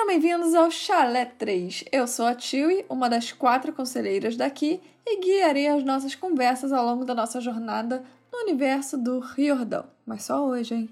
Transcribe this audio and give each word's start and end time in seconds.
Sejam 0.00 0.18
bem-vindos 0.18 0.54
ao 0.54 0.70
Chalé 0.70 1.26
3. 1.26 1.84
Eu 1.92 2.06
sou 2.06 2.24
a 2.24 2.34
Tiwi, 2.34 2.86
uma 2.88 3.06
das 3.06 3.32
quatro 3.32 3.70
conselheiras 3.70 4.34
daqui, 4.34 4.80
e 5.06 5.20
guiarei 5.20 5.68
as 5.68 5.84
nossas 5.84 6.14
conversas 6.14 6.72
ao 6.72 6.82
longo 6.86 7.04
da 7.04 7.14
nossa 7.14 7.38
jornada 7.38 8.02
no 8.32 8.38
universo 8.38 8.96
do 8.96 9.20
Riordão. 9.20 9.84
Mas 10.06 10.22
só 10.22 10.42
hoje, 10.42 10.74
hein? 10.74 10.88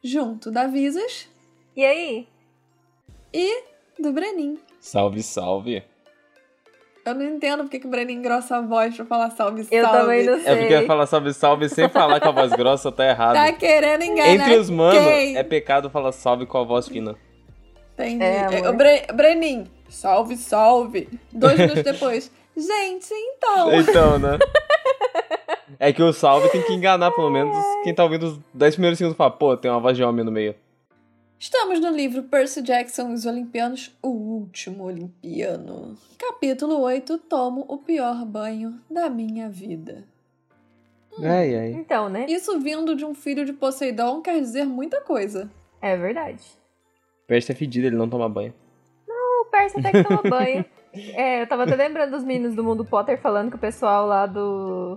Junto 0.00 0.48
da 0.48 0.68
Visas. 0.68 1.28
E 1.76 1.84
aí? 1.84 2.28
E 3.34 3.64
do 3.98 4.12
Brenin. 4.12 4.56
Salve, 4.78 5.24
salve. 5.24 5.82
Eu 7.04 7.16
não 7.16 7.24
entendo 7.24 7.64
porque 7.64 7.80
que 7.80 7.86
o 7.88 7.90
Brenin 7.90 8.14
engrossa 8.14 8.58
a 8.58 8.60
voz 8.60 8.94
pra 8.94 9.04
falar 9.04 9.30
salve, 9.30 9.64
salve. 9.64 9.76
Eu 9.76 9.88
também 9.88 10.24
não 10.24 10.38
sei. 10.38 10.52
É 10.52 10.56
porque 10.56 10.86
falar 10.86 11.06
salve, 11.06 11.34
salve 11.34 11.68
sem 11.68 11.88
falar 11.88 12.20
com 12.20 12.28
a 12.28 12.32
voz 12.32 12.52
grossa 12.52 12.92
tá 12.92 13.04
errado. 13.04 13.34
Tá 13.34 13.52
querendo 13.54 14.04
enganar 14.04 14.28
Entre 14.28 14.56
os 14.56 14.70
manos, 14.70 15.02
quem? 15.02 15.36
é 15.36 15.42
pecado 15.42 15.90
falar 15.90 16.12
salve 16.12 16.46
com 16.46 16.58
a 16.58 16.62
voz 16.62 16.86
fina. 16.86 17.16
Entendi. 17.94 18.24
É, 18.24 18.68
o 18.68 18.72
Bre 18.72 19.06
Brenin, 19.14 19.66
salve, 19.88 20.36
salve. 20.36 21.08
Dois 21.32 21.58
minutos 21.58 21.82
depois. 21.84 22.30
Gente, 22.56 23.12
então. 23.12 23.72
Então, 23.72 24.18
né? 24.18 24.38
É 25.78 25.92
que 25.92 26.00
o 26.00 26.12
salve 26.12 26.48
tem 26.50 26.62
que 26.62 26.72
enganar, 26.72 27.10
pelo 27.10 27.28
menos, 27.28 27.56
quem 27.82 27.92
tá 27.92 28.04
ouvindo 28.04 28.26
os 28.26 28.38
10 28.54 28.74
primeiros 28.74 28.98
segundos 28.98 29.16
fala, 29.16 29.32
pô, 29.32 29.56
tem 29.56 29.68
uma 29.68 29.80
voz 29.80 29.96
de 29.96 30.04
homem 30.04 30.24
no 30.24 30.30
meio. 30.30 30.54
Estamos 31.40 31.80
no 31.80 31.90
livro 31.90 32.22
Percy 32.22 32.62
Jackson 32.62 33.10
e 33.10 33.14
os 33.14 33.26
Olimpianos, 33.26 33.90
o 34.00 34.08
último 34.08 34.84
Olimpiano. 34.84 35.96
Capítulo 36.16 36.78
8, 36.82 37.18
tomo 37.18 37.64
o 37.66 37.78
pior 37.78 38.24
banho 38.24 38.78
da 38.88 39.10
minha 39.10 39.48
vida. 39.48 40.04
Ai, 41.18 41.52
ai. 41.56 41.72
Então, 41.72 42.08
né? 42.08 42.26
Isso 42.28 42.60
vindo 42.60 42.94
de 42.94 43.04
um 43.04 43.12
filho 43.12 43.44
de 43.44 43.52
Poseidon 43.52 44.22
quer 44.22 44.38
dizer 44.38 44.64
muita 44.64 45.00
coisa. 45.00 45.50
É 45.80 45.96
verdade. 45.96 46.44
Percy 47.32 47.52
é 47.52 47.54
fedido, 47.54 47.86
ele 47.86 47.96
não 47.96 48.10
toma 48.10 48.28
banho. 48.28 48.52
O 49.08 49.44
Percy 49.50 49.78
até 49.80 49.90
que 49.90 50.04
toma 50.04 50.20
banho. 50.28 50.62
É, 51.14 51.40
eu 51.42 51.46
tava 51.46 51.62
até 51.62 51.74
lembrando 51.74 52.10
dos 52.10 52.22
meninos 52.22 52.54
do 52.54 52.62
mundo 52.62 52.84
Potter 52.84 53.18
falando 53.18 53.48
que 53.48 53.56
o 53.56 53.58
pessoal 53.58 54.06
lá 54.06 54.26
do. 54.26 54.96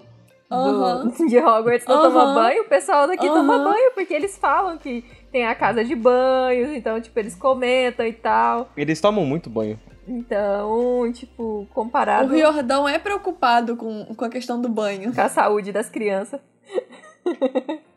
do- 0.50 0.56
Aham. 0.56 1.08
de 1.30 1.38
Hogwarts 1.40 1.88
não 1.88 1.96
Aham. 1.96 2.12
toma 2.12 2.34
banho, 2.36 2.64
o 2.64 2.68
pessoal 2.68 3.08
daqui 3.08 3.26
toma 3.30 3.56
Aham. 3.56 3.64
banho, 3.72 3.92
porque 3.94 4.14
eles 4.14 4.38
falam 4.38 4.78
que 4.78 5.06
tem 5.32 5.46
a 5.46 5.56
casa 5.56 5.84
de 5.86 5.96
banhos, 5.96 6.70
então, 6.76 7.00
tipo, 7.00 7.18
eles 7.18 7.36
comentam 7.36 8.06
e 8.06 8.12
tal. 8.12 8.70
Eles 8.76 9.00
tomam 9.00 9.26
muito 9.26 9.50
banho. 9.50 9.80
Então, 10.06 11.10
tipo, 11.14 11.62
O 11.62 11.68
comparado 11.74 12.34
Riordão 12.34 12.86
é 12.88 13.00
preocupado 13.00 13.78
com, 13.78 14.14
com 14.14 14.26
a 14.26 14.30
questão 14.30 14.62
do 14.62 14.68
banho. 14.68 15.14
com 15.16 15.22
a 15.22 15.30
saúde 15.30 15.72
das 15.72 15.90
crianças. 15.90 16.40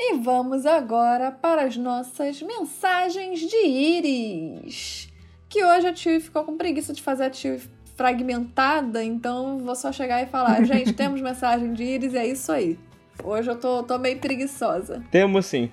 E 0.00 0.14
vamos 0.18 0.64
agora 0.64 1.32
para 1.32 1.62
as 1.62 1.76
nossas 1.76 2.40
mensagens 2.40 3.40
de 3.40 3.66
íris. 3.66 5.12
Que 5.48 5.64
hoje 5.64 5.88
a 5.88 5.92
Tio 5.92 6.20
ficou 6.20 6.44
com 6.44 6.56
preguiça 6.56 6.92
de 6.92 7.02
fazer 7.02 7.24
a 7.24 7.30
Tio 7.30 7.60
fragmentada, 7.96 9.02
então 9.02 9.58
vou 9.58 9.74
só 9.74 9.90
chegar 9.90 10.22
e 10.22 10.26
falar: 10.26 10.62
gente, 10.64 10.92
temos 10.92 11.20
mensagem 11.20 11.72
de 11.72 11.82
íris, 11.82 12.14
é 12.14 12.24
isso 12.26 12.52
aí. 12.52 12.78
Hoje 13.24 13.50
eu 13.50 13.58
tô, 13.58 13.82
tô 13.82 13.98
meio 13.98 14.18
preguiçosa. 14.20 15.04
Temos 15.10 15.46
sim. 15.46 15.68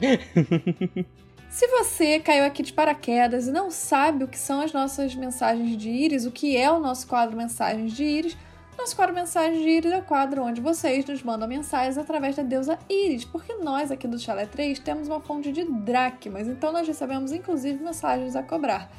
Se 1.48 1.68
você 1.68 2.18
caiu 2.18 2.44
aqui 2.44 2.64
de 2.64 2.72
paraquedas 2.72 3.46
e 3.46 3.52
não 3.52 3.70
sabe 3.70 4.24
o 4.24 4.28
que 4.28 4.36
são 4.36 4.60
as 4.60 4.72
nossas 4.72 5.14
mensagens 5.14 5.76
de 5.76 5.88
íris, 5.88 6.26
o 6.26 6.32
que 6.32 6.56
é 6.56 6.68
o 6.68 6.80
nosso 6.80 7.06
quadro 7.06 7.36
Mensagens 7.36 7.92
de 7.92 8.02
Íris, 8.02 8.36
nosso 8.78 8.96
quadro 8.96 9.14
Mensagens 9.14 9.62
de 9.62 9.68
Íris 9.68 9.92
é 9.92 9.98
o 9.98 10.02
quadro 10.02 10.42
onde 10.42 10.60
vocês 10.60 11.04
nos 11.06 11.22
mandam 11.22 11.48
mensagens 11.48 11.96
através 11.96 12.36
da 12.36 12.42
deusa 12.42 12.78
Íris, 12.90 13.24
porque 13.24 13.54
nós 13.54 13.90
aqui 13.90 14.06
do 14.06 14.18
Chalé 14.18 14.46
3 14.46 14.78
temos 14.78 15.08
uma 15.08 15.20
fonte 15.20 15.52
de 15.52 15.64
dracmas, 15.64 16.48
então 16.48 16.72
nós 16.72 16.86
recebemos 16.86 17.32
inclusive 17.32 17.82
mensagens 17.82 18.36
a 18.36 18.42
cobrar. 18.42 18.90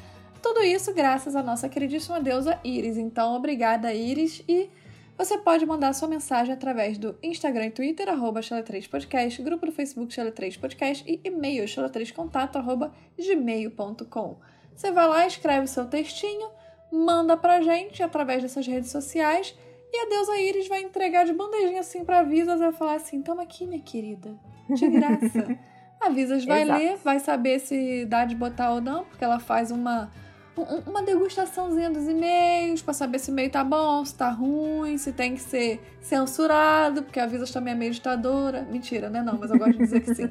Tudo 0.42 0.62
isso 0.62 0.94
graças 0.94 1.36
à 1.36 1.42
nossa 1.42 1.68
queridíssima 1.68 2.20
deusa 2.20 2.58
Íris. 2.64 2.96
Então, 2.96 3.34
obrigada, 3.34 3.92
Íris, 3.92 4.42
e 4.48 4.70
você 5.18 5.38
pode 5.38 5.64
mandar 5.66 5.92
sua 5.92 6.08
mensagem 6.08 6.52
através 6.52 6.98
do 6.98 7.16
Instagram 7.22 7.66
e 7.66 7.70
Twitter, 7.70 8.08
arroba 8.08 8.40
Chala3podcast, 8.40 9.42
grupo 9.42 9.66
do 9.66 9.72
Facebook 9.72 10.12
Chala3 10.12 10.58
Podcast 10.58 11.04
e 11.06 11.20
e-mail 11.24 11.64
chala3contato, 11.64 12.56
arroba 12.56 12.92
gmail.com. 13.18 14.36
Você 14.74 14.90
vai 14.90 15.08
lá, 15.08 15.26
escreve 15.26 15.66
seu 15.66 15.86
textinho, 15.86 16.48
manda 16.92 17.36
pra 17.36 17.62
gente 17.62 18.02
através 18.02 18.42
dessas 18.42 18.66
redes 18.66 18.90
sociais 18.90 19.54
e 19.92 20.06
a 20.06 20.08
deusa 20.08 20.36
Iris 20.38 20.68
vai 20.68 20.82
entregar 20.82 21.24
de 21.24 21.32
bandejinha 21.32 21.80
assim 21.80 22.04
pra 22.04 22.22
Visas 22.22 22.56
e 22.60 22.64
vai 22.64 22.72
falar 22.72 22.94
assim, 22.94 23.22
toma 23.22 23.42
aqui, 23.42 23.66
minha 23.66 23.80
querida, 23.80 24.34
de 24.68 24.86
graça. 24.90 25.58
a 26.00 26.08
Visas 26.10 26.44
vai 26.44 26.62
Exato. 26.62 26.78
ler, 26.80 26.96
vai 26.98 27.18
saber 27.20 27.58
se 27.60 28.04
dá 28.06 28.24
de 28.24 28.34
botar 28.34 28.72
ou 28.72 28.80
não, 28.80 29.04
porque 29.04 29.24
ela 29.24 29.38
faz 29.38 29.70
uma 29.70 30.10
um- 30.58 30.90
uma 30.90 31.02
degustaçãozinha 31.02 31.90
dos 31.90 32.08
e-mails 32.08 32.80
pra 32.80 32.94
saber 32.94 33.18
se 33.18 33.30
o 33.30 33.32
e-mail 33.32 33.50
tá 33.50 33.62
bom, 33.62 34.02
se 34.02 34.14
tá 34.14 34.30
ruim, 34.30 34.96
se 34.96 35.12
tem 35.12 35.34
que 35.34 35.40
ser 35.42 35.78
censurado, 36.00 37.02
porque 37.02 37.20
a 37.20 37.26
Visas 37.26 37.50
também 37.50 37.74
é 37.74 37.76
meio 37.76 37.92
ditadora. 37.92 38.62
Mentira, 38.70 39.10
né? 39.10 39.20
Não, 39.20 39.36
mas 39.38 39.50
eu 39.50 39.58
gosto 39.58 39.72
de 39.72 39.78
dizer 39.80 40.00
que 40.00 40.14
sim. 40.14 40.30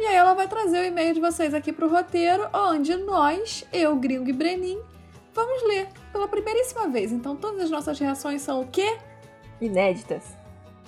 E 0.00 0.04
aí 0.04 0.16
ela 0.16 0.34
vai 0.34 0.48
trazer 0.48 0.80
o 0.80 0.84
e-mail 0.84 1.14
de 1.14 1.20
vocês 1.20 1.54
aqui 1.54 1.72
pro 1.72 1.88
roteiro, 1.88 2.48
onde 2.52 2.96
nós, 2.96 3.64
eu, 3.72 3.94
Gringo 3.94 4.28
e 4.28 4.32
Brenin, 4.32 4.78
vamos 5.34 5.62
ler 5.68 5.88
pela 6.12 6.28
primeiríssima 6.28 6.88
vez. 6.88 7.12
Então 7.12 7.36
todas 7.36 7.62
as 7.62 7.70
nossas 7.70 7.98
reações 7.98 8.42
são 8.42 8.62
o 8.62 8.66
quê? 8.66 8.96
Inéditas. 9.60 10.36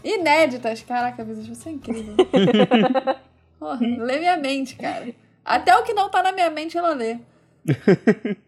Inéditas. 0.02 0.82
Caraca, 0.82 1.24
Visas, 1.24 1.46
você 1.46 1.68
é 1.68 1.72
incrível. 1.72 2.14
Porra, 3.58 3.80
lê 3.80 4.18
minha 4.18 4.36
mente, 4.36 4.76
cara. 4.76 5.14
Até 5.44 5.76
o 5.76 5.82
que 5.82 5.94
não 5.94 6.10
tá 6.10 6.22
na 6.22 6.32
minha 6.32 6.50
mente 6.50 6.76
ela 6.76 6.92
lê. 6.94 7.18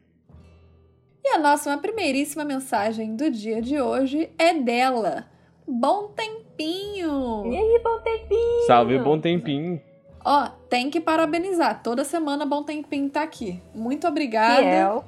E 1.28 1.28
a 1.30 1.38
nossa 1.38 1.76
primeiríssima 1.76 2.44
mensagem 2.44 3.16
do 3.16 3.28
dia 3.28 3.60
de 3.60 3.80
hoje 3.80 4.30
é 4.38 4.54
dela. 4.54 5.26
Bom 5.66 6.12
tempinho! 6.14 7.52
E 7.52 7.56
aí, 7.56 7.80
bom 7.82 7.98
tempinho! 7.98 8.66
Salve, 8.68 8.96
bom 9.00 9.18
tempinho. 9.20 9.82
Ó, 10.28 10.48
tem 10.68 10.90
que 10.90 11.00
parabenizar. 11.00 11.82
Toda 11.84 12.02
semana 12.02 12.44
Bom 12.44 12.64
Tempinho 12.64 13.08
tá 13.08 13.22
aqui. 13.22 13.62
Muito 13.72 14.08
obrigada. 14.08 14.60
Fiel. 14.60 15.04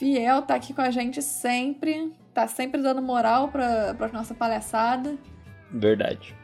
Fiel 0.00 0.40
tá 0.40 0.54
aqui 0.54 0.72
com 0.72 0.80
a 0.80 0.90
gente 0.90 1.20
sempre. 1.20 2.10
Tá 2.32 2.48
sempre 2.48 2.80
dando 2.80 3.02
moral 3.02 3.48
pra, 3.48 3.92
pra 3.94 4.08
nossa 4.08 4.34
palhaçada. 4.34 5.18
Verdade. 5.70 6.34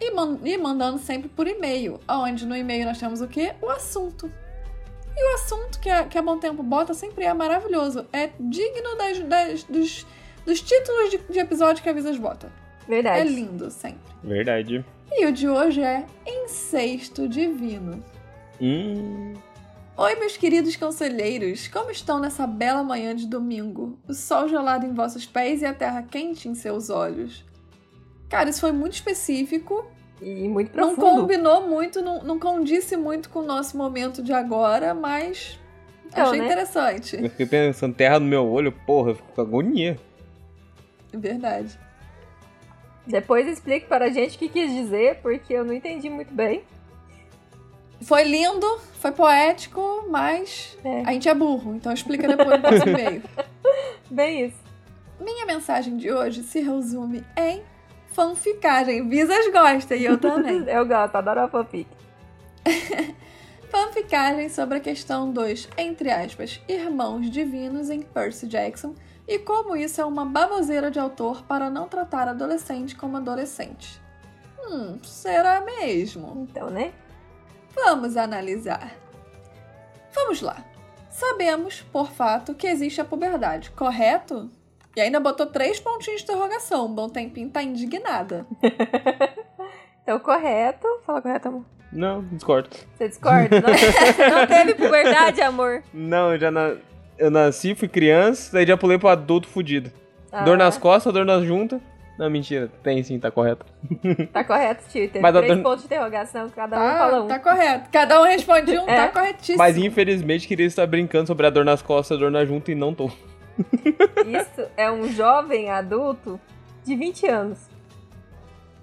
E, 0.00 0.10
man- 0.12 0.40
e 0.44 0.58
mandando 0.58 0.98
sempre 0.98 1.28
por 1.28 1.46
e-mail. 1.46 2.00
Onde 2.08 2.44
no 2.44 2.56
e-mail 2.56 2.84
nós 2.84 2.98
temos 2.98 3.20
o 3.20 3.28
quê? 3.28 3.54
O 3.62 3.70
assunto. 3.70 4.30
E 5.16 5.32
o 5.32 5.34
assunto 5.36 5.78
que 5.78 5.88
a, 5.88 6.04
que 6.04 6.18
a 6.18 6.22
Bom 6.22 6.36
Tempo 6.38 6.64
bota 6.64 6.92
sempre 6.94 7.24
é 7.24 7.32
maravilhoso. 7.32 8.04
É 8.12 8.30
digno 8.40 8.96
das, 8.98 9.20
das- 9.20 9.62
dos, 9.64 10.06
dos 10.44 10.60
títulos 10.60 11.10
de, 11.12 11.18
de 11.32 11.38
episódio 11.38 11.80
que 11.82 11.88
a 11.88 11.92
Visas 11.92 12.18
bota. 12.18 12.50
É 12.86 12.90
Verdade. 12.90 13.28
lindo, 13.28 13.70
sempre. 13.70 14.00
Verdade. 14.24 14.84
E 15.12 15.26
o 15.26 15.32
de 15.32 15.48
hoje 15.48 15.80
é 15.80 16.04
Incesto 16.26 17.28
Divino. 17.28 18.02
Hum. 18.60 19.34
Oi, 19.98 20.14
meus 20.16 20.36
queridos 20.36 20.76
conselheiros, 20.76 21.68
como 21.68 21.90
estão 21.90 22.18
nessa 22.20 22.46
bela 22.46 22.82
manhã 22.82 23.14
de 23.16 23.26
domingo? 23.26 23.98
O 24.06 24.12
sol 24.12 24.46
gelado 24.46 24.84
em 24.84 24.92
vossos 24.92 25.24
pés 25.24 25.62
e 25.62 25.66
a 25.66 25.72
terra 25.72 26.02
quente 26.02 26.48
em 26.48 26.54
seus 26.54 26.90
olhos. 26.90 27.42
Cara, 28.28 28.50
isso 28.50 28.60
foi 28.60 28.72
muito 28.72 28.92
específico, 28.94 29.86
E 30.20 30.48
muito 30.48 30.76
não 30.76 30.94
profundo. 30.94 31.20
combinou 31.22 31.66
muito, 31.66 32.02
não, 32.02 32.22
não 32.22 32.38
condisse 32.38 32.94
muito 32.96 33.30
com 33.30 33.38
o 33.38 33.46
nosso 33.46 33.76
momento 33.78 34.22
de 34.22 34.34
agora, 34.34 34.92
mas 34.92 35.58
Então, 36.06 36.26
achei 36.26 36.40
né? 36.40 36.44
interessante. 36.44 37.16
Eu 37.22 37.30
fiquei 37.30 37.46
pensando, 37.46 37.94
terra 37.94 38.20
no 38.20 38.26
meu 38.26 38.46
olho, 38.46 38.72
porra, 38.72 39.12
eu 39.12 39.14
fico 39.14 39.32
com 39.32 39.40
agonia. 39.40 39.98
Verdade. 41.10 41.78
Depois 43.06 43.46
explique 43.48 43.86
para 43.86 44.06
a 44.06 44.10
gente 44.10 44.36
o 44.36 44.38
que 44.38 44.48
quis 44.50 44.70
dizer, 44.74 45.20
porque 45.22 45.54
eu 45.54 45.64
não 45.64 45.72
entendi 45.72 46.10
muito 46.10 46.34
bem. 46.34 46.64
Foi 48.02 48.24
lindo, 48.24 48.66
foi 49.00 49.10
poético, 49.12 50.04
mas 50.08 50.76
É. 50.84 51.02
a 51.06 51.12
gente 51.12 51.28
é 51.28 51.34
burro, 51.34 51.74
então 51.74 51.92
explica 51.92 52.28
depois 52.28 52.48
no 52.50 52.60
próximo 52.60 52.90
e-mail. 52.90 53.22
Bem 54.10 54.46
isso. 54.46 54.58
Minha 55.18 55.46
mensagem 55.46 55.96
de 55.96 56.12
hoje 56.12 56.42
se 56.42 56.60
resume 56.60 57.24
em 57.36 57.62
fanficagem. 58.12 59.08
Visas 59.08 59.50
gosta 59.50 59.96
e 59.96 60.04
eu 60.04 60.18
também. 60.18 60.64
Eu 60.68 60.86
gosto, 60.86 61.16
adoro 61.16 61.40
a 61.40 61.48
fanfic. 61.48 61.86
fanficagem 63.70 64.48
sobre 64.48 64.78
a 64.78 64.80
questão 64.80 65.30
dos, 65.30 65.68
entre 65.76 66.10
aspas, 66.10 66.60
irmãos 66.68 67.30
divinos 67.30 67.90
em 67.90 68.02
Percy 68.02 68.46
Jackson 68.46 68.94
e 69.26 69.38
como 69.38 69.74
isso 69.76 70.00
é 70.00 70.04
uma 70.04 70.24
baboseira 70.24 70.90
de 70.90 70.98
autor 70.98 71.42
para 71.44 71.68
não 71.68 71.88
tratar 71.88 72.28
adolescente 72.28 72.94
como 72.94 73.16
adolescente. 73.16 74.00
Hum, 74.68 74.98
será 75.02 75.60
mesmo? 75.62 76.46
Então, 76.48 76.70
né? 76.70 76.92
Vamos 77.76 78.16
analisar. 78.16 78.92
Vamos 80.12 80.40
lá. 80.40 80.56
Sabemos, 81.10 81.82
por 81.92 82.10
fato, 82.10 82.54
que 82.54 82.66
existe 82.66 83.00
a 83.00 83.04
puberdade, 83.04 83.70
correto? 83.70 84.50
E 84.96 85.00
ainda 85.00 85.20
botou 85.20 85.46
três 85.46 85.78
pontinhos 85.78 86.22
de 86.22 86.24
interrogação. 86.24 86.86
Um 86.86 86.94
bom 86.94 87.08
tempinho 87.08 87.50
tá 87.50 87.62
indignada. 87.62 88.46
Então, 90.02 90.20
correto. 90.20 90.86
Fala 91.04 91.20
correto, 91.20 91.48
amor. 91.48 91.64
Não, 91.90 92.22
discordo. 92.30 92.70
Você 92.96 93.08
discorda? 93.08 93.60
Não, 93.60 93.70
não 94.38 94.46
teve 94.46 94.74
puberdade, 94.74 95.40
amor? 95.40 95.82
Não, 95.92 96.32
eu 96.32 96.38
já 96.38 96.48
na... 96.48 96.76
eu 97.18 97.28
nasci, 97.28 97.74
fui 97.74 97.88
criança, 97.88 98.52
daí 98.52 98.64
já 98.64 98.76
pulei 98.76 98.98
pro 98.98 99.08
adulto 99.08 99.48
fudido. 99.48 99.90
Ah, 100.30 100.44
Dor 100.44 100.56
nas 100.56 100.78
costas, 100.78 101.12
dor 101.12 101.24
nas 101.24 101.42
juntas. 101.42 101.80
Não, 102.18 102.30
mentira. 102.30 102.70
Tem 102.82 103.02
sim, 103.02 103.18
tá 103.18 103.30
correto. 103.30 103.66
Tá 104.32 104.42
correto, 104.42 104.84
tio. 104.88 105.08
Tem 105.10 105.20
Mas 105.20 105.36
a 105.36 105.42
três 105.42 105.60
pontos 105.60 105.80
de 105.80 105.86
interrogação, 105.86 106.48
cada 106.48 106.76
um 106.76 106.80
fala 106.98 107.10
Tá, 107.18 107.22
um. 107.22 107.26
tá 107.28 107.38
correto. 107.38 107.90
Cada 107.90 108.20
um 108.20 108.24
responde 108.24 108.78
um, 108.78 108.88
É. 108.88 108.96
tá 108.96 109.08
corretíssimo. 109.08 109.58
Mas 109.58 109.76
infelizmente 109.76 110.48
queria 110.48 110.64
estar 110.66 110.86
brincando 110.86 111.26
sobre 111.26 111.46
a 111.46 111.50
dor 111.50 111.64
nas 111.64 111.82
costas, 111.82 112.16
a 112.16 112.20
dor 112.20 112.30
na 112.30 112.44
junta 112.44 112.72
e 112.72 112.74
não 112.74 112.94
tô. 112.94 113.10
Isso 114.26 114.66
é 114.76 114.90
um 114.90 115.08
jovem 115.08 115.70
adulto 115.70 116.40
de 116.84 116.94
20 116.96 117.26
anos. 117.26 117.58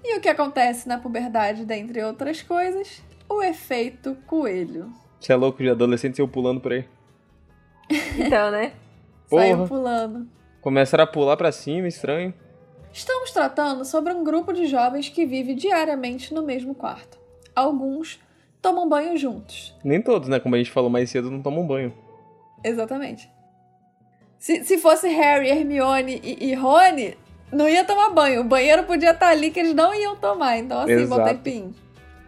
E 0.04 0.16
o 0.16 0.20
que 0.20 0.28
acontece 0.28 0.86
na 0.88 0.98
puberdade, 0.98 1.64
dentre 1.64 2.02
outras 2.04 2.42
coisas? 2.42 3.02
O 3.28 3.42
efeito 3.42 4.16
coelho. 4.26 4.92
Você 5.18 5.32
é 5.32 5.36
louco 5.36 5.62
de 5.62 5.70
adolescente 5.70 6.18
eu 6.20 6.28
pulando 6.28 6.60
por 6.60 6.72
aí. 6.72 6.84
Então, 8.18 8.50
né? 8.50 8.72
Saiu 9.28 9.56
Porra. 9.56 9.68
pulando. 9.68 10.28
Começaram 10.60 11.04
a 11.04 11.06
pular 11.06 11.36
pra 11.36 11.50
cima, 11.50 11.88
estranho. 11.88 12.32
Estamos 12.94 13.32
tratando 13.32 13.84
sobre 13.84 14.12
um 14.12 14.22
grupo 14.22 14.52
de 14.52 14.66
jovens 14.66 15.08
que 15.08 15.26
vive 15.26 15.52
diariamente 15.52 16.32
no 16.32 16.44
mesmo 16.44 16.76
quarto. 16.76 17.18
Alguns 17.52 18.20
tomam 18.62 18.88
banho 18.88 19.18
juntos. 19.18 19.74
Nem 19.82 20.00
todos, 20.00 20.28
né? 20.28 20.38
Como 20.38 20.54
a 20.54 20.58
gente 20.58 20.70
falou 20.70 20.88
mais 20.88 21.10
cedo, 21.10 21.28
não 21.28 21.42
tomam 21.42 21.66
banho. 21.66 21.92
Exatamente. 22.62 23.28
Se, 24.38 24.62
se 24.62 24.78
fosse 24.78 25.08
Harry, 25.08 25.48
Hermione 25.48 26.20
e, 26.22 26.50
e 26.50 26.54
Rony, 26.54 27.18
não 27.50 27.68
ia 27.68 27.84
tomar 27.84 28.10
banho. 28.10 28.42
O 28.42 28.44
banheiro 28.44 28.84
podia 28.84 29.10
estar 29.10 29.30
ali 29.30 29.50
que 29.50 29.58
eles 29.58 29.74
não 29.74 29.92
iam 29.92 30.14
tomar. 30.14 30.56
Então, 30.58 30.82
assim, 30.82 30.92
Exato. 30.92 31.20
botei 31.20 31.34
pin. 31.38 31.74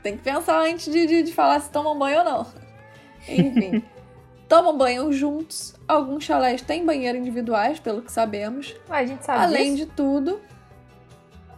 Tem 0.02 0.16
que 0.16 0.24
pensar 0.24 0.60
antes 0.62 0.92
de, 0.92 1.06
de, 1.06 1.22
de 1.22 1.32
falar 1.32 1.60
se 1.60 1.70
tomam 1.70 1.96
banho 1.96 2.18
ou 2.18 2.24
não. 2.24 2.46
Enfim. 3.28 3.84
tomam 4.48 4.76
banho 4.76 5.12
juntos. 5.12 5.76
Alguns 5.86 6.24
chalés 6.24 6.60
têm 6.60 6.84
banheiro 6.84 7.16
individuais, 7.16 7.78
pelo 7.78 8.02
que 8.02 8.10
sabemos. 8.10 8.74
Mas 8.88 9.08
a 9.08 9.12
gente 9.12 9.24
sabe 9.24 9.44
Além 9.44 9.76
disso. 9.76 9.86
de 9.86 9.92
tudo, 9.92 10.40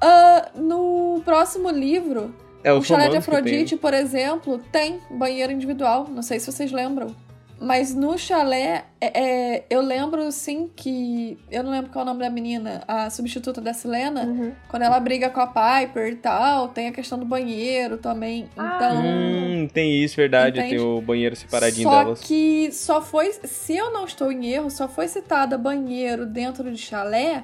ah, 0.01 0.49
no 0.55 1.21
próximo 1.25 1.71
livro, 1.71 2.35
É 2.63 2.73
o 2.73 2.83
chalé 2.83 3.09
de. 3.09 3.17
Afrodite, 3.17 3.77
por 3.77 3.95
exemplo, 3.95 4.59
tem 4.71 5.01
banheiro 5.11 5.53
individual. 5.53 6.09
Não 6.09 6.23
sei 6.23 6.39
se 6.41 6.51
vocês 6.51 6.73
lembram. 6.73 7.15
Mas 7.61 7.93
no 7.93 8.17
chalé, 8.17 8.85
é, 9.01 9.21
é, 9.21 9.65
eu 9.69 9.81
lembro 9.81 10.31
sim 10.31 10.71
que. 10.77 11.37
Eu 11.51 11.65
não 11.65 11.73
lembro 11.73 11.91
qual 11.91 12.03
é 12.03 12.05
o 12.05 12.07
nome 12.13 12.21
da 12.21 12.31
menina, 12.31 12.85
a 12.87 13.11
substituta 13.11 13.61
da 13.61 13.73
Selena. 13.73 14.25
Uhum. 14.25 14.53
Quando 14.69 14.83
ela 14.83 15.01
briga 15.01 15.29
com 15.29 15.41
a 15.41 15.47
Piper 15.47 16.13
e 16.13 16.17
tal, 16.17 16.69
tem 16.69 16.87
a 16.87 16.93
questão 16.93 17.19
do 17.19 17.25
banheiro 17.25 17.99
também. 17.99 18.49
Ah. 18.57 18.77
Então. 18.77 19.03
Hum, 19.05 19.69
tem 19.73 20.03
isso, 20.05 20.15
verdade. 20.15 20.61
Entende? 20.61 20.77
Tem 20.77 20.85
o 20.85 21.01
banheiro 21.01 21.35
separadinho 21.35 21.89
só 21.89 22.05
delas. 22.05 22.21
que 22.21 22.71
só 22.71 23.03
foi, 23.03 23.33
se 23.33 23.77
eu 23.77 23.93
não 23.93 24.05
estou 24.05 24.31
em 24.31 24.47
erro, 24.47 24.71
só 24.71 24.87
foi 24.87 25.09
citada 25.09 25.59
banheiro 25.59 26.27
dentro 26.27 26.71
de 26.71 26.79
chalé 26.79 27.43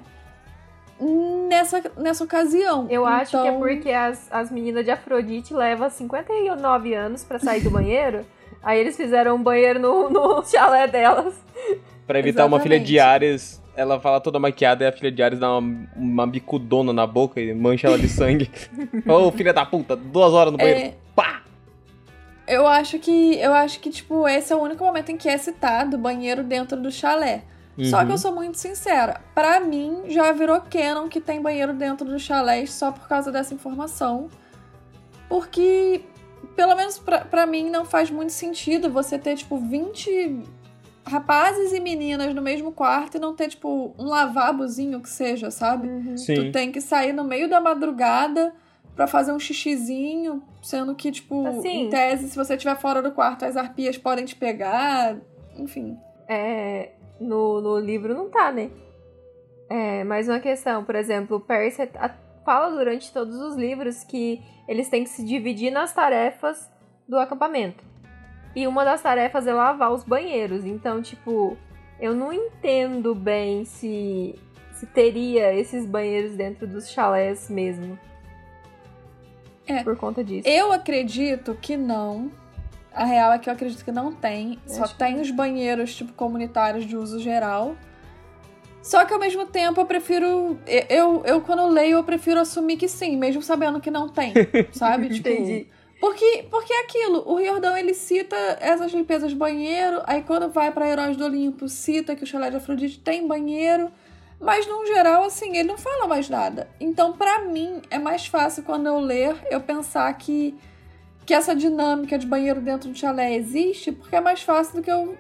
nessa, 1.49 1.83
nessa 1.97 2.25
ocasião. 2.25 2.87
Eu 2.91 3.07
acho 3.07 3.33
que 3.33 3.37
é 3.37 3.49
Então, 3.49 3.59
porque 3.59 3.91
as, 3.91 4.31
as 4.31 4.51
meninas 4.51 4.85
de 4.85 4.91
Afrodite 4.91 5.53
levam 5.55 5.89
59 5.89 6.95
anos 6.95 7.25
pra 7.25 7.39
sair 7.39 7.63
do 7.63 7.71
banheiro. 7.71 8.25
Aí 8.63 8.81
eles 8.81 8.97
fizeram 8.97 9.37
um 9.37 9.43
banheiro 9.43 9.79
no, 9.79 10.09
no 10.09 10.45
chalé 10.47 10.87
delas. 10.87 11.35
Pra 12.07 12.19
evitar 12.19 12.47
uma 12.47 12.61
filha 12.61 12.79
de 12.79 12.97
Exatamente. 12.97 13.25
Ares, 13.25 13.63
ela 13.77 14.01
fala 14.01 14.21
toda 14.21 14.39
maquiada 14.39 14.85
e 14.85 14.89
a 14.89 14.93
filha 14.93 15.11
de 15.13 15.23
Ares 15.23 15.39
dá 15.39 15.59
uma, 15.59 15.89
uma 15.97 16.27
bicudona 16.27 16.93
na 16.93 17.07
boca 17.07 17.41
e 17.41 17.53
mancha 17.53 17.87
ela 17.87 17.99
de 17.99 18.09
sangue. 18.09 18.51
Ô, 19.07 19.31
filha 19.33 19.53
da 19.53 19.67
puta, 19.67 19.97
duas 19.97 20.33
horas 20.33 20.53
no 20.53 20.59
banheiro. 20.59 20.81
É, 20.81 20.95
Pá! 21.15 21.43
eu 22.47 22.67
acho 22.67 22.99
que 22.99 23.39
eu 23.39 23.53
acho 23.55 23.81
que 23.81 23.91
tipo 23.91 24.29
esse 24.29 24.53
é 24.53 24.57
o 24.57 24.61
único 24.61 24.85
momento 24.85 25.11
em 25.11 25.17
que 25.17 25.29
é 25.29 25.37
citado 25.39 25.97
banheiro 25.99 26.43
dentro 26.43 26.81
do 26.81 26.91
chalé. 26.91 27.43
Só 27.91 27.99
que 27.99 28.05
Uhum. 28.07 28.11
eu 28.13 28.19
sou 28.19 28.33
muito 28.35 28.57
sincera, 28.59 29.21
pra 29.35 29.59
mim 29.59 30.05
já 30.07 30.31
virou 30.33 30.61
canon 30.61 31.09
que 31.09 31.21
tem 31.21 31.43
banheiro 31.43 31.73
dentro 31.73 32.07
do 32.07 32.19
chalé 32.21 32.65
só 32.67 32.93
por 32.93 33.09
causa 33.09 33.33
dessa 33.33 33.53
informação. 33.53 34.29
Porque 35.29 36.03
pelo 36.57 36.75
menos 36.77 36.99
pra, 36.99 37.21
pra 37.25 37.47
mim 37.47 37.71
não 37.71 37.85
faz 37.85 38.11
muito 38.11 38.33
sentido 38.33 38.91
você 38.91 39.19
ter 39.19 39.37
tipo 39.37 39.57
20 39.59 40.43
rapazes 41.07 41.73
e 41.73 41.81
meninas 41.81 42.33
no 42.35 42.41
mesmo 42.41 42.71
quarto 42.73 43.17
e 43.17 43.21
não 43.21 43.35
ter 43.35 43.49
tipo 43.49 43.95
um 43.99 44.05
lavabozinho 44.05 45.01
que 45.01 45.09
seja, 45.09 45.51
sabe? 45.51 45.89
Tu 46.15 46.19
Sim. 46.19 46.53
tem 46.53 46.71
que 46.71 46.81
sair 46.81 47.13
no 47.13 47.25
meio 47.25 47.49
da 47.49 47.61
madrugada 47.61 48.55
pra 48.95 49.07
fazer 49.09 49.33
um 49.33 49.39
xixizinho, 49.41 50.43
sendo 50.63 50.95
que, 50.95 51.11
tipo, 51.11 51.45
Assim. 51.49 51.87
em 51.87 51.91
tese, 51.91 52.29
se 52.29 52.37
você 52.37 52.55
estiver 52.55 52.77
fora 52.77 53.03
do 53.03 53.11
quarto, 53.11 53.45
as 53.45 53.57
arpias 53.57 53.99
podem 53.99 54.25
te 54.25 54.37
pegar. 54.37 55.17
Enfim. 55.59 55.99
É, 56.29 56.91
no, 57.21 57.61
no 57.61 57.79
livro 57.79 58.15
não 58.15 58.29
tá, 58.29 58.51
né? 58.53 58.71
É, 59.69 60.05
mais 60.05 60.29
uma 60.29 60.41
questão, 60.41 60.85
por 60.85 60.95
exemplo, 60.95 61.37
o 61.39 61.41
Percy 61.41 61.83
a- 61.97 62.15
fala 62.45 62.71
durante 62.77 63.13
todos 63.13 63.35
os 63.41 63.57
livros 63.57 64.05
que 64.05 64.43
eles 64.69 64.89
têm 64.89 65.05
que 65.05 65.11
se 65.11 65.25
dividir 65.25 65.71
nas 65.71 65.93
tarefas 65.93 66.71
do 67.09 67.19
acampamento. 67.19 67.83
E 68.55 68.67
uma 68.67 68.85
das 68.85 69.03
tarefas 69.03 69.47
é 69.47 69.53
lavar 69.53 69.93
os 69.93 70.05
banheiros. 70.05 70.65
Então, 70.65 71.03
tipo, 71.03 71.57
eu 71.99 72.15
não 72.15 72.33
entendo 72.33 73.15
bem 73.15 73.65
se, 73.65 74.35
se 74.73 74.87
teria 74.87 75.53
esses 75.55 75.87
banheiros 75.87 76.37
dentro 76.37 76.67
dos 76.67 76.89
chalés 76.91 77.51
mesmo. 77.51 77.99
É. 79.67 79.83
Por 79.83 79.97
conta 79.97 80.23
disso. 80.23 80.47
Eu 80.47 80.73
acredito 80.73 81.55
que 81.61 81.77
não. 81.77 82.31
A 82.95 83.05
real 83.05 83.33
é 83.33 83.39
que 83.39 83.49
eu 83.49 83.53
acredito 83.53 83.85
que 83.85 83.91
não 83.93 84.13
tem. 84.13 84.59
Só 84.67 84.85
acho 84.85 84.93
que 84.93 84.99
tem 84.99 85.21
os 85.21 85.31
banheiros, 85.31 85.95
tipo, 85.95 86.13
comunitários 86.13 86.85
de 86.87 86.97
uso 86.97 87.19
geral. 87.19 87.75
Só 88.83 89.05
que 89.05 89.13
ao 89.15 89.19
mesmo 89.19 89.47
tempo 89.47 89.81
eu 89.81 89.87
prefiro. 89.87 90.59
eu- 90.67 90.85
Eu, 90.89 91.23
eu 91.25 91.41
quando 91.41 91.61
eu 91.61 91.69
leio, 91.69 91.97
eu 91.97 92.05
prefiro 92.05 92.39
assumir 92.41 92.77
que 92.77 92.87
sim, 92.89 93.17
mesmo 93.17 93.43
sabendo 93.43 93.81
que 93.81 93.91
não 93.91 94.09
tem. 94.09 94.33
Sabe? 94.73 95.09
Tipo, 95.09 95.29
Entendi. 95.29 95.67
Porque, 96.01 96.45
porque 96.51 96.71
é 96.73 96.81
aquilo, 96.83 97.23
o 97.27 97.37
Riordão 97.37 97.75
ele 97.77 97.95
cita 97.95 98.37
essas 98.61 98.93
limpezas 98.93 99.31
de 99.31 99.37
banheiro, 99.37 100.03
aí 100.07 100.21
quando 100.23 100.51
vai 100.51 100.71
pra 100.71 100.87
Heróis 100.91 101.17
do 101.17 101.25
Olimpo, 101.25 101.67
cita 101.67 102.15
que 102.15 102.25
o 102.25 102.27
chalé 102.27 102.51
de 102.51 102.57
Afrodite 102.57 103.01
tem 103.01 103.27
banheiro, 103.27 103.91
mas 104.39 104.67
no 104.67 104.85
geral, 104.85 105.25
assim, 105.25 105.57
ele 105.57 105.69
não 105.69 105.79
fala 105.79 106.07
mais 106.07 106.29
nada. 106.29 106.69
Então, 106.79 107.15
pra 107.15 107.39
mim, 107.47 107.81
é 107.91 107.99
mais 107.99 108.27
fácil 108.27 108.65
quando 108.65 108.87
eu 108.87 108.99
ler, 109.01 109.35
eu 109.51 109.63
pensar 109.63 110.13
que, 110.19 110.55
que 111.27 111.33
essa 111.35 111.55
dinâmica 111.55 112.19
de 112.19 112.27
banheiro 112.27 112.61
dentro 112.61 112.91
do 112.91 112.97
chalé 112.99 113.35
existe, 113.35 113.91
porque 113.93 114.15
é 114.17 114.21
mais 114.21 114.43
fácil 114.43 114.77
do 114.77 114.83
que 114.83 114.91
eu. 114.91 115.17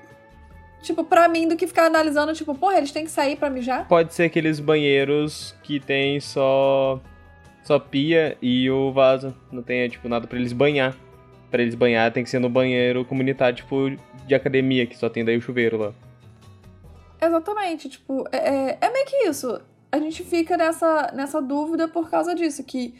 Tipo, 0.82 1.02
pra 1.02 1.28
mim, 1.28 1.48
do 1.48 1.56
que 1.56 1.66
ficar 1.66 1.86
analisando, 1.86 2.32
tipo, 2.34 2.54
porra, 2.54 2.76
eles 2.76 2.92
têm 2.92 3.04
que 3.04 3.10
sair 3.10 3.36
pra 3.36 3.48
mijar? 3.48 3.88
Pode 3.88 4.12
ser 4.12 4.24
aqueles 4.24 4.60
banheiros 4.60 5.54
que 5.62 5.80
tem 5.80 6.20
só 6.20 7.00
só 7.62 7.78
pia 7.78 8.36
e 8.42 8.70
o 8.70 8.92
vaso. 8.92 9.34
Não 9.50 9.62
tem, 9.62 9.88
tipo, 9.88 10.06
nada 10.08 10.26
pra 10.26 10.38
eles 10.38 10.52
banhar. 10.52 10.94
Pra 11.50 11.62
eles 11.62 11.74
banhar 11.74 12.12
tem 12.12 12.22
que 12.22 12.28
ser 12.28 12.38
no 12.38 12.50
banheiro 12.50 13.02
comunitário, 13.06 13.56
tipo, 13.56 13.90
de 14.26 14.34
academia, 14.34 14.86
que 14.86 14.96
só 14.98 15.08
tem 15.08 15.24
daí 15.24 15.38
o 15.38 15.40
chuveiro 15.40 15.78
lá. 15.78 15.92
Exatamente, 17.20 17.88
tipo, 17.88 18.26
é, 18.30 18.36
é- 18.72 18.78
é 18.80 18.90
meio 18.92 19.06
que 19.06 19.16
isso. 19.28 19.58
A 19.90 19.98
gente 19.98 20.22
fica 20.24 20.56
nessa, 20.56 21.12
nessa 21.14 21.40
dúvida 21.40 21.88
por 21.88 22.10
causa 22.10 22.34
disso, 22.34 22.62
que 22.64 22.94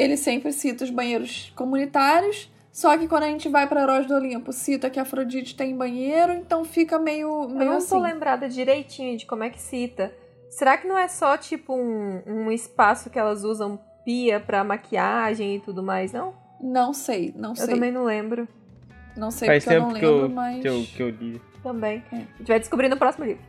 ele 0.00 0.16
sempre 0.16 0.52
cita 0.52 0.84
os 0.84 0.90
banheiros 0.90 1.52
comunitários, 1.56 2.50
só 2.72 2.96
que 2.96 3.08
quando 3.08 3.24
a 3.24 3.28
gente 3.28 3.48
vai 3.48 3.66
pra 3.66 3.82
Heróis 3.82 4.06
do 4.06 4.14
Olimpo, 4.14 4.52
cita 4.52 4.88
que 4.88 5.00
Afrodite 5.00 5.56
tem 5.56 5.76
banheiro, 5.76 6.32
então 6.32 6.64
fica 6.64 6.98
meio, 6.98 7.44
Eu 7.44 7.48
meio 7.48 7.70
não 7.70 7.78
assim. 7.78 7.90
tô 7.90 7.98
lembrada 8.00 8.48
direitinho 8.48 9.16
de 9.18 9.26
como 9.26 9.42
é 9.42 9.50
que 9.50 9.60
cita. 9.60 10.12
Será 10.50 10.76
que 10.76 10.86
não 10.86 10.96
é 10.98 11.08
só, 11.08 11.36
tipo, 11.36 11.74
um, 11.74 12.22
um 12.26 12.52
espaço 12.52 13.10
que 13.10 13.18
elas 13.18 13.44
usam 13.44 13.78
pia 14.04 14.40
pra 14.40 14.64
maquiagem 14.64 15.56
e 15.56 15.60
tudo 15.60 15.82
mais, 15.82 16.12
não? 16.12 16.34
Não 16.60 16.92
sei, 16.92 17.32
não 17.36 17.50
Eu 17.50 17.56
sei. 17.56 17.74
também 17.74 17.92
não 17.92 18.04
lembro. 18.04 18.48
Não 19.16 19.30
sei 19.30 19.48
Faz 19.48 19.64
porque 19.64 19.76
eu 19.76 19.80
tempo 19.80 19.92
não 19.92 20.00
que 20.00 20.06
lembro, 20.06 20.24
eu, 20.26 20.30
mas. 20.30 20.62
que, 20.62 20.68
eu, 20.68 20.84
que 20.96 21.02
eu 21.02 21.10
li. 21.10 21.42
Também. 21.62 22.02
É. 22.12 22.16
A 22.16 22.18
gente 22.38 22.48
vai 22.48 22.58
descobrir 22.60 22.88
no 22.88 22.96
próximo 22.96 23.24
livro. 23.24 23.42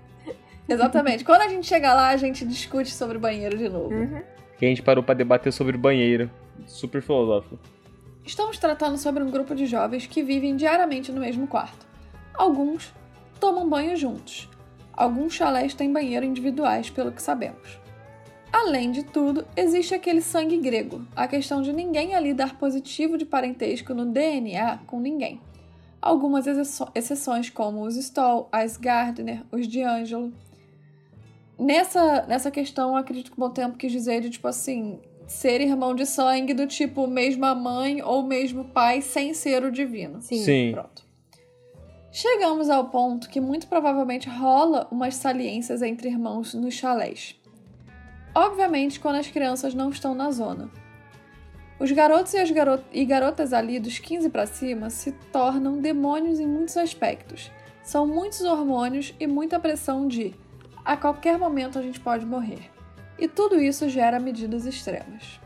Exatamente. 0.68 1.24
Quando 1.24 1.42
a 1.42 1.48
gente 1.48 1.66
chegar 1.68 1.94
lá, 1.94 2.10
a 2.10 2.18
gente 2.18 2.46
discute 2.46 2.92
sobre 2.92 3.18
banheiro 3.18 3.58
de 3.58 3.70
novo. 3.70 3.94
Uhum. 3.94 4.22
Que 4.60 4.66
a 4.66 4.70
gente 4.70 4.84
parou 4.84 5.02
pra 5.02 5.16
debater 5.16 5.54
sobre 5.54 5.78
banheiro. 5.78 6.30
Super 6.68 7.02
filosófico. 7.02 7.58
Estamos 8.26 8.60
tratando 8.60 8.98
sobre 8.98 9.24
um 9.24 9.32
grupo 9.32 9.56
de 9.56 9.66
jovens 9.66 10.06
que 10.06 10.22
vivem 10.22 10.56
diariamente 10.56 11.12
no 11.12 11.22
mesmo 11.22 11.48
quarto. 11.48 11.88
Alguns 12.34 12.94
tomam 13.40 13.68
banho 13.68 13.96
juntos. 13.96 14.50
Alguns 14.94 15.34
chalés 15.34 15.74
têm 15.74 15.92
banheiro 15.94 16.26
individuais, 16.26 16.90
pelo 16.90 17.12
que 17.12 17.22
sabemos. 17.22 17.80
Além 18.52 18.92
de 18.92 19.04
tudo, 19.04 19.46
existe 19.56 19.96
aquele 19.96 20.22
sangue 20.22 20.58
grego, 20.58 21.06
a 21.16 21.26
questão 21.28 21.62
de 21.62 21.72
ninguém 21.72 22.14
ali 22.14 22.34
dar 22.34 22.58
positivo 22.58 23.18
de 23.18 23.24
parentesco 23.24 23.94
no 23.94 24.06
DNA 24.06 24.80
com 24.86 25.00
ninguém. 25.00 25.40
Algumas 26.02 26.46
exceções, 26.94 27.50
como 27.50 27.84
os 27.84 27.96
Stoll, 27.96 28.50
as 28.52 28.76
Gardner, 28.76 29.44
os 29.52 29.68
D'Angelo. 29.68 30.34
Nessa, 31.60 32.26
nessa 32.26 32.50
questão, 32.50 32.92
eu 32.92 32.96
acredito 32.96 33.32
que 33.32 33.38
o 33.38 33.40
Bom 33.40 33.50
Tempo 33.50 33.78
quis 33.78 33.92
dizer 33.92 34.22
de 34.22 34.30
tipo 34.30 34.48
assim: 34.48 35.02
ser 35.28 35.60
irmão 35.60 35.94
de 35.94 36.06
sangue 36.06 36.54
do 36.54 36.66
tipo 36.66 37.06
mesma 37.06 37.54
mãe 37.54 38.02
ou 38.02 38.24
mesmo 38.24 38.66
pai 38.66 39.02
sem 39.02 39.34
ser 39.34 39.64
o 39.64 39.72
divino. 39.72 40.22
Sim. 40.22 40.44
Sim. 40.44 40.72
Pronto. 40.74 41.10
Chegamos 42.12 42.70
ao 42.70 42.86
ponto 42.86 43.30
que 43.30 43.40
muito 43.40 43.68
provavelmente 43.68 44.28
rola 44.28 44.88
umas 44.90 45.16
saliências 45.16 45.82
entre 45.82 46.08
irmãos 46.08 46.54
nos 46.54 46.74
chalés. 46.74 47.36
Obviamente, 48.34 49.00
quando 49.00 49.18
as 49.18 49.28
crianças 49.28 49.74
não 49.74 49.90
estão 49.90 50.16
na 50.16 50.32
zona. 50.32 50.72
Os 51.80 51.92
garotos 51.92 52.34
e, 52.34 52.38
as 52.38 52.50
garo 52.52 52.80
e 52.92 53.06
garotas 53.06 53.54
ali 53.54 53.80
dos 53.80 54.00
15 54.00 54.30
para 54.30 54.46
cima 54.46 54.90
se 54.90 55.12
tornam 55.32 55.80
demônios 55.80 56.40
em 56.40 56.48
muitos 56.48 56.76
aspectos. 56.78 57.52
São 57.84 58.08
muitos 58.08 58.42
hormônios 58.42 59.14
e 59.20 59.28
muita 59.28 59.60
pressão 59.60 60.08
de 60.08 60.34
a 60.84 60.98
qualquer 60.98 61.38
momento 61.38 61.78
a 61.78 61.82
gente 61.82 62.00
pode 62.00 62.26
morrer. 62.26 62.72
E 63.18 63.28
tudo 63.28 63.60
isso 63.60 63.90
gera 63.90 64.20
medidas 64.20 64.66
extremas. 64.66 65.40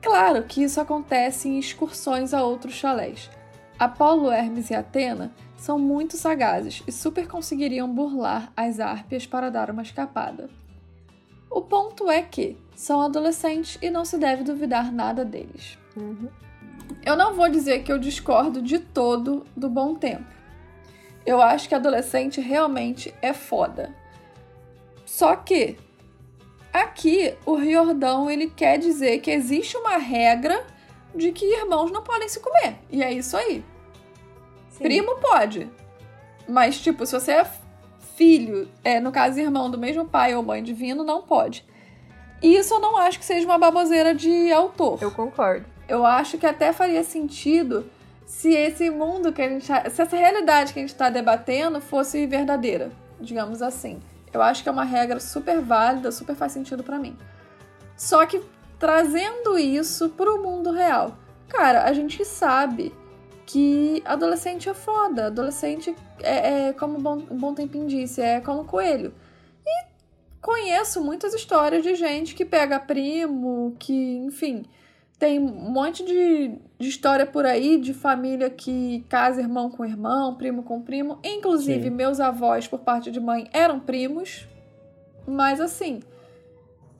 Claro 0.00 0.44
que 0.44 0.62
isso 0.62 0.80
acontece 0.80 1.48
em 1.48 1.58
excursões 1.58 2.32
a 2.32 2.42
outros 2.42 2.74
chalés. 2.74 3.30
Apolo, 3.78 4.30
Hermes 4.30 4.70
e 4.70 4.74
Atena 4.74 5.32
são 5.56 5.78
muito 5.78 6.16
sagazes 6.16 6.82
e 6.86 6.92
super 6.92 7.28
conseguiriam 7.28 7.88
burlar 7.92 8.50
as 8.56 8.80
árpias 8.80 9.26
para 9.26 9.50
dar 9.50 9.70
uma 9.70 9.82
escapada. 9.82 10.48
O 11.50 11.60
ponto 11.60 12.10
é 12.10 12.22
que 12.22 12.56
são 12.74 13.00
adolescentes 13.00 13.76
e 13.82 13.90
não 13.90 14.04
se 14.04 14.16
deve 14.16 14.42
duvidar 14.42 14.90
nada 14.90 15.24
deles. 15.24 15.76
Uhum. 15.96 16.28
Eu 17.04 17.16
não 17.16 17.34
vou 17.34 17.48
dizer 17.48 17.82
que 17.82 17.92
eu 17.92 17.98
discordo 17.98 18.62
de 18.62 18.78
todo 18.78 19.44
do 19.56 19.68
bom 19.68 19.94
tempo. 19.94 20.39
Eu 21.24 21.40
acho 21.40 21.68
que 21.68 21.74
adolescente 21.74 22.40
realmente 22.40 23.14
é 23.20 23.32
foda. 23.32 23.94
Só 25.04 25.36
que 25.36 25.76
aqui 26.72 27.34
o 27.44 27.56
Riordão 27.56 28.30
ele 28.30 28.48
quer 28.48 28.78
dizer 28.78 29.18
que 29.18 29.30
existe 29.30 29.76
uma 29.76 29.96
regra 29.96 30.64
de 31.14 31.32
que 31.32 31.44
irmãos 31.44 31.90
não 31.90 32.02
podem 32.02 32.28
se 32.28 32.40
comer. 32.40 32.78
E 32.90 33.02
é 33.02 33.12
isso 33.12 33.36
aí. 33.36 33.64
Sim. 34.70 34.84
Primo 34.84 35.16
pode. 35.16 35.68
Mas, 36.48 36.80
tipo, 36.80 37.04
se 37.04 37.12
você 37.12 37.32
é 37.32 37.46
filho, 38.16 38.68
é, 38.82 39.00
no 39.00 39.12
caso, 39.12 39.40
irmão 39.40 39.70
do 39.70 39.78
mesmo 39.78 40.04
pai 40.04 40.34
ou 40.34 40.42
mãe 40.42 40.62
divino, 40.62 41.04
não 41.04 41.22
pode. 41.22 41.64
E 42.42 42.56
isso 42.56 42.74
eu 42.74 42.80
não 42.80 42.96
acho 42.96 43.18
que 43.18 43.24
seja 43.24 43.46
uma 43.46 43.58
baboseira 43.58 44.14
de 44.14 44.50
autor. 44.52 44.98
Eu 45.00 45.10
concordo. 45.10 45.66
Eu 45.88 46.06
acho 46.06 46.38
que 46.38 46.46
até 46.46 46.72
faria 46.72 47.02
sentido 47.02 47.90
se 48.30 48.54
esse 48.54 48.88
mundo 48.90 49.32
que 49.32 49.42
a 49.42 49.48
gente. 49.48 49.66
tá- 49.66 49.90
Se 49.90 50.00
essa 50.02 50.16
realidade 50.16 50.72
que 50.72 50.78
a 50.78 50.82
gente 50.82 50.92
está 50.92 51.10
debatendo 51.10 51.80
fosse 51.80 52.24
verdadeira, 52.28 52.92
digamos 53.20 53.60
assim. 53.60 54.00
Eu 54.32 54.40
acho 54.40 54.62
que 54.62 54.68
é 54.68 54.72
uma 54.72 54.84
regra 54.84 55.18
super 55.18 55.60
válida, 55.60 56.12
super 56.12 56.36
faz 56.36 56.52
sentido 56.52 56.84
pra 56.84 56.96
mim. 56.96 57.18
Só 57.96 58.24
que 58.24 58.40
trazendo 58.78 59.58
isso 59.58 60.10
pro 60.10 60.40
mundo 60.40 60.70
real. 60.70 61.18
Cara, 61.48 61.82
a 61.84 61.92
gente 61.92 62.24
sabe 62.24 62.94
que 63.44 64.00
adolescente 64.04 64.68
é 64.68 64.74
foda. 64.74 65.26
Adolescente 65.26 65.92
é, 66.22 66.68
é 66.68 66.72
como 66.72 66.98
o 66.98 67.00
bom, 67.00 67.16
o 67.28 67.34
bom 67.34 67.52
Tempinho 67.52 67.88
disse, 67.88 68.20
é 68.22 68.40
como 68.40 68.64
coelho. 68.64 69.12
E 69.66 69.86
conheço 70.40 71.02
muitas 71.02 71.34
histórias 71.34 71.82
de 71.82 71.96
gente 71.96 72.36
que 72.36 72.44
pega 72.44 72.78
primo, 72.78 73.74
que, 73.76 74.18
enfim, 74.18 74.64
tem 75.20 75.38
um 75.38 75.70
monte 75.70 76.02
de, 76.02 76.58
de 76.78 76.88
história 76.88 77.26
por 77.26 77.44
aí 77.44 77.78
de 77.78 77.92
família 77.92 78.48
que 78.48 79.04
casa 79.06 79.40
irmão 79.40 79.70
com 79.70 79.84
irmão, 79.84 80.34
primo 80.34 80.62
com 80.62 80.80
primo. 80.80 81.18
Inclusive, 81.22 81.84
Sim. 81.84 81.90
meus 81.90 82.18
avós, 82.18 82.66
por 82.66 82.80
parte 82.80 83.10
de 83.10 83.20
mãe, 83.20 83.46
eram 83.52 83.78
primos. 83.78 84.48
Mas 85.28 85.60
assim, 85.60 86.00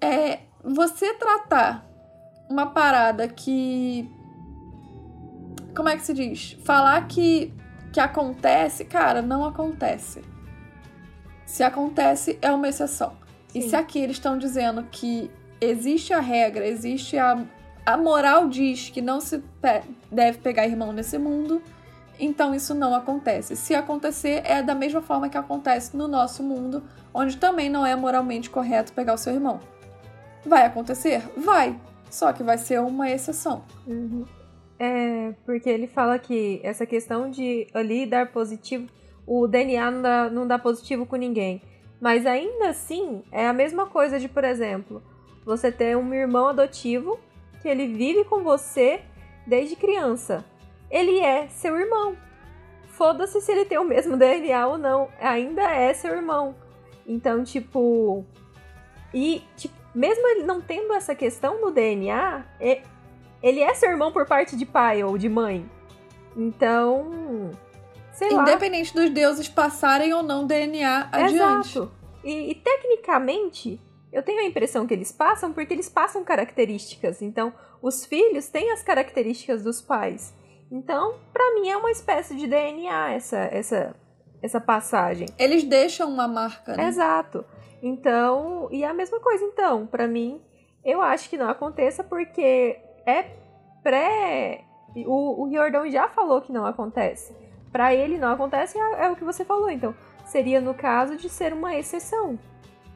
é 0.02 0.40
você 0.62 1.14
tratar 1.14 1.90
uma 2.48 2.66
parada 2.66 3.26
que. 3.26 4.06
Como 5.74 5.88
é 5.88 5.96
que 5.96 6.02
se 6.02 6.12
diz? 6.12 6.58
Falar 6.62 7.08
que, 7.08 7.54
que 7.90 8.00
acontece, 8.00 8.84
cara, 8.84 9.22
não 9.22 9.46
acontece. 9.46 10.22
Se 11.46 11.62
acontece, 11.62 12.38
é 12.42 12.52
uma 12.52 12.68
exceção. 12.68 13.16
E 13.54 13.62
Sim. 13.62 13.68
se 13.70 13.76
aqui 13.76 13.98
eles 13.98 14.16
estão 14.16 14.36
dizendo 14.36 14.84
que 14.90 15.30
existe 15.58 16.12
a 16.12 16.20
regra, 16.20 16.66
existe 16.66 17.16
a. 17.16 17.42
A 17.84 17.96
moral 17.96 18.48
diz 18.48 18.90
que 18.90 19.00
não 19.00 19.20
se 19.20 19.38
pe- 19.60 19.82
deve 20.10 20.38
pegar 20.38 20.66
irmão 20.66 20.92
nesse 20.92 21.18
mundo, 21.18 21.62
então 22.18 22.54
isso 22.54 22.74
não 22.74 22.94
acontece. 22.94 23.56
Se 23.56 23.74
acontecer, 23.74 24.42
é 24.44 24.62
da 24.62 24.74
mesma 24.74 25.00
forma 25.00 25.28
que 25.28 25.38
acontece 25.38 25.96
no 25.96 26.06
nosso 26.06 26.42
mundo, 26.42 26.82
onde 27.12 27.36
também 27.38 27.68
não 27.70 27.84
é 27.84 27.96
moralmente 27.96 28.50
correto 28.50 28.92
pegar 28.92 29.14
o 29.14 29.18
seu 29.18 29.32
irmão. 29.32 29.60
Vai 30.44 30.64
acontecer? 30.66 31.22
Vai. 31.36 31.78
Só 32.10 32.32
que 32.32 32.42
vai 32.42 32.58
ser 32.58 32.80
uma 32.80 33.10
exceção. 33.10 33.64
Uhum. 33.86 34.24
É, 34.78 35.34
porque 35.44 35.68
ele 35.68 35.86
fala 35.86 36.18
que 36.18 36.60
essa 36.62 36.86
questão 36.86 37.30
de 37.30 37.66
ali 37.74 38.06
dar 38.06 38.30
positivo, 38.32 38.86
o 39.26 39.46
DNA 39.46 39.90
não 39.90 40.02
dá, 40.02 40.30
não 40.30 40.46
dá 40.46 40.58
positivo 40.58 41.06
com 41.06 41.16
ninguém. 41.16 41.62
Mas 42.00 42.24
ainda 42.26 42.70
assim, 42.70 43.22
é 43.30 43.46
a 43.46 43.52
mesma 43.52 43.86
coisa 43.86 44.18
de, 44.18 44.26
por 44.28 44.42
exemplo, 44.42 45.02
você 45.44 45.70
ter 45.70 45.96
um 45.96 46.12
irmão 46.14 46.48
adotivo 46.48 47.18
que 47.60 47.68
ele 47.68 47.86
vive 47.86 48.24
com 48.24 48.42
você 48.42 49.02
desde 49.46 49.76
criança. 49.76 50.44
Ele 50.90 51.20
é 51.20 51.48
seu 51.48 51.76
irmão. 51.78 52.16
Foda-se 52.88 53.40
se 53.40 53.52
ele 53.52 53.64
tem 53.64 53.78
o 53.78 53.84
mesmo 53.84 54.16
DNA 54.16 54.66
ou 54.66 54.76
não, 54.76 55.08
ainda 55.20 55.62
é 55.62 55.92
seu 55.94 56.14
irmão. 56.14 56.54
Então, 57.06 57.42
tipo. 57.44 58.24
E, 59.12 59.42
tipo, 59.56 59.74
mesmo 59.94 60.26
ele 60.28 60.42
não 60.44 60.60
tendo 60.60 60.92
essa 60.92 61.14
questão 61.14 61.60
no 61.60 61.70
DNA, 61.70 62.44
é- 62.60 62.82
ele 63.42 63.60
é 63.60 63.72
seu 63.74 63.90
irmão 63.90 64.12
por 64.12 64.26
parte 64.26 64.56
de 64.56 64.66
pai 64.66 65.02
ou 65.02 65.16
de 65.16 65.28
mãe. 65.28 65.68
Então. 66.36 67.50
Sei 68.12 68.30
lá. 68.30 68.42
Independente 68.42 68.94
dos 68.94 69.10
deuses 69.10 69.48
passarem 69.48 70.12
ou 70.12 70.22
não 70.22 70.46
DNA 70.46 71.08
adiante. 71.10 71.78
Exato. 71.78 71.90
E, 72.22 72.50
e 72.50 72.54
tecnicamente, 72.54 73.80
eu 74.12 74.22
tenho 74.22 74.40
a 74.40 74.44
impressão 74.44 74.86
que 74.86 74.94
eles 74.94 75.12
passam 75.12 75.52
porque 75.52 75.72
eles 75.72 75.88
passam 75.88 76.24
características. 76.24 77.22
Então, 77.22 77.52
os 77.82 78.04
filhos 78.04 78.48
têm 78.48 78.72
as 78.72 78.82
características 78.82 79.62
dos 79.62 79.80
pais. 79.80 80.34
Então, 80.70 81.16
pra 81.32 81.54
mim 81.54 81.68
é 81.68 81.76
uma 81.76 81.90
espécie 81.90 82.34
de 82.36 82.46
DNA 82.46 83.12
essa 83.12 83.38
essa 83.38 83.96
essa 84.42 84.60
passagem. 84.60 85.28
Eles 85.38 85.64
deixam 85.64 86.08
uma 86.08 86.26
marca, 86.26 86.76
né? 86.76 86.86
Exato. 86.86 87.44
Então, 87.82 88.68
e 88.70 88.84
a 88.84 88.94
mesma 88.94 89.20
coisa 89.20 89.44
então, 89.44 89.86
pra 89.86 90.06
mim, 90.06 90.40
eu 90.84 91.00
acho 91.00 91.28
que 91.28 91.36
não 91.36 91.48
aconteça 91.48 92.04
porque 92.04 92.78
é 93.06 93.22
pré 93.82 94.64
o, 95.06 95.42
o 95.42 95.48
Riordão 95.48 95.88
já 95.90 96.08
falou 96.08 96.40
que 96.40 96.52
não 96.52 96.66
acontece. 96.66 97.34
Pra 97.70 97.94
ele 97.94 98.18
não 98.18 98.32
acontece 98.32 98.78
é, 98.78 99.04
é 99.04 99.10
o 99.10 99.16
que 99.16 99.24
você 99.24 99.44
falou, 99.44 99.70
então 99.70 99.94
seria 100.24 100.60
no 100.60 100.74
caso 100.74 101.16
de 101.16 101.28
ser 101.28 101.52
uma 101.52 101.74
exceção. 101.76 102.38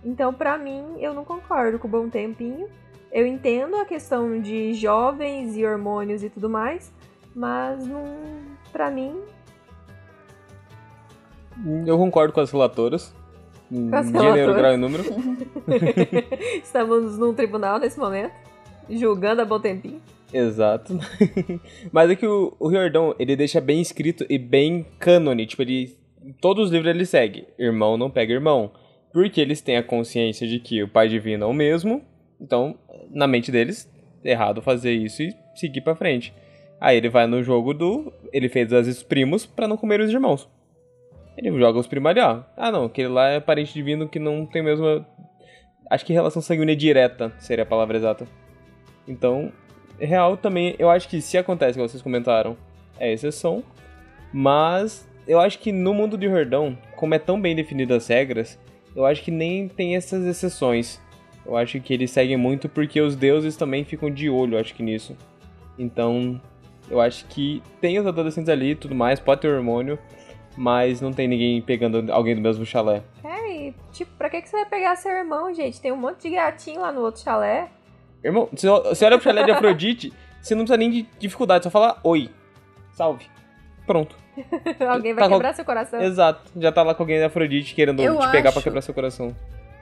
Então, 0.04 0.32
pra 0.34 0.58
mim, 0.58 0.84
eu 1.00 1.14
não 1.14 1.24
concordo 1.24 1.78
com 1.78 1.88
o 1.88 1.90
bom 1.90 2.08
tempinho. 2.08 2.68
Eu 3.10 3.26
entendo 3.26 3.76
a 3.76 3.84
questão 3.84 4.40
de 4.40 4.74
jovens 4.74 5.56
e 5.56 5.64
hormônios 5.64 6.22
e 6.22 6.28
tudo 6.28 6.50
mais, 6.50 6.92
mas 7.34 7.86
não, 7.86 8.04
para 8.72 8.90
mim, 8.90 9.14
Eu 11.86 11.96
concordo 11.96 12.32
com 12.32 12.40
as 12.40 12.50
relatoras. 12.50 13.14
Em 13.70 13.88
Com 13.88 13.96
as 13.96 14.06
Gênero, 14.06 14.34
relatoras. 14.34 14.56
grau 14.56 14.74
e 14.74 14.76
número. 14.76 15.04
estamos 16.62 17.16
num 17.18 17.32
tribunal 17.32 17.78
nesse 17.78 17.98
momento, 17.98 18.32
julgando 18.90 19.40
a 19.42 19.44
bom 19.44 19.60
tempinho. 19.60 20.02
Exato. 20.32 20.98
Mas 21.92 22.10
é 22.10 22.16
que 22.16 22.26
o, 22.26 22.52
o 22.58 22.68
Riordão, 22.68 23.14
ele 23.18 23.36
deixa 23.36 23.60
bem 23.60 23.80
escrito 23.80 24.26
e 24.28 24.36
bem 24.36 24.84
cânone. 24.98 25.46
Tipo, 25.46 25.62
ele. 25.62 25.96
Todos 26.40 26.66
os 26.66 26.70
livros 26.72 26.90
ele 26.92 27.06
segue. 27.06 27.46
Irmão 27.58 27.96
não 27.96 28.10
pega 28.10 28.32
irmão. 28.32 28.72
Porque 29.14 29.40
eles 29.40 29.60
têm 29.60 29.76
a 29.76 29.82
consciência 29.82 30.44
de 30.44 30.58
que 30.58 30.82
o 30.82 30.88
pai 30.88 31.08
divino 31.08 31.44
é 31.44 31.46
o 31.46 31.52
mesmo. 31.52 32.02
Então, 32.40 32.76
na 33.10 33.28
mente 33.28 33.52
deles, 33.52 33.88
é 34.24 34.32
errado 34.32 34.60
fazer 34.60 34.92
isso 34.92 35.22
e 35.22 35.32
seguir 35.54 35.82
pra 35.82 35.94
frente. 35.94 36.34
Aí 36.80 36.96
ele 36.96 37.08
vai 37.08 37.28
no 37.28 37.40
jogo 37.40 37.72
do. 37.72 38.12
Ele 38.32 38.48
fez 38.48 38.72
as 38.72 39.04
primos 39.04 39.46
pra 39.46 39.68
não 39.68 39.76
comer 39.76 40.00
os 40.00 40.10
irmãos. 40.10 40.50
Ele 41.36 41.56
joga 41.56 41.78
os 41.78 41.86
primos 41.86 42.10
ali, 42.10 42.18
ó. 42.18 42.42
Ah, 42.56 42.72
não, 42.72 42.86
aquele 42.86 43.06
lá 43.06 43.28
é 43.28 43.38
parente 43.38 43.72
divino 43.72 44.08
que 44.08 44.18
não 44.18 44.44
tem 44.44 44.62
mesmo. 44.62 45.06
Acho 45.88 46.04
que 46.04 46.12
relação 46.12 46.42
sanguínea 46.42 46.74
direta 46.74 47.32
seria 47.38 47.62
a 47.62 47.66
palavra 47.66 47.96
exata. 47.96 48.26
Então, 49.06 49.52
real 49.96 50.36
também, 50.36 50.74
eu 50.76 50.90
acho 50.90 51.08
que 51.08 51.20
se 51.20 51.38
acontece, 51.38 51.78
como 51.78 51.88
vocês 51.88 52.02
comentaram, 52.02 52.56
é 52.98 53.12
exceção. 53.12 53.62
Mas 54.32 55.08
eu 55.28 55.38
acho 55.38 55.60
que 55.60 55.70
no 55.70 55.94
mundo 55.94 56.18
de 56.18 56.26
Hordão, 56.26 56.76
como 56.96 57.14
é 57.14 57.18
tão 57.20 57.40
bem 57.40 57.54
definidas 57.54 58.02
as 58.02 58.08
regras, 58.08 58.58
eu 58.94 59.04
acho 59.04 59.22
que 59.22 59.30
nem 59.30 59.68
tem 59.68 59.96
essas 59.96 60.24
exceções. 60.24 61.00
Eu 61.44 61.56
acho 61.56 61.80
que 61.80 61.92
eles 61.92 62.10
seguem 62.10 62.36
muito 62.36 62.68
porque 62.68 63.00
os 63.00 63.14
deuses 63.14 63.56
também 63.56 63.84
ficam 63.84 64.10
de 64.10 64.30
olho, 64.30 64.58
acho 64.58 64.74
que 64.74 64.82
nisso. 64.82 65.16
Então, 65.78 66.40
eu 66.88 67.00
acho 67.00 67.26
que 67.26 67.62
tem 67.80 67.98
os 67.98 68.06
adolescentes 68.06 68.48
ali 68.48 68.70
e 68.70 68.74
tudo 68.74 68.94
mais, 68.94 69.20
pode 69.20 69.42
ter 69.42 69.48
hormônio, 69.48 69.98
mas 70.56 71.00
não 71.00 71.12
tem 71.12 71.28
ninguém 71.28 71.60
pegando 71.60 72.10
alguém 72.12 72.34
do 72.34 72.40
mesmo 72.40 72.64
chalé. 72.64 73.02
É, 73.22 73.68
e 73.68 73.74
tipo, 73.92 74.12
pra 74.16 74.30
que, 74.30 74.40
que 74.40 74.48
você 74.48 74.56
vai 74.56 74.66
pegar 74.66 74.96
seu 74.96 75.12
irmão, 75.12 75.52
gente? 75.52 75.80
Tem 75.80 75.92
um 75.92 75.96
monte 75.96 76.22
de 76.22 76.30
gatinho 76.30 76.80
lá 76.80 76.92
no 76.92 77.00
outro 77.00 77.22
chalé. 77.22 77.68
Irmão, 78.22 78.48
você 78.50 78.68
você 78.68 79.04
olha 79.04 79.18
pro 79.18 79.24
chalé 79.24 79.42
de 79.42 79.50
Afrodite, 79.50 80.12
você 80.40 80.54
não 80.54 80.62
precisa 80.62 80.78
nem 80.78 80.90
de 80.90 81.02
dificuldade, 81.18 81.64
só 81.64 81.70
fala 81.70 81.98
oi. 82.02 82.30
Salve. 82.92 83.26
Pronto. 83.86 84.23
Alguém 84.88 85.14
vai 85.14 85.24
Tá 85.24 85.28
com- 85.28 85.34
quebrar 85.36 85.54
seu 85.54 85.64
coração. 85.64 86.00
Exato. 86.02 86.50
Já 86.60 86.72
tá 86.72 86.82
lá 86.82 86.94
com 86.94 87.02
alguém 87.02 87.20
da 87.20 87.26
Afrodite 87.26 87.74
querendo 87.74 88.00
Eu 88.02 88.18
te 88.18 88.30
pegar 88.30 88.52
pra 88.52 88.62
quebrar 88.62 88.80
seu 88.82 88.92
coração. 88.94 89.34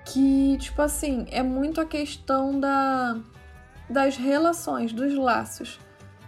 que, 0.05 0.57
tipo 0.59 0.81
assim, 0.83 1.27
é 1.31 1.43
muito 1.43 1.81
a 1.81 1.85
questão 1.85 2.59
da, 2.59 3.17
das 3.89 4.17
relações, 4.17 4.93
dos 4.93 5.15
laços. 5.17 5.79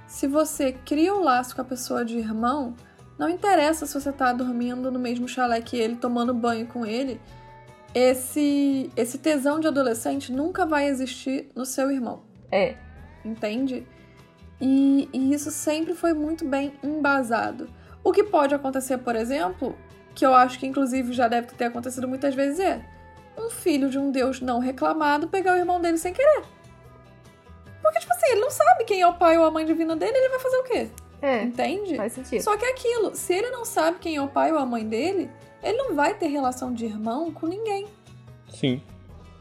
Se 0.07 0.27
você 0.29 0.73
cria 0.73 1.15
o 1.15 1.23
laço 1.23 1.55
com 1.57 1.61
a 1.63 1.65
pessoa 1.65 2.05
de 2.05 2.17
irmão, 2.19 2.75
não 3.19 3.29
interessa 3.29 3.85
se 3.87 3.95
você 4.01 4.13
tá 4.13 4.33
dormindo 4.33 4.91
no 4.91 4.99
mesmo 4.99 5.27
chalé 5.29 5.61
que 5.61 5.77
ele, 5.77 5.97
tomando 5.97 6.33
banho 6.33 6.67
com 6.67 6.87
ele, 6.87 7.21
esse, 7.95 8.91
esse 8.97 9.19
tesão 9.19 9.61
de 9.61 9.67
adolescente 9.69 10.33
nunca 10.33 10.67
vai 10.67 10.87
existir 10.89 11.49
no 11.55 11.65
seu 11.65 11.91
irmão 11.91 12.23
É. 12.51 12.75
entende? 13.25 13.87
E, 14.61 15.09
e 15.13 15.33
isso 15.35 15.51
sempre 15.51 15.95
foi 15.95 16.13
muito 16.13 16.45
bem 16.47 16.73
embasado. 16.83 17.69
O 18.05 18.13
que 18.13 18.23
pode 18.23 18.55
acontecer, 18.55 18.99
por 18.99 19.17
exemplo, 19.17 19.75
que 20.15 20.25
eu 20.25 20.35
acho 20.35 20.59
que 20.59 20.67
inclusive 20.67 21.13
já 21.13 21.27
deve 21.27 21.49
ter 21.49 21.65
acontecido 21.65 22.07
muitas 22.07 22.35
vezes, 22.35 22.61
é 22.61 22.85
um 23.37 23.51
filho 23.51 23.89
de 23.89 23.99
um 23.99 24.11
deus 24.11 24.41
não 24.41 24.59
reclamado 24.59 25.27
pegar 25.27 25.55
o 25.55 25.57
irmão 25.57 25.81
dele 25.81 25.97
sem 25.97 26.13
querer. 26.13 26.45
Porque, 27.83 27.99
tipo 27.99 28.13
assim, 28.13 28.27
ele 28.33 28.41
não 28.41 28.51
sabe 28.51 28.85
quem 28.85 29.01
é 29.01 29.07
o 29.07 29.15
pai 29.15 29.37
ou 29.37 29.45
a 29.45 29.51
mãe 29.51 29.65
divina 29.65 29.97
dele, 29.97 30.17
ele 30.17 30.29
vai 30.29 30.39
fazer 30.39 30.57
o 30.57 30.65
quê? 30.65 30.89
É. 31.21 31.43
Entende? 31.43 31.97
Faz 31.97 32.13
sentido. 32.13 32.43
Só 32.43 32.57
que 32.57 32.65
é 32.65 32.71
aquilo, 32.71 33.15
se 33.15 33.33
ele 33.33 33.51
não 33.51 33.65
sabe 33.65 33.99
quem 33.99 34.17
é 34.17 34.23
o 34.23 34.29
pai 34.29 34.53
ou 34.53 34.59
a 34.59 34.67
mãe 34.67 34.87
dele, 34.87 35.31
ele 35.63 35.79
não 35.79 35.95
vai 35.95 36.15
ter 36.15 36.27
relação 36.29 36.73
de 36.73 36.85
irmão 36.85 37.33
com 37.33 37.47
ninguém. 37.47 37.87
Sim. 38.49 38.83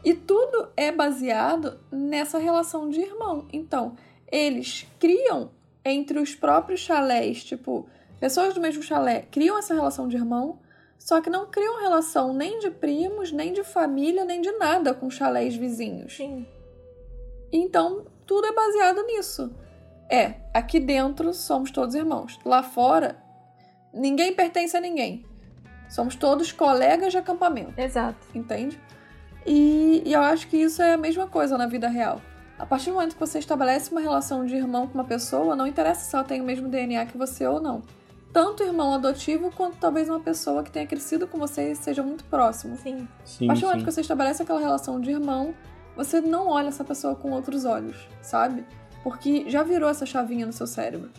E 0.02 0.12
tudo 0.12 0.68
é 0.76 0.90
baseado 0.90 1.78
nessa 1.90 2.38
relação 2.38 2.90
de 2.90 3.00
irmão. 3.00 3.46
Então, 3.52 3.96
eles 4.30 4.86
criam 4.98 5.50
entre 5.84 6.18
os 6.18 6.34
próprios 6.34 6.80
chalés, 6.80 7.44
tipo, 7.44 7.86
pessoas 8.20 8.54
do 8.54 8.60
mesmo 8.60 8.82
chalé 8.82 9.26
criam 9.30 9.58
essa 9.58 9.74
relação 9.74 10.08
de 10.08 10.16
irmão, 10.16 10.58
só 10.98 11.20
que 11.20 11.28
não 11.28 11.46
criam 11.46 11.80
relação 11.80 12.32
nem 12.32 12.58
de 12.58 12.70
primos, 12.70 13.30
nem 13.30 13.52
de 13.52 13.62
família, 13.62 14.24
nem 14.24 14.40
de 14.40 14.52
nada 14.52 14.94
com 14.94 15.10
chalés 15.10 15.54
vizinhos. 15.54 16.16
Sim. 16.16 16.46
Então, 17.52 18.06
tudo 18.26 18.46
é 18.46 18.52
baseado 18.52 19.02
nisso. 19.04 19.54
É, 20.10 20.34
aqui 20.52 20.80
dentro 20.80 21.32
somos 21.32 21.70
todos 21.70 21.94
irmãos. 21.94 22.38
Lá 22.44 22.62
fora, 22.62 23.16
ninguém 23.92 24.32
pertence 24.32 24.76
a 24.76 24.80
ninguém. 24.80 25.24
Somos 25.88 26.16
todos 26.16 26.50
colegas 26.50 27.12
de 27.12 27.18
acampamento 27.18 27.78
Exato. 27.78 28.26
entende? 28.34 28.80
E, 29.46 30.02
e 30.04 30.12
eu 30.12 30.20
acho 30.20 30.48
que 30.48 30.56
isso 30.56 30.82
é 30.82 30.94
a 30.94 30.96
mesma 30.96 31.26
coisa 31.26 31.58
na 31.58 31.66
vida 31.66 31.88
real. 31.88 32.20
A 32.58 32.64
partir 32.64 32.90
do 32.90 32.94
momento 32.94 33.14
que 33.14 33.20
você 33.20 33.38
estabelece 33.38 33.90
uma 33.90 34.00
relação 34.00 34.46
de 34.46 34.56
irmão 34.56 34.86
com 34.86 34.94
uma 34.94 35.04
pessoa, 35.04 35.54
não 35.54 35.66
interessa 35.66 36.00
se 36.08 36.14
ela 36.14 36.24
tem 36.24 36.40
o 36.40 36.44
mesmo 36.44 36.68
DNA 36.68 37.04
que 37.06 37.18
você 37.18 37.46
ou 37.46 37.60
não. 37.60 37.82
Tanto 38.34 38.64
irmão 38.64 38.92
adotivo 38.92 39.52
quanto 39.52 39.76
talvez 39.76 40.08
uma 40.08 40.18
pessoa 40.18 40.64
que 40.64 40.70
tenha 40.72 40.84
crescido 40.88 41.28
com 41.28 41.38
você 41.38 41.70
e 41.70 41.76
seja 41.76 42.02
muito 42.02 42.24
próximo. 42.24 42.76
Sim. 42.76 43.06
Sim, 43.24 43.44
A 43.44 43.46
partir 43.46 43.60
do 43.60 43.68
momento 43.68 43.84
que 43.84 43.92
você 43.92 44.00
estabelece 44.00 44.42
aquela 44.42 44.58
relação 44.58 45.00
de 45.00 45.12
irmão, 45.12 45.54
você 45.94 46.20
não 46.20 46.48
olha 46.48 46.66
essa 46.66 46.82
pessoa 46.82 47.14
com 47.14 47.30
outros 47.30 47.64
olhos, 47.64 48.08
sabe? 48.20 48.64
Porque 49.04 49.48
já 49.48 49.62
virou 49.62 49.88
essa 49.88 50.04
chavinha 50.04 50.44
no 50.46 50.52
seu 50.52 50.66
cérebro. 50.66 51.12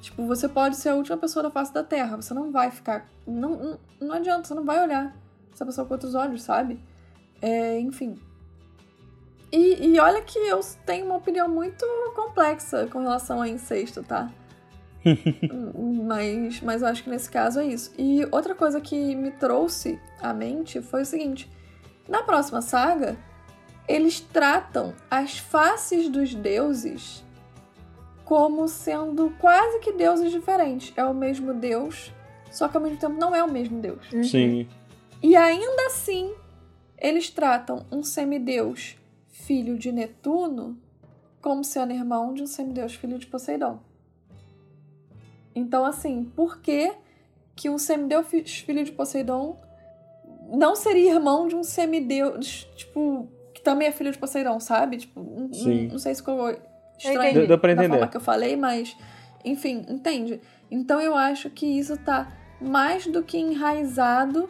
Tipo, 0.00 0.24
você 0.26 0.48
pode 0.48 0.76
ser 0.76 0.88
a 0.88 0.94
última 0.94 1.18
pessoa 1.18 1.42
da 1.42 1.50
face 1.50 1.70
da 1.74 1.84
Terra, 1.84 2.16
você 2.16 2.32
não 2.32 2.50
vai 2.50 2.70
ficar. 2.70 3.06
Não, 3.26 3.50
não, 3.50 3.78
não 4.00 4.14
adianta, 4.14 4.48
você 4.48 4.54
não 4.54 4.64
vai 4.64 4.82
olhar 4.82 5.14
essa 5.52 5.66
pessoa 5.66 5.86
com 5.86 5.92
outros 5.92 6.14
olhos, 6.14 6.40
sabe? 6.40 6.82
É, 7.42 7.78
enfim. 7.78 8.18
E, 9.52 9.86
e 9.86 10.00
olha 10.00 10.22
que 10.22 10.38
eu 10.38 10.60
tenho 10.86 11.04
uma 11.04 11.16
opinião 11.16 11.46
muito 11.46 11.84
complexa 12.16 12.86
com 12.86 13.00
relação 13.00 13.42
a 13.42 13.48
incesto, 13.48 14.02
tá? 14.02 14.32
Mas, 16.06 16.60
mas 16.60 16.82
eu 16.82 16.88
acho 16.88 17.04
que 17.04 17.10
nesse 17.10 17.30
caso 17.30 17.60
é 17.60 17.66
isso. 17.66 17.92
E 17.98 18.26
outra 18.30 18.54
coisa 18.54 18.80
que 18.80 19.14
me 19.14 19.30
trouxe 19.30 19.98
à 20.20 20.32
mente 20.32 20.80
foi 20.80 21.02
o 21.02 21.06
seguinte: 21.06 21.50
na 22.08 22.22
próxima 22.22 22.62
saga, 22.62 23.16
eles 23.86 24.20
tratam 24.20 24.94
as 25.10 25.38
faces 25.38 26.08
dos 26.08 26.34
deuses 26.34 27.24
como 28.24 28.68
sendo 28.68 29.32
quase 29.38 29.78
que 29.78 29.92
deuses 29.92 30.30
diferentes. 30.30 30.92
É 30.96 31.04
o 31.04 31.14
mesmo 31.14 31.54
deus, 31.54 32.12
só 32.50 32.68
que 32.68 32.76
ao 32.76 32.82
mesmo 32.82 32.98
tempo 32.98 33.18
não 33.18 33.34
é 33.34 33.42
o 33.42 33.50
mesmo 33.50 33.80
deus. 33.80 34.12
Uhum. 34.12 34.22
Sim. 34.22 34.68
E 35.22 35.34
ainda 35.34 35.86
assim, 35.86 36.32
eles 36.98 37.30
tratam 37.30 37.86
um 37.90 38.02
semideus 38.02 38.96
filho 39.28 39.78
de 39.78 39.90
Netuno 39.90 40.78
como 41.40 41.64
sendo 41.64 41.92
irmão 41.92 42.34
de 42.34 42.42
um 42.42 42.46
semideus 42.46 42.94
filho 42.94 43.18
de 43.18 43.26
Poseidon. 43.26 43.80
Então, 45.58 45.84
assim, 45.84 46.24
por 46.36 46.60
que, 46.60 46.92
que 47.56 47.68
um 47.68 47.78
semideus 47.78 48.26
fi- 48.28 48.44
filho 48.44 48.84
de 48.84 48.92
Poseidon 48.92 49.56
não 50.50 50.76
seria 50.76 51.14
irmão 51.14 51.48
de 51.48 51.56
um 51.56 51.62
semideus, 51.62 52.66
tipo, 52.76 53.28
que 53.52 53.60
também 53.60 53.88
é 53.88 53.92
filho 53.92 54.12
de 54.12 54.18
Poseidon, 54.18 54.60
sabe? 54.60 54.96
Tipo, 54.98 55.20
não, 55.20 55.52
Sim. 55.52 55.88
não 55.88 55.98
sei 55.98 56.14
se 56.14 56.20
ficou 56.20 56.48
estranho 56.96 57.46
da 57.46 57.56
entender. 57.56 57.88
forma 57.88 58.08
que 58.08 58.16
eu 58.16 58.20
falei, 58.20 58.56
mas 58.56 58.96
enfim, 59.44 59.84
entende? 59.88 60.40
Então 60.70 61.00
eu 61.00 61.14
acho 61.14 61.50
que 61.50 61.66
isso 61.66 61.96
tá 61.98 62.28
mais 62.60 63.06
do 63.06 63.22
que 63.22 63.38
enraizado 63.38 64.48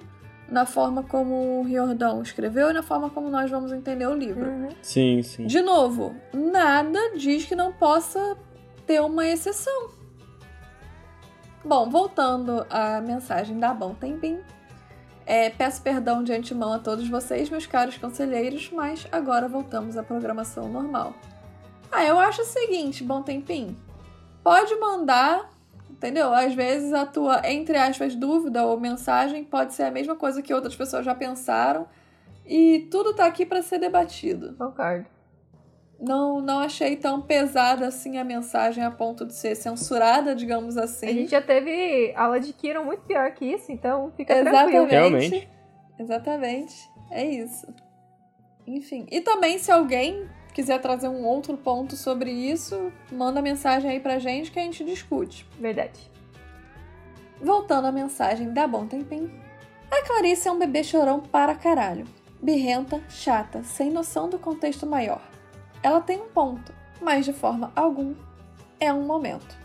na 0.48 0.64
forma 0.64 1.02
como 1.02 1.60
o 1.60 1.62
Riordan 1.62 2.22
escreveu 2.22 2.70
e 2.70 2.72
na 2.72 2.82
forma 2.82 3.10
como 3.10 3.28
nós 3.28 3.50
vamos 3.50 3.70
entender 3.72 4.06
o 4.06 4.14
livro. 4.14 4.48
Uhum. 4.50 4.68
Sim, 4.82 5.22
sim. 5.22 5.46
De 5.46 5.60
novo, 5.60 6.14
nada 6.32 6.98
diz 7.16 7.44
que 7.44 7.54
não 7.54 7.72
possa 7.72 8.36
ter 8.86 9.00
uma 9.02 9.26
exceção. 9.26 9.90
Bom, 11.64 11.90
voltando 11.90 12.64
à 12.70 13.00
mensagem 13.00 13.58
da 13.58 13.74
Bom 13.74 13.92
Tempim. 13.92 14.38
É, 15.26 15.50
peço 15.50 15.82
perdão 15.82 16.22
de 16.22 16.32
antemão 16.32 16.72
a 16.72 16.78
todos 16.78 17.08
vocês, 17.08 17.50
meus 17.50 17.66
caros 17.66 17.98
conselheiros, 17.98 18.70
mas 18.72 19.06
agora 19.10 19.48
voltamos 19.48 19.96
à 19.96 20.02
programação 20.02 20.68
normal. 20.68 21.14
Ah, 21.90 22.04
eu 22.04 22.18
acho 22.18 22.42
o 22.42 22.46
seguinte, 22.46 23.02
Bom 23.02 23.22
Tempim. 23.22 23.76
Pode 24.42 24.74
mandar, 24.76 25.50
entendeu? 25.90 26.32
Às 26.32 26.54
vezes 26.54 26.92
a 26.92 27.04
tua, 27.04 27.42
entre 27.44 27.76
aspas, 27.76 28.14
dúvida 28.14 28.64
ou 28.64 28.78
mensagem 28.78 29.44
pode 29.44 29.74
ser 29.74 29.82
a 29.82 29.90
mesma 29.90 30.14
coisa 30.14 30.40
que 30.40 30.54
outras 30.54 30.76
pessoas 30.76 31.04
já 31.04 31.14
pensaram. 31.14 31.86
E 32.46 32.88
tudo 32.90 33.12
tá 33.12 33.26
aqui 33.26 33.44
para 33.44 33.60
ser 33.60 33.78
debatido 33.78 34.54
Concordo. 34.56 35.17
Não, 36.00 36.40
não 36.40 36.60
achei 36.60 36.96
tão 36.96 37.20
pesada 37.20 37.86
assim 37.88 38.18
a 38.18 38.24
mensagem 38.24 38.84
a 38.84 38.90
ponto 38.90 39.26
de 39.26 39.34
ser 39.34 39.54
censurada, 39.56 40.34
digamos 40.34 40.76
A 40.76 40.84
assim. 40.84 41.08
gente 41.08 41.30
já 41.30 41.42
teve 41.42 42.12
aula 42.14 42.38
de 42.38 42.52
Kiron 42.52 42.84
muito 42.84 43.02
pior 43.02 43.30
que 43.32 43.44
isso, 43.44 43.72
então 43.72 44.12
fica 44.16 44.32
Exatamente. 44.34 44.70
tranquilo. 44.70 44.86
Realmente. 44.86 45.48
Exatamente. 45.98 46.90
É 47.10 47.24
isso. 47.24 47.66
Enfim. 48.66 49.06
E 49.10 49.20
também, 49.20 49.58
se 49.58 49.72
alguém 49.72 50.28
quiser 50.54 50.80
trazer 50.80 51.08
um 51.08 51.24
outro 51.24 51.56
ponto 51.56 51.96
sobre 51.96 52.30
isso, 52.30 52.92
manda 53.10 53.42
mensagem 53.42 53.90
aí 53.90 54.00
pra 54.00 54.18
gente 54.18 54.50
que 54.50 54.58
a 54.58 54.62
gente 54.62 54.84
discute. 54.84 55.46
Verdade. 55.58 55.98
Voltando 57.40 57.86
à 57.86 57.92
mensagem 57.92 58.52
da 58.52 58.66
Bom 58.66 58.86
Tempim. 58.86 59.30
A 59.90 60.06
Clarice 60.06 60.46
é 60.48 60.52
um 60.52 60.58
bebê 60.58 60.84
chorão 60.84 61.20
para 61.20 61.54
caralho. 61.54 62.04
Birrenta, 62.42 63.02
chata, 63.08 63.62
sem 63.64 63.90
noção 63.90 64.28
do 64.28 64.38
contexto 64.38 64.86
maior. 64.86 65.22
Ela 65.82 66.00
tem 66.00 66.20
um 66.20 66.28
ponto, 66.28 66.72
mas 67.00 67.24
de 67.24 67.32
forma 67.32 67.72
algum 67.74 68.14
é 68.80 68.92
um 68.92 69.02
momento. 69.02 69.56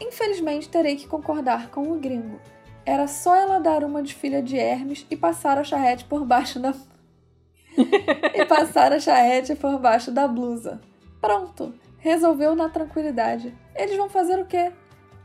Infelizmente 0.00 0.68
terei 0.68 0.96
que 0.96 1.06
concordar 1.06 1.70
com 1.70 1.90
o 1.90 1.98
gringo. 1.98 2.38
Era 2.84 3.06
só 3.06 3.34
ela 3.34 3.58
dar 3.58 3.82
uma 3.82 4.02
de 4.02 4.14
filha 4.14 4.42
de 4.42 4.56
Hermes 4.56 5.06
e 5.10 5.16
passar 5.16 5.58
a 5.58 5.64
charrete 5.64 6.04
por 6.04 6.24
baixo 6.24 6.60
da. 6.60 6.72
e 8.34 8.44
passar 8.44 8.92
a 8.92 9.00
charrete 9.00 9.54
por 9.56 9.78
baixo 9.78 10.12
da 10.12 10.28
blusa. 10.28 10.80
Pronto, 11.20 11.74
resolveu 11.98 12.54
na 12.54 12.68
tranquilidade. 12.68 13.52
Eles 13.74 13.96
vão 13.96 14.08
fazer 14.08 14.38
o 14.38 14.46
quê? 14.46 14.72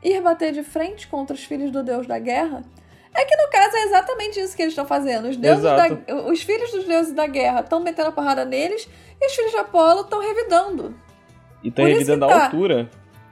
Ir 0.04 0.22
bater 0.22 0.52
de 0.52 0.64
frente 0.64 1.08
contra 1.08 1.36
os 1.36 1.44
filhos 1.44 1.72
do 1.72 1.84
deus 1.84 2.08
da 2.08 2.18
guerra? 2.18 2.64
É 3.14 3.26
que 3.26 3.36
no 3.36 3.50
caso 3.50 3.76
é 3.76 3.84
exatamente 3.84 4.40
isso 4.40 4.56
que 4.56 4.62
eles 4.62 4.72
estão 4.72 4.86
fazendo. 4.86 5.28
Os, 5.28 5.38
deuses 5.38 5.64
da, 5.64 5.88
os 6.28 6.42
filhos 6.42 6.72
dos 6.72 6.86
deuses 6.86 7.14
da 7.14 7.28
guerra 7.28 7.60
estão 7.60 7.80
metendo 7.80 8.10
a 8.10 8.12
porrada 8.12 8.46
neles 8.46 8.88
e 9.20 9.28
os 9.28 9.34
filhos 9.34 9.52
de 9.52 9.58
Apolo 9.58 10.02
estão 10.02 10.22
revidando. 10.22 10.96
E 11.64 11.70
tá 11.70 11.84
isso 11.84 11.92
revidando 11.92 12.26
que 12.28 12.34
a 12.34 12.36
tá. 12.36 12.46
altura. 12.46 12.90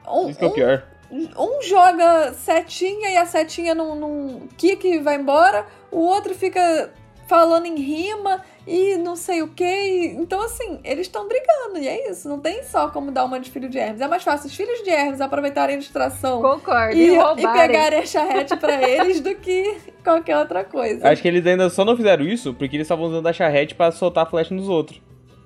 Um, 0.07 0.29
Isso 0.29 0.39
que 0.39 0.45
é 0.45 0.47
o 0.47 0.51
pior. 0.51 0.83
um, 1.11 1.29
um 1.37 1.61
joga 1.61 2.33
setinha 2.33 3.11
e 3.11 3.17
a 3.17 3.25
setinha 3.25 3.75
num, 3.75 3.95
num 3.95 4.47
kick 4.57 4.87
e 4.87 4.99
vai 4.99 5.15
embora, 5.15 5.65
o 5.91 5.99
outro 5.99 6.33
fica 6.33 6.91
falando 7.29 7.67
em 7.67 7.75
rima 7.75 8.41
e 8.67 8.97
não 8.97 9.15
sei 9.15 9.43
o 9.43 9.47
que. 9.49 10.15
Então, 10.17 10.41
assim, 10.41 10.79
eles 10.83 11.05
estão 11.05 11.27
brigando 11.27 11.77
e 11.77 11.87
é 11.87 12.09
isso. 12.09 12.27
Não 12.27 12.39
tem 12.39 12.63
só 12.63 12.89
como 12.89 13.11
dar 13.11 13.23
uma 13.23 13.39
de 13.39 13.51
filho 13.51 13.69
de 13.69 13.77
Hermes. 13.77 14.01
É 14.01 14.07
mais 14.07 14.23
fácil 14.23 14.47
os 14.47 14.55
filhos 14.55 14.81
de 14.83 14.89
Hermes 14.89 15.21
aproveitarem 15.21 15.75
a 15.75 15.79
distração 15.79 16.41
Concordo. 16.41 16.97
e, 16.97 17.11
E, 17.11 17.17
e 17.17 17.47
pegarem 17.53 17.99
a 17.99 18.05
charrete 18.05 18.57
pra 18.57 18.81
eles 18.81 19.21
do 19.21 19.35
que 19.35 19.77
qualquer 20.03 20.37
outra 20.37 20.63
coisa. 20.63 21.07
Acho 21.07 21.21
que 21.21 21.27
eles 21.27 21.45
ainda 21.45 21.69
só 21.69 21.85
não 21.85 21.95
fizeram 21.95 22.25
isso 22.25 22.51
porque 22.55 22.75
eles 22.75 22.85
estavam 22.85 23.05
usando 23.05 23.27
a 23.27 23.31
charrete 23.33 23.75
pra 23.75 23.91
soltar 23.91 24.23
a 24.25 24.29
flecha 24.29 24.53
nos 24.55 24.67
outros. 24.67 24.99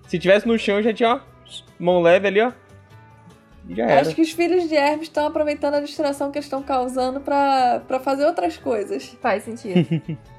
Se 0.08 0.18
tivesse 0.18 0.48
no 0.48 0.58
chão, 0.58 0.82
já 0.82 0.94
tinha 0.94 1.16
ó, 1.16 1.20
mão 1.78 2.02
leve 2.02 2.28
ali, 2.28 2.40
ó. 2.42 2.54
E 3.68 3.76
já 3.76 3.84
era. 3.86 4.02
Acho 4.02 4.16
que 4.16 4.22
os 4.22 4.32
filhos 4.32 4.70
de 4.70 4.76
Hermes 4.76 5.04
estão 5.04 5.28
aproveitando 5.28 5.76
a 5.76 5.82
distração 5.82 6.32
que 6.32 6.38
eles 6.38 6.46
estão 6.46 6.64
causando 6.64 7.20
pra, 7.20 7.82
pra 7.88 8.00
fazer 8.00 8.26
outras 8.26 8.58
coisas. 8.58 9.18
Faz 9.22 9.44
sentido. 9.44 9.86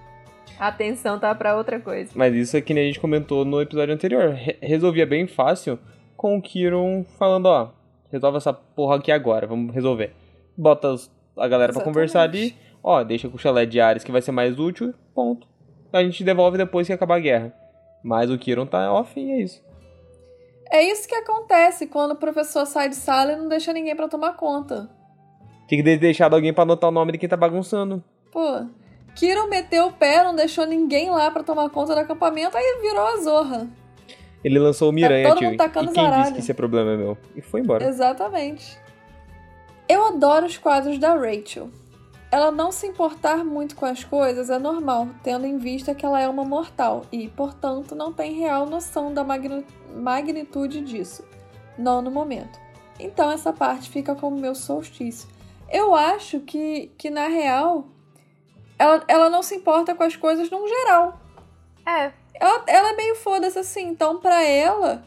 a 0.59 0.69
atenção 0.69 1.19
tá 1.19 1.35
pra 1.35 1.57
outra 1.57 1.81
coisa. 1.81 2.11
Mas 2.14 2.35
isso 2.35 2.57
é 2.57 2.61
que 2.61 2.73
nem 2.75 2.85
a 2.85 2.87
gente 2.87 3.01
comentou 3.01 3.45
no 3.45 3.61
episódio 3.61 3.95
anterior. 3.95 4.31
Re- 4.31 4.57
resolvia 4.61 5.07
bem 5.07 5.27
fácil 5.27 5.79
com 6.17 6.37
o 6.37 6.43
Kiron 6.43 7.05
falando, 7.19 7.47
ó, 7.47 7.71
resolve 8.11 8.38
essa 8.38 8.53
porra 8.53 8.97
aqui 8.97 9.11
agora, 9.12 9.47
vamos 9.47 9.75
resolver. 9.75 10.12
Bota 10.57 10.88
os- 10.88 11.11
a 11.37 11.49
galera 11.49 11.73
pra 11.73 11.81
Exatamente. 11.81 11.85
conversar 11.95 12.23
ali, 12.23 12.55
ó, 12.83 13.03
deixa 13.03 13.29
com 13.29 13.37
o 13.37 13.38
chalé 13.38 13.67
de 13.67 13.81
Ares 13.81 14.05
que 14.05 14.12
vai 14.12 14.23
ser 14.23 14.31
mais 14.33 14.59
útil, 14.59 14.95
ponto. 15.14 15.47
A 15.93 16.03
gente 16.03 16.23
devolve 16.25 16.57
depois 16.59 16.87
que 16.87 16.93
acabar 16.93 17.17
a 17.17 17.21
guerra. 17.21 17.53
Mas 18.03 18.31
o 18.31 18.37
Kiron 18.38 18.67
tá 18.67 18.93
off 18.93 19.19
e 19.19 19.31
é 19.33 19.40
isso. 19.40 19.62
É 20.71 20.83
isso 20.83 21.07
que 21.09 21.14
acontece 21.14 21.87
quando 21.87 22.12
o 22.12 22.17
professor 22.17 22.67
sai 22.67 22.88
de 22.88 22.97
sala 22.97 23.33
e 23.33 23.37
não 23.37 23.49
deixa 23.49 23.73
ninguém 23.73 23.95
pra 23.95 24.09
tomar 24.09 24.35
conta. 24.35 24.88
Tinha 25.69 25.79
que 25.83 25.85
ter 25.85 25.99
deixado 25.99 26.35
alguém 26.35 26.53
pra 26.53 26.62
anotar 26.64 26.90
o 26.90 26.93
nome 26.93 27.12
de 27.12 27.19
quem 27.19 27.29
tá 27.29 27.37
bagunçando. 27.37 28.03
Pô, 28.33 28.67
Kiron 29.14 29.46
meteu 29.48 29.87
o 29.87 29.92
pé, 29.92 30.22
não 30.24 30.35
deixou 30.35 30.66
ninguém 30.66 31.11
lá 31.11 31.31
pra 31.31 31.42
tomar 31.42 31.68
conta 31.70 31.94
do 31.94 32.00
acampamento, 32.00 32.57
aí 32.57 32.79
virou 32.83 33.07
a 33.07 33.16
zorra. 33.18 33.68
Ele 34.42 34.59
lançou 34.59 34.90
o 34.90 34.92
Miranha, 34.92 35.29
todo 35.29 35.38
tio. 35.38 35.48
mundo 35.48 35.57
tacando 35.59 35.90
e 35.90 35.94
quem 35.94 36.03
disse 36.05 36.12
zaralho. 36.16 36.35
que 36.35 36.40
isso 36.40 36.50
é 36.50 36.55
problema 36.55 36.96
meu? 36.96 37.16
E 37.35 37.40
foi 37.40 37.61
embora. 37.61 37.85
Exatamente. 37.87 38.79
Eu 39.88 40.07
adoro 40.07 40.46
os 40.46 40.59
quadros 40.59 40.98
da 40.98 41.14
Rachel. 41.14 41.70
Ela 42.31 42.50
não 42.50 42.72
se 42.72 42.87
importar 42.87 43.44
muito 43.44 43.77
com 43.77 43.87
as 43.87 44.03
coisas 44.03 44.50
é 44.50 44.59
normal, 44.59 45.09
tendo 45.22 45.46
em 45.46 45.57
vista 45.57 45.94
que 45.94 46.05
ela 46.05 46.20
é 46.20 46.29
uma 46.29 46.44
mortal 46.44 47.07
e, 47.12 47.29
portanto, 47.29 47.94
não 47.94 48.12
tem 48.12 48.33
real 48.35 48.66
noção 48.66 49.14
da 49.14 49.22
magni- 49.22 49.64
magnitude 49.94 50.81
disso. 50.81 51.24
Não 51.79 52.03
no 52.03 52.11
momento. 52.11 52.59
Então 52.98 53.31
essa 53.31 53.53
parte 53.53 53.88
fica 53.88 54.14
como 54.14 54.37
meu 54.37 54.55
solstício. 54.55 55.29
Eu 55.70 55.94
acho 55.94 56.40
que, 56.40 56.90
que 56.98 57.09
na 57.09 57.29
real, 57.29 57.87
ela, 58.78 59.04
ela 59.08 59.30
não 59.30 59.42
se 59.42 59.54
importa 59.56 59.94
com 59.94 60.02
as 60.02 60.16
coisas 60.16 60.50
num 60.50 60.66
geral. 60.66 61.18
É, 61.87 62.12
Ela, 62.34 62.62
ela 62.66 62.88
é 62.90 62.96
meio 62.96 63.14
foda-se 63.16 63.58
assim, 63.58 63.88
então 63.88 64.18
pra 64.18 64.42
ela 64.42 65.04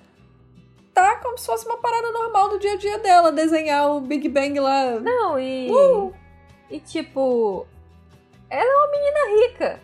tá 0.94 1.18
como 1.18 1.38
se 1.38 1.46
fosse 1.46 1.66
uma 1.68 1.78
parada 1.78 2.12
normal 2.12 2.50
do 2.50 2.60
dia 2.60 2.74
a 2.74 2.78
dia 2.78 2.98
dela, 3.00 3.32
desenhar 3.32 3.92
o 3.92 4.00
Big 4.02 4.28
Bang 4.30 4.60
lá. 4.60 4.92
não, 5.00 5.40
e. 5.40 5.70
Uh! 5.72 6.14
E 6.70 6.80
tipo. 6.80 7.66
Ela 8.50 8.64
é 8.64 8.76
uma 8.76 8.92
menina 8.92 9.48
rica. 9.48 9.80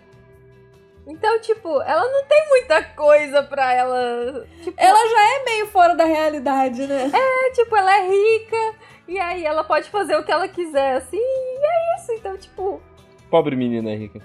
Então, 1.05 1.37
tipo, 1.41 1.81
ela 1.81 2.09
não 2.09 2.23
tem 2.25 2.47
muita 2.47 2.81
coisa 2.95 3.43
pra 3.43 3.73
ela. 3.73 4.47
Tipo, 4.63 4.73
Ela 4.81 5.09
já 5.09 5.35
é 5.35 5.43
meio 5.43 5.67
fora 5.67 5.95
da 5.95 6.05
realidade, 6.05 6.87
né? 6.87 7.11
é, 7.13 7.51
tipo, 7.51 7.75
ela 7.75 7.93
é 7.97 8.07
rica. 8.07 8.75
E 9.07 9.19
aí 9.19 9.45
ela 9.45 9.65
pode 9.65 9.89
fazer 9.89 10.15
o 10.15 10.23
que 10.23 10.31
ela 10.31 10.47
quiser, 10.47 10.95
assim, 10.95 11.17
e 11.19 11.59
é 11.65 11.95
isso. 11.97 12.13
Então, 12.13 12.37
tipo, 12.37 12.81
Pobre 13.33 13.55
menina 13.55 13.95
rica. 13.95 14.21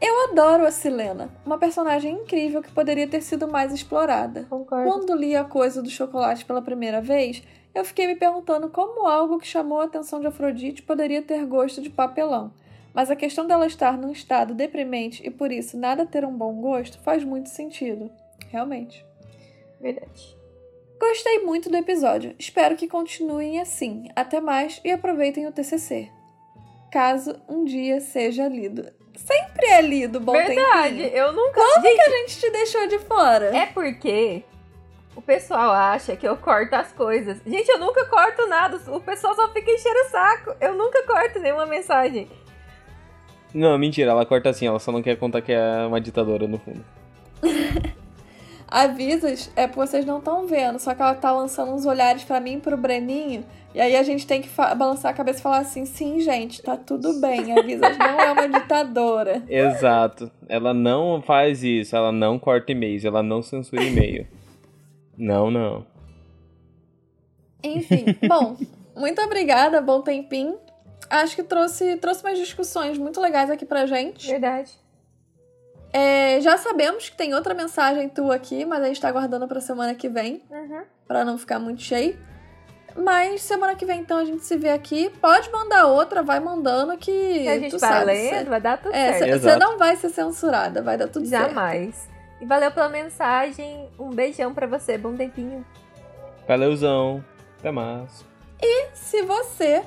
Eu 0.00 0.30
adoro 0.30 0.64
a 0.64 0.70
Silena, 0.70 1.28
uma 1.44 1.58
personagem 1.58 2.14
incrível 2.14 2.62
que 2.62 2.72
poderia 2.72 3.06
ter 3.06 3.20
sido 3.20 3.46
mais 3.46 3.70
explorada. 3.70 4.46
concordo. 4.48 4.90
Quando 4.90 5.14
li 5.14 5.36
a 5.36 5.44
coisa 5.44 5.82
do 5.82 5.90
chocolate 5.90 6.46
pela 6.46 6.62
primeira 6.62 7.02
vez, 7.02 7.42
eu 7.74 7.84
fiquei 7.84 8.06
me 8.06 8.14
perguntando 8.14 8.70
como 8.70 9.06
algo 9.06 9.38
que 9.38 9.46
chamou 9.46 9.78
a 9.78 9.84
atenção 9.84 10.20
de 10.20 10.26
Afrodite 10.26 10.80
poderia 10.80 11.20
ter 11.20 11.44
gosto 11.44 11.82
de 11.82 11.90
papelão. 11.90 12.54
Mas 12.94 13.10
a 13.10 13.14
questão 13.14 13.46
dela 13.46 13.66
estar 13.66 13.98
num 13.98 14.10
estado 14.10 14.54
deprimente 14.54 15.22
e 15.22 15.30
por 15.30 15.52
isso 15.52 15.76
nada 15.76 16.06
ter 16.06 16.24
um 16.24 16.34
bom 16.34 16.62
gosto 16.62 16.98
faz 17.00 17.22
muito 17.22 17.50
sentido. 17.50 18.10
Realmente. 18.48 19.04
Verdade. 19.78 20.34
Gostei 20.98 21.40
muito 21.40 21.68
do 21.68 21.76
episódio. 21.76 22.34
Espero 22.38 22.74
que 22.74 22.88
continuem 22.88 23.60
assim. 23.60 24.08
Até 24.16 24.40
mais 24.40 24.80
e 24.82 24.90
aproveitem 24.90 25.46
o 25.46 25.52
TCC. 25.52 26.10
Caso 26.92 27.34
um 27.48 27.64
dia 27.64 28.00
seja 28.00 28.46
lido. 28.46 28.92
Sempre 29.16 29.66
é 29.66 29.80
lido, 29.80 30.20
bom 30.20 30.32
Verdade, 30.32 30.98
tempinho. 30.98 31.16
eu 31.16 31.32
nunca. 31.32 31.54
Quando 31.54 31.82
Gente, 31.82 31.94
que 31.94 32.00
a 32.02 32.10
gente 32.18 32.38
te 32.40 32.50
deixou 32.50 32.86
de 32.86 32.98
fora? 32.98 33.56
É 33.56 33.66
porque 33.66 34.42
o 35.16 35.22
pessoal 35.22 35.72
acha 35.72 36.14
que 36.16 36.28
eu 36.28 36.36
corto 36.36 36.74
as 36.74 36.92
coisas. 36.92 37.40
Gente, 37.46 37.68
eu 37.70 37.78
nunca 37.78 38.04
corto 38.04 38.46
nada. 38.46 38.78
O 38.88 39.00
pessoal 39.00 39.34
só 39.34 39.50
fica 39.52 39.70
enchendo 39.70 40.00
o 40.00 40.10
saco. 40.10 40.54
Eu 40.60 40.74
nunca 40.74 41.02
corto 41.06 41.38
nenhuma 41.38 41.64
mensagem. 41.64 42.28
Não, 43.54 43.78
mentira, 43.78 44.10
ela 44.10 44.26
corta 44.26 44.50
assim, 44.50 44.66
ela 44.66 44.78
só 44.78 44.92
não 44.92 45.02
quer 45.02 45.16
contar 45.16 45.40
que 45.40 45.52
é 45.52 45.86
uma 45.86 46.00
ditadora 46.00 46.46
no 46.46 46.58
fundo. 46.58 46.84
Avisas 48.72 49.52
é 49.54 49.66
porque 49.66 49.80
vocês 49.80 50.06
não 50.06 50.16
estão 50.16 50.46
vendo, 50.46 50.78
só 50.78 50.94
que 50.94 51.02
ela 51.02 51.14
tá 51.14 51.30
lançando 51.30 51.72
uns 51.72 51.84
olhares 51.84 52.24
pra 52.24 52.40
mim 52.40 52.54
e 52.54 52.60
pro 52.60 52.74
Breninho. 52.74 53.44
E 53.74 53.80
aí 53.80 53.94
a 53.94 54.02
gente 54.02 54.26
tem 54.26 54.40
que 54.40 54.48
balançar 54.56 55.12
a 55.12 55.14
cabeça 55.14 55.40
e 55.40 55.42
falar 55.42 55.58
assim: 55.58 55.84
sim, 55.84 56.20
gente, 56.20 56.62
tá 56.62 56.74
tudo 56.74 57.20
bem. 57.20 57.58
Avisas 57.58 57.96
não 57.98 58.18
é 58.18 58.32
uma 58.32 58.48
ditadora. 58.48 59.42
Exato. 59.46 60.30
Ela 60.48 60.72
não 60.72 61.20
faz 61.20 61.62
isso, 61.62 61.94
ela 61.94 62.10
não 62.10 62.38
corta 62.38 62.72
e-mails, 62.72 63.04
ela 63.04 63.22
não 63.22 63.42
censura 63.42 63.84
e-mail. 63.84 64.26
não, 65.18 65.50
não. 65.50 65.86
Enfim, 67.62 68.06
bom, 68.26 68.56
muito 68.96 69.20
obrigada, 69.20 69.82
bom 69.82 70.00
tempinho. 70.00 70.56
Acho 71.10 71.36
que 71.36 71.42
trouxe, 71.42 71.98
trouxe 71.98 72.24
umas 72.24 72.38
discussões 72.38 72.96
muito 72.96 73.20
legais 73.20 73.50
aqui 73.50 73.66
pra 73.66 73.84
gente. 73.84 74.26
Verdade. 74.26 74.72
É, 75.92 76.40
já 76.40 76.56
sabemos 76.56 77.10
que 77.10 77.16
tem 77.16 77.34
outra 77.34 77.52
mensagem 77.54 78.08
tua 78.08 78.34
aqui, 78.36 78.64
mas 78.64 78.82
a 78.82 78.86
gente 78.86 79.00
tá 79.00 79.08
aguardando 79.08 79.46
pra 79.46 79.60
semana 79.60 79.94
que 79.94 80.08
vem, 80.08 80.42
Uhum. 80.50 80.82
pra 81.06 81.24
não 81.24 81.36
ficar 81.36 81.58
muito 81.58 81.82
cheio. 81.82 82.16
Mas 82.96 83.42
semana 83.42 83.74
que 83.74 83.86
vem, 83.86 84.00
então, 84.00 84.18
a 84.18 84.24
gente 84.24 84.44
se 84.44 84.54
vê 84.56 84.68
aqui. 84.70 85.08
Pode 85.20 85.50
mandar 85.50 85.86
outra, 85.86 86.22
vai 86.22 86.38
mandando 86.40 86.94
que. 86.98 87.10
E 87.10 87.48
a 87.48 87.58
gente 87.58 87.70
tu 87.72 87.78
vai 87.78 87.90
sabe, 87.90 88.04
lendo, 88.06 88.48
vai 88.50 88.60
dar 88.60 88.76
tudo 88.78 88.94
É, 88.94 89.18
certo. 89.18 89.40
você 89.42 89.56
não 89.56 89.78
vai 89.78 89.96
ser 89.96 90.10
censurada, 90.10 90.82
vai 90.82 90.98
dar 90.98 91.08
tudo 91.08 91.26
certo. 91.26 91.48
Jamais. 91.48 92.08
E 92.40 92.44
valeu 92.44 92.70
pela 92.70 92.90
mensagem. 92.90 93.88
Um 93.98 94.10
beijão 94.10 94.52
pra 94.52 94.66
você. 94.66 94.98
Bom 94.98 95.14
tempinho. 95.16 95.64
Valeuzão. 96.46 97.24
Até 97.58 97.70
mais. 97.70 98.24
Se 98.92 99.22
você, 99.22 99.82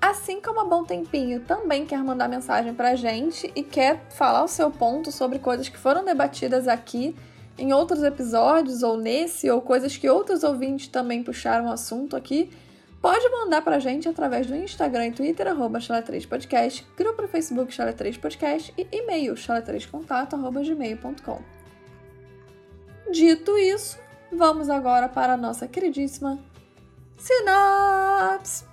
assim 0.00 0.40
como 0.40 0.60
a 0.60 0.64
Bom 0.64 0.84
Tempinho, 0.84 1.40
também 1.40 1.84
quer 1.84 2.02
mandar 2.02 2.28
mensagem 2.28 2.74
pra 2.74 2.94
gente 2.94 3.52
e 3.54 3.62
quer 3.62 4.00
falar 4.10 4.42
o 4.42 4.48
seu 4.48 4.70
ponto 4.70 5.12
sobre 5.12 5.38
coisas 5.38 5.68
que 5.68 5.76
foram 5.76 6.04
debatidas 6.04 6.66
aqui 6.66 7.14
em 7.58 7.72
outros 7.74 8.02
episódios, 8.02 8.82
ou 8.82 8.96
nesse, 8.96 9.50
ou 9.50 9.60
coisas 9.60 9.96
que 9.96 10.08
outros 10.08 10.42
ouvintes 10.42 10.88
também 10.88 11.22
puxaram 11.22 11.66
o 11.66 11.72
assunto 11.72 12.16
aqui, 12.16 12.50
pode 13.02 13.28
mandar 13.28 13.60
pra 13.62 13.78
gente 13.78 14.08
através 14.08 14.46
do 14.46 14.56
Instagram 14.56 15.08
e 15.08 15.12
Twitter, 15.12 15.46
arroba 15.46 15.78
chala3podcast, 15.78 16.84
grupo 16.96 17.20
no 17.20 17.28
Facebook 17.28 17.70
chala3podcast 17.70 18.72
e 18.78 18.88
e-mail 18.90 19.34
chala3contato, 19.34 20.34
arroba 20.34 20.62
gmail.com. 20.62 21.42
Dito 23.12 23.58
isso, 23.58 23.98
vamos 24.32 24.70
agora 24.70 25.08
para 25.08 25.34
a 25.34 25.36
nossa 25.36 25.68
queridíssima 25.68 26.38
Sinopse! 27.18 28.69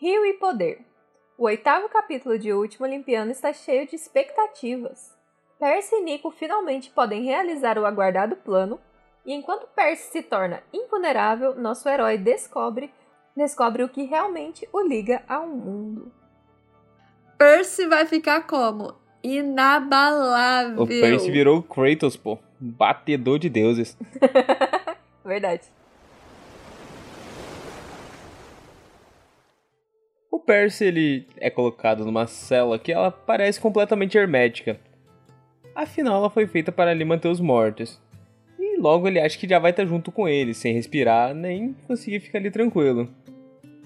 Rio 0.00 0.24
e 0.24 0.34
Poder. 0.34 0.80
O 1.36 1.44
oitavo 1.44 1.88
capítulo 1.88 2.38
de 2.38 2.52
O 2.52 2.60
Último 2.60 2.86
Olimpiano 2.86 3.30
está 3.30 3.52
cheio 3.52 3.86
de 3.86 3.94
expectativas. 3.96 5.16
Percy 5.58 5.96
e 5.96 6.02
Nico 6.02 6.30
finalmente 6.30 6.90
podem 6.90 7.24
realizar 7.24 7.78
o 7.78 7.84
aguardado 7.84 8.36
plano, 8.36 8.80
e 9.26 9.32
enquanto 9.32 9.66
Percy 9.74 10.10
se 10.12 10.22
torna 10.22 10.62
invulnerável, 10.72 11.54
nosso 11.56 11.88
herói 11.88 12.16
descobre, 12.16 12.90
descobre 13.36 13.82
o 13.82 13.88
que 13.88 14.04
realmente 14.04 14.68
o 14.72 14.80
liga 14.80 15.22
ao 15.28 15.46
mundo. 15.46 16.12
Percy 17.36 17.86
vai 17.86 18.06
ficar 18.06 18.46
como? 18.46 18.94
Inabalável. 19.22 20.82
O 20.82 20.86
Percy 20.86 21.30
virou 21.30 21.58
o 21.58 21.62
Kratos, 21.62 22.16
pô. 22.16 22.38
Batedor 22.58 23.38
de 23.38 23.48
deuses. 23.48 23.96
Verdade. 25.24 25.68
Percy, 30.48 30.86
ele 30.86 31.26
é 31.36 31.50
colocado 31.50 32.06
numa 32.06 32.26
cela 32.26 32.78
que 32.78 32.90
ela 32.90 33.10
parece 33.10 33.60
completamente 33.60 34.16
hermética. 34.16 34.80
Afinal, 35.74 36.20
ela 36.20 36.30
foi 36.30 36.46
feita 36.46 36.72
para 36.72 36.90
ali 36.90 37.04
manter 37.04 37.28
os 37.28 37.38
mortos. 37.38 38.00
E 38.58 38.80
logo 38.80 39.06
ele 39.06 39.20
acha 39.20 39.38
que 39.38 39.46
já 39.46 39.58
vai 39.58 39.72
estar 39.72 39.84
junto 39.84 40.10
com 40.10 40.26
eles, 40.26 40.56
sem 40.56 40.72
respirar, 40.72 41.34
nem 41.34 41.76
conseguir 41.86 42.20
ficar 42.20 42.38
ali 42.38 42.50
tranquilo. 42.50 43.10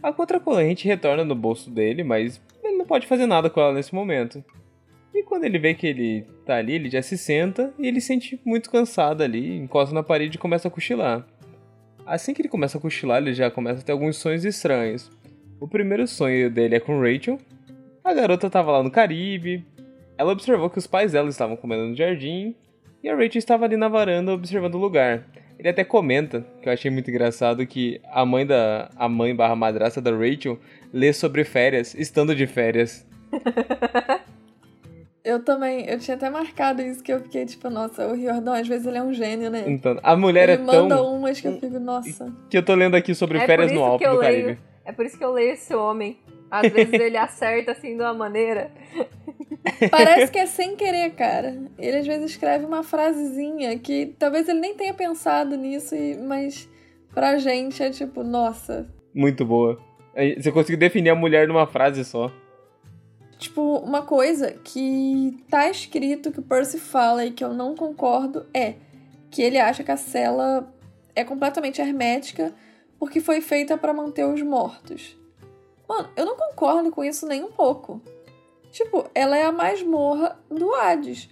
A 0.00 0.12
contracorrente 0.12 0.86
retorna 0.86 1.24
no 1.24 1.34
bolso 1.34 1.68
dele, 1.68 2.04
mas 2.04 2.40
ele 2.62 2.76
não 2.76 2.86
pode 2.86 3.08
fazer 3.08 3.26
nada 3.26 3.50
com 3.50 3.60
ela 3.60 3.72
nesse 3.72 3.92
momento. 3.92 4.44
E 5.12 5.24
quando 5.24 5.42
ele 5.42 5.58
vê 5.58 5.74
que 5.74 5.88
ele 5.88 6.24
tá 6.46 6.58
ali, 6.58 6.74
ele 6.74 6.88
já 6.88 7.02
se 7.02 7.18
senta 7.18 7.74
e 7.76 7.88
ele 7.88 8.00
se 8.00 8.06
sente 8.06 8.40
muito 8.44 8.70
cansado 8.70 9.24
ali, 9.24 9.56
encosta 9.56 9.92
na 9.92 10.04
parede 10.04 10.36
e 10.36 10.40
começa 10.40 10.68
a 10.68 10.70
cochilar. 10.70 11.26
Assim 12.06 12.32
que 12.32 12.40
ele 12.40 12.48
começa 12.48 12.78
a 12.78 12.80
cochilar, 12.80 13.20
ele 13.20 13.34
já 13.34 13.50
começa 13.50 13.80
a 13.80 13.82
ter 13.82 13.90
alguns 13.90 14.16
sonhos 14.16 14.44
estranhos. 14.44 15.10
O 15.62 15.68
primeiro 15.68 16.08
sonho 16.08 16.50
dele 16.50 16.74
é 16.74 16.80
com 16.80 17.00
Rachel. 17.00 17.38
A 18.02 18.12
garota 18.12 18.48
estava 18.48 18.72
lá 18.72 18.82
no 18.82 18.90
Caribe. 18.90 19.64
Ela 20.18 20.32
observou 20.32 20.68
que 20.68 20.78
os 20.78 20.88
pais 20.88 21.12
dela 21.12 21.28
estavam 21.28 21.54
comendo 21.56 21.86
no 21.86 21.94
jardim. 21.94 22.56
E 23.00 23.08
a 23.08 23.14
Rachel 23.14 23.38
estava 23.38 23.64
ali 23.64 23.76
na 23.76 23.86
varanda 23.86 24.32
observando 24.32 24.74
o 24.74 24.78
lugar. 24.78 25.24
Ele 25.56 25.68
até 25.68 25.84
comenta, 25.84 26.44
que 26.60 26.68
eu 26.68 26.72
achei 26.72 26.90
muito 26.90 27.08
engraçado, 27.08 27.64
que 27.64 28.00
a 28.10 28.26
mãe 28.26 28.44
da. 28.44 28.90
a 28.96 29.08
mãe 29.08 29.36
barra 29.36 29.54
madrasta 29.54 30.00
da 30.00 30.10
Rachel 30.10 30.58
lê 30.92 31.12
sobre 31.12 31.44
férias, 31.44 31.94
estando 31.94 32.34
de 32.34 32.48
férias. 32.48 33.06
Eu 35.24 35.38
também, 35.44 35.88
eu 35.88 36.00
tinha 36.00 36.16
até 36.16 36.28
marcado 36.28 36.82
isso, 36.82 37.00
que 37.00 37.12
eu 37.12 37.20
fiquei 37.20 37.46
tipo, 37.46 37.70
nossa, 37.70 38.08
o 38.08 38.12
Riordão, 38.12 38.54
às 38.54 38.66
vezes 38.66 38.84
ele 38.88 38.98
é 38.98 39.02
um 39.04 39.14
gênio, 39.14 39.50
né? 39.50 39.62
Então, 39.68 39.96
a 40.02 40.16
mulher 40.16 40.48
ele 40.48 40.60
é 40.60 40.64
manda 40.64 40.96
tão. 40.96 41.14
umas 41.14 41.40
que 41.40 41.46
eu 41.46 41.60
fico, 41.60 41.78
nossa. 41.78 42.34
Que 42.50 42.58
eu 42.58 42.62
tô 42.64 42.74
lendo 42.74 42.96
aqui 42.96 43.14
sobre 43.14 43.38
É 43.38 43.46
férias 43.46 43.70
no 43.70 43.84
Alto 43.84 44.02
eu 44.02 44.14
do 44.14 44.18
leio. 44.18 44.58
É 44.84 44.92
por 44.92 45.04
isso 45.06 45.16
que 45.18 45.24
eu 45.24 45.32
leio 45.32 45.52
esse 45.52 45.74
homem. 45.74 46.18
Às 46.50 46.70
vezes 46.72 46.92
ele 46.92 47.16
acerta 47.18 47.72
assim 47.72 47.96
de 47.96 48.02
uma 48.02 48.14
maneira. 48.14 48.70
Parece 49.90 50.30
que 50.32 50.38
é 50.38 50.46
sem 50.46 50.76
querer, 50.76 51.10
cara. 51.14 51.56
Ele 51.78 51.98
às 51.98 52.06
vezes 52.06 52.30
escreve 52.32 52.64
uma 52.64 52.82
frasezinha 52.82 53.78
que 53.78 54.14
talvez 54.18 54.48
ele 54.48 54.60
nem 54.60 54.74
tenha 54.74 54.92
pensado 54.94 55.56
nisso, 55.56 55.94
e- 55.94 56.16
mas 56.16 56.68
pra 57.14 57.38
gente 57.38 57.82
é 57.82 57.90
tipo, 57.90 58.22
nossa. 58.22 58.86
Muito 59.14 59.44
boa. 59.44 59.78
Você 60.38 60.52
conseguiu 60.52 60.78
definir 60.78 61.10
a 61.10 61.14
mulher 61.14 61.48
numa 61.48 61.66
frase 61.66 62.04
só. 62.04 62.30
Tipo, 63.38 63.78
uma 63.78 64.02
coisa 64.02 64.52
que 64.52 65.42
tá 65.50 65.68
escrito 65.68 66.30
que 66.30 66.38
o 66.38 66.42
Percy 66.42 66.78
fala 66.78 67.24
e 67.24 67.30
que 67.32 67.42
eu 67.42 67.52
não 67.52 67.74
concordo 67.74 68.46
é 68.54 68.74
que 69.30 69.42
ele 69.42 69.58
acha 69.58 69.82
que 69.82 69.90
a 69.90 69.96
cela 69.96 70.72
é 71.16 71.24
completamente 71.24 71.80
hermética 71.80 72.52
porque 73.02 73.20
foi 73.20 73.40
feita 73.40 73.76
pra 73.76 73.92
manter 73.92 74.24
os 74.24 74.40
mortos. 74.42 75.18
Mano, 75.88 76.08
eu 76.14 76.24
não 76.24 76.36
concordo 76.36 76.88
com 76.92 77.02
isso 77.02 77.26
nem 77.26 77.42
um 77.42 77.50
pouco. 77.50 78.00
Tipo, 78.70 79.10
ela 79.12 79.36
é 79.36 79.42
a 79.42 79.50
masmorra 79.50 80.38
do 80.48 80.72
Hades. 80.72 81.28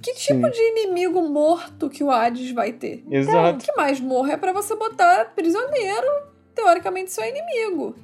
Que 0.00 0.14
tipo 0.14 0.46
Sim. 0.46 0.50
de 0.50 0.62
inimigo 0.70 1.20
morto 1.28 1.90
que 1.90 2.02
o 2.02 2.10
Hades 2.10 2.52
vai 2.52 2.72
ter? 2.72 3.04
Exato. 3.10 3.62
Que 3.62 3.76
masmorra 3.76 4.32
é 4.32 4.36
pra 4.38 4.54
você 4.54 4.74
botar 4.74 5.34
prisioneiro, 5.34 6.06
teoricamente 6.54 7.12
seu 7.12 7.24
inimigo. 7.26 7.94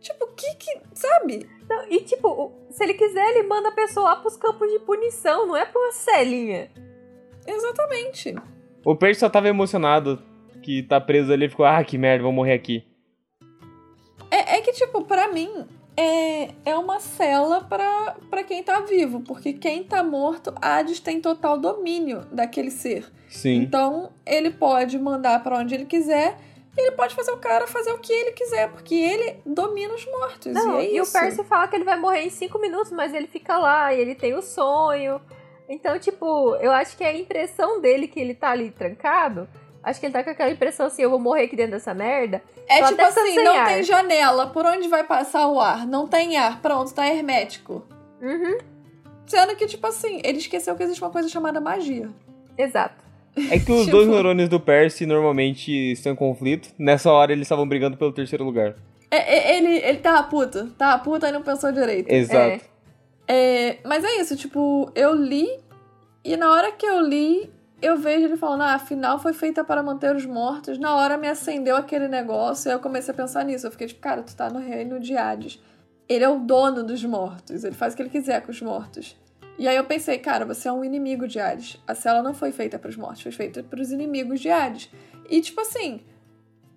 Tipo, 0.00 0.28
que 0.28 0.54
que. 0.54 0.80
Sabe? 0.94 1.46
Não, 1.68 1.92
e 1.92 2.00
tipo, 2.00 2.54
se 2.70 2.84
ele 2.84 2.94
quiser, 2.94 3.36
ele 3.36 3.42
manda 3.42 3.68
a 3.68 3.72
pessoa 3.72 4.08
lá 4.08 4.16
pros 4.16 4.38
campos 4.38 4.72
de 4.72 4.78
punição, 4.78 5.46
não 5.46 5.54
é 5.54 5.66
pra 5.66 5.78
uma 5.78 5.92
celinha. 5.92 6.70
Exatamente. 7.46 8.34
O 8.82 8.96
Percy 8.96 9.20
só 9.20 9.28
tava 9.28 9.48
emocionado 9.48 10.22
que 10.68 10.82
tá 10.82 11.00
preso 11.00 11.32
ali 11.32 11.46
e 11.46 11.48
ficou, 11.48 11.64
ah, 11.64 11.82
que 11.82 11.96
merda, 11.96 12.22
vou 12.22 12.30
morrer 12.30 12.52
aqui. 12.52 12.84
É, 14.30 14.58
é 14.58 14.60
que, 14.60 14.72
tipo, 14.72 15.02
pra 15.02 15.32
mim, 15.32 15.66
é, 15.96 16.50
é 16.62 16.76
uma 16.76 17.00
cela 17.00 17.64
pra, 17.64 18.16
pra 18.28 18.44
quem 18.44 18.62
tá 18.62 18.80
vivo. 18.80 19.20
Porque 19.20 19.54
quem 19.54 19.82
tá 19.82 20.02
morto, 20.02 20.52
Hades 20.60 21.00
tem 21.00 21.22
total 21.22 21.58
domínio 21.58 22.26
daquele 22.30 22.70
ser. 22.70 23.10
Sim. 23.30 23.54
Então, 23.62 24.12
ele 24.26 24.50
pode 24.50 24.98
mandar 24.98 25.42
pra 25.42 25.56
onde 25.56 25.74
ele 25.74 25.86
quiser. 25.86 26.36
E 26.76 26.82
ele 26.82 26.90
pode 26.90 27.14
fazer 27.14 27.30
o 27.30 27.38
cara 27.38 27.66
fazer 27.66 27.92
o 27.92 27.98
que 27.98 28.12
ele 28.12 28.32
quiser. 28.32 28.70
Porque 28.70 28.94
ele 28.94 29.38
domina 29.46 29.94
os 29.94 30.04
mortos. 30.04 30.52
Não, 30.52 30.82
e 30.82 30.88
é 30.88 30.94
e 30.96 31.00
o 31.00 31.10
Percy 31.10 31.44
fala 31.44 31.66
que 31.66 31.76
ele 31.76 31.84
vai 31.84 31.98
morrer 31.98 32.26
em 32.26 32.30
cinco 32.30 32.58
minutos, 32.58 32.92
mas 32.92 33.14
ele 33.14 33.26
fica 33.26 33.56
lá 33.56 33.94
e 33.94 34.00
ele 34.00 34.14
tem 34.14 34.34
o 34.34 34.42
sonho. 34.42 35.18
Então, 35.66 35.98
tipo, 35.98 36.54
eu 36.56 36.70
acho 36.72 36.94
que 36.94 37.04
é 37.04 37.08
a 37.08 37.16
impressão 37.16 37.80
dele 37.80 38.06
que 38.06 38.20
ele 38.20 38.34
tá 38.34 38.50
ali 38.50 38.70
trancado. 38.70 39.48
Acho 39.82 40.00
que 40.00 40.06
ele 40.06 40.12
tá 40.12 40.22
com 40.24 40.30
aquela 40.30 40.50
impressão 40.50 40.86
assim, 40.86 41.02
eu 41.02 41.10
vou 41.10 41.18
morrer 41.18 41.44
aqui 41.44 41.56
dentro 41.56 41.72
dessa 41.72 41.94
merda. 41.94 42.42
É 42.68 42.80
Tô 42.80 42.88
tipo 42.88 43.02
assim, 43.02 43.34
não 43.36 43.56
ar. 43.58 43.66
tem 43.68 43.82
janela. 43.82 44.48
Por 44.48 44.66
onde 44.66 44.88
vai 44.88 45.04
passar 45.04 45.46
o 45.48 45.60
ar? 45.60 45.86
Não 45.86 46.06
tem 46.06 46.36
ar. 46.36 46.60
Pronto, 46.60 46.92
tá 46.92 47.06
hermético. 47.06 47.84
Uhum, 48.20 48.58
Sendo 49.26 49.54
que, 49.56 49.66
tipo 49.66 49.86
assim, 49.86 50.20
ele 50.24 50.38
esqueceu 50.38 50.74
que 50.74 50.82
existe 50.82 51.02
uma 51.02 51.10
coisa 51.10 51.28
chamada 51.28 51.60
magia. 51.60 52.08
exato. 52.56 53.04
É 53.50 53.58
que 53.58 53.70
os 53.70 53.80
Tipo- 53.86 53.90
dois 53.92 54.08
neurônios 54.08 54.48
do 54.48 54.58
Percy 54.58 55.06
normalmente 55.06 55.70
estão 55.92 56.12
em 56.12 56.16
conflito. 56.16 56.70
Nessa 56.78 57.12
hora 57.12 57.30
eles 57.32 57.42
estavam 57.46 57.68
brigando 57.68 57.96
pelo 57.96 58.10
terceiro 58.12 58.42
lugar. 58.44 58.74
É, 59.10 59.16
é, 59.52 59.56
ele, 59.58 59.76
ele 59.78 59.98
tava 59.98 60.22
puto. 60.24 60.66
Tava 60.76 61.02
puto 61.04 61.24
e 61.24 61.30
não 61.30 61.42
pensou 61.42 61.70
direito. 61.70 62.10
Exato. 62.10 62.64
É, 63.28 63.76
mas 63.84 64.02
é 64.02 64.16
isso, 64.20 64.34
tipo, 64.36 64.90
eu 64.94 65.14
li 65.14 65.46
e 66.24 66.36
na 66.36 66.50
hora 66.50 66.72
que 66.72 66.84
eu 66.86 67.00
li, 67.00 67.50
eu 67.80 67.96
vejo 67.96 68.24
ele 68.24 68.36
falando, 68.36 68.62
ah, 68.62 68.74
afinal 68.74 69.18
foi 69.18 69.32
feita 69.32 69.62
para 69.62 69.82
manter 69.82 70.14
os 70.14 70.26
mortos. 70.26 70.78
Na 70.78 70.96
hora 70.96 71.16
me 71.16 71.28
acendeu 71.28 71.76
aquele 71.76 72.08
negócio 72.08 72.68
e 72.68 72.72
eu 72.72 72.80
comecei 72.80 73.12
a 73.12 73.16
pensar 73.16 73.44
nisso. 73.44 73.66
Eu 73.66 73.70
fiquei 73.70 73.86
tipo, 73.86 74.00
cara, 74.00 74.22
tu 74.22 74.34
tá 74.34 74.50
no 74.50 74.58
reino 74.58 74.98
de 74.98 75.16
Hades. 75.16 75.62
Ele 76.08 76.24
é 76.24 76.28
o 76.28 76.38
dono 76.38 76.82
dos 76.82 77.04
mortos, 77.04 77.64
ele 77.64 77.74
faz 77.74 77.92
o 77.92 77.96
que 77.96 78.02
ele 78.02 78.10
quiser 78.10 78.42
com 78.42 78.50
os 78.50 78.60
mortos. 78.60 79.16
E 79.58 79.68
aí 79.68 79.76
eu 79.76 79.84
pensei, 79.84 80.18
cara, 80.18 80.44
você 80.44 80.68
é 80.68 80.72
um 80.72 80.84
inimigo 80.84 81.28
de 81.28 81.38
Hades. 81.38 81.82
A 81.86 81.94
cela 81.94 82.22
não 82.22 82.32
foi 82.32 82.50
feita 82.52 82.78
para 82.78 82.88
os 82.88 82.96
mortos, 82.96 83.22
foi 83.22 83.32
feita 83.32 83.62
para 83.62 83.80
os 83.80 83.92
inimigos 83.92 84.40
de 84.40 84.50
Hades. 84.50 84.90
E 85.28 85.40
tipo 85.40 85.60
assim, 85.60 86.00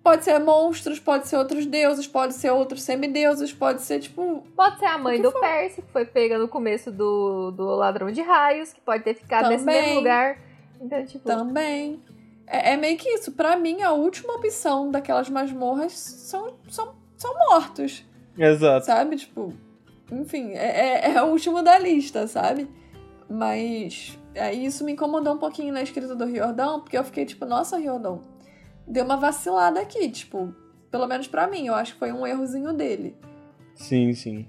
pode 0.02 0.24
ser 0.24 0.38
monstros, 0.38 1.00
pode 1.00 1.26
ser 1.26 1.36
outros 1.36 1.64
deuses, 1.64 2.06
pode 2.06 2.34
ser 2.34 2.50
outros 2.50 2.82
semideuses, 2.82 3.52
pode 3.52 3.82
ser 3.82 4.00
tipo 4.00 4.44
Pode 4.54 4.78
ser 4.78 4.86
a 4.86 4.98
mãe 4.98 5.20
do. 5.20 5.32
Percy, 5.32 5.82
que 5.82 5.90
foi 5.90 6.04
pega 6.04 6.38
no 6.38 6.48
começo 6.48 6.92
do, 6.92 7.50
do 7.52 7.64
Ladrão 7.74 8.10
de 8.10 8.20
Raios, 8.20 8.72
que 8.72 8.80
pode 8.80 9.02
ter 9.02 9.14
ficado 9.14 9.48
nesse 9.48 9.64
Também. 9.64 9.82
mesmo 9.82 9.94
lugar. 9.96 10.51
Então, 10.82 11.04
tipo, 11.06 11.24
Também. 11.24 12.02
É, 12.46 12.72
é 12.72 12.76
meio 12.76 12.98
que 12.98 13.08
isso. 13.08 13.32
Pra 13.32 13.56
mim, 13.56 13.82
a 13.82 13.92
última 13.92 14.34
opção 14.34 14.90
daquelas 14.90 15.30
masmorras 15.30 15.92
são, 15.92 16.54
são, 16.68 16.94
são 17.16 17.34
mortos, 17.48 18.04
Exato. 18.36 18.84
sabe? 18.84 19.16
Tipo, 19.16 19.52
enfim, 20.10 20.50
é, 20.52 21.06
é, 21.06 21.14
é 21.14 21.22
o 21.22 21.26
último 21.26 21.62
da 21.62 21.78
lista, 21.78 22.26
sabe? 22.26 22.68
Mas 23.30 24.18
aí 24.36 24.66
isso 24.66 24.84
me 24.84 24.92
incomodou 24.92 25.34
um 25.34 25.38
pouquinho 25.38 25.72
na 25.72 25.82
escrita 25.82 26.14
do 26.14 26.26
Riordão, 26.26 26.80
porque 26.80 26.98
eu 26.98 27.04
fiquei 27.04 27.24
tipo, 27.24 27.46
nossa, 27.46 27.78
Riordão, 27.78 28.20
deu 28.86 29.04
uma 29.04 29.16
vacilada 29.16 29.80
aqui, 29.80 30.10
tipo, 30.10 30.54
pelo 30.90 31.06
menos 31.06 31.28
pra 31.28 31.46
mim, 31.46 31.66
eu 31.66 31.74
acho 31.74 31.94
que 31.94 31.98
foi 31.98 32.12
um 32.12 32.26
errozinho 32.26 32.72
dele. 32.72 33.16
Sim, 33.74 34.12
sim. 34.12 34.46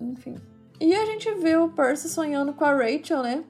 Enfim. 0.00 0.34
E 0.80 0.94
a 0.94 1.04
gente 1.06 1.32
vê 1.34 1.56
o 1.56 1.68
Percy 1.68 2.08
sonhando 2.08 2.52
com 2.52 2.64
a 2.64 2.72
Rachel, 2.72 3.22
né? 3.22 3.44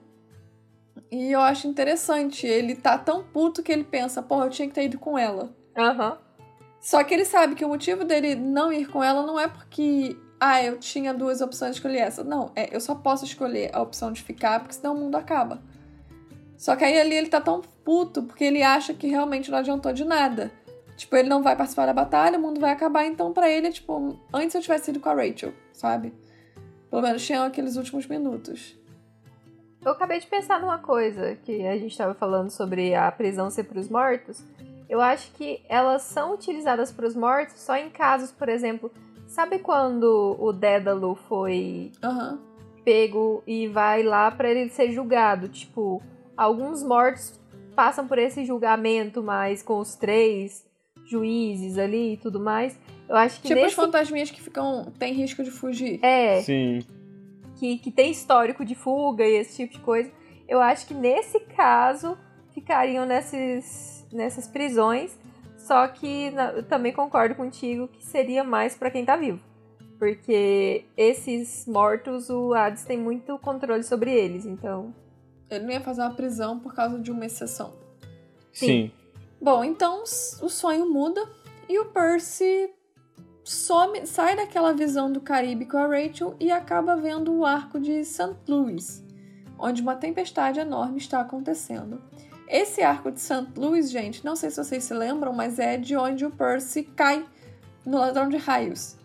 E 1.11 1.31
eu 1.31 1.39
acho 1.41 1.67
interessante. 1.67 2.45
Ele 2.45 2.75
tá 2.75 2.97
tão 2.97 3.23
puto 3.23 3.63
que 3.63 3.71
ele 3.71 3.83
pensa, 3.83 4.21
porra, 4.21 4.45
eu 4.45 4.49
tinha 4.49 4.67
que 4.67 4.73
ter 4.73 4.85
ido 4.85 4.99
com 4.99 5.17
ela. 5.17 5.53
aham. 5.75 6.17
Só 6.79 7.03
que 7.03 7.13
ele 7.13 7.25
sabe 7.25 7.55
que 7.55 7.65
o 7.65 7.67
motivo 7.67 8.05
dele 8.05 8.35
não 8.35 8.71
ir 8.71 8.87
com 8.87 9.03
ela 9.03 9.25
não 9.25 9.37
é 9.37 9.49
porque, 9.49 10.15
ah, 10.39 10.63
eu 10.63 10.79
tinha 10.79 11.13
duas 11.13 11.41
opções 11.41 11.71
de 11.71 11.77
escolher 11.77 11.99
essa. 11.99 12.23
Não, 12.23 12.51
é, 12.55 12.73
eu 12.73 12.79
só 12.79 12.95
posso 12.95 13.25
escolher 13.25 13.69
a 13.73 13.81
opção 13.81 14.13
de 14.13 14.23
ficar, 14.23 14.61
porque 14.61 14.75
senão 14.75 14.95
o 14.95 14.97
mundo 14.97 15.15
acaba. 15.15 15.61
Só 16.57 16.75
que 16.77 16.85
aí 16.85 16.97
ali 16.97 17.15
ele 17.15 17.27
tá 17.27 17.41
tão 17.41 17.61
puto 17.83 18.23
porque 18.23 18.45
ele 18.45 18.63
acha 18.63 18.93
que 18.93 19.07
realmente 19.07 19.51
não 19.51 19.57
adiantou 19.57 19.91
de 19.91 20.05
nada. 20.05 20.51
Tipo, 20.95 21.15
ele 21.15 21.29
não 21.29 21.41
vai 21.41 21.55
participar 21.55 21.85
da 21.85 21.93
batalha, 21.93 22.37
o 22.37 22.41
mundo 22.41 22.59
vai 22.59 22.71
acabar, 22.71 23.05
então 23.05 23.31
pra 23.31 23.49
ele 23.49 23.67
é 23.67 23.71
tipo, 23.71 24.19
antes 24.33 24.55
eu 24.55 24.61
tivesse 24.61 24.91
ido 24.91 24.99
com 24.99 25.09
a 25.09 25.13
Rachel, 25.13 25.53
sabe? 25.71 26.13
Pelo 26.89 27.01
menos 27.01 27.25
tinham 27.25 27.45
aqueles 27.45 27.77
últimos 27.77 28.05
minutos. 28.07 28.78
Eu 29.83 29.91
acabei 29.93 30.19
de 30.19 30.27
pensar 30.27 30.59
numa 30.59 30.77
coisa 30.77 31.35
que 31.43 31.65
a 31.65 31.77
gente 31.77 31.91
estava 31.91 32.13
falando 32.13 32.49
sobre 32.49 32.93
a 32.93 33.11
prisão 33.11 33.49
ser 33.49 33.63
para 33.63 33.79
os 33.79 33.89
mortos. 33.89 34.43
Eu 34.89 34.99
acho 35.01 35.31
que 35.33 35.61
elas 35.69 36.01
são 36.01 36.33
utilizadas 36.33 36.91
para 36.91 37.07
os 37.07 37.15
mortos 37.15 37.59
só 37.61 37.75
em 37.77 37.89
casos, 37.89 38.31
por 38.31 38.49
exemplo, 38.49 38.91
sabe 39.27 39.59
quando 39.59 40.35
o 40.39 40.51
Dédalo 40.51 41.15
foi 41.27 41.91
Aham. 42.03 42.39
pego 42.83 43.43
e 43.47 43.67
vai 43.67 44.03
lá 44.03 44.29
para 44.31 44.49
ele 44.49 44.69
ser 44.69 44.91
julgado? 44.91 45.47
Tipo, 45.47 46.01
alguns 46.35 46.83
mortos 46.83 47.39
passam 47.75 48.05
por 48.07 48.17
esse 48.17 48.43
julgamento, 48.43 49.23
mas 49.23 49.61
com 49.63 49.79
os 49.79 49.95
três 49.95 50.65
juízes 51.05 51.77
ali 51.77 52.13
e 52.13 52.17
tudo 52.17 52.39
mais. 52.39 52.77
Eu 53.07 53.15
acho 53.15 53.41
que 53.41 53.47
Tipo 53.47 53.59
os 53.59 53.63
nesse 53.65 53.75
fantasminhas 53.75 54.29
que 54.29 54.41
ficam. 54.41 54.91
tem 54.99 55.13
risco 55.13 55.43
de 55.43 55.51
fugir. 55.51 55.99
é 56.03 56.41
Sim. 56.41 56.79
Que, 57.59 57.77
que 57.77 57.91
tem 57.91 58.11
histórico 58.11 58.63
de 58.63 58.73
fuga 58.75 59.25
e 59.25 59.35
esse 59.35 59.57
tipo 59.57 59.73
de 59.73 59.79
coisa. 59.79 60.11
Eu 60.47 60.61
acho 60.61 60.87
que 60.87 60.93
nesse 60.93 61.39
caso 61.41 62.17
ficariam 62.53 63.05
nesses, 63.05 64.07
nessas 64.11 64.47
prisões. 64.47 65.17
Só 65.57 65.87
que 65.87 66.31
na- 66.31 66.53
eu 66.53 66.63
também 66.63 66.91
concordo 66.93 67.35
contigo 67.35 67.87
que 67.87 68.03
seria 68.03 68.43
mais 68.43 68.75
pra 68.75 68.89
quem 68.89 69.05
tá 69.05 69.15
vivo. 69.15 69.39
Porque 69.99 70.85
esses 70.95 71.67
mortos, 71.67 72.29
o 72.29 72.53
Hades 72.53 72.85
tem 72.85 72.97
muito 72.97 73.37
controle 73.39 73.83
sobre 73.83 74.11
eles, 74.11 74.45
então. 74.45 74.95
Ele 75.49 75.65
não 75.65 75.71
ia 75.71 75.81
fazer 75.81 76.01
uma 76.01 76.13
prisão 76.13 76.57
por 76.59 76.73
causa 76.73 76.97
de 76.97 77.11
uma 77.11 77.25
exceção. 77.25 77.73
Sim. 78.53 78.91
Bom, 79.41 79.63
então 79.63 80.03
o 80.03 80.49
sonho 80.49 80.89
muda 80.89 81.21
e 81.67 81.77
o 81.79 81.85
Percy 81.85 82.69
some, 83.49 84.05
sai 84.05 84.35
daquela 84.35 84.73
visão 84.73 85.11
do 85.11 85.19
Caribe 85.19 85.65
com 85.65 85.77
a 85.77 85.87
Rachel 85.87 86.35
e 86.39 86.51
acaba 86.51 86.95
vendo 86.95 87.33
o 87.33 87.45
arco 87.45 87.79
de 87.79 88.03
St. 88.05 88.35
Louis, 88.47 89.03
onde 89.57 89.81
uma 89.81 89.95
tempestade 89.95 90.59
enorme 90.59 90.97
está 90.97 91.19
acontecendo. 91.21 92.01
Esse 92.47 92.81
arco 92.81 93.11
de 93.11 93.19
St. 93.19 93.47
Louis, 93.55 93.89
gente, 93.89 94.23
não 94.23 94.35
sei 94.35 94.49
se 94.49 94.63
vocês 94.63 94.83
se 94.83 94.93
lembram, 94.93 95.33
mas 95.33 95.59
é 95.59 95.77
de 95.77 95.95
onde 95.95 96.25
o 96.25 96.31
Percy 96.31 96.83
cai 96.83 97.25
no 97.85 97.97
Ladrão 97.97 98.29
de 98.29 98.37
Raios. 98.37 98.95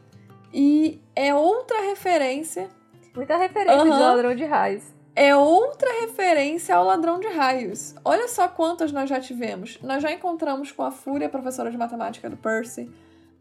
E 0.53 1.01
é 1.17 1.35
outra 1.35 1.81
referência 1.83 2.69
Muita 3.15 3.37
referência 3.37 3.85
de 3.85 3.91
Aham. 3.91 3.99
ladrão 3.99 4.35
de 4.35 4.45
raios. 4.45 4.83
é 5.15 5.37
outra 5.37 5.89
referência 6.01 6.75
ao 6.75 6.85
ladrão 6.85 7.21
de 7.21 7.29
raios. 7.29 7.95
Olha 8.05 8.27
só 8.27 8.49
quantas 8.49 8.91
nós 8.91 9.09
já 9.09 9.21
tivemos. 9.21 9.79
Nós 9.83 10.03
já 10.03 10.11
encontramos 10.13 10.73
com 10.73 10.83
a 10.83 10.91
Fúria, 10.91 11.29
professora 11.29 11.71
de 11.71 11.79
matemática 11.79 12.29
do 12.29 12.37
Percy. 12.37 12.91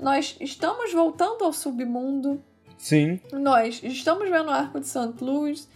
Nós 0.04 0.36
estamos 0.40 0.94
voltando 0.94 1.44
ao 1.44 1.54
submundo. 1.54 2.44
Sim. 2.78 3.20
Nós 3.32 3.82
estamos 3.82 4.30
vendo 4.30 4.48
o 4.48 4.52
arco 4.52 4.80
de 4.80 4.88
St. 4.88 5.14
Louis. 5.22 5.70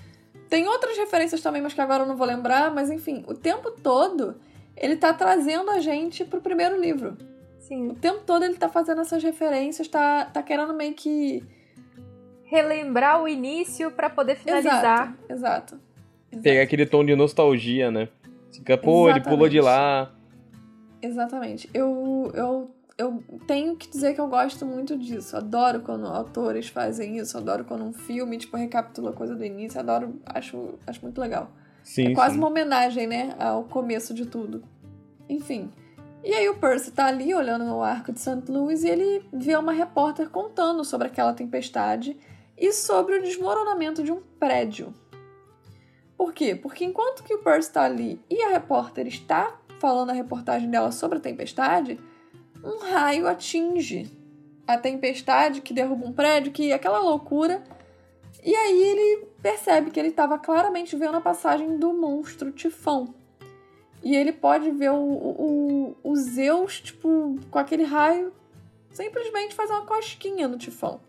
Tem 0.49 0.67
outras 0.67 0.97
referências 0.97 1.41
também, 1.41 1.61
mas 1.61 1.73
que 1.73 1.81
agora 1.81 2.03
eu 2.03 2.07
não 2.07 2.17
vou 2.17 2.27
lembrar. 2.27 2.73
Mas 2.73 2.89
enfim, 2.89 3.23
o 3.27 3.33
tempo 3.33 3.71
todo 3.71 4.35
ele 4.75 4.97
tá 4.97 5.13
trazendo 5.13 5.71
a 5.71 5.79
gente 5.79 6.25
pro 6.25 6.41
primeiro 6.41 6.79
livro. 6.79 7.17
Sim. 7.59 7.89
O 7.89 7.95
tempo 7.95 8.21
todo 8.25 8.43
ele 8.43 8.55
tá 8.55 8.69
fazendo 8.69 9.01
essas 9.01 9.23
referências, 9.23 9.87
tá, 9.87 10.25
tá 10.25 10.43
querendo 10.43 10.73
meio 10.73 10.93
que. 10.93 11.43
Relembrar 12.43 13.21
o 13.21 13.27
início 13.27 13.91
pra 13.91 14.09
poder 14.09 14.37
finalizar. 14.37 14.77
Exato, 14.79 15.33
exato. 15.33 15.79
exato. 16.31 16.41
Pegar 16.41 16.61
aquele 16.61 16.85
tom 16.85 17.05
de 17.05 17.13
nostalgia, 17.13 17.91
né? 17.91 18.07
Fica, 18.53 18.77
pô, 18.77 19.09
ele 19.09 19.19
pulou 19.19 19.49
de 19.49 19.59
lá. 19.59 20.13
Exatamente. 21.01 21.69
Eu, 21.73 22.31
eu, 22.33 22.71
eu 22.97 23.23
tenho 23.45 23.75
que 23.75 23.87
dizer 23.87 24.15
que 24.15 24.21
eu 24.21 24.27
gosto 24.27 24.65
muito 24.65 24.97
disso. 24.97 25.37
Adoro 25.37 25.81
quando 25.81 26.07
autores 26.07 26.67
fazem 26.67 27.17
isso. 27.17 27.37
Adoro 27.37 27.63
quando 27.63 27.83
um 27.83 27.93
filme, 27.93 28.37
tipo, 28.37 28.57
recapitula 28.57 29.13
coisa 29.13 29.35
do 29.35 29.45
início. 29.45 29.79
Adoro, 29.79 30.19
acho, 30.25 30.79
acho 30.85 31.01
muito 31.03 31.21
legal. 31.21 31.51
Sim, 31.83 32.11
é 32.11 32.13
quase 32.15 32.33
sim. 32.33 32.39
uma 32.39 32.47
homenagem, 32.47 33.05
né, 33.05 33.35
ao 33.39 33.63
começo 33.65 34.13
de 34.13 34.25
tudo. 34.25 34.63
Enfim. 35.29 35.71
E 36.23 36.33
aí 36.33 36.49
o 36.49 36.55
Percy 36.55 36.91
tá 36.91 37.05
ali 37.05 37.33
olhando 37.33 37.63
no 37.63 37.81
arco 37.81 38.11
de 38.11 38.19
St. 38.19 38.43
Louis 38.49 38.83
e 38.83 38.89
ele 38.89 39.23
vê 39.31 39.55
uma 39.55 39.71
repórter 39.71 40.29
contando 40.29 40.83
sobre 40.83 41.07
aquela 41.07 41.33
tempestade 41.33 42.17
e 42.57 42.73
sobre 42.73 43.15
o 43.15 43.21
desmoronamento 43.21 44.03
de 44.03 44.11
um 44.11 44.21
prédio. 44.39 44.93
Por 46.17 46.33
quê? 46.33 46.55
Porque 46.55 46.83
enquanto 46.83 47.23
que 47.23 47.35
o 47.35 47.43
Percy 47.43 47.71
tá 47.71 47.83
ali 47.83 48.19
e 48.29 48.41
a 48.41 48.49
repórter 48.49 49.05
está 49.05 49.55
falando 49.79 50.09
a 50.09 50.13
reportagem 50.13 50.69
dela 50.69 50.91
sobre 50.91 51.19
a 51.19 51.21
tempestade, 51.21 51.99
um 52.67 52.79
raio 52.79 53.27
atinge 53.27 54.11
a 54.67 54.77
tempestade 54.77 55.61
que 55.61 55.73
derruba 55.73 56.05
um 56.05 56.11
prédio, 56.11 56.51
que 56.51 56.71
é 56.71 56.75
aquela 56.75 56.99
loucura. 56.99 57.63
E 58.43 58.53
aí 58.53 58.83
ele 58.83 59.27
percebe 59.41 59.91
que 59.91 59.99
ele 59.99 60.09
estava 60.09 60.37
claramente 60.37 60.95
vendo 60.95 61.15
a 61.15 61.21
passagem 61.21 61.77
do 61.77 61.93
monstro 61.93 62.51
Tifão. 62.51 63.13
E 64.03 64.15
ele 64.15 64.31
pode 64.31 64.69
ver 64.71 64.91
o, 64.91 64.95
o, 64.95 65.95
o 66.03 66.15
Zeus, 66.15 66.81
tipo, 66.81 67.39
com 67.49 67.59
aquele 67.59 67.83
raio, 67.83 68.31
simplesmente 68.91 69.55
fazer 69.55 69.73
uma 69.73 69.85
cosquinha 69.85 70.47
no 70.47 70.57
Tifão. 70.57 70.99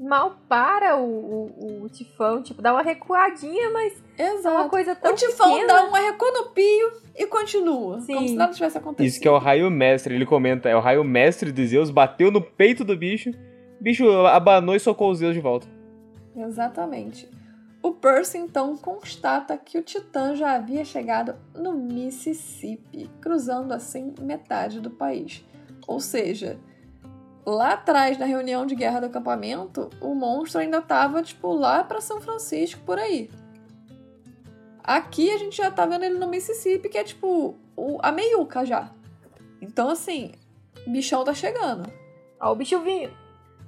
Mal 0.00 0.38
para 0.48 0.96
o, 0.96 1.04
o, 1.04 1.82
o 1.84 1.88
tifão, 1.88 2.40
tipo, 2.40 2.62
dá 2.62 2.72
uma 2.72 2.82
recuadinha, 2.82 3.70
mas 3.70 4.00
é 4.18 4.30
uma 4.30 4.38
Exato. 4.38 4.68
coisa 4.68 4.94
tão 4.96 5.12
O 5.12 5.14
Tifão 5.14 5.52
pequena. 5.54 5.72
dá 5.74 5.84
um 5.88 5.94
arrecô 5.94 6.26
no 6.32 6.46
pio 6.50 6.92
e 7.16 7.26
continua. 7.26 8.00
Sim. 8.00 8.14
Como 8.14 8.28
se 8.28 8.34
nada 8.34 8.52
tivesse 8.52 8.76
acontecido. 8.78 9.06
Isso 9.06 9.20
que 9.20 9.28
é 9.28 9.30
o 9.30 9.38
raio 9.38 9.70
mestre, 9.70 10.14
ele 10.14 10.26
comenta. 10.26 10.68
É 10.68 10.76
o 10.76 10.80
raio 10.80 11.04
mestre 11.04 11.52
de 11.52 11.66
Zeus, 11.66 11.90
bateu 11.90 12.30
no 12.30 12.40
peito 12.42 12.84
do 12.84 12.96
bicho, 12.96 13.30
o 13.80 13.82
bicho 13.82 14.10
abanou 14.26 14.74
e 14.74 14.80
socou 14.80 15.10
os 15.10 15.18
Zeus 15.18 15.34
de 15.34 15.40
volta. 15.40 15.66
Exatamente. 16.36 17.28
O 17.82 17.92
Percy 17.92 18.38
então 18.38 18.76
constata 18.76 19.56
que 19.56 19.78
o 19.78 19.82
Titã 19.82 20.34
já 20.34 20.52
havia 20.54 20.84
chegado 20.84 21.34
no 21.54 21.72
Mississippi, 21.74 23.08
cruzando 23.20 23.72
assim 23.72 24.12
metade 24.20 24.80
do 24.80 24.90
país. 24.90 25.44
Ou 25.86 26.00
seja, 26.00 26.58
lá 27.46 27.74
atrás 27.74 28.18
na 28.18 28.26
reunião 28.26 28.66
de 28.66 28.74
guerra 28.74 29.00
do 29.00 29.06
acampamento, 29.06 29.88
o 30.00 30.14
monstro 30.14 30.60
ainda 30.60 30.78
estava 30.78 31.22
tipo 31.22 31.52
lá 31.52 31.84
para 31.84 32.00
São 32.00 32.20
Francisco 32.20 32.80
por 32.84 32.98
aí. 32.98 33.30
Aqui 34.88 35.30
a 35.30 35.36
gente 35.36 35.56
já 35.56 35.70
tá 35.70 35.84
vendo 35.84 36.04
ele 36.04 36.18
no 36.18 36.26
Mississippi, 36.28 36.88
que 36.88 36.96
é 36.96 37.04
tipo 37.04 37.54
o, 37.76 37.98
a 38.02 38.10
meiuca 38.10 38.64
já. 38.64 38.90
Então 39.60 39.90
assim, 39.90 40.32
o 40.86 40.90
bichão 40.90 41.22
tá 41.24 41.34
chegando. 41.34 41.90
Ó, 42.40 42.52
o 42.52 42.54
bicho 42.54 42.80
vinho. 42.80 43.10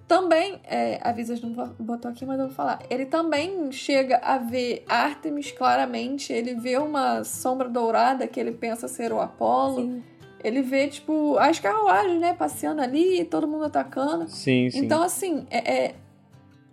Também, 0.08 0.60
é, 0.64 0.98
a 1.02 1.12
Visas 1.12 1.40
não 1.40 1.52
bo- 1.52 1.70
botou 1.78 2.10
aqui, 2.10 2.24
mas 2.26 2.40
eu 2.40 2.46
vou 2.46 2.54
falar. 2.54 2.80
Ele 2.90 3.04
também 3.06 3.70
chega 3.70 4.16
a 4.16 4.38
ver 4.38 4.82
Artemis 4.88 5.52
claramente. 5.52 6.32
Ele 6.32 6.54
vê 6.54 6.78
uma 6.78 7.22
sombra 7.22 7.68
dourada 7.68 8.26
que 8.26 8.40
ele 8.40 8.50
pensa 8.52 8.88
ser 8.88 9.12
o 9.12 9.20
Apolo. 9.20 9.76
Sim. 9.82 10.02
Ele 10.42 10.62
vê, 10.62 10.88
tipo, 10.88 11.36
as 11.38 11.60
carruagens, 11.60 12.18
né? 12.18 12.32
Passeando 12.34 12.80
ali, 12.80 13.24
todo 13.26 13.46
mundo 13.46 13.66
atacando. 13.66 14.26
Sim, 14.28 14.68
sim. 14.70 14.78
Então, 14.78 15.00
assim, 15.02 15.46
é, 15.50 15.72
é- 15.84 15.94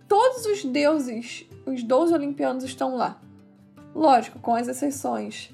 todos 0.08 0.44
os 0.46 0.64
deuses, 0.64 1.46
os 1.66 1.82
12 1.84 2.12
olimpianos 2.14 2.64
estão 2.64 2.96
lá. 2.96 3.20
Lógico, 3.94 4.38
com 4.38 4.54
as 4.54 4.68
exceções 4.68 5.50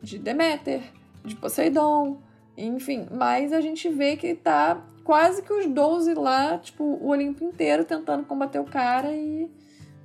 de 0.00 0.18
Deméter, 0.18 0.82
de 1.24 1.36
Poseidon, 1.36 2.18
enfim. 2.56 3.06
Mas 3.10 3.52
a 3.52 3.60
gente 3.60 3.88
vê 3.88 4.16
que 4.16 4.34
tá 4.34 4.82
quase 5.04 5.42
que 5.42 5.52
os 5.52 5.66
12 5.66 6.14
lá, 6.14 6.58
tipo, 6.58 6.84
o 6.84 7.08
Olimpo 7.08 7.44
inteiro 7.44 7.84
tentando 7.84 8.24
combater 8.24 8.58
o 8.58 8.64
cara 8.64 9.12
e 9.14 9.50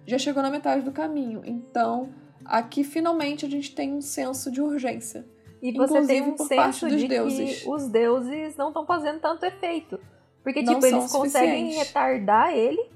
já 0.06 0.18
chegou 0.18 0.42
na 0.42 0.50
metade 0.50 0.82
do 0.84 0.92
caminho. 0.92 1.42
Então, 1.46 2.10
aqui 2.46 2.84
finalmente 2.84 3.46
a 3.46 3.50
gente 3.50 3.74
tem 3.74 3.94
um 3.94 4.02
senso 4.02 4.52
de 4.52 4.62
urgência. 4.62 5.26
E 5.62 5.72
você 5.72 6.06
tem 6.06 6.18
Inclusive 6.20 6.30
um 6.30 6.36
por 6.36 6.50
parte 6.50 6.86
dos 6.86 7.00
de 7.02 7.08
deuses. 7.08 7.64
que 7.64 7.70
os 7.70 7.88
deuses 7.88 8.56
não 8.56 8.68
estão 8.68 8.86
fazendo 8.86 9.20
tanto 9.20 9.44
efeito. 9.46 10.00
Porque, 10.44 10.62
Não 10.62 10.76
tipo, 10.76 10.86
eles 10.86 11.12
conseguem 11.12 11.74
retardar 11.74 12.54
ele, 12.54 12.90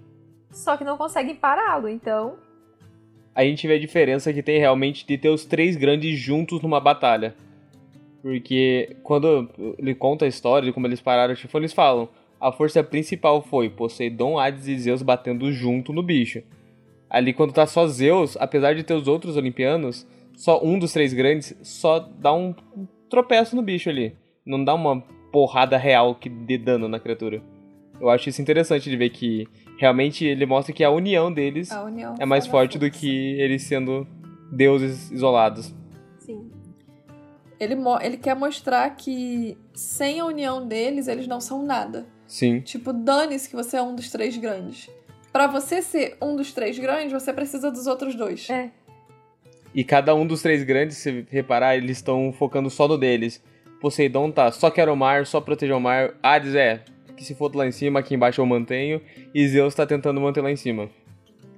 só 0.52 0.78
que 0.78 0.84
não 0.86 0.96
conseguem 0.96 1.36
pará-lo. 1.36 1.90
Então, 1.90 2.38
a 3.34 3.44
gente 3.44 3.68
vê 3.68 3.76
a 3.76 3.80
diferença 3.80 4.34
que 4.34 4.44
tem 4.44 4.60
realmente 4.60 5.06
de 5.06 5.18
ter 5.18 5.30
os 5.30 5.46
três 5.46 5.76
grandes 5.76 6.18
juntos 6.20 6.62
numa 6.62 6.80
batalha. 6.80 7.36
Porque 8.22 8.96
quando 9.04 9.50
ele 9.78 9.96
conta 9.96 10.26
a 10.26 10.28
história 10.28 10.68
de 10.68 10.74
como 10.74 10.86
eles 10.86 11.02
pararam 11.02 11.34
o 11.34 11.36
Tifão, 11.36 11.60
eles 11.60 11.74
falam: 11.74 12.10
a 12.40 12.52
força 12.52 12.84
principal 12.84 13.42
foi 13.42 13.70
Poseidon, 13.70 14.38
Hades 14.38 14.68
e 14.68 14.78
Zeus 14.78 15.02
batendo 15.02 15.52
junto 15.52 15.92
no 15.92 16.04
bicho. 16.04 16.44
Ali, 17.10 17.34
quando 17.34 17.54
tá 17.54 17.66
só 17.66 17.88
Zeus, 17.88 18.38
apesar 18.38 18.74
de 18.74 18.84
ter 18.84 18.94
os 18.94 19.08
outros 19.08 19.36
olimpianos, 19.38 20.08
só 20.36 20.64
um 20.64 20.80
dos 20.80 20.94
três 20.94 21.14
grandes 21.14 21.56
só 21.62 22.00
dá 22.00 22.34
um 22.34 22.54
tropeço 23.10 23.56
no 23.56 23.62
bicho 23.62 23.90
ali. 23.90 24.16
Não 24.46 24.64
dá 24.64 24.74
uma 24.74 25.02
porrada 25.32 25.78
real 25.78 26.16
que 26.16 26.30
dê 26.30 26.58
dano 26.58 26.88
na 26.88 27.00
criatura. 27.00 27.42
Eu 28.02 28.10
acho 28.10 28.28
isso 28.30 28.42
interessante 28.42 28.90
de 28.90 28.98
ver 28.98 29.12
que 29.12 29.48
realmente 29.78 30.26
ele 30.26 30.46
mostra 30.46 30.74
que 30.74 30.84
a 30.84 30.90
união 30.90 31.32
deles 31.32 31.72
A 31.72 31.84
união 31.84 32.16
é 32.20 32.26
mais 32.26 32.48
forte 32.48 32.80
do 32.80 32.90
que 32.90 33.40
eles 33.40 33.62
sendo 33.64 34.08
deuses 34.52 35.12
isolados. 35.12 35.74
sim. 36.20 36.50
Ele, 37.60 37.76
ele 38.02 38.18
quer 38.18 38.36
mostrar 38.36 38.90
que 38.96 39.56
sem 39.72 40.20
a 40.20 40.26
união 40.26 40.68
deles, 40.68 41.08
eles 41.08 41.28
não 41.28 41.40
são 41.40 41.64
nada. 41.64 42.08
Sim. 42.26 42.60
Tipo, 42.62 42.92
dane-se 42.92 43.48
que 43.48 43.56
você 43.56 43.78
é 43.78 43.82
um 43.84 43.94
dos 43.94 44.10
três 44.10 44.36
grandes. 44.36 44.90
Pra 45.32 45.46
você 45.46 45.80
ser 45.80 46.18
um 46.20 46.36
dos 46.36 46.52
três 46.52 46.80
grandes, 46.80 47.12
você 47.14 47.32
precisa 47.32 47.70
dos 47.70 47.86
outros 47.86 48.16
dois. 48.16 48.50
É. 48.50 48.72
E 49.76 49.84
cada 49.84 50.16
um 50.16 50.26
dos 50.26 50.42
três 50.42 50.64
grandes, 50.64 50.98
se 50.98 51.24
reparar, 51.30 51.78
eles 51.78 51.98
estão 51.98 52.34
focando 52.34 52.68
só 52.68 52.88
no 52.88 52.98
deles. 52.98 53.44
Poseidon 53.80 54.32
tá, 54.32 54.52
só 54.52 54.72
quero 54.72 54.92
o 54.92 54.98
mar, 54.98 55.28
só 55.28 55.40
proteger 55.40 55.76
o 55.76 55.80
mar. 55.80 56.16
Hades 56.24 56.56
é, 56.56 56.84
que 57.16 57.24
se 57.24 57.36
for 57.36 57.54
lá 57.56 57.66
em 57.68 57.72
cima, 57.72 58.00
aqui 58.00 58.16
embaixo 58.16 58.42
eu 58.42 58.46
mantenho. 58.46 59.02
E 59.34 59.48
Zeus 59.48 59.74
tá 59.76 59.86
tentando 59.86 60.20
manter 60.22 60.42
lá 60.42 60.52
em 60.52 60.56
cima. 60.56 60.90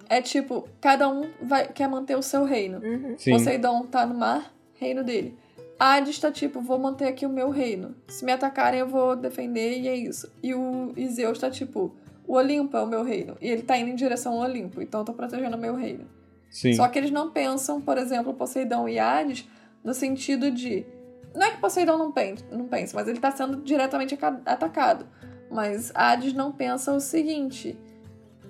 É 0.10 0.22
tipo, 0.22 0.68
cada 0.82 1.10
um 1.10 1.30
vai, 1.42 1.68
quer 1.68 1.88
manter 1.88 2.16
o 2.18 2.22
seu 2.22 2.44
reino. 2.44 2.80
Uhum. 2.80 3.16
Sim. 3.18 3.32
Poseidon 3.32 3.84
tá 3.88 4.06
no 4.06 4.14
mar, 4.16 4.54
reino 4.80 5.04
dele. 5.04 5.36
Hades 5.80 6.20
tá 6.20 6.32
tipo, 6.32 6.62
vou 6.62 6.78
manter 6.78 7.08
aqui 7.08 7.26
o 7.26 7.30
meu 7.30 7.50
reino. 7.50 7.96
Se 8.08 8.24
me 8.24 8.32
atacarem, 8.32 8.80
eu 8.80 8.88
vou 8.88 9.16
defender 9.16 9.80
e 9.80 9.88
é 9.88 9.96
isso. 9.96 10.32
E 10.42 10.54
o 10.54 10.94
e 10.96 11.08
Zeus 11.10 11.40
tá 11.40 11.50
tipo, 11.50 11.94
o 12.28 12.36
Olimpo 12.36 12.78
é 12.78 12.82
o 12.82 12.88
meu 12.88 13.04
reino. 13.04 13.36
E 13.42 13.48
ele 13.50 13.64
tá 13.64 13.78
indo 13.78 13.90
em 13.90 13.96
direção 13.96 14.34
ao 14.34 14.40
Olimpo, 14.50 14.82
então 14.82 15.02
eu 15.02 15.06
tô 15.06 15.14
protegendo 15.14 15.58
o 15.58 15.60
meu 15.60 15.76
reino. 15.76 16.06
Sim. 16.50 16.74
Só 16.74 16.88
que 16.88 17.00
eles 17.00 17.10
não 17.12 17.32
pensam, 17.32 17.82
por 17.82 17.98
exemplo, 17.98 18.34
Poseidon 18.34 18.88
e 18.88 19.00
Hades, 19.00 19.48
no 19.84 19.94
sentido 19.94 20.52
de. 20.52 20.86
Não 21.34 21.42
é 21.48 21.52
que 21.52 21.58
Poseidon 21.58 21.98
não 21.98 22.12
pense, 22.12 22.46
não 22.52 22.68
pense 22.68 22.94
mas 22.94 23.08
ele 23.08 23.20
tá 23.20 23.32
sendo 23.32 23.58
diretamente 23.58 24.14
aca- 24.14 24.40
atacado. 24.46 25.08
Mas 25.54 25.92
Hades 25.94 26.34
não 26.34 26.52
pensa 26.52 26.92
o 26.94 27.00
seguinte: 27.00 27.78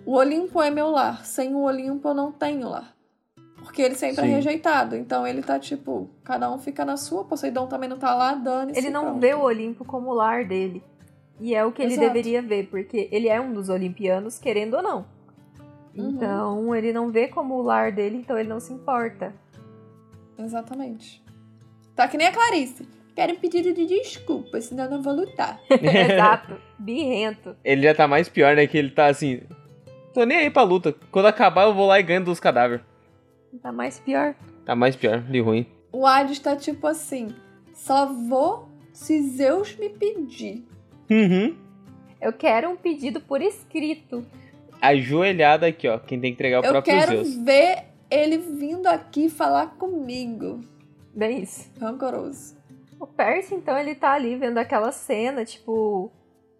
o 0.05 0.15
Olimpo 0.15 0.61
é 0.61 0.69
meu 0.69 0.89
lar, 0.89 1.25
sem 1.25 1.53
o 1.53 1.63
Olimpo 1.63 2.07
eu 2.07 2.13
não 2.13 2.31
tenho 2.31 2.69
lar. 2.69 2.93
Porque 3.57 3.81
ele 3.81 3.95
sempre 3.95 4.23
Sim. 4.23 4.31
é 4.31 4.35
rejeitado. 4.35 4.95
Então 4.95 5.25
ele 5.25 5.41
tá 5.41 5.57
tipo, 5.59 6.09
cada 6.23 6.51
um 6.51 6.57
fica 6.57 6.83
na 6.83 6.97
sua, 6.97 7.23
Poseidon 7.23 7.67
também 7.67 7.89
não 7.89 7.97
tá 7.97 8.13
lá, 8.13 8.33
dane-se. 8.33 8.79
Ele 8.79 8.89
não 8.89 9.03
pronto. 9.03 9.19
vê 9.19 9.33
o 9.33 9.41
Olimpo 9.41 9.85
como 9.85 10.09
o 10.09 10.13
lar 10.13 10.45
dele. 10.45 10.83
E 11.39 11.55
é 11.55 11.65
o 11.65 11.71
que 11.71 11.81
ele 11.81 11.93
Exato. 11.93 12.07
deveria 12.07 12.41
ver, 12.41 12.67
porque 12.67 13.09
ele 13.11 13.27
é 13.27 13.41
um 13.41 13.53
dos 13.53 13.67
olimpianos, 13.67 14.37
querendo 14.37 14.75
ou 14.75 14.83
não. 14.83 15.05
Uhum. 15.95 16.09
Então, 16.09 16.75
ele 16.75 16.93
não 16.93 17.11
vê 17.11 17.27
como 17.27 17.55
o 17.55 17.61
lar 17.61 17.91
dele, 17.91 18.17
então 18.17 18.37
ele 18.37 18.49
não 18.49 18.59
se 18.59 18.71
importa. 18.71 19.33
Exatamente. 20.37 21.23
Tá 21.95 22.07
que 22.07 22.17
nem 22.17 22.27
a 22.27 22.31
Clarice. 22.31 22.87
Quero 23.15 23.33
um 23.33 23.35
pedido 23.35 23.73
de 23.73 23.85
desculpa, 23.85 24.59
senão 24.59 24.85
eu 24.85 24.91
não 24.91 25.01
vou 25.01 25.13
lutar. 25.13 25.59
Exato. 25.69 26.55
Birrento. 26.79 27.55
Ele 27.63 27.83
já 27.83 27.93
tá 27.93 28.07
mais 28.07 28.27
pior, 28.27 28.55
né? 28.55 28.65
Que 28.67 28.77
ele 28.77 28.89
tá 28.89 29.07
assim. 29.07 29.41
Tô 30.13 30.23
nem 30.25 30.37
aí 30.37 30.49
pra 30.49 30.63
luta. 30.63 30.95
Quando 31.11 31.27
acabar, 31.27 31.63
eu 31.63 31.73
vou 31.73 31.87
lá 31.87 31.99
e 31.99 32.03
ganho 32.03 32.23
dos 32.23 32.39
cadáveres. 32.39 32.83
Tá 33.61 33.71
mais 33.71 33.99
pior. 33.99 34.35
Tá 34.65 34.75
mais 34.75 34.95
pior, 34.95 35.23
li 35.29 35.39
ruim. 35.39 35.65
O 35.91 36.07
Hades 36.07 36.39
tá 36.39 36.55
tipo 36.55 36.87
assim: 36.87 37.33
só 37.73 38.05
vou 38.07 38.69
se 38.91 39.21
Zeus 39.21 39.75
me 39.75 39.89
pedir. 39.89 40.65
Uhum. 41.09 41.55
Eu 42.19 42.33
quero 42.33 42.69
um 42.69 42.75
pedido 42.75 43.19
por 43.19 43.41
escrito. 43.41 44.25
Ajoelhada 44.81 45.67
aqui, 45.67 45.87
ó. 45.87 45.97
Quem 45.99 46.19
tem 46.19 46.31
que 46.31 46.35
entregar 46.35 46.57
é 46.57 46.59
o 46.61 46.63
Eu 46.65 46.71
próprio 46.71 46.93
quero 46.93 47.11
Zeus. 47.23 47.35
ver 47.43 47.83
ele 48.09 48.37
vindo 48.37 48.87
aqui 48.87 49.29
falar 49.29 49.67
comigo. 49.77 50.61
Bem 51.15 51.41
isso. 51.43 51.69
Rancoroso. 51.79 52.55
O 53.03 53.07
Percy, 53.07 53.53
então, 53.53 53.77
ele 53.77 53.95
tá 53.95 54.13
ali 54.13 54.37
vendo 54.37 54.57
aquela 54.59 54.89
cena, 54.89 55.43
tipo, 55.43 56.09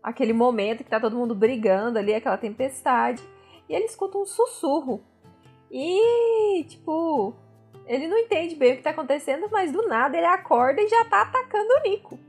aquele 0.04 0.34
momento 0.34 0.84
que 0.84 0.90
tá 0.90 1.00
todo 1.00 1.16
mundo 1.16 1.34
brigando 1.34 1.98
ali, 1.98 2.14
aquela 2.14 2.36
tempestade. 2.36 3.24
E 3.70 3.74
ele 3.74 3.86
escuta 3.86 4.18
um 4.18 4.26
sussurro. 4.26 5.02
E, 5.72 6.66
tipo, 6.66 7.34
ele 7.88 8.10
não 8.10 8.18
entende 8.18 8.56
bem 8.56 8.74
o 8.74 8.76
que 8.76 8.84
tá 8.84 8.90
acontecendo, 8.90 9.48
mas 9.50 9.72
do 9.72 9.88
nada 9.88 10.18
ele 10.18 10.26
acorda 10.26 10.82
e 10.82 10.90
já 10.90 11.06
tá 11.06 11.22
atacando 11.22 11.76
o 11.76 11.90
Nico. 11.90 12.20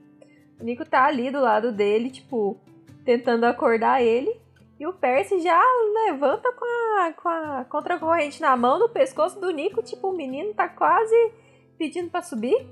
O 0.61 0.65
Nico 0.65 0.85
tá 0.85 1.07
ali 1.07 1.33
do 1.33 1.41
lado 1.41 1.73
dele, 1.73 2.09
tipo, 2.09 2.57
tentando 3.05 3.47
acordar 3.47 4.01
ele. 4.01 4.33
E 4.79 4.87
o 4.87 4.93
Percy 4.93 5.41
já 5.41 5.61
levanta 6.07 6.53
com 6.53 6.65
a, 7.01 7.13
com 7.15 7.29
a 7.29 7.65
contra-corrente 7.65 8.41
na 8.41 8.57
mão 8.57 8.79
no 8.79 8.89
pescoço 8.89 9.41
do 9.41 9.51
Nico, 9.51 9.83
tipo, 9.83 10.11
o 10.11 10.17
menino 10.17 10.55
tá 10.55 10.69
quase 10.69 11.33
pedindo 11.77 12.11
pra 12.11 12.23
subir. 12.23 12.65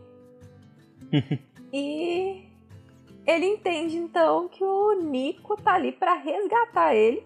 e 1.73 2.49
ele 3.27 3.47
entende 3.47 3.97
então 3.97 4.49
que 4.49 4.65
o 4.65 4.93
Nico 5.03 5.57
tá 5.57 5.75
ali 5.75 5.93
pra 5.93 6.15
resgatar 6.15 6.95
ele. 6.95 7.25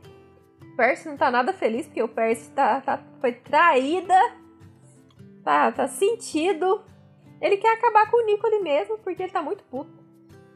O 0.62 0.76
Percy 0.76 1.09
não 1.09 1.16
tá 1.16 1.30
nada 1.30 1.53
feliz 1.53 1.87
porque 1.87 2.03
o 2.03 2.09
Percy 2.09 2.51
tá, 2.51 2.80
tá- 2.80 3.03
foi 3.20 3.32
traída, 3.32 4.18
tá, 5.43 5.72
tá 5.72 5.89
sentido. 5.89 6.82
Ele 7.41 7.57
quer 7.57 7.74
acabar 7.74 8.11
com 8.11 8.22
o 8.22 8.26
Nico 8.26 8.47
ali 8.47 8.61
mesmo 8.61 8.99
porque 8.99 9.22
ele 9.22 9.32
tá 9.32 9.43
muito 9.43 9.64
puto. 9.64 10.05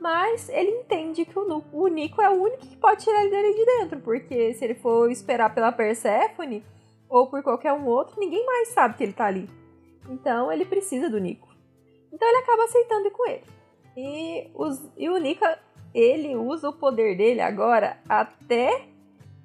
Mas 0.00 0.48
ele 0.48 0.70
entende 0.70 1.26
que 1.26 1.38
o, 1.38 1.64
o 1.72 1.86
Nico 1.88 2.22
é 2.22 2.30
o 2.30 2.42
único 2.42 2.66
que 2.66 2.76
pode 2.76 3.04
tirar 3.04 3.20
ele 3.20 3.30
dele 3.30 3.54
de 3.54 3.64
dentro, 3.66 4.00
porque 4.00 4.54
se 4.54 4.64
ele 4.64 4.74
for 4.74 5.10
esperar 5.10 5.54
pela 5.54 5.70
Persephone 5.72 6.64
ou 7.08 7.26
por 7.26 7.42
qualquer 7.42 7.72
um 7.74 7.86
outro, 7.86 8.18
ninguém 8.18 8.44
mais 8.46 8.68
sabe 8.68 8.96
que 8.96 9.02
ele 9.02 9.12
tá 9.12 9.26
ali. 9.26 9.48
Então 10.08 10.50
ele 10.50 10.64
precisa 10.64 11.10
do 11.10 11.18
Nico. 11.18 11.49
Então 12.12 12.28
ele 12.28 12.38
acaba 12.38 12.64
aceitando 12.64 13.06
ir 13.06 13.10
com 13.10 13.28
ele. 13.28 13.44
E, 13.96 14.50
os, 14.54 14.80
e 14.96 15.08
o 15.08 15.18
Nico, 15.18 15.44
ele 15.94 16.36
usa 16.36 16.68
o 16.68 16.72
poder 16.72 17.16
dele 17.16 17.40
agora 17.40 17.98
até 18.08 18.86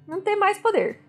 não 0.06 0.20
ter 0.20 0.36
mais 0.36 0.58
poder. 0.58 1.00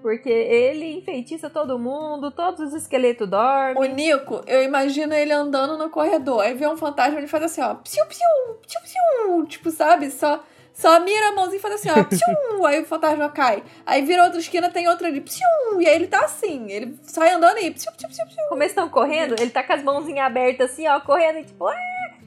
Porque 0.00 0.28
ele 0.28 0.94
enfeitiça 0.94 1.48
todo 1.48 1.78
mundo, 1.78 2.32
todos 2.32 2.60
os 2.60 2.74
esqueletos 2.74 3.28
O 3.28 3.30
dormem. 3.30 3.94
Nico, 3.94 4.42
eu 4.48 4.62
imagino 4.62 5.14
ele 5.14 5.32
andando 5.32 5.78
no 5.78 5.88
corredor. 5.88 6.40
Aí 6.40 6.54
vê 6.54 6.66
um 6.66 6.76
fantasma 6.76 7.18
ele 7.18 7.28
faz 7.28 7.44
assim, 7.44 7.62
ó. 7.62 7.74
Psiu, 7.76 8.04
psiu, 8.06 8.26
psiu, 8.66 8.80
psiu. 8.82 9.46
Tipo, 9.46 9.70
sabe? 9.70 10.10
Só, 10.10 10.42
só 10.72 10.98
mira 11.00 11.28
a 11.28 11.32
mãozinha 11.32 11.58
e 11.58 11.60
faz 11.60 11.74
assim, 11.74 11.90
ó. 11.90 12.02
Psiu. 12.04 12.66
aí 12.66 12.80
o 12.80 12.84
fantasma 12.84 13.28
cai. 13.28 13.62
Aí 13.84 14.02
vira 14.02 14.24
outra 14.24 14.38
esquina, 14.38 14.70
tem 14.70 14.88
outra 14.88 15.08
ali. 15.08 15.20
Psiu. 15.20 15.46
E 15.80 15.86
aí 15.86 15.94
ele 15.94 16.06
tá 16.06 16.24
assim. 16.24 16.70
Ele 16.70 16.96
sai 17.02 17.32
andando 17.32 17.58
e 17.58 17.70
psiu, 17.70 17.92
psiu, 17.92 18.08
psiu, 18.08 18.26
psiu. 18.26 18.44
Como 18.48 18.62
eles 18.62 18.72
estão 18.72 18.88
correndo, 18.88 19.34
ele 19.38 19.50
tá 19.50 19.62
com 19.62 19.72
as 19.72 19.82
mãozinhas 19.82 20.26
abertas 20.26 20.70
assim, 20.72 20.86
ó, 20.88 21.00
correndo 21.00 21.38
e 21.40 21.44
tipo, 21.44 21.66
"Ah!" 21.66 21.74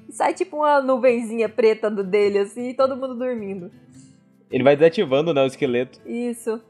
sai 0.09 0.33
tipo 0.33 0.57
uma 0.57 0.81
nuvenzinha 0.81 1.49
preta 1.49 1.89
do 1.89 2.03
dele, 2.03 2.39
assim, 2.39 2.69
e 2.69 2.73
todo 2.73 2.95
mundo 2.95 3.15
dormindo. 3.15 3.69
Ele 4.49 4.63
vai 4.63 4.75
desativando, 4.75 5.33
né, 5.33 5.43
o 5.43 5.47
esqueleto. 5.47 5.99
Isso. 6.05 6.61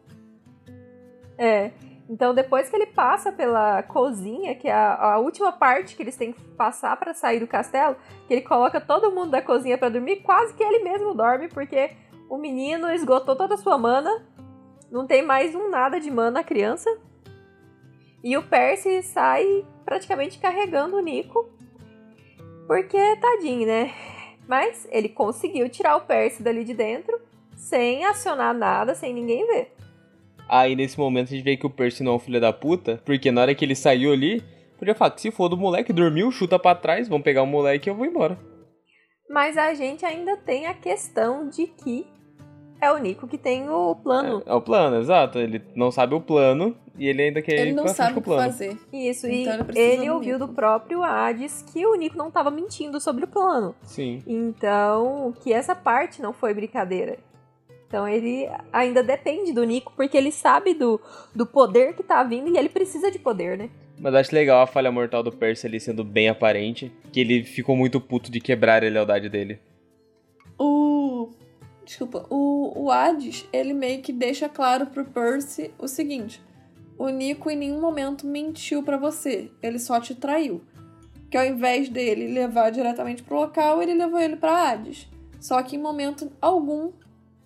É. 1.37 1.71
Então, 2.07 2.35
depois 2.35 2.69
que 2.69 2.75
ele 2.75 2.85
passa 2.85 3.31
pela 3.31 3.81
cozinha, 3.81 4.53
que 4.55 4.67
é 4.67 4.73
a, 4.73 5.13
a 5.13 5.17
última 5.17 5.51
parte 5.51 5.95
que 5.95 6.03
eles 6.03 6.15
têm 6.15 6.31
que 6.31 6.41
passar 6.51 6.95
pra 6.97 7.13
sair 7.13 7.39
do 7.39 7.47
castelo, 7.47 7.95
que 8.27 8.33
ele 8.33 8.41
coloca 8.41 8.79
todo 8.79 9.11
mundo 9.11 9.31
da 9.31 9.41
cozinha 9.41 9.77
pra 9.77 9.89
dormir, 9.89 10.17
quase 10.17 10.53
que 10.53 10.63
ele 10.63 10.83
mesmo 10.83 11.15
dorme, 11.15 11.47
porque 11.47 11.91
o 12.29 12.37
menino 12.37 12.91
esgotou 12.91 13.35
toda 13.35 13.55
a 13.55 13.57
sua 13.57 13.77
mana, 13.77 14.23
não 14.91 15.07
tem 15.07 15.23
mais 15.23 15.55
um 15.55 15.69
nada 15.69 15.99
de 15.99 16.11
mana 16.11 16.41
a 16.41 16.43
criança. 16.43 16.89
E 18.23 18.37
o 18.37 18.43
Percy 18.43 19.01
sai 19.01 19.65
praticamente 19.83 20.37
carregando 20.39 20.97
o 20.97 21.01
Nico, 21.01 21.49
porque 22.67 23.15
tadinho, 23.17 23.67
né? 23.67 23.91
Mas 24.47 24.87
ele 24.91 25.09
conseguiu 25.09 25.67
tirar 25.69 25.95
o 25.95 26.01
Percy 26.01 26.43
dali 26.43 26.63
de 26.63 26.73
dentro, 26.73 27.19
sem 27.55 28.05
acionar 28.05 28.53
nada, 28.53 28.93
sem 28.93 29.13
ninguém 29.13 29.45
ver. 29.47 29.74
Aí 30.47 30.75
nesse 30.75 30.97
momento 30.99 31.27
a 31.27 31.31
gente 31.35 31.43
vê 31.43 31.57
que 31.57 31.65
o 31.65 31.69
Percy 31.69 32.03
não 32.03 32.13
é 32.13 32.15
um 32.15 32.19
filho 32.19 32.39
da 32.39 32.53
puta, 32.53 33.01
porque 33.05 33.31
na 33.31 33.41
hora 33.41 33.55
que 33.55 33.65
ele 33.65 33.75
saiu 33.75 34.13
ali, 34.13 34.43
podia 34.77 34.93
falar 34.95 35.11
que 35.11 35.21
se 35.21 35.31
for 35.31 35.49
do 35.49 35.57
moleque, 35.57 35.91
dormiu, 35.93 36.31
chuta 36.31 36.59
pra 36.59 36.75
trás, 36.75 37.07
vamos 37.07 37.23
pegar 37.23 37.41
o 37.43 37.47
moleque 37.47 37.89
e 37.89 37.91
eu 37.91 37.95
vou 37.95 38.05
embora. 38.05 38.37
Mas 39.29 39.57
a 39.57 39.73
gente 39.73 40.05
ainda 40.05 40.37
tem 40.37 40.67
a 40.67 40.73
questão 40.73 41.49
de 41.49 41.65
que 41.65 42.05
é 42.79 42.91
o 42.91 42.97
Nico 42.99 43.27
que 43.27 43.37
tem 43.37 43.67
o 43.69 43.95
plano. 43.95 44.43
É, 44.45 44.51
é 44.51 44.53
o 44.53 44.61
plano, 44.61 44.97
exato. 44.97 45.39
Ele 45.39 45.63
não 45.75 45.89
sabe 45.91 46.13
o 46.13 46.21
plano 46.21 46.75
e 46.99 47.07
ele 47.07 47.23
ainda 47.23 47.41
quer 47.41 47.53
Ele 47.59 47.69
ir 47.71 47.73
não 47.73 47.85
pra 47.85 47.93
frente 47.93 47.97
sabe 47.97 48.13
com 48.13 48.19
o 48.19 48.23
que 48.23 48.29
plano. 48.29 48.43
fazer. 48.51 48.77
Isso, 48.93 49.27
Então 49.27 49.65
e 49.73 49.79
ele 49.79 50.05
do 50.05 50.13
ouviu 50.13 50.33
Nico. 50.37 50.47
do 50.47 50.53
próprio 50.53 51.01
Hades 51.03 51.63
que 51.73 51.83
o 51.87 51.95
Nico 51.95 52.17
não 52.17 52.27
estava 52.27 52.51
mentindo 52.51 52.99
sobre 52.99 53.23
o 53.23 53.27
plano. 53.27 53.73
Sim. 53.81 54.21
Então, 54.27 55.33
que 55.41 55.51
essa 55.51 55.73
parte 55.75 56.21
não 56.21 56.33
foi 56.33 56.53
brincadeira. 56.53 57.17
Então 57.87 58.07
ele 58.07 58.49
ainda 58.73 59.03
depende 59.03 59.53
do 59.53 59.63
Nico, 59.63 59.93
porque 59.95 60.17
ele 60.17 60.31
sabe 60.31 60.73
do, 60.73 60.99
do 61.33 61.45
poder 61.45 61.95
que 61.95 62.03
tá 62.03 62.23
vindo 62.23 62.49
e 62.49 62.57
ele 62.57 62.69
precisa 62.69 63.11
de 63.11 63.19
poder, 63.19 63.57
né? 63.57 63.69
Mas 63.99 64.13
acho 64.13 64.35
legal 64.35 64.61
a 64.61 64.67
falha 64.67 64.91
mortal 64.91 65.23
do 65.23 65.31
Percy 65.31 65.67
ali 65.67 65.79
sendo 65.79 66.03
bem 66.03 66.27
aparente, 66.27 66.91
que 67.11 67.19
ele 67.19 67.43
ficou 67.43 67.75
muito 67.75 68.01
puto 68.01 68.29
de 68.29 68.41
quebrar 68.41 68.83
a 68.83 68.89
lealdade 68.89 69.29
dele. 69.29 69.59
O. 70.59 71.29
Desculpa. 71.85 72.25
O, 72.29 72.83
o 72.83 72.91
Hades, 72.91 73.47
ele 73.53 73.73
meio 73.73 74.01
que 74.01 74.11
deixa 74.11 74.49
claro 74.49 74.87
pro 74.87 75.05
Percy 75.05 75.71
o 75.77 75.87
seguinte: 75.87 76.41
o 76.97 77.09
Nico 77.09 77.49
em 77.49 77.55
nenhum 77.55 77.79
momento 77.79 78.25
mentiu 78.25 78.81
pra 78.81 78.97
você, 78.97 79.51
ele 79.61 79.79
só 79.79 79.99
te 79.99 80.15
traiu. 80.15 80.61
Que 81.29 81.37
ao 81.37 81.45
invés 81.45 81.89
dele 81.89 82.27
levar 82.27 82.69
diretamente 82.69 83.23
pro 83.23 83.35
local, 83.35 83.81
ele 83.81 83.93
levou 83.93 84.19
ele 84.19 84.35
pra 84.35 84.71
Hades. 84.71 85.07
Só 85.39 85.61
que 85.61 85.75
em 85.75 85.81
momento 85.81 86.31
algum, 86.41 86.91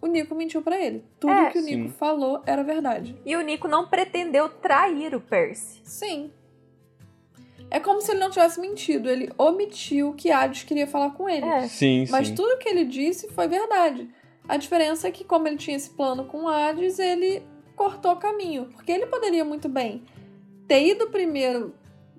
o 0.02 0.08
Nico 0.08 0.34
mentiu 0.36 0.62
pra 0.62 0.80
ele. 0.80 1.04
Tudo 1.20 1.34
É. 1.34 1.50
que 1.52 1.60
o 1.60 1.62
Nico 1.62 1.90
Sim. 1.90 1.96
falou 1.98 2.42
era 2.46 2.64
verdade. 2.64 3.20
E 3.26 3.36
o 3.36 3.42
Nico 3.42 3.68
não 3.68 3.88
pretendeu 3.88 4.48
trair 4.50 5.14
o 5.16 5.22
Percy. 5.22 5.82
Sim. 5.84 6.32
É 7.72 7.80
como 7.80 8.02
se 8.02 8.12
ele 8.12 8.20
não 8.20 8.30
tivesse 8.32 8.60
mentido, 8.60 9.10
ele 9.10 9.32
omitiu 9.38 10.14
que 10.14 10.32
Hades 10.32 10.64
queria 10.64 10.88
falar 10.88 11.12
com 11.12 11.30
ele. 11.30 11.46
É. 11.46 11.68
Sim, 11.68 12.06
Mas 12.10 12.30
sim. 12.30 12.36
tudo 12.36 12.58
que 12.58 12.68
ele 12.68 12.84
disse 12.86 13.30
foi 13.32 13.48
verdade. 13.48 14.10
A 14.48 14.58
diferença 14.58 15.08
é 15.08 15.12
que, 15.12 15.24
como 15.24 15.48
ele 15.48 15.58
tinha 15.58 15.78
esse 15.78 15.92
plano 15.92 16.26
com 16.26 16.46
o 16.46 16.48
Hades, 16.48 16.98
ele 16.98 17.44
cortou 17.76 18.14
o 18.14 18.16
caminho. 18.18 18.66
Porque 18.74 18.92
ele 18.92 19.06
poderia 19.06 19.46
muito 19.46 19.70
bem 19.70 20.04
ter 20.68 20.88
ido 20.88 21.08
primeiro 21.12 21.76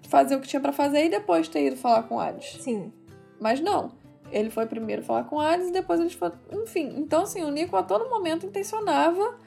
fazer 0.08 0.36
o 0.36 0.40
que 0.40 0.46
tinha 0.46 0.60
pra 0.60 0.72
fazer 0.72 1.06
e 1.06 1.08
depois 1.08 1.48
ter 1.48 1.66
ido 1.66 1.76
falar 1.76 2.04
com 2.04 2.16
o 2.16 2.20
Hades. 2.20 2.56
Sim. 2.62 2.92
Mas 3.40 3.58
não. 3.60 3.92
Ele 4.30 4.50
foi 4.50 4.66
primeiro 4.66 5.02
falar 5.02 5.24
com 5.24 5.36
o 5.36 5.40
Hades 5.40 5.68
e 5.68 5.72
depois 5.72 6.00
eles 6.00 6.12
foram. 6.14 6.34
Enfim, 6.52 6.94
então 6.98 7.22
assim, 7.22 7.42
o 7.42 7.50
Nico 7.50 7.76
a 7.76 7.82
todo 7.82 8.08
momento 8.08 8.46
intencionava 8.46 9.38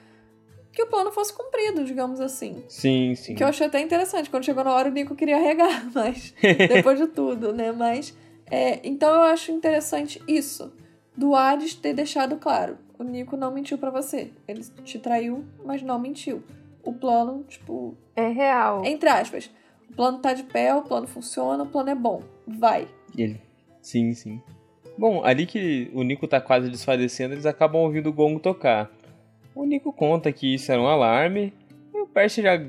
que 0.72 0.82
o 0.82 0.88
plano 0.88 1.12
fosse 1.12 1.34
cumprido, 1.34 1.84
digamos 1.84 2.20
assim. 2.20 2.64
Sim, 2.68 3.14
sim. 3.16 3.36
Que 3.36 3.44
eu 3.44 3.48
achei 3.48 3.68
até 3.68 3.80
interessante. 3.80 4.30
Quando 4.30 4.44
chegou 4.44 4.64
na 4.64 4.74
hora, 4.74 4.90
o 4.90 4.92
Nico 4.92 5.16
queria 5.16 5.38
regar, 5.38 5.86
mas 5.94 6.34
depois 6.42 6.98
de 6.98 7.08
tudo, 7.08 7.54
né? 7.54 7.72
Mas. 7.72 8.16
é, 8.50 8.80
então 8.84 9.14
eu 9.14 9.22
acho 9.24 9.52
interessante 9.52 10.22
isso. 10.28 10.74
Do 11.16 11.36
Hades 11.36 11.76
ter 11.76 11.94
deixado 11.94 12.38
claro. 12.38 12.78
O 12.98 13.04
Nico 13.04 13.38
não 13.38 13.52
mentiu 13.52 13.78
pra 13.78 13.92
você. 13.92 14.32
Ele 14.48 14.64
te 14.84 14.98
traiu, 14.98 15.46
mas 15.64 15.82
não 15.82 16.00
mentiu. 16.00 16.44
O 16.84 16.92
plano, 16.92 17.44
tipo. 17.48 17.96
É 18.16 18.28
real. 18.28 18.84
Entre 18.84 19.08
aspas. 19.08 19.50
O 19.90 19.96
plano 19.96 20.18
tá 20.18 20.34
de 20.34 20.42
pé, 20.42 20.74
o 20.74 20.82
plano 20.82 21.06
funciona, 21.06 21.64
o 21.64 21.68
plano 21.68 21.92
é 21.92 21.96
bom. 21.96 22.24
Vai. 22.48 22.88
Ele. 23.16 23.40
Sim, 23.80 24.12
sim. 24.14 24.42
Bom, 24.98 25.24
ali 25.26 25.46
que 25.46 25.90
o 25.94 26.04
Nico 26.04 26.28
tá 26.28 26.40
quase 26.40 26.70
desfalecendo, 26.70 27.34
eles 27.34 27.46
acabam 27.46 27.82
ouvindo 27.82 28.10
o 28.10 28.14
gongo 28.14 28.40
tocar. 28.40 28.92
O 29.56 29.66
Nico 29.66 29.92
conta 29.92 30.32
que 30.32 30.54
isso 30.54 30.72
era 30.72 30.82
um 30.82 30.88
alarme, 30.88 31.54
e 31.94 32.00
o 32.00 32.08
Percy 32.08 32.42
já 32.42 32.60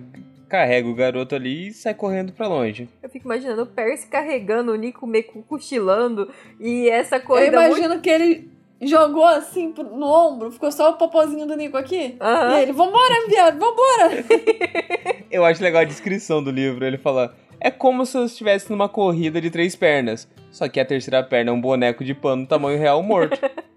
carrega 0.49 0.89
o 0.89 0.95
garoto 0.95 1.35
ali 1.35 1.69
e 1.69 1.73
sai 1.73 1.95
correndo 1.95 2.33
pra 2.33 2.47
longe. 2.47 2.89
Eu 3.03 3.09
fico 3.09 3.27
imaginando 3.27 3.63
o 3.63 3.67
Percy 3.67 4.07
carregando 4.07 4.73
o 4.73 4.77
Nico 4.77 5.07
meio 5.07 5.25
que 5.25 5.43
cochilando 5.43 6.31
e 6.61 6.89
essa 6.89 7.17
Eu 7.17 7.23
corrida 7.23 7.61
muito... 7.61 7.79
imagino 7.79 8.01
que 8.01 8.11
ele 8.11 8.54
jogou 8.87 9.25
assim 9.25 9.73
pro- 9.73 9.85
no 9.85 10.07
ombro, 10.07 10.51
ficou 10.51 10.71
só 10.73 10.91
o 10.91 10.95
popozinho 10.95 11.47
do 11.47 11.57
Nico 11.57 11.77
aqui. 11.77 12.17
Aham. 12.21 12.59
E 12.59 12.63
ele, 12.63 12.73
vambora, 12.73 13.15
viado, 13.29 13.59
vambora! 13.59 14.25
Eu 15.31 15.45
acho 15.45 15.63
legal 15.63 15.83
a 15.83 15.85
descrição 15.85 16.43
do 16.43 16.51
livro, 16.51 16.85
ele 16.85 16.99
fala... 16.99 17.35
É 17.61 17.71
como 17.71 18.05
se 18.05 18.17
eu 18.19 18.27
estivesse 18.27 18.71
numa 18.71 18.91
corrida 18.91 19.41
de 19.41 19.49
três 19.51 19.75
pernas, 19.75 20.29
só 20.51 20.69
que 20.69 20.79
a 20.79 20.85
terceira 20.85 21.23
perna 21.23 21.51
é 21.51 21.55
um 21.55 21.61
boneco 21.61 22.05
de 22.05 22.13
pano 22.13 22.47
tamanho 22.47 22.79
real 22.79 23.03
morto. 23.03 23.39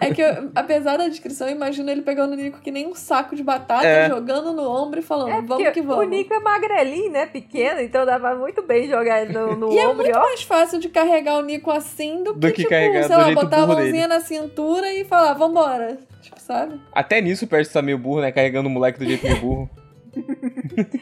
É 0.00 0.12
que, 0.14 0.22
eu, 0.22 0.50
apesar 0.54 0.96
da 0.96 1.08
descrição, 1.08 1.48
eu 1.48 1.54
imagino 1.56 1.90
ele 1.90 2.02
pegando 2.02 2.32
o 2.32 2.36
Nico 2.36 2.60
que 2.60 2.70
nem 2.70 2.86
um 2.86 2.94
saco 2.94 3.34
de 3.34 3.42
batata, 3.42 3.86
É. 3.86 4.08
jogando 4.08 4.52
no 4.52 4.62
ombro 4.68 5.00
e 5.00 5.02
falando, 5.02 5.30
É 5.30 5.42
vamos 5.42 5.68
que 5.70 5.82
vamos. 5.82 6.04
o 6.06 6.08
Nico 6.08 6.32
é 6.32 6.40
magrelinho, 6.40 7.10
né? 7.10 7.26
Pequeno, 7.26 7.80
então 7.80 8.06
dava 8.06 8.34
muito 8.34 8.62
bem 8.62 8.88
jogar 8.88 9.22
ele 9.22 9.32
no, 9.32 9.56
no 9.56 9.72
E 9.72 9.78
é 9.78 9.86
ombro, 9.88 10.04
muito 10.04 10.16
ó. 10.16 10.20
mais 10.22 10.42
fácil 10.42 10.78
de 10.78 10.88
carregar 10.88 11.36
o 11.38 11.42
Nico 11.42 11.70
assim 11.70 12.22
do 12.22 12.34
que, 12.34 12.38
Do 12.40 12.46
que 12.48 12.54
tipo, 12.58 12.68
carregar 12.70 13.04
sei 13.04 13.16
lá, 13.16 13.30
botar 13.32 13.62
a 13.62 13.66
mãozinha 13.66 14.06
na 14.08 14.20
cintura 14.20 14.92
e 14.92 15.04
falar, 15.04 15.34
vambora. 15.34 15.98
Tipo, 16.20 16.40
sabe? 16.40 16.80
Até 16.92 17.20
nisso 17.20 17.44
o 17.44 17.48
Percy 17.48 17.72
tá 17.72 17.82
meio 17.82 17.98
burro, 17.98 18.20
né? 18.20 18.30
Carregando 18.30 18.68
o 18.68 18.72
moleque 18.72 18.98
do 18.98 19.04
jeito 19.04 19.24
meio 19.24 19.40
burro. 19.40 19.70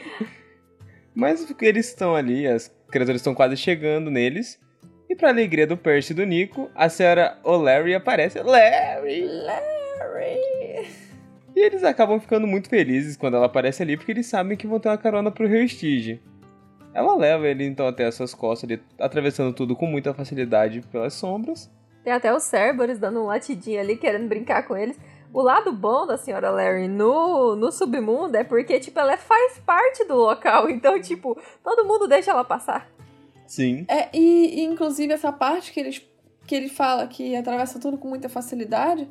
Mas 1.14 1.54
eles 1.60 1.88
estão 1.88 2.14
ali, 2.14 2.46
as 2.46 2.72
criaturas 2.90 3.20
estão 3.20 3.34
quase 3.34 3.56
chegando 3.56 4.10
neles. 4.10 4.58
E 5.10 5.16
pra 5.16 5.30
alegria 5.30 5.66
do 5.66 5.76
Percy 5.76 6.12
e 6.12 6.14
do 6.14 6.24
Nico, 6.24 6.70
a 6.72 6.88
senhora 6.88 7.36
O'Larry 7.42 7.96
aparece. 7.96 8.38
Larry! 8.38 9.24
Larry. 9.24 10.88
E 11.56 11.66
eles 11.66 11.82
acabam 11.82 12.20
ficando 12.20 12.46
muito 12.46 12.68
felizes 12.68 13.16
quando 13.16 13.34
ela 13.34 13.46
aparece 13.46 13.82
ali, 13.82 13.96
porque 13.96 14.12
eles 14.12 14.26
sabem 14.26 14.56
que 14.56 14.68
vão 14.68 14.78
ter 14.78 14.88
uma 14.88 14.96
carona 14.96 15.32
pro 15.32 15.48
Rio 15.48 15.68
Stige. 15.68 16.22
Ela 16.94 17.16
leva 17.16 17.48
ele 17.48 17.64
então 17.64 17.88
até 17.88 18.06
as 18.06 18.14
suas 18.14 18.32
costas, 18.32 18.70
ali, 18.70 18.80
atravessando 19.00 19.52
tudo 19.52 19.74
com 19.74 19.84
muita 19.84 20.14
facilidade 20.14 20.80
pelas 20.92 21.12
sombras. 21.12 21.68
Tem 22.04 22.12
até 22.12 22.32
os 22.32 22.44
Cerberus 22.44 23.00
dando 23.00 23.20
um 23.20 23.26
latidinho 23.26 23.80
ali, 23.80 23.96
querendo 23.96 24.28
brincar 24.28 24.62
com 24.62 24.76
eles. 24.76 24.96
O 25.34 25.42
lado 25.42 25.72
bom 25.72 26.06
da 26.06 26.16
senhora 26.16 26.50
Larry 26.50 26.86
no, 26.86 27.56
no 27.56 27.72
submundo 27.72 28.36
é 28.36 28.44
porque, 28.44 28.78
tipo, 28.78 29.00
ela 29.00 29.16
faz 29.16 29.58
parte 29.58 30.04
do 30.04 30.14
local. 30.14 30.70
Então, 30.70 31.00
tipo, 31.00 31.36
todo 31.64 31.84
mundo 31.84 32.06
deixa 32.06 32.30
ela 32.30 32.44
passar. 32.44 32.88
Sim. 33.50 33.84
É, 33.88 34.08
e, 34.16 34.60
e, 34.60 34.64
inclusive 34.64 35.12
essa 35.12 35.32
parte 35.32 35.72
que, 35.72 35.80
eles, 35.80 36.00
que 36.46 36.54
ele 36.54 36.68
fala 36.68 37.08
que 37.08 37.34
atravessa 37.34 37.80
tudo 37.80 37.98
com 37.98 38.06
muita 38.06 38.28
facilidade, 38.28 39.08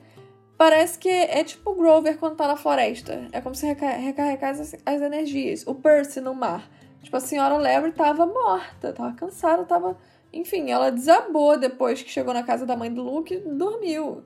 parece 0.57 0.97
que 0.97 1.09
é 1.09 1.43
tipo 1.43 1.71
o 1.71 1.75
Grover 1.75 2.17
quando 2.17 2.37
tá 2.37 2.47
na 2.47 2.55
floresta. 2.55 3.27
É 3.33 3.41
como 3.41 3.53
se 3.53 3.65
reca 3.65 3.89
recarregar 3.89 4.51
as, 4.51 4.77
as 4.85 5.01
energias. 5.01 5.67
O 5.67 5.75
Percy 5.75 6.21
no 6.21 6.33
mar. 6.33 6.71
Tipo, 7.03 7.17
a 7.17 7.19
senhora 7.19 7.57
Larry 7.57 7.91
tava 7.91 8.25
morta, 8.25 8.93
tava 8.93 9.13
cansada, 9.13 9.65
tava. 9.65 9.97
Enfim, 10.31 10.71
ela 10.71 10.89
desabou 10.89 11.59
depois 11.59 12.01
que 12.01 12.09
chegou 12.09 12.33
na 12.33 12.43
casa 12.43 12.65
da 12.65 12.77
mãe 12.77 12.93
do 12.93 13.03
Luke 13.03 13.33
e 13.33 13.39
dormiu. 13.39 14.23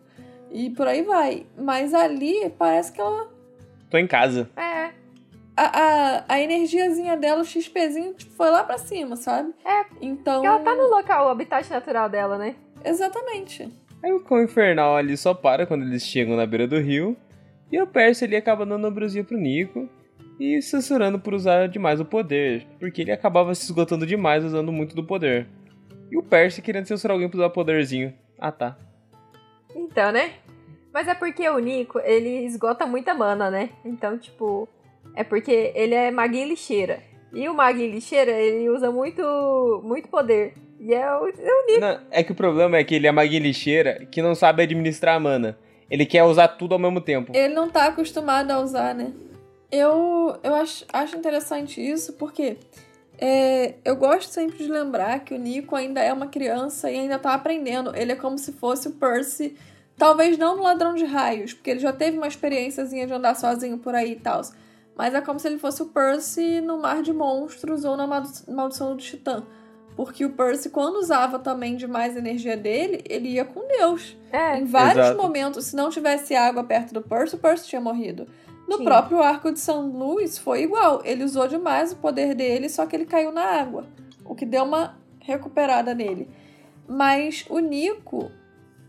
E 0.52 0.70
por 0.70 0.88
aí 0.88 1.02
vai. 1.02 1.48
Mas 1.58 1.92
ali 1.92 2.52
parece 2.52 2.92
que 2.92 3.02
ela. 3.02 3.32
Tô 3.90 3.98
em 3.98 4.06
casa. 4.06 4.48
É. 4.56 4.92
A, 5.56 5.80
a, 5.80 6.24
a 6.28 6.40
energiazinha 6.40 7.16
dela, 7.16 7.42
o 7.42 7.46
XPzinho, 7.46 8.14
tipo, 8.14 8.34
foi 8.34 8.50
lá 8.50 8.64
pra 8.64 8.78
cima, 8.78 9.16
sabe? 9.16 9.54
É. 9.64 9.86
Então. 10.02 10.36
Porque 10.36 10.48
ela 10.48 10.60
tá 10.60 10.76
no 10.76 10.90
local, 10.90 11.28
o 11.28 11.30
habitat 11.30 11.70
natural 11.70 12.10
dela, 12.10 12.38
né? 12.38 12.56
Exatamente. 12.84 13.70
Aí 14.04 14.12
o 14.12 14.20
cão 14.20 14.42
infernal 14.42 14.98
ali 14.98 15.16
só 15.16 15.34
para 15.34 15.66
quando 15.66 15.84
eles 15.84 16.04
chegam 16.04 16.36
na 16.36 16.46
beira 16.46 16.68
do 16.68 16.80
rio. 16.80 17.16
E 17.72 17.82
o 17.82 17.88
Percy 17.88 18.26
ele 18.26 18.36
acaba 18.36 18.66
dando 18.66 18.90
brusinha 18.92 19.24
pro 19.24 19.38
Nico. 19.38 19.88
E 20.40 20.62
censurando 20.62 21.20
por 21.20 21.34
usar 21.34 21.70
demais 21.70 22.00
o 22.00 22.06
poder. 22.06 22.68
Porque 22.80 23.02
ele 23.02 23.12
acabava 23.12 23.54
se 23.56 23.64
esgotando 23.64 24.06
demais 24.06 24.44
usando 24.44 24.72
muito 24.72 24.96
do 24.96 25.06
poder. 25.06 25.48
E 26.12 26.18
o 26.18 26.24
Percy 26.24 26.62
querendo 26.62 26.86
censurar 26.86 27.16
alguém 27.16 27.30
por 27.30 27.38
usar 27.38 27.50
poderzinho. 27.50 28.14
Ah 28.40 28.52
tá. 28.52 28.78
Então, 29.76 30.12
né? 30.12 30.34
Mas 30.94 31.08
é 31.08 31.16
porque 31.16 31.48
o 31.50 31.58
Nico, 31.58 32.00
ele 32.00 32.46
esgota 32.46 32.86
muita 32.86 33.14
mana, 33.14 33.50
né? 33.50 33.70
Então, 33.84 34.18
tipo, 34.18 34.68
é 35.16 35.24
porque 35.24 35.72
ele 35.76 35.96
é 35.96 36.12
maguinho 36.12 36.48
lixeira. 36.48 37.02
E 37.34 37.48
o 37.50 37.54
maguinho 37.54 37.92
lixeira, 37.92 38.32
ele 38.32 38.70
usa 38.70 38.92
muito, 38.92 39.82
muito 39.84 40.08
poder. 40.08 40.54
E 40.80 40.94
é 40.94 41.16
o, 41.16 41.28
é 41.28 41.30
o 41.30 41.66
Nico. 41.68 41.80
Não, 41.80 42.00
é 42.12 42.24
que 42.24 42.32
o 42.32 42.36
problema 42.36 42.78
é 42.78 42.84
que 42.84 42.96
ele 42.96 43.08
é 43.08 43.12
maguinho 43.12 43.44
lixeira 43.44 44.06
que 44.12 44.22
não 44.22 44.36
sabe 44.36 44.64
administrar 44.64 45.16
a 45.16 45.20
mana. 45.20 45.58
Ele 45.90 46.06
quer 46.06 46.24
usar 46.24 46.48
tudo 46.50 46.74
ao 46.74 46.80
mesmo 46.80 47.02
tempo. 47.02 47.32
Ele 47.36 47.54
não 47.54 47.70
tá 47.70 47.88
acostumado 47.88 48.52
a 48.52 48.60
usar, 48.60 48.94
né? 48.94 49.12
Eu, 49.72 50.38
eu 50.44 50.56
acho, 50.56 50.86
acho 50.92 51.18
interessante 51.18 51.82
isso 51.82 52.14
porque 52.14 52.58
é, 53.18 53.76
eu 53.86 53.96
gosto 53.96 54.30
sempre 54.32 54.58
de 54.58 54.70
lembrar 54.70 55.20
que 55.22 55.34
o 55.34 55.38
Nico 55.38 55.76
ainda 55.76 56.02
é 56.02 56.12
uma 56.12 56.28
criança 56.28 56.92
e 56.92 57.00
ainda 57.00 57.18
tá 57.18 57.34
aprendendo. 57.34 57.96
Ele 57.96 58.12
é 58.12 58.16
como 58.16 58.38
se 58.38 58.52
fosse 58.54 58.88
o 58.88 58.92
Percy, 58.92 59.56
talvez 59.98 60.38
não 60.38 60.58
no 60.58 60.64
Ladrão 60.64 60.94
de 60.94 61.06
Raios, 61.06 61.54
porque 61.54 61.70
ele 61.70 61.80
já 61.80 61.94
teve 61.94 62.18
uma 62.18 62.28
experiênciazinha 62.28 63.08
de 63.08 63.14
andar 63.14 63.36
sozinho 63.36 63.78
por 63.78 63.96
aí 63.96 64.12
e 64.12 64.16
tal. 64.18 64.42
Mas 64.96 65.14
é 65.14 65.22
como 65.22 65.40
se 65.40 65.48
ele 65.48 65.58
fosse 65.58 65.82
o 65.82 65.88
Percy 65.88 66.62
no 66.62 66.80
Mar 66.80 67.02
de 67.02 67.12
Monstros 67.14 67.84
ou 67.84 67.98
na 67.98 68.06
Maldi- 68.06 68.44
Maldição 68.48 68.96
do 68.96 69.02
Titã. 69.02 69.44
Porque 69.96 70.26
o 70.26 70.32
Percy, 70.32 70.70
quando 70.70 70.96
usava 70.98 71.38
também 71.40 71.76
demais 71.76 72.16
energia 72.18 72.58
dele, 72.58 73.04
ele 73.08 73.30
ia 73.30 73.46
com 73.46 73.68
Deus. 73.68 74.18
É, 74.32 74.58
Em 74.60 74.66
vários 74.66 75.06
Exato. 75.06 75.22
momentos, 75.22 75.66
se 75.66 75.76
não 75.76 75.90
tivesse 75.90 76.36
água 76.36 76.64
perto 76.64 76.94
do 76.94 77.02
Percy, 77.02 77.36
o 77.36 77.40
Percy 77.40 77.68
tinha 77.68 77.82
morrido. 77.82 78.28
No 78.68 78.78
Sim. 78.78 78.84
próprio 78.86 79.22
arco 79.22 79.52
de 79.52 79.60
São 79.60 79.88
Luís 79.88 80.38
foi 80.38 80.64
igual. 80.64 81.02
Ele 81.04 81.24
usou 81.24 81.48
demais 81.48 81.92
o 81.92 81.98
poder 81.98 82.34
dele, 82.34 82.70
só 82.70 82.86
que 82.86 82.96
ele 82.96 83.06
caiu 83.06 83.32
na 83.32 83.44
água. 83.44 83.86
O 84.26 84.34
que 84.34 84.46
deu 84.46 84.64
uma 84.64 84.96
recuperada 85.20 85.94
nele. 85.94 86.28
Mas 86.88 87.46
o 87.50 87.60
Nico, 87.60 88.32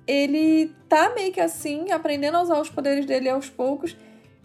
ele 0.06 0.72
tá 0.88 1.12
meio 1.14 1.32
que 1.32 1.40
assim, 1.40 1.90
aprendendo 1.90 2.36
a 2.36 2.42
usar 2.42 2.60
os 2.60 2.70
poderes 2.70 3.04
dele 3.06 3.28
aos 3.28 3.48
poucos. 3.50 3.96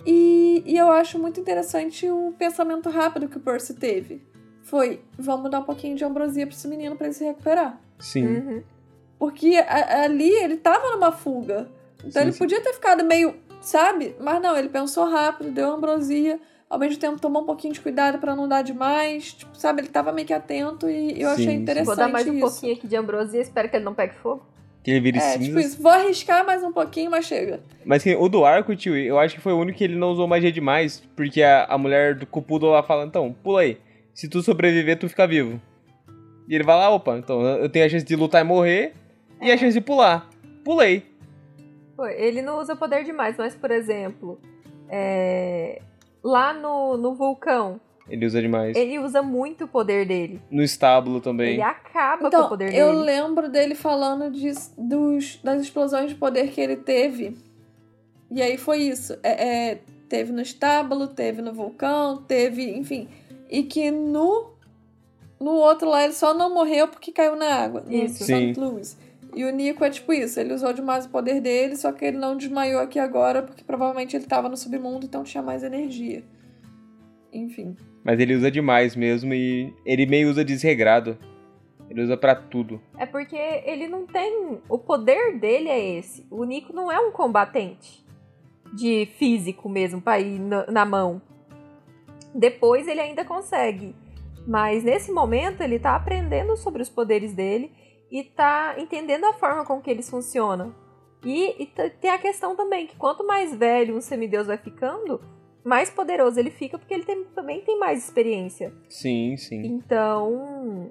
E, 0.06 0.64
e 0.66 0.78
eu 0.78 0.90
acho 0.92 1.20
muito 1.20 1.40
interessante 1.40 2.10
o 2.10 2.34
pensamento 2.38 2.90
rápido 2.90 3.28
que 3.28 3.38
o 3.38 3.40
Percy 3.42 3.74
teve. 3.76 4.22
Foi, 4.64 5.02
vamos 5.18 5.50
dar 5.52 5.60
um 5.60 5.64
pouquinho 5.64 5.96
de 5.96 6.04
ambrosia 6.06 6.46
pra 6.46 6.56
esse 6.56 6.68
menino 6.68 6.96
pra 6.96 7.08
ele 7.08 7.14
se 7.14 7.24
recuperar. 7.26 7.80
Sim. 8.00 8.26
Uhum. 8.26 8.64
Porque 9.18 9.56
a- 9.58 10.04
ali 10.04 10.30
ele 10.30 10.58
tava 10.58 10.92
numa 10.92 11.12
fuga. 11.12 11.70
Então 12.00 12.12
Sim, 12.12 12.20
ele 12.22 12.32
sim. 12.32 12.38
podia 12.40 12.62
ter 12.62 12.74
ficado 12.74 13.04
meio, 13.04 13.36
sabe? 13.62 14.16
Mas 14.20 14.42
não, 14.42 14.56
ele 14.56 14.70
pensou 14.70 15.06
rápido, 15.10 15.52
deu 15.52 15.72
ambrosia. 15.74 16.40
Ao 16.70 16.78
mesmo 16.78 17.00
tempo 17.00 17.20
tomou 17.20 17.42
um 17.42 17.46
pouquinho 17.46 17.74
de 17.74 17.82
cuidado 17.82 18.20
pra 18.20 18.36
não 18.36 18.48
dar 18.48 18.62
demais. 18.62 19.34
Tipo, 19.34 19.58
sabe? 19.58 19.82
Ele 19.82 19.90
tava 19.90 20.12
meio 20.14 20.28
que 20.28 20.34
atento 20.34 20.88
e 20.90 21.20
eu 21.20 21.30
Sim, 21.30 21.42
achei 21.44 21.54
interessante 21.56 21.86
Vou 21.88 21.96
dar 21.96 22.08
mais 22.08 22.28
um 22.28 22.34
isso. 22.34 22.42
pouquinho 22.48 22.74
aqui 22.76 22.88
de 22.88 22.96
ambrosia, 22.96 23.42
espero 23.42 23.68
que 23.70 23.76
ele 23.76 23.84
não 23.86 23.94
pegue 23.96 24.14
fogo. 24.16 24.46
Que 24.84 24.92
ele 24.92 25.00
vire 25.00 25.20
É, 25.20 25.38
tipo 25.38 25.60
isso. 25.60 25.82
Vou 25.82 25.92
arriscar 25.92 26.46
mais 26.46 26.64
um 26.64 26.72
pouquinho, 26.72 27.12
mas 27.12 27.26
chega. 27.26 27.60
Mas 27.86 28.04
que, 28.04 28.16
o 28.16 28.30
do 28.30 28.46
arco, 28.46 28.76
tio, 28.76 28.96
eu 28.96 29.20
acho 29.20 29.36
que 29.36 29.42
foi 29.42 29.54
o 29.54 29.60
único 29.60 29.78
que 29.78 29.84
ele 29.84 29.96
não 29.96 30.12
usou 30.12 30.28
magia 30.28 30.52
demais. 30.52 31.04
Porque 31.16 31.42
a, 31.42 31.66
a 31.66 31.78
mulher 31.78 32.16
do 32.16 32.26
Cupudo 32.26 32.68
lá 32.68 32.82
fala, 32.82 33.06
então, 33.06 33.36
pula 33.44 33.62
aí. 33.62 33.78
Se 34.14 34.30
tu 34.30 34.42
sobreviver, 34.42 34.98
tu 34.98 35.10
fica 35.10 35.28
vivo. 35.28 35.62
E 36.48 36.56
ele 36.56 36.64
vai 36.64 36.76
lá, 36.76 36.90
opa, 36.90 37.18
então 37.18 37.42
eu 37.42 37.70
tenho 37.70 37.86
a 37.86 37.90
chance 37.90 38.06
de 38.06 38.16
lutar 38.16 38.42
e 38.42 38.44
morrer. 38.44 38.94
E 39.42 39.52
a 39.52 39.58
chance 39.58 39.74
de 39.74 39.82
pular. 39.82 40.28
Pulei. 40.64 41.04
Pô, 41.96 42.06
Ele 42.06 42.42
não 42.42 42.60
usa 42.60 42.76
poder 42.76 43.04
demais, 43.04 43.36
mas, 43.38 43.56
por 43.56 43.72
exemplo, 43.72 44.40
é, 44.90 45.82
lá 46.24 46.54
no, 46.54 46.98
no 46.98 47.14
vulcão, 47.14 47.80
Ele 48.10 48.26
usa 48.26 48.42
demais. 48.42 48.76
ele 48.76 49.00
usa 49.00 49.22
muito 49.22 49.66
o 49.66 49.68
poder 49.68 50.06
dele. 50.06 50.42
No 50.50 50.64
estábulo 50.64 51.22
também. 51.22 51.54
Ele 51.54 51.62
acaba 51.62 52.18
com 52.20 52.26
o 52.26 52.28
Então, 52.28 52.50
poder 52.50 52.74
eu 52.74 52.92
dele. 52.92 53.04
lembro 53.04 53.50
dele 53.50 53.76
falando 53.76 54.32
de, 54.32 54.52
dos, 54.78 55.38
das 55.44 55.62
explosões 55.62 56.10
de 56.10 56.16
poder 56.16 56.50
que 56.50 56.60
ele 56.60 56.76
teve. 56.76 57.38
E 58.32 58.42
aí 58.42 58.58
foi 58.58 58.80
isso. 58.84 59.18
É, 59.24 59.70
é, 59.72 59.80
teve 60.08 60.32
no 60.32 60.42
estábulo, 60.42 61.08
teve 61.08 61.42
no 61.42 61.54
vulcão, 61.54 62.18
teve, 62.24 62.70
enfim. 62.78 63.08
E 63.50 63.64
que 63.64 63.90
no, 63.92 64.52
no 65.40 65.52
outro 65.52 65.90
lá 65.90 66.04
ele 66.04 66.14
só 66.14 66.34
não 66.34 66.54
morreu 66.54 66.88
porque 66.88 67.12
caiu 67.12 67.36
na 67.36 67.54
água. 67.56 67.84
Isso. 67.90 68.24
Sim. 68.24 68.54
St. 68.54 68.60
Louis. 68.60 68.98
E 69.36 69.46
o 69.46 69.52
Nico 69.52 69.84
é 69.86 69.92
tipo 69.92 70.12
isso, 70.12 70.40
ele 70.40 70.56
usou 70.56 70.74
demais 70.74 71.06
o 71.06 71.10
poder 71.10 71.40
dele, 71.40 71.76
só 71.76 71.92
que 71.92 72.04
ele 72.04 72.18
não 72.18 72.36
desmaiou 72.36 72.82
aqui 72.82 72.98
agora, 72.98 73.44
porque 73.44 73.64
provavelmente 73.64 74.16
ele 74.16 74.26
tava 74.26 74.50
no 74.50 74.58
submundo, 74.58 75.06
então 75.06 75.24
tinha 75.24 75.44
mais 75.44 75.62
energia. 75.64 76.24
Enfim. 77.32 77.76
Mas 78.10 78.20
ele 78.20 78.34
usa 78.34 78.50
demais 78.50 78.96
mesmo 78.96 79.36
e 79.36 79.72
ele 79.86 80.08
meio 80.08 80.32
usa 80.32 80.44
desregrado. 80.44 81.16
Ele 81.88 82.02
usa 82.02 82.18
pra 82.18 82.34
tudo. 82.34 82.82
É 82.98 83.06
porque 83.06 83.38
ele 83.38 83.88
não 83.88 84.08
tem. 84.08 84.60
O 84.68 84.80
poder 84.80 85.38
dele 85.38 85.70
é 85.70 85.98
esse. 86.00 86.26
O 86.32 86.44
Nico 86.44 86.74
não 86.74 86.92
é 86.92 87.00
um 87.00 87.12
combatente 87.12 88.04
de 88.74 89.08
físico 89.20 89.70
mesmo, 89.70 90.02
pra 90.02 90.20
ir 90.20 90.40
na, 90.40 90.86
mão. 90.86 91.22
Depois 92.34 92.88
ele 92.88 93.00
ainda 93.00 93.24
consegue. 93.24 93.96
Mas 94.48 94.84
nesse 94.84 95.12
momento 95.12 95.62
ele 95.62 95.78
tá 95.78 95.96
aprendendo 95.96 96.58
sobre 96.58 96.82
os 96.82 96.90
poderes 96.90 97.36
dele 97.36 97.72
e 98.10 98.24
tá 98.24 98.74
entendendo 98.80 99.26
a 99.26 99.34
forma 99.34 99.64
com 99.64 99.80
que 99.80 99.92
eles 99.92 100.10
funcionam. 100.10 100.74
E, 101.24 101.62
e 101.62 101.68
tem 102.02 102.10
a 102.10 102.18
questão 102.18 102.56
também 102.56 102.88
que 102.88 102.96
quanto 102.96 103.24
mais 103.24 103.54
velho 103.54 103.96
um 103.96 104.02
semideus 104.02 104.48
vai 104.48 104.58
ficando, 104.58 105.22
mais 105.64 105.90
poderoso 105.90 106.40
ele 106.40 106.50
fica, 106.52 106.78
porque 106.78 106.94
ele 106.94 107.04
tem- 107.06 107.24
também 107.36 107.62
tem 107.62 107.78
mais 107.80 108.04
experiência. 108.04 108.74
Sim, 108.90 109.36
sim. 109.38 109.62
Então, 109.66 110.90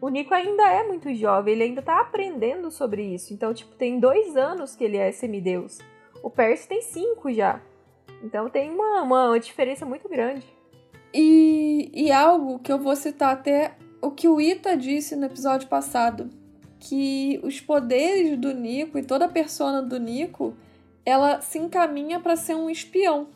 o 0.00 0.08
Nico 0.08 0.32
ainda 0.34 0.62
é 0.72 0.82
muito 0.86 1.12
jovem, 1.14 1.54
ele 1.54 1.62
ainda 1.64 1.82
tá 1.82 2.00
aprendendo 2.00 2.70
sobre 2.70 3.02
isso. 3.02 3.32
Então, 3.32 3.52
tipo, 3.52 3.74
tem 3.74 3.98
dois 4.00 4.36
anos 4.36 4.74
que 4.74 4.84
ele 4.84 4.96
é 4.96 5.10
semideus. 5.12 5.78
O 6.22 6.30
Percy 6.30 6.68
tem 6.68 6.82
cinco 6.82 7.32
já. 7.32 7.60
Então 8.22 8.48
tem 8.48 8.70
uma, 8.70 9.02
uma 9.02 9.38
diferença 9.38 9.84
muito 9.84 10.08
grande. 10.08 10.46
E, 11.12 11.90
e 11.94 12.10
algo 12.10 12.58
que 12.58 12.72
eu 12.72 12.78
vou 12.78 12.96
citar 12.96 13.32
até 13.32 13.76
o 14.02 14.10
que 14.10 14.28
o 14.28 14.40
Ita 14.40 14.76
disse 14.76 15.14
no 15.16 15.26
episódio 15.26 15.68
passado, 15.68 16.28
que 16.80 17.40
os 17.42 17.60
poderes 17.60 18.38
do 18.38 18.52
Nico 18.52 18.98
e 18.98 19.02
toda 19.04 19.24
a 19.26 19.28
persona 19.28 19.82
do 19.82 19.98
Nico, 19.98 20.54
ela 21.04 21.40
se 21.40 21.58
encaminha 21.58 22.20
para 22.20 22.36
ser 22.36 22.54
um 22.54 22.68
espião. 22.68 23.28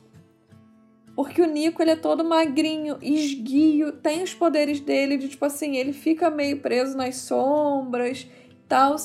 Porque 1.22 1.42
o 1.42 1.46
Nico, 1.46 1.82
ele 1.82 1.90
é 1.90 1.96
todo 1.96 2.24
magrinho, 2.24 2.96
esguio, 3.02 3.92
tem 3.92 4.22
os 4.22 4.32
poderes 4.32 4.80
dele 4.80 5.18
de, 5.18 5.28
tipo 5.28 5.44
assim, 5.44 5.76
ele 5.76 5.92
fica 5.92 6.30
meio 6.30 6.60
preso 6.60 6.96
nas 6.96 7.16
sombras 7.16 8.26
e 8.50 8.56
tal. 8.66 8.96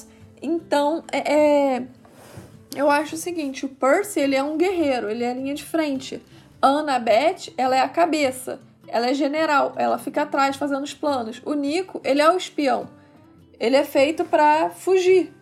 Então, 0.42 1.04
é, 1.12 1.34
é, 1.34 1.88
eu 2.74 2.90
acho 2.90 3.16
o 3.16 3.18
seguinte, 3.18 3.66
o 3.66 3.70
Percy, 3.70 4.22
ele 4.22 4.34
é 4.34 4.42
um 4.42 4.56
guerreiro, 4.56 5.10
ele 5.10 5.26
é 5.26 5.32
a 5.32 5.34
linha 5.34 5.54
de 5.54 5.66
frente. 5.66 6.22
A 6.62 6.68
Annabeth, 6.68 7.54
ela 7.58 7.76
é 7.76 7.82
a 7.82 7.90
cabeça, 7.90 8.62
ela 8.88 9.10
é 9.10 9.14
general, 9.14 9.74
ela 9.76 9.98
fica 9.98 10.22
atrás 10.22 10.56
fazendo 10.56 10.86
os 10.86 10.94
planos. 10.94 11.42
O 11.44 11.54
Nico, 11.54 12.00
ele 12.02 12.22
é 12.22 12.32
o 12.32 12.38
espião. 12.38 12.88
Ele 13.60 13.76
é 13.76 13.84
feito 13.84 14.24
para 14.24 14.70
fugir, 14.70 15.34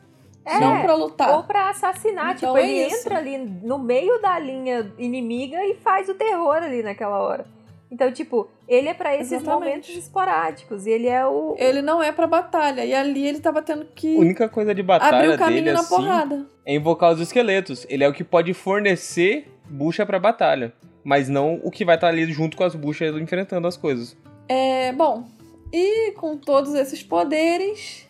É, 0.46 0.60
não 0.60 0.82
pra 0.82 0.96
lutar. 0.96 1.38
Ou 1.38 1.44
pra 1.44 1.70
assassinar. 1.70 2.36
Então 2.36 2.54
tipo, 2.54 2.66
é 2.66 2.70
ele 2.70 2.88
isso. 2.88 3.06
entra 3.08 3.18
ali 3.18 3.38
no 3.38 3.78
meio 3.80 4.22
da 4.22 4.38
linha 4.39 4.91
inimiga 4.98 5.64
e 5.66 5.76
faz 5.76 6.10
o 6.10 6.14
terror 6.14 6.56
ali 6.58 6.84
naquela 6.84 7.20
hora. 7.20 7.46
Então, 7.91 8.12
tipo, 8.12 8.50
ele 8.68 8.89
é 8.89 8.94
pra 8.94 9.14
esses 9.16 9.34
Exatamente. 9.34 9.64
momentos 9.66 9.89
esporádicos. 9.96 10.88
E 10.88 10.89
ele 10.89 11.08
é 11.08 11.24
o. 11.28 11.56
Ele 11.60 11.82
não 11.82 12.02
é 12.02 12.12
pra 12.12 12.26
batalha. 12.26 12.84
E 12.84 12.94
ali 12.94 13.28
ele 13.28 13.39
tava 13.39 13.62
tendo 13.62 13.86
que 13.86 14.18
A 14.18 14.20
única 14.20 14.50
coisa 14.50 14.74
de 14.74 14.82
batalha 14.82 15.18
abrir 15.18 15.36
o 15.36 15.38
caminho 15.38 15.64
dele 15.64 15.74
na 15.74 15.80
assim 15.82 15.96
porrada. 15.96 16.46
é 16.66 16.74
invocar 16.74 17.14
os 17.14 17.20
esqueletos. 17.20 17.86
Ele 17.88 18.04
é 18.04 18.08
o 18.10 18.14
que 18.14 18.24
pode 18.24 18.52
fornecer 18.54 19.48
bucha 19.70 20.06
pra 20.08 20.18
batalha. 20.20 20.74
Mas 21.04 21.30
não 21.30 21.60
o 21.64 21.70
que 21.70 21.86
vai 21.86 21.96
estar 21.96 22.08
ali 22.08 22.26
junto 22.32 22.58
com 22.58 22.64
as 22.64 22.74
buchas 22.74 23.16
enfrentando 23.16 23.68
as 23.68 23.78
coisas. 23.78 24.18
É, 24.50 24.91
bom, 24.94 25.26
e 25.72 26.12
com 26.14 26.36
todos 26.38 26.74
esses 26.74 27.04
poderes, 27.04 28.08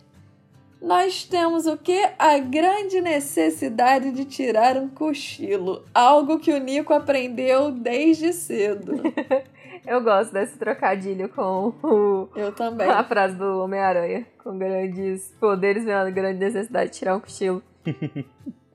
nós 0.83 1.23
temos 1.23 1.65
o 1.65 1.77
que? 1.77 1.97
A 2.19 2.37
grande 2.39 2.99
necessidade 3.01 4.11
de 4.11 4.25
tirar 4.25 4.75
um 4.77 4.89
cochilo. 4.89 5.83
Algo 5.93 6.37
que 6.39 6.51
o 6.51 6.59
Nico 6.59 6.93
aprendeu 6.93 7.71
desde 7.71 8.33
cedo. 8.33 9.01
Eu 9.87 10.01
gosto 10.01 10.31
desse 10.33 10.57
trocadilho 10.57 11.27
com 11.29 11.73
o- 11.83 12.29
Eu 12.35 12.51
também. 12.53 12.87
a 12.89 13.03
frase 13.03 13.35
do 13.35 13.59
Homem-Aranha. 13.61 14.25
Com 14.43 14.57
grandes 14.57 15.33
poderes 15.39 15.83
vem 15.83 15.93
uma 15.93 16.09
grande 16.09 16.39
necessidade 16.39 16.91
de 16.91 16.99
tirar 16.99 17.15
um 17.17 17.19
cochilo. 17.19 17.61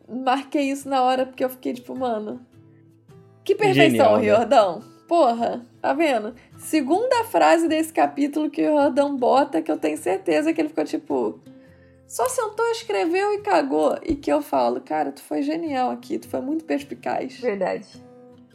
Marquei 0.08 0.70
isso 0.70 0.88
na 0.88 1.02
hora 1.02 1.26
porque 1.26 1.44
eu 1.44 1.48
fiquei 1.50 1.72
tipo, 1.74 1.94
mano. 1.96 2.40
Que 3.44 3.54
perfeição, 3.54 3.90
Genial, 3.90 4.16
né? 4.16 4.22
Riordão. 4.22 4.82
Porra, 5.06 5.64
tá 5.80 5.94
vendo? 5.94 6.34
Segunda 6.58 7.24
frase 7.24 7.66
desse 7.68 7.92
capítulo 7.92 8.50
que 8.50 8.60
o 8.62 8.74
Riordão 8.76 9.16
bota, 9.16 9.62
que 9.62 9.70
eu 9.70 9.78
tenho 9.78 9.96
certeza 9.96 10.52
que 10.52 10.60
ele 10.60 10.68
ficou 10.68 10.84
tipo. 10.84 11.40
Só 12.08 12.26
sentou, 12.26 12.64
escreveu 12.70 13.34
e 13.34 13.42
cagou. 13.42 13.98
E 14.02 14.14
que 14.14 14.32
eu 14.32 14.40
falo, 14.40 14.80
cara, 14.80 15.12
tu 15.12 15.22
foi 15.22 15.42
genial 15.42 15.90
aqui, 15.90 16.18
tu 16.18 16.26
foi 16.26 16.40
muito 16.40 16.64
perspicaz. 16.64 17.38
Verdade. 17.38 17.86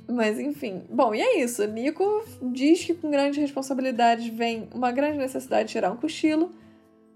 Mas 0.10 0.40
enfim. 0.40 0.82
Bom, 0.90 1.14
e 1.14 1.22
é 1.22 1.40
isso. 1.40 1.66
Nico 1.68 2.04
diz 2.42 2.84
que 2.84 2.96
com 2.96 3.12
grandes 3.12 3.38
responsabilidades 3.38 4.28
vem 4.28 4.68
uma 4.74 4.92
grande 4.92 5.20
necessidade 5.20 5.68
de 5.68 5.74
tirar 5.74 5.92
um 5.92 5.98
cochilo. 5.98 6.52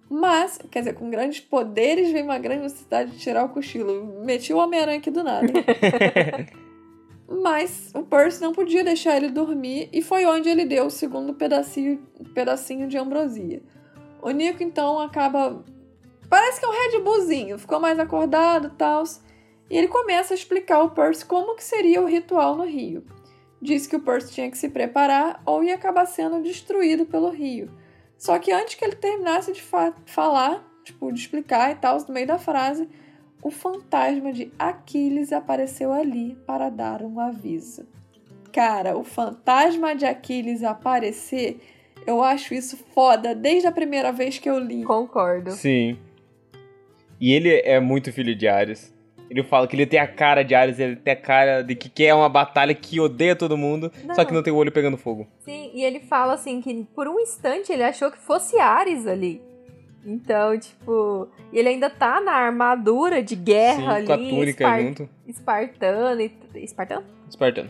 Mas, 0.09 0.59
quer 0.71 0.79
dizer, 0.79 0.93
com 0.93 1.09
grandes 1.09 1.39
poderes 1.41 2.11
vem 2.11 2.23
uma 2.23 2.37
grande 2.37 2.61
necessidade 2.61 3.11
de 3.11 3.17
tirar 3.17 3.43
o 3.43 3.49
cochilo. 3.49 4.21
Meti 4.23 4.53
o 4.53 4.57
Homem-Aranha 4.57 4.99
aqui 4.99 5.11
do 5.11 5.23
nada. 5.23 5.47
Mas 7.27 7.91
o 7.93 8.03
Percy 8.03 8.41
não 8.41 8.53
podia 8.53 8.83
deixar 8.85 9.17
ele 9.17 9.29
dormir 9.29 9.89
e 9.91 10.01
foi 10.01 10.25
onde 10.25 10.47
ele 10.47 10.63
deu 10.63 10.85
o 10.85 10.89
segundo 10.89 11.33
pedacinho, 11.33 11.99
pedacinho 12.33 12.87
de 12.87 12.97
ambrosia. 12.97 13.61
O 14.21 14.29
Nico 14.29 14.63
então 14.63 14.99
acaba. 14.99 15.63
Parece 16.29 16.59
que 16.59 16.65
é 16.65 16.69
um 16.69 16.71
Red 16.71 16.99
Bullzinho, 17.03 17.57
ficou 17.57 17.79
mais 17.79 17.97
acordado 17.99 18.67
e 18.67 18.71
tal. 18.71 19.03
E 19.69 19.77
ele 19.77 19.87
começa 19.87 20.33
a 20.33 20.35
explicar 20.35 20.77
ao 20.77 20.91
Percy 20.91 21.25
como 21.25 21.55
que 21.55 21.63
seria 21.63 22.01
o 22.01 22.05
ritual 22.05 22.55
no 22.55 22.65
rio. 22.65 23.03
Diz 23.61 23.87
que 23.87 23.95
o 23.95 23.99
Percy 23.99 24.33
tinha 24.33 24.51
que 24.51 24.57
se 24.57 24.69
preparar 24.69 25.41
ou 25.45 25.63
ia 25.63 25.75
acabar 25.75 26.05
sendo 26.05 26.41
destruído 26.41 27.05
pelo 27.05 27.29
rio. 27.29 27.69
Só 28.17 28.37
que 28.39 28.51
antes 28.51 28.75
que 28.75 28.83
ele 28.85 28.95
terminasse 28.95 29.51
de 29.51 29.61
fa- 29.61 29.93
falar, 30.05 30.63
tipo, 30.83 31.11
de 31.11 31.19
explicar 31.19 31.71
e 31.71 31.75
tal, 31.75 31.97
no 32.07 32.13
meio 32.13 32.27
da 32.27 32.37
frase, 32.37 32.87
o 33.41 33.51
fantasma 33.51 34.31
de 34.33 34.51
Aquiles 34.57 35.31
apareceu 35.31 35.91
ali 35.93 36.35
para 36.45 36.69
dar 36.69 37.01
um 37.03 37.19
aviso. 37.19 37.85
Cara, 38.51 38.97
o 38.97 39.03
fantasma 39.03 39.95
de 39.95 40.05
Aquiles 40.05 40.63
aparecer, 40.63 41.59
eu 42.07 42.23
acho 42.23 42.53
isso 42.53 42.77
foda 42.95 43.35
desde 43.35 43.67
a 43.67 43.71
primeira 43.71 44.11
vez 44.11 44.39
que 44.39 44.49
eu 44.49 44.57
li. 44.57 44.83
Concordo. 44.83 45.51
Sim. 45.51 45.99
E 47.19 47.33
ele 47.33 47.49
é 47.63 47.79
muito 47.79 48.11
filho 48.11 48.35
de 48.35 48.47
Ares. 48.47 48.95
Ele 49.29 49.43
fala 49.43 49.67
que 49.67 49.75
ele 49.75 49.85
tem 49.85 49.99
a 49.99 50.07
cara 50.07 50.41
de 50.43 50.55
Ares, 50.55 50.79
ele 50.79 50.95
tem 50.95 51.13
a 51.13 51.15
cara 51.17 51.61
de 51.61 51.75
que 51.75 51.89
quer 51.89 52.13
uma 52.13 52.29
batalha 52.29 52.73
que 52.73 52.97
odeia 52.99 53.35
todo 53.35 53.57
mundo, 53.57 53.91
só 54.15 54.23
que 54.23 54.31
Não. 54.31 54.37
não 54.37 54.43
tem 54.43 54.53
o 54.53 54.55
olho 54.55 54.71
pegando 54.71 54.95
fogo. 54.97 55.27
Sim, 55.39 55.71
e 55.73 55.83
ele 55.83 55.99
fala 55.99 56.33
assim 56.33 56.61
que 56.61 56.85
por 56.95 57.07
um 57.09 57.19
instante 57.19 57.71
ele 57.73 57.83
achou 57.83 58.09
que 58.09 58.17
fosse 58.17 58.57
Ares 58.57 59.05
ali. 59.05 59.41
Então, 60.05 60.57
tipo, 60.57 61.27
e 61.51 61.59
ele 61.59 61.67
ainda 61.67 61.89
tá 61.89 62.21
na 62.21 62.31
armadura 62.31 63.21
de 63.21 63.35
guerra 63.35 63.99
Sim, 63.99 64.05
com 64.05 64.11
a 64.13 64.15
ali, 64.15 64.29
túnica 64.29 64.63
espar- 64.63 64.81
junto. 64.81 65.09
espartano 65.27 66.21
e 66.21 66.31
espartano? 66.63 67.03
Espartano. 67.27 67.69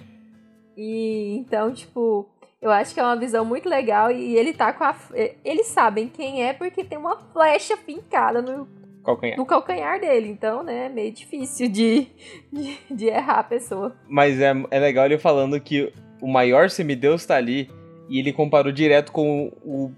E 0.77 1.37
então, 1.39 1.73
tipo, 1.73 2.29
eu 2.61 2.69
acho 2.69 2.93
que 2.93 2.99
é 2.99 3.03
uma 3.03 3.15
visão 3.17 3.43
muito 3.43 3.67
legal 3.67 4.11
e 4.11 4.35
ele 4.37 4.53
tá 4.53 4.71
com 4.71 4.83
a 4.83 4.95
eles 5.43 5.65
sabem 5.67 6.07
quem 6.07 6.43
é 6.43 6.53
porque 6.53 6.83
tem 6.83 6.99
uma 6.99 7.17
flecha 7.33 7.75
fincada 7.77 8.39
no, 8.43 8.67
Calcanhar. 9.07 9.37
no 9.37 9.45
calcanhar 9.45 10.01
dele, 10.01 10.27
então, 10.27 10.61
né, 10.63 10.87
é 10.87 10.89
meio 10.89 11.13
difícil 11.13 11.69
de, 11.69 12.07
de, 12.51 12.77
de 12.91 13.05
errar 13.05 13.39
a 13.39 13.43
pessoa. 13.43 13.95
Mas 14.05 14.41
é, 14.41 14.51
é 14.69 14.79
legal 14.79 15.05
ele 15.05 15.17
falando 15.17 15.57
que 15.61 15.93
o 16.21 16.27
maior 16.27 16.69
semideus 16.69 17.25
tá 17.25 17.37
ali 17.37 17.71
e 18.09 18.19
ele 18.19 18.33
comparou 18.33 18.69
direto 18.69 19.13
com 19.13 19.47
o. 19.63 19.93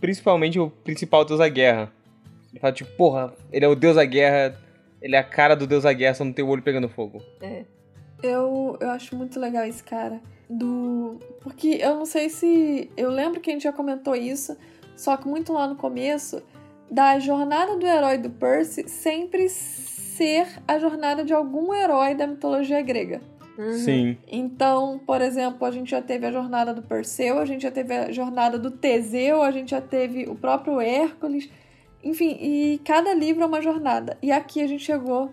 Principalmente 0.00 0.58
o 0.58 0.68
principal 0.68 1.24
deus 1.24 1.38
da 1.38 1.48
guerra. 1.48 1.92
Ele 2.50 2.58
fala, 2.58 2.72
tipo, 2.72 2.90
porra, 2.96 3.32
ele 3.52 3.64
é 3.64 3.68
o 3.68 3.76
deus 3.76 3.94
da 3.94 4.04
guerra, 4.04 4.60
ele 5.00 5.14
é 5.14 5.18
a 5.20 5.24
cara 5.24 5.54
do 5.54 5.64
deus 5.64 5.84
da 5.84 5.92
guerra, 5.92 6.14
só 6.14 6.24
não 6.24 6.32
tem 6.32 6.44
o 6.44 6.48
olho 6.48 6.60
pegando 6.60 6.88
fogo. 6.88 7.22
Eu, 8.20 8.76
eu 8.80 8.90
acho 8.90 9.14
muito 9.14 9.38
legal 9.38 9.64
esse 9.64 9.84
cara. 9.84 10.20
Do. 10.48 11.20
Porque 11.40 11.78
eu 11.80 11.94
não 11.94 12.04
sei 12.04 12.28
se. 12.28 12.90
Eu 12.96 13.10
lembro 13.10 13.40
que 13.40 13.48
a 13.48 13.52
gente 13.52 13.62
já 13.62 13.72
comentou 13.72 14.16
isso, 14.16 14.56
só 14.96 15.16
que 15.16 15.28
muito 15.28 15.52
lá 15.52 15.68
no 15.68 15.76
começo, 15.76 16.42
da 16.90 17.18
jornada 17.18 17.76
do 17.76 17.86
herói 17.86 18.18
do 18.18 18.30
Percy 18.30 18.88
sempre 18.88 19.48
ser 19.48 20.46
a 20.66 20.78
jornada 20.78 21.24
de 21.24 21.32
algum 21.32 21.72
herói 21.72 22.14
da 22.14 22.26
mitologia 22.26 22.82
grega. 22.82 23.20
Uhum. 23.56 23.72
Sim. 23.74 24.18
Então, 24.26 25.00
por 25.06 25.20
exemplo, 25.20 25.66
a 25.66 25.70
gente 25.70 25.90
já 25.90 26.00
teve 26.00 26.26
a 26.26 26.32
jornada 26.32 26.72
do 26.72 26.82
Perseu, 26.82 27.38
a 27.38 27.44
gente 27.44 27.62
já 27.62 27.70
teve 27.70 27.94
a 27.94 28.10
jornada 28.10 28.58
do 28.58 28.70
Teseu, 28.70 29.42
a 29.42 29.50
gente 29.50 29.70
já 29.70 29.80
teve 29.80 30.24
o 30.28 30.34
próprio 30.34 30.80
Hércules. 30.80 31.50
Enfim, 32.02 32.36
e 32.40 32.80
cada 32.84 33.12
livro 33.12 33.42
é 33.42 33.46
uma 33.46 33.60
jornada. 33.60 34.16
E 34.22 34.32
aqui 34.32 34.62
a 34.62 34.66
gente 34.66 34.84
chegou 34.84 35.30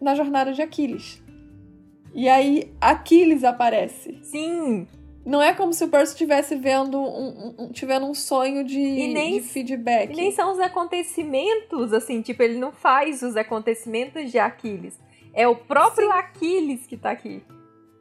na 0.00 0.14
jornada 0.14 0.52
de 0.52 0.60
Aquiles. 0.60 1.22
E 2.14 2.28
aí 2.28 2.70
Aquiles 2.80 3.42
aparece. 3.44 4.18
Sim, 4.22 4.86
Não 5.24 5.40
é 5.40 5.54
como 5.54 5.72
se 5.72 5.84
o 5.84 5.88
Percy 5.88 6.12
estivesse 6.12 6.56
vendo 6.56 7.00
um, 7.00 7.54
um, 7.58 7.68
tivendo 7.72 8.06
um 8.06 8.14
sonho 8.14 8.64
de, 8.64 8.78
E 8.80 9.14
nem- 9.14 9.34
de 9.34 9.40
feedback. 9.40 10.12
E 10.12 10.16
nem 10.16 10.32
são 10.32 10.50
os 10.52 10.58
acontecimentos, 10.58 11.92
assim, 11.92 12.20
tipo, 12.22 12.42
ele 12.42 12.58
não 12.58 12.72
faz 12.72 13.22
os 13.22 13.36
acontecimentos 13.36 14.30
de 14.32 14.38
Aquiles. 14.38 14.98
É 15.32 15.46
o 15.46 15.54
próprio 15.54 16.10
Aquiles 16.10 16.86
que 16.86 16.96
tá 16.96 17.12
aqui. 17.12 17.42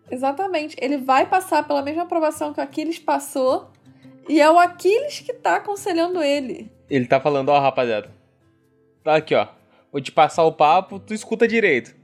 Exatamente. 0.10 0.76
Ele 0.82 0.98
vai 0.98 1.26
passar 1.28 1.66
pela 1.66 1.82
mesma 1.82 2.04
aprovação 2.04 2.54
que 2.54 2.60
o 2.60 2.64
Aquiles 2.64 2.98
passou. 3.00 3.70
E 4.28 4.42
é 4.42 4.50
o 4.50 4.58
Aquiles 4.60 5.20
que 5.20 5.34
tá 5.34 5.58
aconselhando 5.58 6.22
ele. 6.22 6.72
Ele 6.90 7.06
tá 7.06 7.20
falando, 7.20 7.50
ó, 7.50 7.60
rapaziada. 7.60 8.12
Tá 9.04 9.16
aqui, 9.16 9.34
ó. 9.36 9.48
Vou 9.92 10.02
te 10.02 10.12
passar 10.12 10.44
o 10.44 10.52
papo, 10.54 11.00
tu 11.00 11.14
escuta 11.14 11.48
direito. 11.48 11.96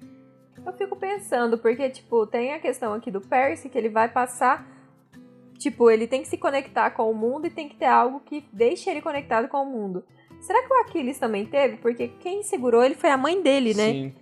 Eu 0.66 0.74
fico 0.74 0.96
pensando, 0.96 1.58
porque, 1.58 1.90
tipo, 1.90 2.26
tem 2.28 2.54
a 2.54 2.60
questão 2.60 2.94
aqui 2.94 3.10
do 3.10 3.22
Percy, 3.22 3.70
que 3.70 3.78
ele 3.78 3.90
vai 3.90 4.10
passar. 4.10 4.77
Tipo, 5.58 5.90
ele 5.90 6.08
tem 6.08 6.22
que 6.22 6.28
se 6.28 6.38
conectar 6.38 6.92
com 6.92 7.10
o 7.10 7.16
mundo 7.16 7.48
e 7.48 7.50
tem 7.50 7.68
que 7.68 7.76
ter 7.76 7.86
algo 7.86 8.20
que 8.20 8.46
deixe 8.54 8.90
ele 8.90 9.02
conectado 9.02 9.48
com 9.48 9.64
o 9.64 9.66
mundo. 9.66 10.04
Será 10.40 10.62
que 10.62 10.72
o 10.72 10.82
Aquiles 10.82 11.18
também 11.18 11.46
teve? 11.46 11.78
Porque 11.78 12.10
quem 12.20 12.44
segurou 12.44 12.84
ele 12.84 12.96
foi 12.96 13.10
a 13.10 13.18
mãe 13.18 13.42
dele, 13.42 13.74
né? 13.74 13.92
Sim. 13.92 14.14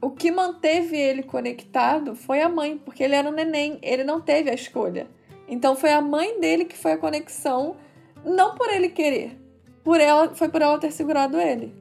O 0.00 0.10
que 0.10 0.30
manteve 0.30 0.96
ele 0.96 1.22
conectado 1.22 2.14
foi 2.14 2.40
a 2.40 2.48
mãe, 2.48 2.78
porque 2.78 3.02
ele 3.02 3.14
era 3.14 3.28
um 3.28 3.32
neném, 3.32 3.78
ele 3.82 4.04
não 4.04 4.20
teve 4.20 4.50
a 4.50 4.54
escolha. 4.54 5.08
Então 5.48 5.74
foi 5.74 5.92
a 5.92 6.00
mãe 6.00 6.40
dele 6.40 6.64
que 6.64 6.76
foi 6.76 6.92
a 6.92 6.98
conexão, 6.98 7.76
não 8.24 8.54
por 8.54 8.68
ele 8.70 8.88
querer. 8.88 9.36
Por 9.82 10.00
ela, 10.00 10.34
foi 10.34 10.48
por 10.48 10.62
ela 10.62 10.78
ter 10.78 10.92
segurado 10.92 11.40
ele. 11.40 11.74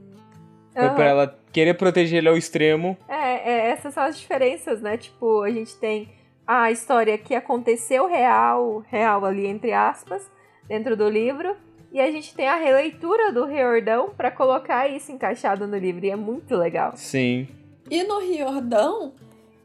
Foi 0.73 0.89
pra 0.89 1.05
ela 1.05 1.39
querer 1.51 1.73
proteger 1.75 2.17
ele 2.17 2.27
ao 2.27 2.37
extremo. 2.37 2.97
É, 3.07 3.49
é, 3.49 3.69
essas 3.69 3.93
são 3.93 4.03
as 4.03 4.19
diferenças, 4.19 4.81
né? 4.81 4.97
Tipo, 4.97 5.41
a 5.41 5.49
gente 5.49 5.75
tem 5.77 6.09
a 6.47 6.71
história 6.71 7.17
que 7.17 7.33
aconteceu 7.33 8.07
real, 8.07 8.83
real 8.87 9.25
ali 9.25 9.47
entre 9.47 9.73
aspas, 9.73 10.29
dentro 10.67 10.95
do 10.95 11.09
livro, 11.09 11.55
E 11.95 12.01
a 12.01 12.11
gente 12.11 12.35
tem 12.35 12.45
a 12.45 12.55
releitura 12.55 13.31
do 13.31 13.45
Riordão 13.45 14.09
para 14.09 14.29
colocar 14.29 14.85
isso 14.85 15.13
encaixado 15.13 15.65
no 15.65 15.77
livro, 15.77 16.05
e 16.05 16.09
é 16.09 16.15
muito 16.17 16.53
legal. 16.53 16.91
Sim. 16.97 17.47
E 17.89 18.03
no 18.03 18.19
Riordão, 18.19 19.13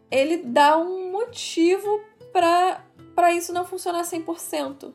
ele 0.09 0.37
dá 0.37 0.79
um 0.79 1.11
motivo 1.11 2.01
para 2.33 2.85
para 3.17 3.35
isso 3.35 3.53
não 3.53 3.65
funcionar 3.65 4.03
100%. 4.03 4.93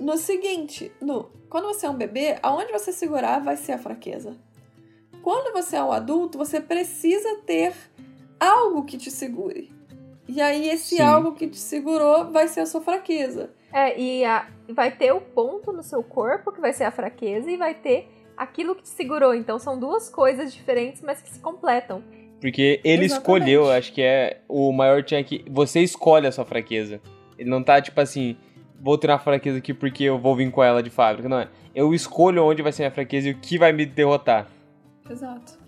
No 0.00 0.16
seguinte, 0.16 0.90
no 0.98 1.24
quando 1.50 1.66
você 1.66 1.84
é 1.84 1.90
um 1.90 1.96
bebê, 1.96 2.38
aonde 2.42 2.72
você 2.72 2.90
segurar 2.90 3.40
vai 3.40 3.58
ser 3.58 3.72
a 3.72 3.78
fraqueza. 3.78 4.34
Quando 5.22 5.52
você 5.52 5.76
é 5.76 5.82
um 5.82 5.92
adulto, 5.92 6.38
você 6.38 6.58
precisa 6.58 7.36
ter 7.44 7.74
algo 8.40 8.86
que 8.86 8.96
te 8.96 9.10
segure. 9.10 9.70
E 10.28 10.40
aí 10.42 10.68
esse 10.68 10.96
Sim. 10.96 11.02
algo 11.02 11.32
que 11.32 11.48
te 11.48 11.56
segurou 11.56 12.30
vai 12.30 12.46
ser 12.48 12.60
a 12.60 12.66
sua 12.66 12.80
fraqueza. 12.82 13.50
É, 13.72 13.98
e 13.98 14.24
a- 14.24 14.46
vai 14.70 14.90
ter 14.90 15.12
o 15.12 15.20
ponto 15.20 15.72
no 15.72 15.82
seu 15.82 16.02
corpo 16.02 16.52
que 16.52 16.60
vai 16.60 16.72
ser 16.72 16.84
a 16.84 16.90
fraqueza 16.90 17.50
e 17.50 17.56
vai 17.56 17.74
ter 17.74 18.08
aquilo 18.36 18.74
que 18.74 18.82
te 18.82 18.88
segurou. 18.90 19.34
Então 19.34 19.58
são 19.58 19.78
duas 19.78 20.08
coisas 20.10 20.52
diferentes, 20.52 21.00
mas 21.02 21.20
que 21.22 21.30
se 21.30 21.40
completam. 21.40 22.02
Porque 22.40 22.80
ele 22.84 23.06
Exatamente. 23.06 23.12
escolheu, 23.12 23.70
acho 23.70 23.92
que 23.92 24.02
é 24.02 24.42
o 24.48 24.70
maior 24.72 25.02
tinha 25.02 25.22
que. 25.24 25.44
Você 25.50 25.80
escolhe 25.80 26.26
a 26.26 26.32
sua 26.32 26.44
fraqueza. 26.44 27.00
Ele 27.38 27.48
não 27.50 27.62
tá 27.62 27.80
tipo 27.80 28.00
assim, 28.00 28.36
vou 28.80 28.96
ter 28.98 29.08
uma 29.10 29.18
fraqueza 29.18 29.58
aqui 29.58 29.72
porque 29.74 30.04
eu 30.04 30.18
vou 30.18 30.36
vir 30.36 30.50
com 30.50 30.62
ela 30.62 30.82
de 30.82 30.90
fábrica. 30.90 31.28
Não, 31.28 31.40
é. 31.40 31.48
eu 31.74 31.92
escolho 31.94 32.44
onde 32.44 32.62
vai 32.62 32.70
ser 32.70 32.82
minha 32.82 32.90
fraqueza 32.92 33.28
e 33.28 33.32
o 33.32 33.38
que 33.38 33.58
vai 33.58 33.72
me 33.72 33.84
derrotar. 33.86 34.46
Exato. 35.08 35.58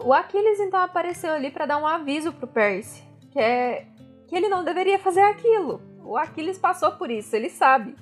O 0.00 0.12
Aquiles 0.12 0.58
então 0.60 0.80
apareceu 0.80 1.30
ali 1.32 1.50
para 1.50 1.66
dar 1.66 1.78
um 1.78 1.86
aviso 1.86 2.32
pro 2.32 2.46
Percy, 2.46 3.02
que 3.30 3.38
é 3.38 3.84
que 4.28 4.36
ele 4.36 4.48
não 4.48 4.62
deveria 4.62 4.98
fazer 4.98 5.22
aquilo. 5.22 5.80
O 6.04 6.16
Aquiles 6.16 6.58
passou 6.58 6.92
por 6.92 7.10
isso, 7.10 7.34
ele 7.34 7.50
sabe. 7.50 7.96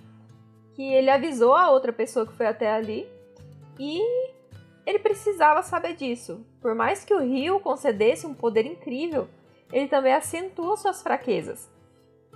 Que 0.74 0.82
ele 0.82 1.08
avisou 1.08 1.54
a 1.54 1.70
outra 1.70 1.92
pessoa 1.92 2.26
que 2.26 2.34
foi 2.34 2.46
até 2.46 2.70
ali 2.70 3.08
e 3.78 4.00
ele 4.84 4.98
precisava 4.98 5.62
saber 5.62 5.94
disso. 5.94 6.44
Por 6.60 6.74
mais 6.74 7.04
que 7.04 7.14
o 7.14 7.20
Rio 7.20 7.60
concedesse 7.60 8.26
um 8.26 8.34
poder 8.34 8.66
incrível, 8.66 9.28
ele 9.72 9.88
também 9.88 10.12
acentua 10.12 10.76
suas 10.76 11.02
fraquezas. 11.02 11.70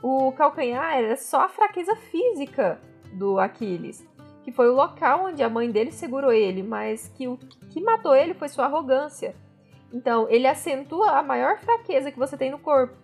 O 0.03 0.33
calcanhar 0.33 0.97
era 0.97 1.17
só 1.17 1.43
a 1.43 1.49
fraqueza 1.49 1.95
física 1.95 2.81
do 3.13 3.39
Aquiles, 3.39 4.07
que 4.43 4.51
foi 4.51 4.69
o 4.69 4.75
local 4.75 5.27
onde 5.27 5.43
a 5.43 5.49
mãe 5.49 5.71
dele 5.71 5.93
segurou 5.93 6.33
ele, 6.33 6.63
mas 6.63 7.09
que 7.15 7.29
o 7.29 7.37
que 7.71 7.81
matou 7.81 8.15
ele 8.15 8.35
foi 8.35 8.49
sua 8.49 8.65
arrogância. 8.65 9.35
Então, 9.93 10.29
ele 10.29 10.47
acentua 10.47 11.19
a 11.19 11.23
maior 11.23 11.59
fraqueza 11.59 12.11
que 12.11 12.19
você 12.19 12.37
tem 12.37 12.51
no 12.51 12.59
corpo, 12.59 12.95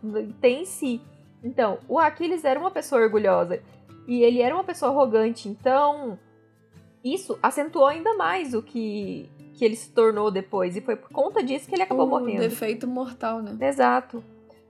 tem 0.41 0.63
em 0.63 0.65
si. 0.65 1.01
Então, 1.43 1.79
o 1.89 1.99
Aquiles 1.99 2.45
era 2.45 2.59
uma 2.59 2.71
pessoa 2.71 3.03
orgulhosa 3.03 3.63
e 4.07 4.23
ele 4.23 4.41
era 4.41 4.55
uma 4.55 4.65
pessoa 4.65 4.91
arrogante. 4.91 5.49
Então, 5.49 6.19
isso 7.05 7.39
acentuou 7.43 7.87
ainda 7.87 8.15
mais 8.15 8.55
o 8.55 8.63
que, 8.63 9.29
que 9.55 9.65
ele 9.65 9.77
se 9.77 9.93
tornou 9.93 10.31
depois. 10.31 10.77
E 10.77 10.81
foi 10.81 10.97
por 10.97 11.11
conta 11.11 11.43
disso 11.43 11.69
que 11.69 11.75
ele 11.75 11.83
acabou 11.83 12.07
o 12.07 12.11
morrendo. 12.11 12.41
defeito 12.41 12.87
mortal, 12.87 13.43
né? 13.43 13.57
Exato. 13.61 14.23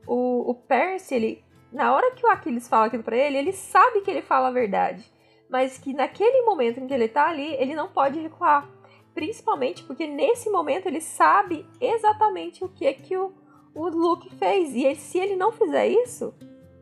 O, 0.07 0.51
o 0.51 0.55
Percy, 0.55 1.15
ele, 1.15 1.45
na 1.73 1.95
hora 1.95 2.15
que 2.15 2.25
o 2.27 2.31
Aquiles 2.31 2.69
fala 2.69 2.87
aquilo 2.87 3.03
pra 3.03 3.17
ele, 3.17 3.37
ele 3.37 3.53
sabe 3.53 4.01
que 4.01 4.11
ele 4.11 4.23
fala 4.23 4.49
a 4.49 4.53
verdade. 4.53 5.05
Mas 5.49 5.79
que 5.79 5.93
naquele 5.93 6.43
momento 6.43 6.81
em 6.81 6.87
que 6.87 6.95
ele 6.95 7.09
tá 7.09 7.29
ali, 7.29 7.55
ele 7.55 7.75
não 7.75 7.89
pode 7.89 8.19
recuar. 8.19 8.69
Principalmente 9.17 9.83
porque 9.83 10.07
nesse 10.07 10.51
momento 10.51 10.87
ele 10.87 11.01
sabe 11.01 11.65
exatamente 11.81 12.63
o 12.63 12.69
que 12.69 12.85
é 12.87 12.93
que 12.93 13.17
o, 13.17 13.33
o 13.75 13.89
Luke 13.89 14.29
fez. 14.37 14.75
E 14.75 14.85
ele- 14.85 14.95
se 14.97 15.19
ele 15.19 15.35
não 15.35 15.51
fizer 15.51 15.89
isso, 15.89 16.35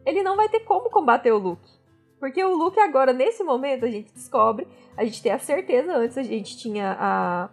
ele 0.05 0.21
não 0.21 0.35
vai 0.37 0.49
ter 0.49 0.61
como 0.61 0.91
combater 0.91 1.31
o 1.33 1.39
Luke. 1.39 1.71
Porque 2.19 2.43
o 2.43 2.57
Luke 2.57 2.81
agora, 2.81 3.13
nesse 3.13 3.45
momento, 3.45 3.85
a 3.85 3.89
gente 3.89 4.13
descobre, 4.13 4.67
a 4.97 5.05
gente 5.05 5.23
tem 5.23 5.31
a 5.31 5.39
certeza, 5.39 5.95
antes 5.97 6.19
a 6.19 6.23
gente 6.25 6.57
tinha 6.59 6.97
a, 6.99 7.49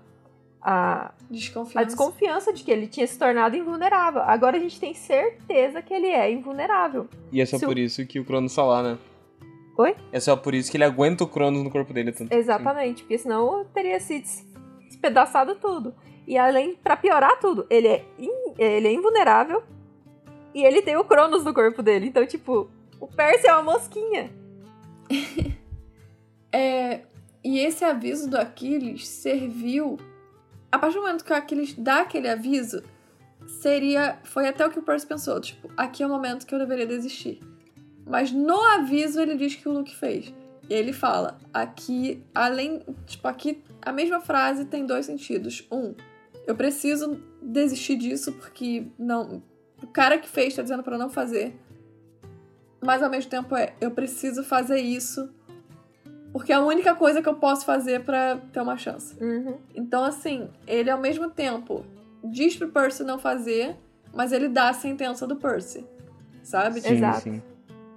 a, 0.62 1.12
Desconfiança. 1.30 1.80
a 1.80 1.84
desconfiança 1.84 2.52
de 2.54 2.64
que 2.64 2.72
ele 2.72 2.88
tinha 2.88 3.06
se 3.06 3.20
tornado 3.20 3.56
invulnerável. 3.56 4.22
Agora 4.24 4.58
a 4.58 4.60
gente 4.60 4.80
tem 4.80 4.94
certeza 4.96 5.82
que 5.84 5.94
ele 5.94 6.08
é 6.08 6.32
invulnerável. 6.32 7.08
E 7.32 7.40
é 7.40 7.46
só 7.46 7.58
Se 7.60 7.66
o- 7.66 7.68
por 7.68 7.78
isso 7.78 8.04
que 8.08 8.20
o 8.20 8.26
Cronos 8.26 8.56
tá 8.56 8.64
lá, 8.64 8.82
né? 8.82 8.98
Oi? 9.78 9.96
É 10.12 10.20
só 10.20 10.36
por 10.36 10.54
isso 10.56 10.70
que 10.72 10.78
ele 10.78 10.84
aguenta 10.84 11.24
o 11.24 11.28
Cronos 11.28 11.64
no 11.64 11.70
corpo 11.70 11.94
dele 11.94 12.12
tanto. 12.12 12.34
Exatamente, 12.34 13.04
porque 13.04 13.18
senão 13.18 13.64
teria 13.74 14.00
se 14.00 14.20
des- 14.20 14.51
despedaçado 15.02 15.56
tudo. 15.56 15.94
E 16.28 16.38
além, 16.38 16.76
pra 16.76 16.96
piorar 16.96 17.40
tudo, 17.40 17.66
ele 17.70 17.88
é, 17.88 18.06
in- 18.20 18.54
ele 18.58 18.88
é 18.88 18.94
invulnerável 18.94 19.64
e 20.54 20.64
ele 20.64 20.82
tem 20.82 20.96
o 20.96 21.04
Cronos 21.04 21.44
no 21.44 21.54
corpo 21.54 21.82
dele. 21.82 22.06
Então, 22.08 22.26
tipo, 22.26 22.70
o 23.00 23.08
Percy 23.08 23.48
é 23.48 23.54
uma 23.54 23.74
mosquinha. 23.74 24.32
É, 26.54 27.04
e 27.42 27.60
esse 27.60 27.86
aviso 27.86 28.30
do 28.30 28.38
Aquiles 28.38 29.08
serviu. 29.08 29.98
A 30.70 30.78
partir 30.78 30.96
do 30.96 31.02
momento 31.02 31.24
que 31.24 31.32
o 31.32 31.36
Aquiles 31.36 31.74
dá 31.76 32.02
aquele 32.02 32.28
aviso, 32.28 32.84
seria. 33.62 34.20
Foi 34.26 34.46
até 34.50 34.68
o 34.68 34.70
que 34.70 34.78
o 34.78 34.82
Percy 34.82 35.08
pensou. 35.08 35.40
Tipo, 35.40 35.70
aqui 35.78 36.04
é 36.04 36.06
o 36.06 36.10
momento 36.10 36.46
que 36.46 36.54
eu 36.54 36.60
deveria 36.60 36.86
desistir. 36.86 37.40
Mas 38.06 38.34
no 38.34 38.62
aviso 38.62 39.22
ele 39.22 39.38
diz 39.38 39.56
que 39.56 39.70
o 39.70 39.72
Luke 39.72 39.96
fez. 39.96 40.34
E 40.70 40.74
ele 40.74 40.92
fala, 40.92 41.38
aqui, 41.54 42.22
além. 42.36 42.82
Tipo, 43.08 43.30
aqui 43.30 43.64
a 43.82 43.92
mesma 43.92 44.22
frase 44.22 44.66
tem 44.66 44.86
dois 44.86 45.06
sentidos. 45.06 45.68
Um, 45.72 45.94
eu 46.46 46.56
preciso 46.56 47.22
desistir 47.42 47.96
disso 47.96 48.34
porque 48.34 48.88
não. 48.98 49.42
O 49.82 49.88
cara 49.88 50.18
que 50.18 50.30
fez 50.30 50.56
tá 50.56 50.62
dizendo 50.62 50.84
pra 50.84 50.96
eu 50.96 51.00
não 51.00 51.10
fazer. 51.10 51.56
Mas 52.84 53.02
ao 53.04 53.10
mesmo 53.10 53.30
tempo 53.30 53.56
é, 53.56 53.74
eu 53.80 53.92
preciso 53.92 54.44
fazer 54.44 54.80
isso 54.80 55.30
porque 56.32 56.52
é 56.52 56.56
a 56.56 56.62
única 56.62 56.96
coisa 56.96 57.22
que 57.22 57.28
eu 57.28 57.36
posso 57.36 57.66
fazer 57.66 58.04
pra 58.04 58.38
ter 58.54 58.62
uma 58.62 58.78
chance. 58.78 59.16
Uhum. 59.22 59.58
Então, 59.76 60.04
assim, 60.04 60.50
ele 60.66 60.90
ao 60.90 61.00
mesmo 61.00 61.30
tempo 61.30 61.86
diz 62.24 62.56
pro 62.56 62.70
Percy 62.70 63.04
não 63.04 63.20
fazer, 63.20 63.76
mas 64.14 64.32
ele 64.32 64.48
dá 64.48 64.70
a 64.70 64.74
sentença 64.74 65.28
do 65.28 65.36
Percy. 65.36 65.86
Sabe? 66.42 66.82
Sim, 66.82 66.94
Exato. 66.94 67.22
sim. 67.22 67.42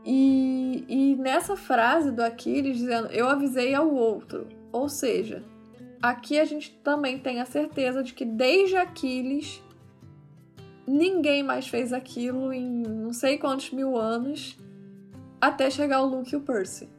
E, 0.05 0.85
e 0.89 1.17
nessa 1.17 1.57
frase 1.57 2.11
do 2.11 2.23
Aquiles 2.23 2.77
dizendo 2.77 3.09
eu 3.09 3.29
avisei 3.29 3.75
ao 3.75 3.89
outro. 3.89 4.49
Ou 4.73 4.89
seja, 4.89 5.43
aqui 6.11 6.39
a 6.39 6.45
gente 6.45 6.71
também 6.85 7.19
tem 7.19 7.41
a 7.41 7.47
certeza 7.47 8.03
de 8.03 8.13
que 8.13 8.27
desde 8.27 8.77
Aquiles 8.77 9.63
ninguém 10.87 11.43
mais 11.43 11.67
fez 11.67 11.95
aquilo 11.95 12.53
em 12.53 12.63
não 12.63 13.11
sei 13.13 13.39
quantos 13.39 13.71
mil 13.71 13.97
anos 13.97 14.59
até 15.41 15.71
chegar 15.71 16.03
o 16.03 16.07
Luke 16.07 16.35
e 16.35 16.37
o 16.37 16.43
Percy. 16.43 16.91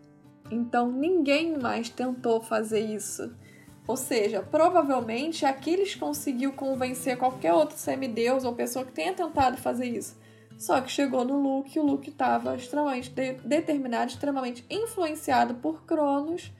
Então 0.49 0.91
ninguém 0.91 1.55
mais 1.55 1.87
tentou 1.87 2.41
fazer 2.41 2.79
isso. 2.79 3.31
Ou 3.87 3.95
seja, 3.95 4.41
provavelmente 4.41 5.45
Aquiles 5.45 5.93
conseguiu 5.93 6.53
convencer 6.53 7.15
qualquer 7.15 7.53
outro 7.53 7.77
semideus 7.77 8.43
ou 8.43 8.55
pessoa 8.55 8.83
que 8.85 8.91
tenha 8.91 9.13
tentado 9.13 9.57
fazer 9.57 9.85
isso. 9.85 10.17
Só 10.57 10.81
que 10.81 10.91
chegou 10.91 11.23
no 11.23 11.39
Luke 11.39 11.77
e 11.77 11.79
o 11.79 11.85
Luke 11.85 12.09
estava 12.09 12.55
extremamente 12.55 13.11
de- 13.11 13.33
determinado, 13.33 14.09
extremamente 14.09 14.65
influenciado 14.67 15.53
por 15.55 15.83
Cronos, 15.83 16.51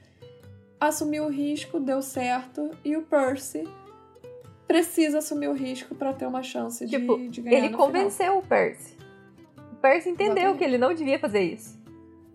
assumiu 0.80 1.24
o 1.24 1.28
risco, 1.30 1.80
deu 1.80 2.02
certo, 2.02 2.70
e 2.84 2.96
o 2.96 3.02
Percy 3.02 3.64
precisa 4.66 5.18
assumir 5.18 5.48
o 5.48 5.52
risco 5.52 5.94
para 5.94 6.12
ter 6.12 6.26
uma 6.26 6.42
chance 6.42 6.84
de, 6.84 6.98
Tipo, 6.98 7.18
de 7.28 7.40
ganhar 7.40 7.58
Ele 7.58 7.68
no 7.70 7.78
convenceu 7.78 8.38
o 8.38 8.42
Percy. 8.42 8.96
O 9.72 9.76
Percy 9.76 10.10
entendeu 10.10 10.32
Exatamente. 10.34 10.58
que 10.58 10.64
ele 10.64 10.78
não 10.78 10.92
devia 10.94 11.18
fazer 11.18 11.42
isso. 11.42 11.78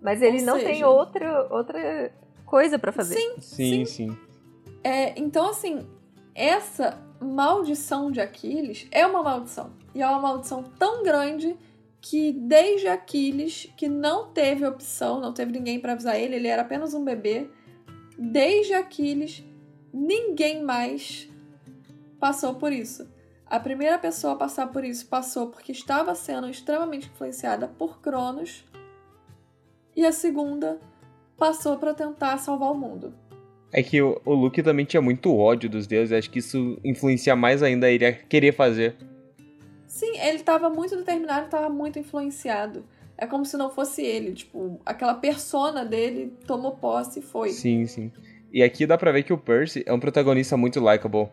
Mas 0.01 0.21
ele 0.21 0.39
Ou 0.39 0.45
não 0.45 0.55
seja- 0.55 0.65
tem 0.67 0.83
outra, 0.83 1.47
outra 1.53 2.11
coisa 2.45 2.79
pra 2.79 2.91
fazer. 2.91 3.15
Sim, 3.15 3.35
Sim, 3.39 3.85
sim. 3.85 4.17
É, 4.83 5.19
então, 5.19 5.49
assim, 5.49 5.85
essa 6.33 6.97
maldição 7.19 8.09
de 8.09 8.19
Aquiles 8.19 8.87
é 8.91 9.05
uma 9.05 9.21
maldição. 9.21 9.71
E 9.93 10.01
é 10.01 10.07
uma 10.07 10.19
maldição 10.19 10.63
tão 10.79 11.03
grande 11.03 11.55
que 11.99 12.31
desde 12.31 12.87
Aquiles, 12.87 13.71
que 13.77 13.87
não 13.87 14.29
teve 14.31 14.65
opção, 14.65 15.19
não 15.19 15.31
teve 15.33 15.51
ninguém 15.51 15.79
para 15.79 15.91
avisar 15.91 16.19
ele, 16.19 16.35
ele 16.37 16.47
era 16.47 16.63
apenas 16.63 16.93
um 16.95 17.03
bebê. 17.03 17.47
Desde 18.23 18.75
Aquiles, 18.75 19.43
ninguém 19.91 20.61
mais 20.61 21.27
passou 22.19 22.53
por 22.53 22.71
isso. 22.71 23.09
A 23.47 23.59
primeira 23.59 23.97
pessoa 23.97 24.33
a 24.33 24.35
passar 24.35 24.67
por 24.67 24.85
isso 24.85 25.07
passou 25.07 25.47
porque 25.47 25.71
estava 25.71 26.13
sendo 26.13 26.47
extremamente 26.47 27.09
influenciada 27.09 27.67
por 27.67 27.99
Cronos. 27.99 28.63
E 29.95 30.05
a 30.05 30.11
segunda 30.11 30.79
passou 31.35 31.77
para 31.77 31.95
tentar 31.95 32.37
salvar 32.37 32.71
o 32.71 32.75
mundo. 32.75 33.11
É 33.73 33.81
que 33.81 33.99
o, 33.99 34.21
o 34.23 34.35
Luke 34.35 34.61
também 34.61 34.85
tinha 34.85 35.01
muito 35.01 35.35
ódio 35.35 35.67
dos 35.67 35.87
deuses. 35.87 36.13
Acho 36.13 36.29
que 36.29 36.39
isso 36.39 36.77
influencia 36.83 37.35
mais 37.35 37.63
ainda 37.63 37.89
ele 37.89 38.05
a 38.05 38.13
querer 38.13 38.53
fazer. 38.53 38.97
Sim, 39.87 40.19
ele 40.19 40.43
tava 40.43 40.69
muito 40.69 40.95
determinado, 40.95 41.49
tava 41.49 41.69
muito 41.69 41.97
influenciado. 41.97 42.85
É 43.21 43.27
como 43.27 43.45
se 43.45 43.55
não 43.55 43.69
fosse 43.69 44.01
ele, 44.01 44.33
tipo, 44.33 44.81
aquela 44.83 45.13
persona 45.13 45.85
dele 45.85 46.33
tomou 46.47 46.71
posse 46.71 47.19
e 47.19 47.21
foi. 47.21 47.51
Sim, 47.51 47.85
sim. 47.85 48.11
E 48.51 48.63
aqui 48.63 48.87
dá 48.87 48.97
pra 48.97 49.11
ver 49.11 49.21
que 49.21 49.31
o 49.31 49.37
Percy 49.37 49.83
é 49.85 49.93
um 49.93 49.99
protagonista 49.99 50.57
muito 50.57 50.79
likable. 50.79 51.29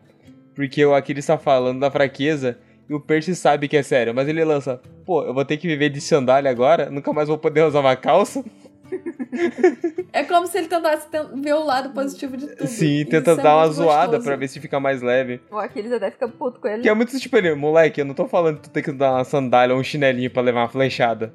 Porque 0.53 0.85
o 0.85 0.93
Aquiles 0.93 1.25
tá 1.25 1.39
falando 1.39 1.79
da 1.79 1.89
fraqueza 1.89 2.59
e 2.87 2.93
o 2.93 2.99
Percy 2.99 3.35
sabe 3.35 3.67
que 3.67 3.75
é 3.75 3.81
sério, 3.81 4.13
mas 4.13 4.27
ele 4.27 4.45
lança, 4.45 4.79
pô, 5.03 5.23
eu 5.23 5.33
vou 5.33 5.43
ter 5.43 5.57
que 5.57 5.65
viver 5.65 5.89
de 5.89 5.99
sandália 5.99 6.51
agora? 6.51 6.91
Nunca 6.91 7.11
mais 7.11 7.27
vou 7.27 7.39
poder 7.39 7.63
usar 7.63 7.79
uma 7.79 7.95
calça? 7.95 8.45
é 10.13 10.23
como 10.23 10.47
se 10.47 10.57
ele 10.57 10.67
tentasse 10.67 11.07
ver 11.35 11.53
o 11.53 11.63
lado 11.63 11.91
positivo 11.91 12.35
de 12.37 12.47
tudo. 12.47 12.67
Sim, 12.67 13.05
tenta 13.05 13.31
é 13.31 13.35
dar 13.35 13.55
uma 13.55 13.65
muito 13.65 13.75
zoada 13.75 14.07
gostoso. 14.07 14.23
pra 14.23 14.35
ver 14.35 14.47
se 14.47 14.59
fica 14.59 14.79
mais 14.79 15.01
leve. 15.01 15.41
O 15.51 15.57
Aquiles 15.57 15.91
até 15.91 16.11
fica 16.11 16.27
puto 16.27 16.59
com 16.59 16.67
ele. 16.67 16.81
Que 16.81 16.89
é 16.89 16.93
muito 16.93 17.17
tipo 17.19 17.35
ele, 17.37 17.53
moleque, 17.55 18.01
eu 18.01 18.05
não 18.05 18.13
tô 18.13 18.27
falando 18.27 18.57
que 18.57 18.63
tu 18.63 18.69
tem 18.69 18.83
que 18.83 18.91
dar 18.91 19.13
uma 19.13 19.23
sandália 19.23 19.73
ou 19.73 19.81
um 19.81 19.83
chinelinho 19.83 20.31
pra 20.31 20.41
levar 20.41 20.61
uma 20.61 20.69
flechada. 20.69 21.33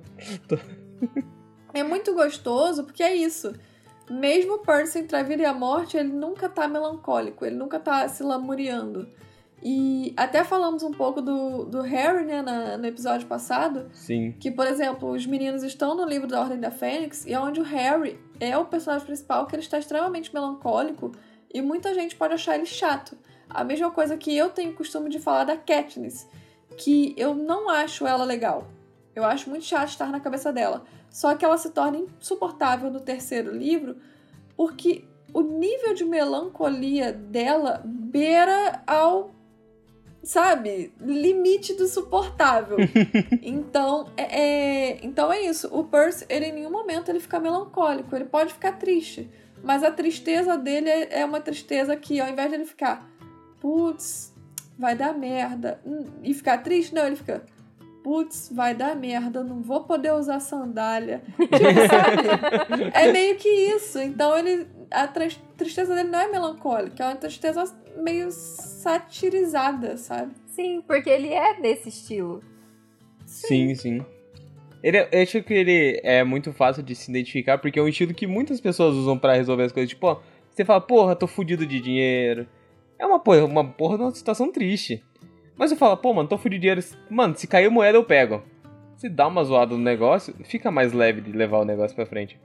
É 1.73 1.83
muito 1.83 2.15
gostoso 2.15 2.85
porque 2.85 3.03
é 3.03 3.15
isso. 3.15 3.53
Mesmo 4.11 4.55
o 4.55 4.59
Percy 4.59 4.99
entre 4.99 5.17
a 5.17 5.23
vida 5.23 5.43
e 5.43 5.47
a 5.47 5.55
morte, 5.55 5.97
ele 5.97 6.13
nunca 6.13 6.49
tá 6.49 6.69
melancólico, 6.69 7.45
ele 7.45 7.57
nunca 7.57 7.81
tá 7.81 8.07
se 8.09 8.23
lamuriando. 8.23 9.09
E 9.67 10.13
até 10.15 10.45
falamos 10.45 10.83
um 10.83 10.91
pouco 10.91 11.23
do, 11.23 11.65
do 11.65 11.81
Harry, 11.81 12.25
né, 12.27 12.43
na- 12.43 12.77
no 12.77 12.87
episódio 12.87 13.27
passado, 13.27 13.89
Sim. 13.95 14.33
que, 14.39 14.51
por 14.51 14.67
exemplo, 14.67 15.11
os 15.11 15.25
meninos 15.27 15.63
estão 15.63 15.95
no 15.97 16.05
livro 16.05 16.29
da 16.29 16.39
Ordem 16.41 16.61
da 16.61 16.71
Fênix, 16.71 17.25
e 17.25 17.33
é 17.33 17.41
onde 17.41 17.61
o 17.61 17.65
Harry 17.65 18.21
é 18.39 18.57
o 18.59 18.67
personagem 18.67 19.07
principal, 19.07 19.47
que 19.47 19.55
ele 19.55 19.63
está 19.63 19.79
extremamente 19.79 20.35
melancólico, 20.35 21.13
e 21.53 21.63
muita 21.63 21.95
gente 21.95 22.15
pode 22.15 22.35
achar 22.35 22.57
ele 22.57 22.67
chato. 22.67 23.17
A 23.49 23.65
mesma 23.65 23.91
coisa 23.91 24.17
que 24.19 24.37
eu 24.37 24.51
tenho 24.51 24.75
costume 24.75 25.09
de 25.09 25.19
falar 25.19 25.45
da 25.45 25.57
Katniss, 25.57 26.29
que 26.77 27.15
eu 27.17 27.35
não 27.35 27.71
acho 27.71 28.07
ela 28.07 28.25
legal. 28.25 28.67
Eu 29.15 29.25
acho 29.25 29.49
muito 29.49 29.65
chato 29.65 29.89
estar 29.89 30.11
na 30.11 30.21
cabeça 30.21 30.53
dela. 30.53 30.85
Só 31.09 31.35
que 31.37 31.45
ela 31.45 31.57
se 31.57 31.71
torna 31.71 31.99
insuportável 31.99 32.91
no 32.91 33.01
terceiro 33.01 33.51
livro, 33.57 33.97
porque 34.57 35.05
o 35.33 35.41
nível 35.41 35.95
de 35.95 36.05
melancolia 36.05 37.13
dela 37.13 37.81
beira 37.85 38.83
ao, 38.87 39.31
sabe, 40.25 40.93
limite 41.01 41.75
do 41.75 41.87
suportável. 41.87 42.79
então, 43.43 44.09
é, 44.17 44.41
é- 44.41 44.99
então 45.03 45.33
é 45.33 45.43
isso. 45.43 45.69
O 45.73 45.85
Percy, 45.85 46.25
ele 46.29 46.47
em 46.47 46.53
nenhum 46.53 46.71
momento 46.71 47.11
ele 47.11 47.21
fica 47.21 47.39
melancólico. 47.39 48.15
Ele 48.15 48.25
pode 48.25 48.53
ficar 48.53 48.73
triste. 48.73 49.31
Mas 49.63 49.83
a 49.83 49.91
tristeza 49.91 50.59
dele 50.59 50.91
é 50.91 51.21
é 51.21 51.25
uma 51.25 51.41
tristeza 51.41 51.97
que, 51.97 52.21
ao 52.21 52.29
invés 52.29 52.51
de 52.51 52.57
ele 52.57 52.65
ficar, 52.67 53.09
putz, 53.61 54.35
vai 54.79 54.95
dar 54.95 55.15
merda, 55.15 55.81
hum, 55.87 56.07
e 56.23 56.35
ficar 56.35 56.59
triste, 56.59 56.95
não, 56.95 57.07
ele 57.07 57.17
fica, 57.17 57.43
putz, 58.03 58.51
vai 58.53 58.75
dar 58.75 58.95
merda, 58.95 59.43
não 59.43 59.63
vou 59.63 59.85
poder 59.85 60.13
usar 60.13 60.41
sandália. 60.41 61.23
Tipo, 61.39 61.49
sabe? 61.89 62.91
É 62.93 63.11
meio 63.11 63.37
que 63.37 63.49
isso. 63.49 63.99
Então 63.99 64.37
ele. 64.37 64.67
A 64.91 65.07
tris- 65.09 65.41
tristeza 65.57 65.95
dele 65.95 66.09
não 66.11 66.19
é 66.21 66.29
melancólica, 66.31 67.03
é 67.05 67.07
uma 67.09 67.17
tristeza 67.17 67.65
meio 67.97 68.31
satirizada, 68.31 69.97
sabe? 69.97 70.33
Sim, 70.47 70.83
porque 70.87 71.09
ele 71.11 71.29
é 71.33 71.61
desse 71.61 71.89
estilo. 71.89 72.43
Sim, 73.27 73.75
sim. 73.75 74.05
Ele, 74.83 74.99
eu 75.11 75.23
acho 75.23 75.43
que 75.43 75.55
ele 75.55 76.01
é 76.05 76.23
muito 76.23 76.53
fácil 76.53 76.83
de 76.83 76.95
se 76.95 77.11
identificar, 77.11 77.59
porque 77.59 77.79
é 77.79 77.83
um 77.83 77.89
estilo 77.89 78.13
que 78.13 78.27
muitas 78.27 78.61
pessoas 78.61 78.95
usam 78.95 79.19
pra 79.19 79.33
resolver 79.35 79.65
as 79.65 79.73
coisas. 79.73 79.89
Tipo, 79.89 80.07
ó, 80.09 80.21
você 80.51 80.65
fala, 80.65 80.81
porra, 80.81 81.17
tô 81.17 81.27
fudido 81.27 81.67
de 81.67 81.81
dinheiro. 81.81 82.47
É 82.99 83.07
uma 83.07 83.19
porra, 83.19 83.45
uma 83.45 83.65
porra 83.65 83.97
de 83.97 84.03
uma 84.05 84.11
situação 84.15 84.53
triste. 84.53 85.03
Mas 85.57 85.71
eu 85.71 85.77
falo, 85.77 85.97
pô, 85.97 86.13
mano, 86.13 86.29
tô 86.29 86.37
fudido 86.37 86.61
de 86.61 86.69
dinheiro. 86.69 86.83
Mano, 87.09 87.35
se 87.35 87.47
cair 87.47 87.71
moeda 87.71 87.97
eu 87.97 88.05
pego. 88.05 88.43
Se 88.97 89.09
dá 89.09 89.27
uma 89.27 89.43
zoada 89.43 89.75
no 89.75 89.83
negócio, 89.83 90.35
fica 90.45 90.71
mais 90.71 90.93
leve 90.93 91.21
de 91.23 91.33
levar 91.33 91.59
o 91.61 91.65
negócio 91.65 91.97
pra 91.97 92.07
frente. 92.07 92.39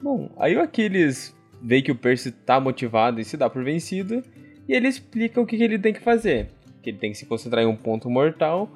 Bom, 0.00 0.30
aí 0.38 0.56
o 0.56 0.62
Aquiles 0.62 1.36
vê 1.62 1.82
que 1.82 1.92
o 1.92 1.96
Percy 1.96 2.32
tá 2.32 2.58
motivado 2.58 3.20
e 3.20 3.24
se 3.24 3.36
dá 3.36 3.50
por 3.50 3.62
vencido, 3.62 4.22
e 4.66 4.72
ele 4.72 4.88
explica 4.88 5.40
o 5.40 5.46
que, 5.46 5.56
que 5.56 5.62
ele 5.62 5.78
tem 5.78 5.92
que 5.92 6.00
fazer. 6.00 6.48
Que 6.82 6.90
ele 6.90 6.98
tem 6.98 7.12
que 7.12 7.18
se 7.18 7.26
concentrar 7.26 7.62
em 7.62 7.66
um 7.66 7.76
ponto 7.76 8.08
mortal, 8.08 8.70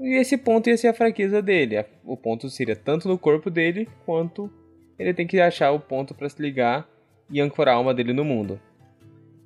e 0.00 0.16
esse 0.18 0.38
ponto 0.38 0.70
ia 0.70 0.76
ser 0.76 0.88
a 0.88 0.94
fraqueza 0.94 1.42
dele. 1.42 1.84
O 2.04 2.16
ponto 2.16 2.48
seria 2.48 2.74
tanto 2.74 3.06
no 3.06 3.18
corpo 3.18 3.50
dele, 3.50 3.86
quanto 4.06 4.50
ele 4.98 5.12
tem 5.12 5.26
que 5.26 5.40
achar 5.40 5.72
o 5.72 5.80
ponto 5.80 6.14
pra 6.14 6.28
se 6.28 6.40
ligar 6.40 6.88
e 7.30 7.40
ancorar 7.40 7.74
a 7.74 7.78
alma 7.78 7.92
dele 7.92 8.12
no 8.12 8.24
mundo. 8.24 8.60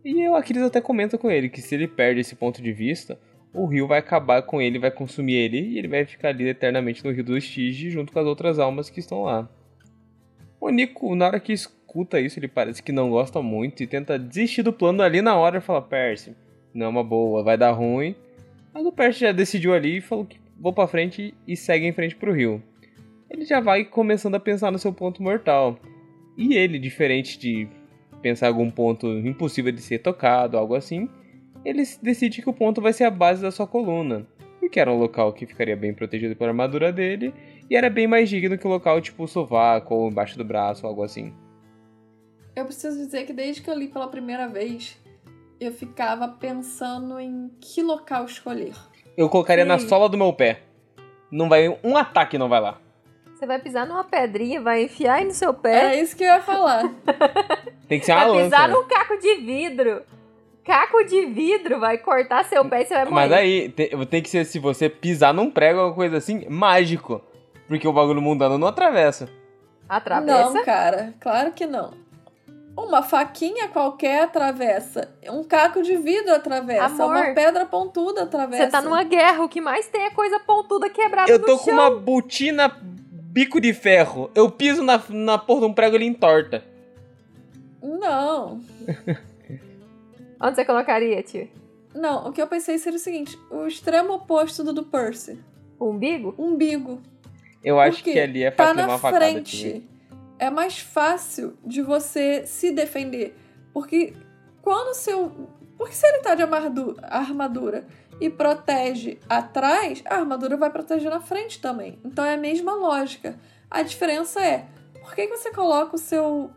E 0.05 0.29
o 0.29 0.37
Aquiles 0.37 0.63
até 0.63 0.81
comenta 0.81 1.19
com 1.19 1.31
ele 1.31 1.49
que 1.49 1.61
se 1.61 1.75
ele 1.75 1.89
perde 1.89 2.21
esse 2.21 2.37
ponto 2.37 2.63
de 2.63 2.73
vista, 2.73 3.19
o 3.53 3.67
rio 3.67 3.89
vai 3.89 3.99
acabar 3.99 4.43
com 4.43 4.61
ele, 4.61 4.79
vai 4.79 4.91
consumir 4.91 5.35
ele, 5.35 5.59
e 5.61 5.79
ele 5.79 5.89
vai 5.89 6.05
ficar 6.05 6.29
ali 6.29 6.47
eternamente 6.49 7.05
no 7.05 7.11
rio 7.11 7.25
do 7.25 7.37
Estige 7.37 7.91
junto 7.91 8.13
com 8.13 8.19
as 8.21 8.27
outras 8.27 8.59
almas 8.59 8.89
que 8.89 9.01
estão 9.01 9.23
lá. 9.23 9.49
O 10.67 10.71
Nico, 10.71 11.15
na 11.15 11.27
hora 11.29 11.39
que 11.39 11.53
escuta 11.53 12.19
isso, 12.19 12.41
ele 12.41 12.49
parece 12.49 12.83
que 12.83 12.91
não 12.91 13.09
gosta 13.09 13.41
muito 13.41 13.85
e 13.85 13.87
tenta 13.87 14.19
desistir 14.19 14.65
do 14.65 14.73
plano 14.73 15.01
ali 15.01 15.23
na 15.23 15.37
hora 15.37 15.59
e 15.59 15.61
fala: 15.61 15.81
Percy, 15.81 16.35
não 16.75 16.87
é 16.87 16.89
uma 16.89 17.05
boa, 17.05 17.45
vai 17.45 17.57
dar 17.57 17.71
ruim. 17.71 18.17
Mas 18.75 18.85
o 18.85 18.91
Percy 18.91 19.21
já 19.21 19.31
decidiu 19.31 19.73
ali 19.73 19.99
e 19.99 20.01
falou 20.01 20.25
que 20.25 20.41
vou 20.59 20.73
pra 20.73 20.89
frente 20.89 21.33
e 21.47 21.57
segue 21.57 21.87
em 21.87 21.93
frente 21.93 22.17
pro 22.17 22.33
rio. 22.33 22.61
Ele 23.31 23.45
já 23.45 23.61
vai 23.61 23.85
começando 23.85 24.35
a 24.35 24.41
pensar 24.41 24.73
no 24.73 24.79
seu 24.81 24.93
ponto 24.93 25.23
mortal. 25.23 25.79
E 26.37 26.57
ele, 26.57 26.81
diferente 26.81 27.39
de 27.39 27.69
pensar 28.21 28.49
algum 28.49 28.69
ponto 28.69 29.07
impossível 29.07 29.71
de 29.71 29.81
ser 29.81 30.01
tocado, 30.01 30.59
algo 30.59 30.75
assim, 30.75 31.09
ele 31.65 31.85
decide 32.03 32.43
que 32.43 32.51
o 32.51 32.53
ponto 32.53 32.81
vai 32.81 32.93
ser 32.93 33.05
a 33.05 33.11
base 33.11 33.41
da 33.41 33.53
sua 33.53 33.69
coluna. 33.69 34.27
Porque 34.59 34.81
era 34.81 34.93
um 34.93 34.99
local 34.99 35.33
que 35.33 35.47
ficaria 35.47 35.77
bem 35.77 35.95
protegido 35.95 36.35
pela 36.35 36.51
armadura 36.51 36.93
dele 36.93 37.33
e 37.69 37.77
era 37.77 37.91
bem 37.91 38.07
mais 38.07 38.29
digno 38.29 38.57
que 38.57 38.67
um 38.67 38.71
local 38.71 39.01
tipo 39.01 39.25
o 39.25 39.29
sovaco 39.29 39.95
ou 39.95 40.09
embaixo 40.09 40.39
do 40.39 40.45
braço, 40.45 40.87
algo 40.87 41.03
assim. 41.03 41.35
Eu 42.55 42.65
preciso 42.65 42.97
dizer 42.97 43.27
que 43.27 43.33
desde 43.33 43.61
que 43.61 43.69
eu 43.69 43.79
li 43.79 43.89
pela 43.89 44.09
primeira 44.09 44.49
vez, 44.49 44.99
eu 45.61 45.73
ficava 45.73 46.29
pensando 46.29 47.19
em 47.19 47.51
que 47.61 47.83
local 47.83 48.25
escolher. 48.25 48.75
Eu 49.17 49.29
colocaria 49.29 49.65
na 49.65 49.79
Sim. 49.79 49.89
sola 49.89 50.09
do 50.09 50.17
meu 50.17 50.33
pé. 50.33 50.61
Não 51.31 51.49
vai 51.49 51.69
um 51.83 51.97
ataque 51.97 52.39
não 52.39 52.49
vai 52.49 52.61
lá. 52.61 52.79
Você 53.35 53.47
vai 53.47 53.59
pisar 53.59 53.87
numa 53.87 54.05
pedrinha, 54.05 54.63
vai 54.63 54.85
enfiar 54.85 55.17
aí 55.17 55.25
no 55.25 55.33
seu 55.33 55.53
pé, 55.53 55.97
É 55.97 56.01
isso 56.01 56.17
que 56.17 56.25
eu 56.25 56.29
ia 56.29 56.41
falar. 56.41 56.85
Tem 57.87 58.01
que 58.01 58.07
ser 58.07 58.13
uma 58.13 58.21
vai 58.21 58.29
lança. 58.31 58.45
pisar 58.45 58.69
né? 58.69 58.75
num 58.75 58.85
caco 58.85 59.19
de 59.19 59.35
vidro. 59.37 60.03
Caco 60.65 61.05
de 61.05 61.27
vidro 61.27 61.79
vai 61.79 61.99
cortar 61.99 62.45
seu 62.45 62.65
pé 62.65 62.83
e 62.83 62.87
você 62.87 62.95
vai 62.95 63.05
morrer. 63.05 63.15
Mas 63.15 63.33
aí 63.33 63.69
tem, 63.69 64.07
tem 64.07 64.23
que 64.23 64.29
ser 64.29 64.45
se 64.45 64.59
você 64.59 64.89
pisar 64.89 65.33
num 65.33 65.49
prego 65.51 65.81
ou 65.81 65.95
coisa 65.95 66.17
assim, 66.17 66.49
mágico. 66.49 67.23
Porque 67.69 67.87
o 67.87 67.93
bagulho 67.93 68.23
mundano 68.23 68.59
não 68.59 68.69
atravessa. 68.69 69.29
Atravessa. 69.89 70.53
Não, 70.53 70.65
cara, 70.65 71.15
claro 71.21 71.53
que 71.53 71.67
não. 71.67 71.93
Uma 72.77 73.03
faquinha 73.03 73.69
qualquer 73.69 74.25
atravessa. 74.25 75.09
Um 75.31 75.43
caco 75.43 75.83
de 75.83 75.97
vidro 75.97 76.35
atravessa. 76.35 77.03
Amor, 77.03 77.17
uma 77.17 77.35
pedra 77.35 77.65
pontuda 77.65 78.25
atravessa. 78.25 78.65
Você 78.65 78.71
tá 78.71 78.83
numa 78.83 79.03
guerra, 79.03 79.45
o 79.45 79.49
que 79.49 79.61
mais 79.61 79.89
tem 79.89 80.03
é 80.03 80.11
coisa 80.11 80.39
pontuda 80.39 80.91
quebrada 80.91 81.31
Eu 81.31 81.39
no 81.39 81.47
tô 81.47 81.57
com 81.59 81.65
chão. 81.65 81.75
uma 81.75 81.91
botina 81.91 82.69
bico 83.37 83.61
de 83.61 83.73
ferro. 83.73 84.31
Eu 84.35 84.51
piso 84.51 84.83
na, 84.83 85.03
na 85.09 85.39
porra 85.39 85.61
de 85.61 85.67
um 85.67 85.73
prego 85.73 85.97
ele 85.97 86.05
entorta. 86.05 86.63
Não. 87.83 88.61
Onde 90.41 90.55
você 90.55 90.65
colocaria, 90.65 91.23
tio? 91.23 91.49
Não, 91.95 92.29
o 92.29 92.33
que 92.33 92.43
eu 92.43 92.47
pensei 92.47 92.79
seria 92.79 92.99
o 92.99 93.01
seguinte: 93.01 93.39
o 93.51 93.67
extremo 93.67 94.13
oposto 94.15 94.63
do 94.63 94.73
do 94.73 94.83
Percy. 94.83 95.39
O 95.79 95.89
umbigo? 95.91 96.35
Umbigo. 96.39 97.01
Eu 97.67 97.81
acho 97.81 98.05
que 98.05 98.17
ali 98.17 98.45
é 98.45 98.51
Tá 98.53 98.67
fácil 98.67 98.77
levar 98.77 98.87
na 98.87 98.97
uma 98.97 99.19
frente. 99.19 99.89
É 100.39 100.49
mais 100.49 100.79
fácil 100.79 101.59
de 101.65 101.83
você 101.83 102.47
se 102.47 102.71
defender. 102.71 103.37
Porque 103.73 104.15
quando 104.63 104.95
seu. 104.95 105.51
Porque 105.77 105.93
se 105.93 106.07
ele 106.07 106.19
tá 106.19 106.37
de 106.37 106.45
armadura 106.45 107.85
e 108.21 108.31
protege 108.31 109.19
atrás, 109.29 110.01
a 110.07 110.15
armadura 110.15 110.57
vai 110.57 110.71
proteger 110.71 111.11
na 111.11 111.21
frente 111.21 111.61
também. 111.61 111.99
Então 112.05 112.25
é 112.25 112.35
a 112.35 112.37
mesma 112.37 112.73
lógica. 112.77 113.37
A 113.69 113.83
diferença 113.83 114.41
é, 114.41 114.67
por 115.01 115.13
que 115.17 115.27
que 115.27 115.37
você 115.37 115.51
coloca 115.51 115.97
o 115.97 115.99
seu 115.99 116.51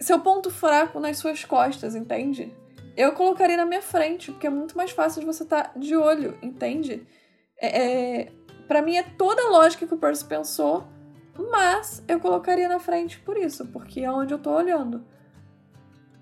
seu 0.00 0.18
ponto 0.18 0.50
fraco 0.50 0.98
nas 0.98 1.18
suas 1.18 1.44
costas, 1.44 1.94
entende? 1.94 2.50
Eu 2.96 3.12
colocaria 3.12 3.56
na 3.56 3.66
minha 3.66 3.82
frente, 3.82 4.32
porque 4.32 4.46
é 4.46 4.50
muito 4.50 4.76
mais 4.76 4.92
fácil 4.92 5.20
de 5.20 5.26
você 5.26 5.42
estar 5.42 5.72
de 5.76 5.94
olho, 5.94 6.38
entende? 6.42 7.06
É, 7.60 7.82
é, 7.82 8.32
para 8.66 8.82
mim 8.82 8.96
é 8.96 9.02
toda 9.02 9.42
a 9.42 9.50
lógica 9.50 9.86
que 9.86 9.94
o 9.94 9.98
Percy 9.98 10.24
pensou, 10.24 10.84
mas 11.50 12.02
eu 12.08 12.20
colocaria 12.20 12.68
na 12.68 12.78
frente 12.78 13.18
por 13.20 13.36
isso, 13.36 13.66
porque 13.66 14.00
é 14.00 14.10
onde 14.10 14.34
eu 14.34 14.38
tô 14.38 14.50
olhando. 14.50 15.02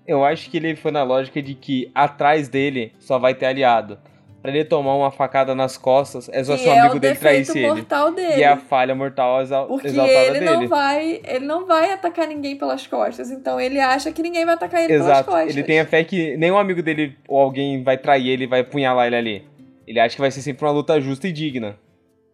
Eu 0.07 0.23
acho 0.25 0.49
que 0.49 0.57
ele 0.57 0.75
foi 0.75 0.91
na 0.91 1.03
lógica 1.03 1.41
de 1.41 1.53
que 1.53 1.91
atrás 1.93 2.49
dele 2.49 2.93
só 2.99 3.19
vai 3.19 3.33
ter 3.33 3.45
aliado. 3.45 3.99
Pra 4.41 4.49
ele 4.49 4.65
tomar 4.65 4.95
uma 4.95 5.11
facada 5.11 5.53
nas 5.53 5.77
costas, 5.77 6.27
é 6.33 6.43
só 6.43 6.53
que 6.53 6.63
se 6.63 6.67
o 6.67 6.71
é 6.71 6.79
amigo 6.79 6.99
dele 6.99 7.15
traísse 7.15 7.59
ele. 7.59 7.85
dele. 8.15 8.39
E 8.39 8.41
é 8.41 8.47
a 8.47 8.57
falha 8.57 8.95
mortal 8.95 9.39
exa 9.39 9.61
Porque 9.65 9.85
exaltada 9.85 10.19
ele 10.19 10.39
dele. 10.39 10.51
não 10.51 10.67
vai, 10.67 11.21
ele 11.23 11.45
não 11.45 11.67
vai 11.67 11.91
atacar 11.91 12.27
ninguém 12.27 12.57
pelas 12.57 12.87
costas, 12.87 13.29
então 13.29 13.59
ele 13.59 13.79
acha 13.79 14.11
que 14.11 14.23
ninguém 14.23 14.43
vai 14.43 14.55
atacar 14.55 14.83
ele 14.83 14.93
Exato. 14.93 15.25
pelas 15.25 15.25
costas. 15.25 15.55
Ele 15.55 15.63
tem 15.63 15.79
a 15.79 15.85
fé 15.85 16.03
que 16.03 16.35
nenhum 16.37 16.57
amigo 16.57 16.81
dele 16.81 17.15
ou 17.27 17.39
alguém 17.39 17.83
vai 17.83 17.99
trair 17.99 18.29
ele 18.29 18.45
e 18.45 18.47
vai 18.47 18.61
apunhalar 18.61 19.05
ele 19.05 19.15
ali. 19.15 19.47
Ele 19.85 19.99
acha 19.99 20.15
que 20.15 20.21
vai 20.21 20.31
ser 20.31 20.41
sempre 20.41 20.65
uma 20.65 20.71
luta 20.71 20.99
justa 20.99 21.27
e 21.27 21.31
digna. 21.31 21.77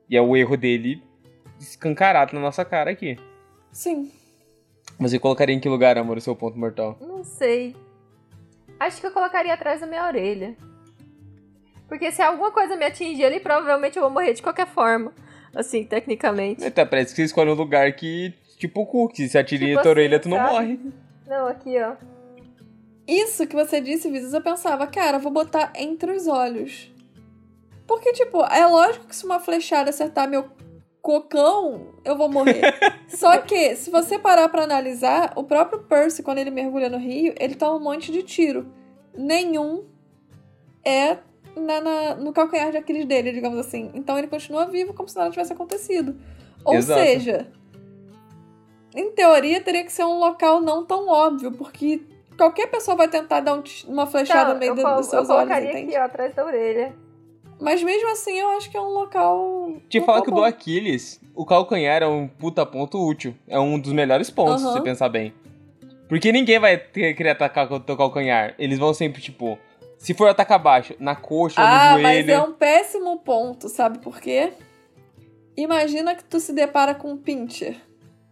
E 0.10 0.16
é 0.16 0.22
o 0.22 0.36
erro 0.36 0.56
dele 0.58 1.04
escancarado 1.60 2.34
na 2.34 2.40
nossa 2.42 2.64
cara 2.64 2.92
aqui. 2.92 3.18
Sim. 3.72 4.12
Mas 5.00 5.12
você 5.12 5.20
colocaria 5.20 5.56
em 5.56 5.60
que 5.60 5.70
lugar, 5.70 5.98
amor, 5.98 6.18
o 6.18 6.22
seu 6.22 6.36
ponto 6.36 6.58
mortal? 6.58 6.98
Não 7.02 7.24
sei. 7.24 7.76
Acho 8.80 9.02
que 9.02 9.08
eu 9.08 9.12
colocaria 9.12 9.54
atrás 9.54 9.82
da 9.82 9.88
minha 9.88 10.06
orelha. 10.06 10.56
Porque 11.88 12.12
se 12.12 12.22
alguma 12.22 12.52
coisa 12.52 12.76
me 12.76 12.86
atingir 12.86 13.26
ali, 13.26 13.40
provavelmente 13.40 13.98
eu 13.98 14.04
vou 14.04 14.12
morrer 14.12 14.34
de 14.34 14.42
qualquer 14.42 14.68
forma. 14.68 15.12
Assim, 15.56 15.84
tecnicamente. 15.84 16.64
Até 16.64 16.86
parece 16.86 17.12
que 17.12 17.18
você 17.18 17.24
escolhe 17.26 17.50
um 17.50 17.56
lugar 17.56 17.92
que 17.94 18.34
tipo 18.58 18.82
o 18.82 18.86
cu, 18.86 19.08
que 19.08 19.28
se 19.28 19.38
atira 19.38 19.66
Tipo 19.66 19.80
a 19.80 19.82
tua 19.82 19.92
assim, 19.92 20.00
orelha, 20.00 20.20
tu 20.20 20.30
não 20.30 20.38
sabe? 20.38 20.52
morre. 20.52 20.80
Não, 21.28 21.48
aqui, 21.48 21.76
ó. 21.80 21.96
Isso 23.08 23.48
que 23.48 23.56
você 23.56 23.80
disse, 23.80 24.10
Visas, 24.12 24.34
eu 24.34 24.42
pensava, 24.42 24.86
cara, 24.88 25.18
vou 25.18 25.32
botar 25.32 25.72
entre 25.76 26.12
os 26.12 26.28
olhos. 26.28 26.92
Porque, 27.88 28.12
tipo, 28.14 28.44
é 28.44 28.66
lógico 28.68 29.06
que 29.06 29.16
se 29.16 29.26
uma 29.26 29.40
flechada 29.40 29.90
acertar 29.90 30.30
meu 30.30 30.46
cocão, 31.02 31.94
eu 32.04 32.18
vou 32.18 32.30
morrer. 32.30 32.62
Só 33.08 33.38
que, 33.38 33.76
se 33.78 33.90
você 33.90 34.20
parar 34.20 34.50
pra 34.50 34.64
analisar, 34.64 35.32
o 35.38 35.44
próprio 35.44 35.80
Percy, 35.84 36.22
quando 36.22 36.40
ele 36.40 36.52
mergulha 36.52 36.90
no 36.90 36.98
rio, 36.98 37.34
ele 37.40 37.56
toma 37.56 37.78
um 37.78 37.80
monte 37.84 38.12
de 38.12 38.24
tiro. 38.24 38.68
Nenhum 39.16 39.86
é 40.84 41.18
na- 41.56 41.80
na- 41.82 42.16
no 42.16 42.34
calcanhar 42.34 42.72
de 42.72 42.78
Aquiles 42.78 43.06
dele, 43.06 43.32
digamos 43.32 43.58
assim. 43.58 43.90
Então 43.94 44.18
ele 44.18 44.28
continua 44.28 44.66
vivo 44.66 44.94
como 44.94 45.08
se 45.08 45.16
nada 45.16 45.30
tivesse 45.32 45.54
acontecido. 45.54 46.16
Ou 46.66 46.76
Exato. 46.76 47.00
seja, 47.02 47.48
em 48.94 49.12
teoria 49.12 49.62
teria 49.62 49.84
que 49.84 49.92
ser 49.92 50.04
um 50.04 50.20
local 50.20 50.60
não 50.60 50.86
tão 50.86 51.08
óbvio, 51.08 51.52
porque 51.54 52.02
qualquer 52.38 52.68
pessoa 52.68 52.98
vai 52.98 53.08
tentar 53.08 53.40
dar 53.40 53.54
um 53.54 53.64
uma 53.88 54.06
flechada 54.06 54.54
no 54.54 54.60
meio 54.60 54.74
Então, 54.74 54.84
eu, 54.84 54.88
do- 54.90 54.92
col- 54.94 54.98
dos 55.02 55.06
seus 55.10 55.30
eu 55.30 55.36
olhos, 55.36 55.48
colocaria 55.50 55.70
entende? 55.72 55.96
aqui, 55.96 56.00
ó, 56.00 56.06
atrás 56.06 56.36
da 56.36 56.46
orelha. 56.46 56.94
Mas 57.60 57.82
mesmo 57.82 58.10
assim, 58.12 58.38
eu 58.40 58.50
acho 58.52 58.70
que 58.70 58.78
é 58.78 58.82
um 58.82 58.90
local. 58.90 59.74
Te 59.90 60.00
falar 60.02 60.22
que 60.22 60.30
o 60.30 60.32
bom. 60.32 60.38
do 60.42 60.44
Aquiles, 60.46 61.20
o 61.36 61.46
calcanhar 61.46 62.04
é 62.04 62.08
um 62.08 62.28
puta 62.28 62.66
ponto 62.66 63.04
útil. 63.04 63.34
É 63.48 63.60
um 63.60 63.80
dos 63.80 63.92
melhores 63.94 64.30
pontos, 64.30 64.62
se 64.62 64.68
Aham. 64.68 64.74
você 64.78 64.82
pensar 64.82 65.10
bem. 65.10 65.34
Porque 66.08 66.32
ninguém 66.32 66.60
vai 66.60 66.78
querer 66.78 67.30
atacar 67.32 67.68
com 67.68 67.76
o 67.76 67.80
teu 67.80 67.98
calcanhar. 67.98 68.54
Eles 68.60 68.78
vão 68.80 68.94
sempre, 68.94 69.22
tipo, 69.22 69.58
se 69.98 70.14
for 70.14 70.30
atacar 70.30 70.60
baixo, 70.60 70.96
na 71.00 71.16
coxa 71.16 71.60
ou 71.60 71.68
Ah, 71.68 71.96
no 71.98 72.04
mas 72.04 72.18
joelho. 72.26 72.32
é 72.32 72.42
um 72.42 72.54
péssimo 72.54 73.18
ponto, 73.20 73.68
sabe 73.68 74.00
por 74.00 74.22
quê? 74.22 74.54
Imagina 75.56 76.14
que 76.16 76.24
tu 76.24 76.40
se 76.40 76.54
depara 76.54 76.94
com 76.94 77.12
um 77.12 77.18
pincher. 77.18 77.76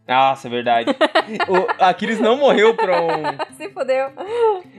Nossa, 0.07 0.47
é 0.47 0.51
verdade. 0.51 0.91
o 1.49 1.83
Aquiles 1.83 2.19
não 2.19 2.37
morreu 2.37 2.75
pra 2.75 3.01
um. 3.01 3.23
Se 3.57 3.67
fodeu. 3.71 4.09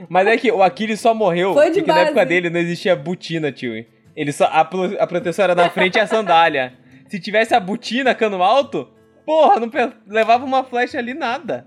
Mas 0.09 0.29
é 0.29 0.37
que 0.37 0.53
o 0.53 0.63
Aquiles 0.63 1.01
só 1.01 1.13
morreu 1.13 1.53
Foi 1.53 1.67
de 1.71 1.81
porque 1.81 1.91
na 1.91 1.99
época 2.03 2.15
base. 2.21 2.29
dele 2.29 2.49
não 2.49 2.61
existia 2.61 2.95
botina, 2.95 3.51
tio. 3.51 3.85
Ele 4.17 4.33
só, 4.33 4.47
a, 4.47 4.61
a 4.61 5.07
proteção 5.07 5.45
era 5.45 5.55
na 5.55 5.69
frente 5.69 5.97
e 5.97 6.01
a 6.01 6.07
sandália. 6.07 6.73
Se 7.07 7.21
tivesse 7.21 7.55
a 7.55 7.61
botina 7.61 8.15
cano 8.15 8.43
alto, 8.43 8.89
porra, 9.27 9.61
não 9.61 9.71
levava 10.07 10.45
uma 10.45 10.65
flecha 10.65 10.99
ali 10.99 11.13
nada. 11.13 11.67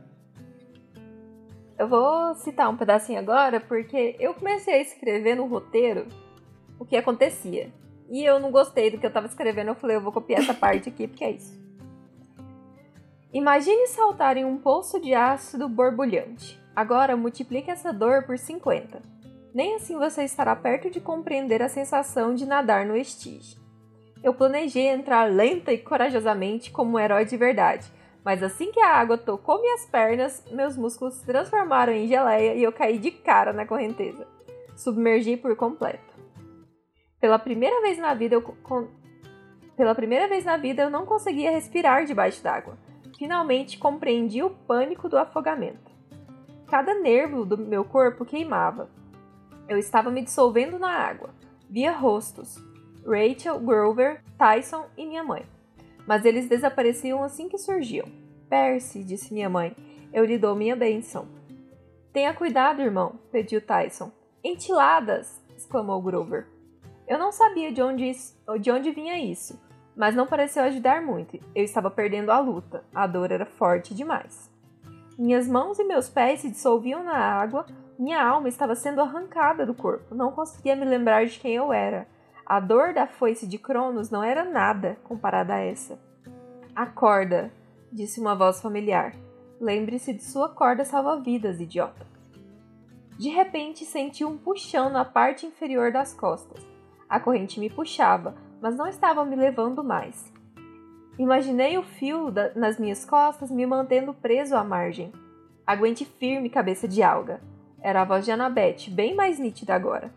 Eu 1.78 1.88
vou 1.88 2.34
citar 2.36 2.70
um 2.70 2.76
pedacinho 2.76 3.20
agora, 3.20 3.62
porque 3.62 4.16
eu 4.20 4.34
comecei 4.34 4.74
a 4.74 4.82
escrever 4.82 5.36
no 5.36 5.46
roteiro 5.46 6.08
o 6.80 6.86
que 6.86 6.98
acontecia. 6.98 7.72
E 8.10 8.26
eu 8.26 8.40
não 8.40 8.52
gostei 8.52 8.90
do 8.90 8.98
que 8.98 9.06
eu 9.06 9.14
tava 9.14 9.28
escrevendo, 9.28 9.68
eu 9.68 9.76
falei, 9.76 9.96
eu 9.96 10.02
vou 10.02 10.12
copiar 10.12 10.42
essa 10.42 10.54
parte 10.54 10.90
aqui, 10.90 11.08
porque 11.08 11.24
é 11.24 11.32
isso. 11.32 11.58
Imagine 13.32 13.86
saltar 13.88 14.38
em 14.38 14.44
um 14.44 14.58
poço 14.58 15.00
de 15.00 15.14
ácido 15.14 15.70
borbulhante. 15.70 16.60
Agora 16.76 17.16
multiplique 17.16 17.70
essa 17.70 17.94
dor 17.94 18.24
por 18.24 18.40
50. 18.40 19.00
Nem 19.54 19.76
assim 19.76 19.98
você 19.98 20.24
estará 20.24 20.56
perto 20.56 20.90
de 20.90 21.00
compreender 21.00 21.62
a 21.62 21.70
sensação 21.70 22.36
de 22.36 22.46
nadar 22.46 22.86
no 22.86 22.96
estige. 22.96 23.58
Eu 24.24 24.34
planejei 24.34 24.88
entrar 24.88 25.24
lenta 25.32 25.72
e 25.72 25.78
corajosamente 25.78 26.72
como 26.72 26.98
um 26.98 27.00
herói 27.00 27.26
de 27.26 27.38
verdade, 27.38 27.92
mas 28.24 28.44
assim 28.44 28.72
que 28.72 28.80
a 28.80 28.96
água 28.96 29.18
tocou 29.18 29.62
minhas 29.62 29.86
pernas, 29.86 30.44
meus 30.52 30.76
músculos 30.78 31.16
se 31.16 31.26
transformaram 31.26 31.94
em 31.94 32.08
geleia 32.08 32.54
e 32.54 32.62
eu 32.64 32.72
caí 32.72 32.98
de 33.00 33.12
cara 33.12 33.54
na 33.54 33.66
correnteza. 33.66 34.28
Submergi 34.76 35.38
por 35.38 35.56
completo. 35.56 36.14
Pela 37.20 37.40
primeira 37.40 37.82
vez 37.82 37.98
na 37.98 38.14
vida 38.14 38.36
eu 38.36 38.42
co- 38.42 38.56
con- 38.62 38.88
pela 39.76 39.96
primeira 39.96 40.28
vez 40.28 40.44
na 40.46 40.58
vida 40.58 40.84
eu 40.84 40.90
não 40.90 41.06
conseguia 41.06 41.52
respirar 41.52 42.06
debaixo 42.06 42.44
d'água. 42.44 42.78
Finalmente 43.18 43.78
compreendi 43.78 44.44
o 44.44 44.50
pânico 44.50 45.10
do 45.10 45.18
afogamento. 45.18 45.90
Cada 46.68 46.94
nervo 46.94 47.46
do 47.46 47.58
meu 47.58 47.84
corpo 47.84 48.24
queimava. 48.26 48.90
Eu 49.70 49.78
estava 49.78 50.10
me 50.10 50.24
dissolvendo 50.24 50.80
na 50.80 50.90
água. 50.90 51.30
Via 51.70 51.92
rostos: 51.92 52.58
Rachel, 53.06 53.60
Grover, 53.60 54.22
Tyson 54.38 54.86
e 54.98 55.06
minha 55.06 55.24
mãe. 55.24 55.46
Mas 56.08 56.26
eles 56.26 56.50
desapareciam 56.50 57.24
assim 57.24 57.48
que 57.48 57.58
surgiam. 57.58 58.08
Percy, 58.50 59.04
disse 59.04 59.32
minha 59.32 59.48
mãe, 59.48 59.76
eu 60.12 60.26
lhe 60.26 60.40
dou 60.40 60.56
minha 60.56 60.76
bênção. 60.76 61.28
Tenha 62.12 62.34
cuidado, 62.34 62.82
irmão, 62.82 63.20
pediu 63.32 63.62
Tyson. 63.62 64.12
Entiladas! 64.44 65.40
exclamou 65.56 66.02
Grover. 66.02 66.48
Eu 67.08 67.20
não 67.20 67.32
sabia 67.32 67.72
de 67.72 67.82
onde, 67.82 68.10
isso- 68.10 68.36
de 68.60 68.72
onde 68.72 68.92
vinha 68.92 69.20
isso, 69.20 69.62
mas 69.96 70.16
não 70.16 70.26
pareceu 70.26 70.64
ajudar 70.64 71.02
muito. 71.02 71.40
Eu 71.54 71.64
estava 71.64 71.92
perdendo 71.92 72.32
a 72.32 72.40
luta. 72.40 72.84
A 72.94 73.06
dor 73.06 73.32
era 73.32 73.46
forte 73.46 73.94
demais. 73.94 74.50
Minhas 75.18 75.48
mãos 75.48 75.78
e 75.78 75.84
meus 75.84 76.10
pés 76.10 76.40
se 76.40 76.50
dissolviam 76.50 77.04
na 77.04 77.16
água, 77.16 77.66
minha 78.00 78.24
alma 78.24 78.48
estava 78.48 78.76
sendo 78.76 79.02
arrancada 79.02 79.66
do 79.66 79.74
corpo. 79.74 80.16
Não 80.16 80.32
conseguia 80.32 80.76
me 80.76 80.86
lembrar 80.86 81.26
de 81.26 81.38
quem 81.38 81.54
eu 81.54 81.74
era. 81.74 82.08
A 82.46 82.60
dor 82.60 82.94
da 82.94 83.06
foice 83.06 83.46
de 83.46 83.58
Cronos 83.60 84.10
não 84.10 84.24
era 84.24 84.44
nada 84.46 84.98
comparada 85.04 85.54
a 85.56 85.60
essa. 85.60 86.00
Acorda, 86.74 87.52
disse 87.92 88.22
uma 88.22 88.36
voz 88.36 88.62
familiar. 88.62 89.14
Lembre-se 89.60 90.14
de 90.14 90.24
sua 90.24 90.48
corda 90.48 90.86
salva-vidas, 90.86 91.60
idiota. 91.60 92.08
De 93.20 93.28
repente 93.28 93.84
senti 93.84 94.24
um 94.24 94.38
puxão 94.38 94.90
na 94.90 95.04
parte 95.04 95.46
inferior 95.46 95.92
das 95.92 96.14
costas. 96.14 96.66
A 97.10 97.20
corrente 97.20 97.60
me 97.60 97.70
puxava, 97.70 98.34
mas 98.62 98.78
não 98.78 98.88
estava 98.88 99.26
me 99.26 99.36
levando 99.36 99.84
mais. 99.84 100.32
Imaginei 101.18 101.78
o 101.78 101.84
fio 101.84 102.32
da- 102.32 102.54
nas 102.56 102.80
minhas 102.80 103.04
costas 103.04 103.52
me 103.52 103.66
mantendo 103.66 104.14
preso 104.14 104.56
à 104.56 104.64
margem. 104.64 105.12
Aguente 105.68 106.06
firme, 106.06 106.50
cabeça 106.50 106.88
de 106.88 107.04
alga. 107.04 107.42
Era 107.82 108.02
a 108.02 108.06
voz 108.06 108.26
de 108.26 108.32
Annabeth, 108.32 108.90
bem 108.90 109.16
mais 109.16 109.40
nítida 109.40 109.74
agora. 109.74 110.14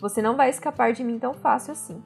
Você 0.00 0.20
não 0.20 0.36
vai 0.36 0.50
escapar 0.50 0.92
de 0.92 1.04
mim 1.04 1.18
tão 1.18 1.32
fácil 1.32 1.72
assim. 1.72 2.02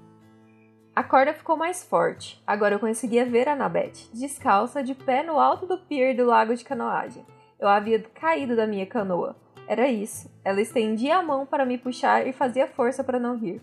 A 0.94 1.02
corda 1.02 1.32
ficou 1.32 1.56
mais 1.56 1.84
forte. 1.84 2.42
Agora 2.46 2.74
eu 2.74 2.80
conseguia 2.80 3.24
ver 3.24 3.48
Annabeth, 3.48 4.10
descalça, 4.12 4.82
de 4.82 4.94
pé 4.94 5.22
no 5.22 5.38
alto 5.38 5.66
do 5.66 5.78
pier 5.78 6.14
do 6.16 6.26
lago 6.26 6.54
de 6.54 6.64
canoagem. 6.64 7.24
Eu 7.58 7.68
havia 7.68 8.00
caído 8.00 8.54
da 8.54 8.66
minha 8.66 8.84
canoa. 8.84 9.36
Era 9.66 9.88
isso. 9.88 10.30
Ela 10.44 10.60
estendia 10.60 11.18
a 11.18 11.22
mão 11.22 11.46
para 11.46 11.64
me 11.64 11.78
puxar 11.78 12.26
e 12.26 12.32
fazia 12.32 12.66
força 12.66 13.04
para 13.04 13.18
não 13.18 13.36
rir. 13.36 13.60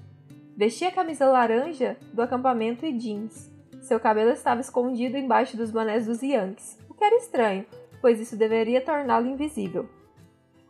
Vestia 0.56 0.88
a 0.88 0.92
camisa 0.92 1.26
laranja 1.26 1.98
do 2.14 2.22
acampamento 2.22 2.86
e 2.86 2.94
jeans. 2.94 3.52
Seu 3.82 4.00
cabelo 4.00 4.32
estava 4.32 4.62
escondido 4.62 5.18
embaixo 5.18 5.58
dos 5.58 5.72
bonés 5.72 6.06
dos 6.06 6.24
Yankees, 6.24 6.80
o 6.90 6.94
que 6.94 7.04
era 7.04 7.18
estranho, 7.18 7.66
pois 8.02 8.20
isso 8.20 8.38
deveria 8.38 8.82
torná-lo 8.82 9.28
invisível. 9.28 9.90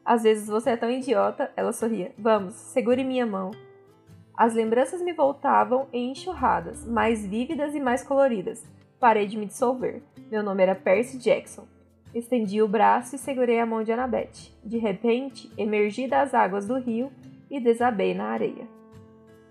Às 0.05 0.21
vezes 0.21 0.47
você 0.47 0.69
é 0.69 0.77
tão 0.77 0.89
idiota, 0.91 1.51
ela 1.57 1.73
sorria. 1.73 2.11
Vamos, 2.17 2.53
segure 2.53 3.03
minha 3.03 3.25
mão. 3.25 3.49
As 4.37 4.53
lembranças 4.53 5.01
me 5.01 5.13
voltavam 5.13 5.87
em 5.91 6.11
enxurradas, 6.11 6.85
mais 6.85 7.25
vívidas 7.25 7.73
e 7.73 7.79
mais 7.79 8.03
coloridas. 8.03 8.63
Parei 8.99 9.25
de 9.25 9.37
me 9.37 9.47
dissolver. 9.47 10.03
Meu 10.29 10.43
nome 10.43 10.61
era 10.61 10.75
Percy 10.75 11.17
Jackson. 11.17 11.65
Estendi 12.13 12.61
o 12.61 12.67
braço 12.67 13.15
e 13.15 13.19
segurei 13.19 13.59
a 13.59 13.65
mão 13.65 13.83
de 13.83 13.91
Annabeth. 13.91 14.53
De 14.63 14.77
repente, 14.77 15.51
emergi 15.57 16.07
das 16.07 16.33
águas 16.33 16.67
do 16.67 16.77
rio 16.77 17.11
e 17.49 17.59
desabei 17.59 18.13
na 18.13 18.25
areia. 18.25 18.67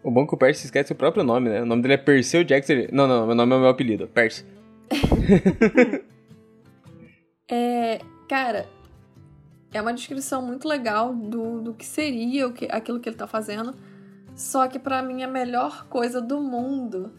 O 0.03 0.11
bom 0.11 0.25
é 0.25 0.27
que 0.27 0.35
o 0.35 0.39
Percy 0.39 0.67
esquece 0.67 0.93
o 0.93 0.97
próprio 0.97 1.25
nome, 1.25 1.49
né? 1.49 1.63
O 1.63 1.67
nome 1.67 1.83
dele 1.83 1.95
é 1.95 1.99
Perseu 1.99 2.45
Jackson. 2.45 2.87
Não, 2.93 3.09
não, 3.09 3.27
meu 3.27 3.35
nome 3.35 3.53
é 3.55 3.57
o 3.57 3.61
meu 3.61 3.69
apelido, 3.69 4.07
Percy. 4.07 4.45
É, 7.51 8.01
cara, 8.27 8.67
é 9.75 9.83
uma 9.83 9.93
descrição 9.93 10.41
muito 10.41 10.69
legal 10.69 11.13
do, 11.13 11.61
do 11.61 11.75
que 11.75 11.85
seria 11.85 12.47
o 12.47 12.53
que, 12.53 12.69
aquilo 12.71 13.01
que 13.01 13.09
ele 13.09 13.17
tá 13.17 13.27
fazendo. 13.27 13.75
Só 14.37 14.69
que 14.69 14.79
pra 14.79 15.03
mim 15.03 15.23
a 15.25 15.29
melhor 15.29 15.87
coisa 15.89 16.21
do 16.21 16.41
mundo 16.41 17.13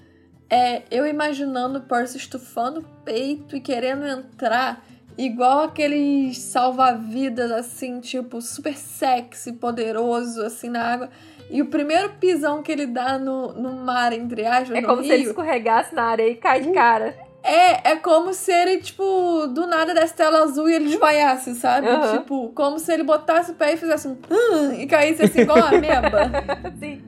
é 0.49 0.83
eu 0.89 1.05
imaginando 1.05 1.79
o 1.79 1.81
Percy 1.81 2.17
estufando 2.17 2.79
o 2.79 2.83
peito 3.03 3.57
e 3.57 3.59
querendo 3.59 4.07
entrar 4.07 4.85
igual 5.17 5.63
aqueles 5.63 6.37
salva-vidas 6.37 7.51
assim, 7.51 7.99
tipo, 7.99 8.41
super 8.41 8.75
sexy, 8.75 9.53
poderoso 9.53 10.41
assim 10.41 10.69
na 10.69 10.81
água. 10.81 11.09
E 11.49 11.61
o 11.61 11.67
primeiro 11.67 12.13
pisão 12.19 12.63
que 12.63 12.71
ele 12.71 12.85
dá 12.85 13.19
no, 13.19 13.53
no 13.53 13.73
mar, 13.73 14.13
entre 14.13 14.45
aspas, 14.45 14.77
É 14.77 14.81
como 14.81 15.01
rio, 15.01 15.07
se 15.07 15.13
ele 15.13 15.23
escorregasse 15.23 15.93
na 15.93 16.03
areia 16.03 16.31
e 16.31 16.35
cai 16.35 16.61
de 16.61 16.71
cara. 16.71 17.24
É, 17.45 17.91
é 17.91 17.95
como 17.97 18.33
se 18.33 18.51
ele, 18.51 18.79
tipo, 18.79 19.47
do 19.47 19.67
nada 19.67 19.93
desse 19.93 20.15
tela 20.15 20.43
azul 20.43 20.67
e 20.69 20.73
ele 20.73 20.85
desmaiasse, 20.89 21.53
sabe? 21.55 21.87
Aham. 21.87 22.17
Tipo, 22.17 22.49
como 22.49 22.79
se 22.79 22.91
ele 22.91 23.03
botasse 23.03 23.51
o 23.51 23.53
pé 23.55 23.73
e 23.73 23.77
fizesse 23.77 24.07
um 24.07 24.17
"Hum", 24.29 24.73
e 24.73 24.87
caísse 24.87 25.23
assim 25.23 25.41
igual 25.41 25.59
uma 25.59 25.69
ameba. 25.69 26.31
Sim. 26.79 27.03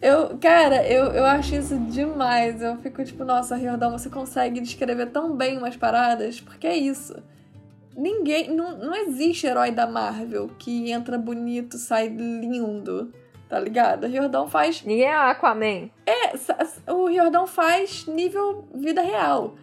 Eu, 0.00 0.38
cara, 0.40 0.86
eu, 0.86 1.06
eu 1.12 1.26
acho 1.26 1.54
isso 1.54 1.78
demais. 1.78 2.62
Eu 2.62 2.78
fico 2.78 3.04
tipo, 3.04 3.22
nossa, 3.22 3.54
Riordão, 3.54 3.90
você 3.90 4.08
consegue 4.08 4.60
descrever 4.60 5.06
tão 5.06 5.36
bem 5.36 5.58
umas 5.58 5.76
paradas, 5.76 6.40
porque 6.40 6.66
é 6.66 6.76
isso. 6.76 7.14
Ninguém. 7.94 8.48
Não, 8.50 8.78
não 8.78 8.94
existe 8.96 9.46
herói 9.46 9.70
da 9.70 9.86
Marvel 9.86 10.48
que 10.58 10.90
entra 10.90 11.18
bonito, 11.18 11.76
sai 11.76 12.08
lindo. 12.08 13.12
Tá 13.48 13.58
ligado? 13.58 14.06
Riordão 14.06 14.48
faz 14.48 14.82
Ninguém 14.84 15.06
é 15.06 15.14
Aquaman. 15.14 15.90
É, 16.10 16.92
o 16.92 17.06
Riordão 17.06 17.46
faz 17.46 18.06
nível 18.06 18.68
vida 18.74 19.02
real. 19.02 19.54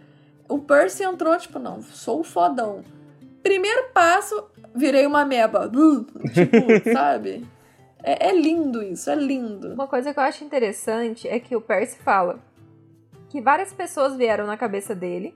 O 0.48 0.60
Percy 0.60 1.04
entrou, 1.04 1.38
tipo, 1.38 1.60
não, 1.60 1.82
sou 1.82 2.22
o 2.22 2.24
fodão. 2.24 2.84
Primeiro 3.44 3.90
passo, 3.94 4.50
virei 4.74 5.06
uma 5.06 5.26
meba. 5.26 5.70
Tipo, 6.34 6.94
sabe? 6.94 7.46
É, 8.04 8.30
é 8.30 8.34
lindo 8.34 8.82
isso, 8.82 9.10
é 9.10 9.16
lindo. 9.16 9.74
Uma 9.74 9.88
coisa 9.88 10.14
que 10.14 10.20
eu 10.20 10.24
acho 10.24 10.44
interessante 10.44 11.28
é 11.28 11.40
que 11.40 11.56
o 11.56 11.62
Percy 11.62 11.98
fala 12.00 12.40
que 13.30 13.42
várias 13.42 13.74
pessoas 13.74 14.16
vieram 14.16 14.46
na 14.46 14.58
cabeça 14.58 14.96
dele, 14.96 15.36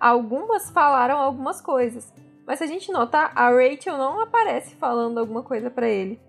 algumas 0.00 0.70
falaram 0.70 1.18
algumas 1.18 1.60
coisas. 1.60 2.12
Mas 2.46 2.58
se 2.58 2.64
a 2.64 2.66
gente 2.66 2.92
notar, 2.92 3.32
a 3.34 3.50
Rachel 3.50 3.98
não 3.98 4.20
aparece 4.20 4.76
falando 4.76 5.18
alguma 5.18 5.42
coisa 5.42 5.68
para 5.68 5.88
ele. 5.88 6.20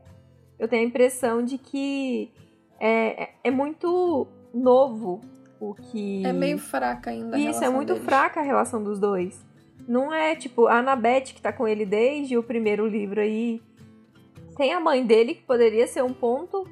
Eu 0.57 0.67
tenho 0.67 0.83
a 0.83 0.87
impressão 0.87 1.43
de 1.43 1.57
que 1.57 2.31
é, 2.79 3.23
é, 3.23 3.29
é 3.45 3.51
muito 3.51 4.27
novo 4.53 5.21
o 5.59 5.73
que. 5.73 6.25
É 6.25 6.33
meio 6.33 6.57
fraca 6.57 7.09
ainda. 7.09 7.37
Isso, 7.37 7.63
é 7.63 7.69
muito 7.69 7.93
deles. 7.93 8.03
fraca 8.03 8.39
a 8.39 8.43
relação 8.43 8.83
dos 8.83 8.99
dois. 8.99 9.45
Não 9.87 10.13
é 10.13 10.35
tipo 10.35 10.67
a 10.67 10.79
Annabeth 10.79 11.33
que 11.33 11.41
tá 11.41 11.53
com 11.53 11.67
ele 11.67 11.85
desde 11.85 12.37
o 12.37 12.43
primeiro 12.43 12.87
livro 12.87 13.21
aí. 13.21 13.61
Tem 14.55 14.73
a 14.73 14.79
mãe 14.79 15.05
dele 15.05 15.35
que 15.35 15.43
poderia 15.43 15.87
ser 15.87 16.03
um 16.03 16.13
ponto 16.13 16.67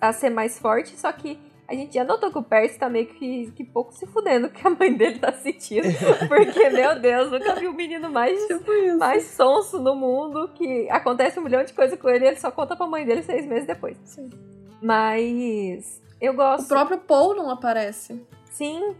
a 0.00 0.12
ser 0.12 0.30
mais 0.30 0.58
forte, 0.58 0.98
só 0.98 1.10
que 1.12 1.38
a 1.68 1.74
gente 1.74 1.94
já 1.94 2.02
notou 2.02 2.30
que 2.30 2.38
o 2.38 2.42
Percy 2.42 2.78
tá 2.78 2.88
meio 2.88 3.06
que, 3.06 3.52
que 3.52 3.62
pouco 3.62 3.92
se 3.92 4.06
fudendo 4.06 4.48
que 4.48 4.66
a 4.66 4.70
mãe 4.70 4.92
dele 4.94 5.18
tá 5.18 5.32
sentindo. 5.32 5.86
Porque, 6.26 6.70
meu 6.70 6.98
Deus, 6.98 7.30
nunca 7.30 7.54
vi 7.56 7.68
um 7.68 7.74
menino 7.74 8.10
mais, 8.10 8.40
Tipo 8.46 8.96
mais 8.98 9.24
sonso 9.24 9.78
no 9.78 9.94
mundo, 9.94 10.48
que 10.54 10.88
acontece 10.90 11.38
um 11.38 11.42
milhão 11.42 11.62
de 11.62 11.74
coisas 11.74 12.00
com 12.00 12.08
ele 12.08 12.24
e 12.24 12.28
ele 12.28 12.40
só 12.40 12.50
conta 12.50 12.74
pra 12.74 12.86
mãe 12.86 13.04
dele 13.04 13.22
seis 13.22 13.46
meses 13.46 13.66
depois. 13.66 13.98
Sim. 14.04 14.30
Mas 14.80 16.02
eu 16.20 16.34
gosto. 16.34 16.64
O 16.64 16.68
próprio 16.68 16.98
Paul 16.98 17.34
não 17.34 17.50
aparece. 17.50 18.24
Sim. 18.50 18.96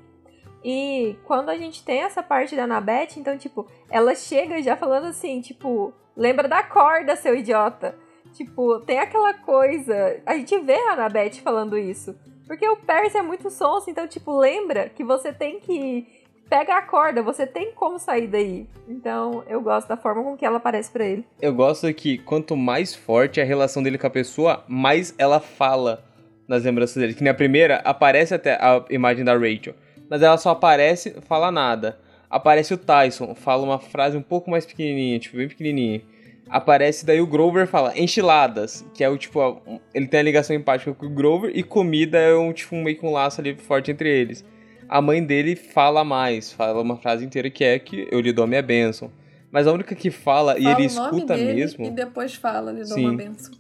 E 0.65 1.17
quando 1.25 1.51
a 1.51 1.57
gente 1.57 1.85
tem 1.85 2.03
essa 2.03 2.23
parte 2.23 2.57
da 2.57 2.65
Annabeth, 2.65 3.17
então, 3.17 3.39
tipo, 3.39 3.67
ela 3.89 4.15
chega 4.15 4.61
já 4.63 4.77
falando 4.77 5.07
assim, 5.07 5.41
tipo, 5.41 5.93
lembra 6.17 6.49
da 6.49 6.63
corda, 6.63 7.17
seu 7.17 7.37
idiota. 7.37 7.97
Tipo, 8.33 8.81
tem 8.81 8.99
aquela 8.99 9.35
coisa. 9.35 10.21
A 10.27 10.37
gente 10.37 10.59
vê 10.59 10.75
a 10.75 10.93
Annabeth 10.93 11.41
falando 11.43 11.79
isso. 11.79 12.15
Porque 12.47 12.67
o 12.67 12.77
Percy 12.77 13.19
é 13.19 13.23
muito 13.23 13.51
sonso, 13.51 13.91
então, 13.91 14.09
tipo, 14.09 14.37
lembra 14.37 14.89
que 14.89 15.05
você 15.05 15.33
tem 15.33 15.61
que. 15.61 16.07
Pega 16.49 16.79
a 16.79 16.83
corda, 16.83 17.23
você 17.23 17.47
tem 17.47 17.73
como 17.73 17.99
sair 17.99 18.27
daí. 18.27 18.67
Então, 18.89 19.45
eu 19.47 19.61
gosto 19.61 19.87
da 19.87 19.99
forma 19.99 20.23
com 20.23 20.35
que 20.35 20.47
ela 20.47 20.57
aparece 20.57 20.91
para 20.91 21.05
ele. 21.05 21.27
Eu 21.43 21.53
gosto 21.53 21.93
que 21.93 22.17
quanto 22.19 22.57
mais 22.57 22.95
forte 22.95 23.39
a 23.39 23.45
relação 23.45 23.83
dele 23.83 23.99
com 23.99 24.07
a 24.07 24.11
pessoa, 24.11 24.65
mais 24.67 25.15
ela 25.19 25.41
fala 25.41 26.03
nas 26.49 26.65
lembranças 26.65 26.97
dele. 26.97 27.13
Que 27.13 27.23
na 27.23 27.35
primeira 27.35 27.77
aparece 27.85 28.33
até 28.33 28.55
a 28.55 28.83
imagem 28.89 29.27
da 29.27 29.35
Rachel, 29.35 29.75
mas 30.09 30.23
ela 30.23 30.39
só 30.39 30.51
aparece, 30.51 31.17
fala 31.29 31.53
nada. 31.53 31.99
Aparece 32.31 32.73
o 32.73 32.79
Tyson, 32.79 33.35
fala 33.35 33.63
uma 33.63 33.79
frase 33.79 34.17
um 34.17 34.23
pouco 34.23 34.51
mais 34.51 34.65
pequenininha, 34.65 35.19
tipo, 35.19 35.37
bem 35.37 35.49
pequenininha. 35.49 36.01
Aparece 36.49 37.05
daí 37.05 37.21
o 37.21 37.27
Grover 37.27 37.67
fala 37.67 37.93
enchiladas, 37.99 38.87
que 38.95 39.05
é 39.05 39.09
o 39.09 39.19
tipo, 39.19 39.61
ele 39.93 40.07
tem 40.07 40.21
a 40.21 40.23
ligação 40.23 40.57
empática 40.57 40.95
com 40.95 41.05
o 41.05 41.11
Grover 41.11 41.53
e 41.55 41.63
comida 41.63 42.17
é 42.19 42.35
um 42.35 42.55
tipo 42.55 42.75
meio 42.75 42.99
que 42.99 43.05
um 43.05 43.13
laço 43.13 43.39
ali 43.39 43.55
forte 43.55 43.91
entre 43.91 44.09
eles. 44.09 44.43
A 44.89 45.03
mãe 45.03 45.23
dele 45.23 45.55
fala 45.55 46.03
mais, 46.03 46.53
fala 46.53 46.81
uma 46.81 46.97
frase 46.97 47.25
inteira 47.25 47.51
que 47.51 47.63
é 47.63 47.79
que 47.79 48.09
eu 48.11 48.21
lhe 48.21 48.33
dou 48.33 48.47
minha 48.47 48.63
bênção. 48.63 49.11
Mas 49.51 49.67
a 49.67 49.73
única 49.73 49.95
que 49.95 50.11
fala, 50.11 50.53
Fala 50.55 50.59
e 50.61 50.67
ele 50.67 50.89
o 50.89 50.95
nome 50.95 51.09
escuta 51.17 51.35
dele 51.35 51.55
mesmo. 51.55 51.85
E 51.85 51.91
depois 51.91 52.35
fala, 52.35 52.71
lhe 52.73 52.79
dou 52.85 52.89
Sim. 52.95 53.07
uma 53.07 53.17
benção. 53.17 53.55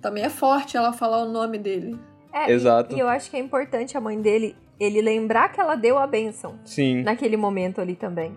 Também 0.00 0.24
é 0.24 0.28
forte 0.30 0.76
ela 0.76 0.92
falar 0.92 1.22
o 1.24 1.32
nome 1.32 1.58
dele. 1.58 1.98
É, 2.32 2.50
e- 2.50 2.52
Exato. 2.52 2.94
E, 2.96 2.98
eu 2.98 3.08
acho 3.08 3.30
que 3.30 3.36
é 3.36 3.40
importante 3.40 3.96
a 3.96 4.00
mãe 4.00 4.20
dele, 4.20 4.54
ele 4.78 5.00
lembrar 5.00 5.50
que 5.52 5.60
ela 5.60 5.76
deu 5.76 5.98
a 5.98 6.06
bênção 6.06 6.58
Sim. 6.64 7.02
naquele 7.02 7.36
momento 7.36 7.80
ali 7.80 7.94
também. 7.94 8.36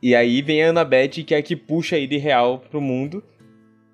E 0.00 0.14
aí 0.14 0.40
vem 0.42 0.62
a 0.64 0.70
Annabeth, 0.70 1.24
que 1.26 1.34
é 1.34 1.38
a 1.38 1.42
que 1.42 1.56
puxa 1.56 1.96
ele 1.96 2.16
real 2.16 2.60
pro 2.70 2.80
mundo. 2.80 3.22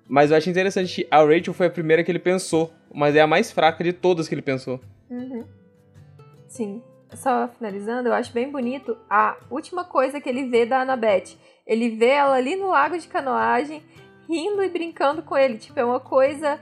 Mas 0.07 0.29
eu 0.29 0.37
acho 0.37 0.49
interessante 0.49 0.93
que 1.03 1.07
a 1.09 1.23
Rachel 1.23 1.53
foi 1.53 1.65
a 1.65 1.69
primeira 1.71 2.03
que 2.03 2.11
ele 2.11 2.19
pensou, 2.19 2.71
mas 2.93 3.15
é 3.15 3.21
a 3.21 3.27
mais 3.27 3.51
fraca 3.51 3.83
de 3.83 3.91
todas 3.91 4.27
que 4.27 4.35
ele 4.35 4.41
pensou. 4.43 4.79
Uhum. 5.09 5.43
Sim. 6.47 6.81
Só 7.15 7.47
finalizando, 7.57 8.09
eu 8.09 8.13
acho 8.13 8.33
bem 8.33 8.51
bonito 8.51 8.97
a 9.09 9.35
última 9.49 9.83
coisa 9.83 10.19
que 10.19 10.29
ele 10.29 10.49
vê 10.49 10.65
da 10.65 10.81
Annabeth. 10.81 11.37
Ele 11.65 11.89
vê 11.89 12.09
ela 12.09 12.35
ali 12.35 12.55
no 12.55 12.67
lago 12.69 12.97
de 12.97 13.07
canoagem, 13.07 13.83
rindo 14.29 14.63
e 14.63 14.69
brincando 14.69 15.21
com 15.23 15.37
ele. 15.37 15.57
Tipo, 15.57 15.79
é 15.79 15.85
uma 15.85 15.99
coisa 15.99 16.59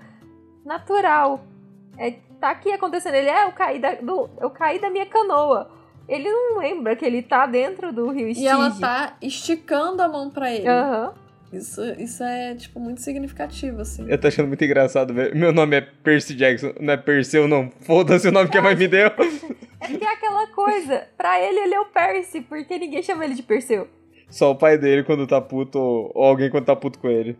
natural. 0.66 1.41
É, 1.97 2.12
tá 2.39 2.49
aqui 2.51 2.72
acontecendo. 2.72 3.16
Ele 3.16 3.30
é, 3.30 3.45
eu 3.45 3.51
caí 3.51 3.80
da, 3.80 3.95
do, 3.95 4.30
eu 4.39 4.49
caí 4.49 4.80
da 4.80 4.89
minha 4.89 5.06
canoa. 5.06 5.70
Ele 6.08 6.30
não 6.30 6.60
lembra 6.60 6.95
que 6.95 7.06
ele 7.06 7.22
tá 7.22 7.45
dentro 7.45 7.93
do 7.93 8.10
rio 8.12 8.28
E 8.28 8.32
Estige. 8.32 8.47
ela 8.47 8.72
tá 8.72 9.14
esticando 9.22 10.01
a 10.01 10.08
mão 10.08 10.30
pra 10.30 10.51
ele. 10.51 10.68
Aham. 10.68 11.14
Isso, 11.54 11.82
isso 11.99 12.24
é, 12.24 12.56
tipo, 12.56 12.80
muito 12.80 13.01
significativo, 13.01 13.82
assim. 13.82 14.06
Eu 14.10 14.18
tô 14.18 14.28
achando 14.28 14.47
muito 14.47 14.64
engraçado, 14.64 15.14
velho. 15.14 15.36
Meu 15.38 15.54
nome 15.54 15.78
é 15.78 15.82
Percy 15.82 16.34
Jackson, 16.36 16.74
não 16.80 16.93
é 16.93 16.97
Perseu, 16.97 17.47
não. 17.47 17.70
Foda-se 17.82 18.28
o 18.28 18.32
nome 18.32 18.49
que 18.49 18.58
a 18.58 18.62
mãe 18.62 18.76
me 18.76 18.88
deu. 18.88 19.08
É 19.80 19.88
que 19.88 20.04
é 20.04 20.14
aquela 20.14 20.47
coisa. 20.47 21.08
Pra 21.18 21.39
ele, 21.41 21.60
ele 21.60 21.76
é 21.76 21.80
o 21.80 21.86
Percy, 21.86 22.41
porque 22.41 22.78
ninguém 22.80 23.04
chama 23.04 23.24
ele 23.26 23.36
de 23.36 23.43
Perseu. 23.43 23.88
Só 24.30 24.49
o 24.51 24.56
pai 24.56 24.78
dele 24.78 25.04
quando 25.04 25.28
tá 25.28 25.39
puto, 25.39 25.78
ou 25.80 26.24
alguém 26.24 26.49
quando 26.49 26.66
tá 26.66 26.76
puto 26.76 26.97
com 26.97 27.10
ele. 27.10 27.38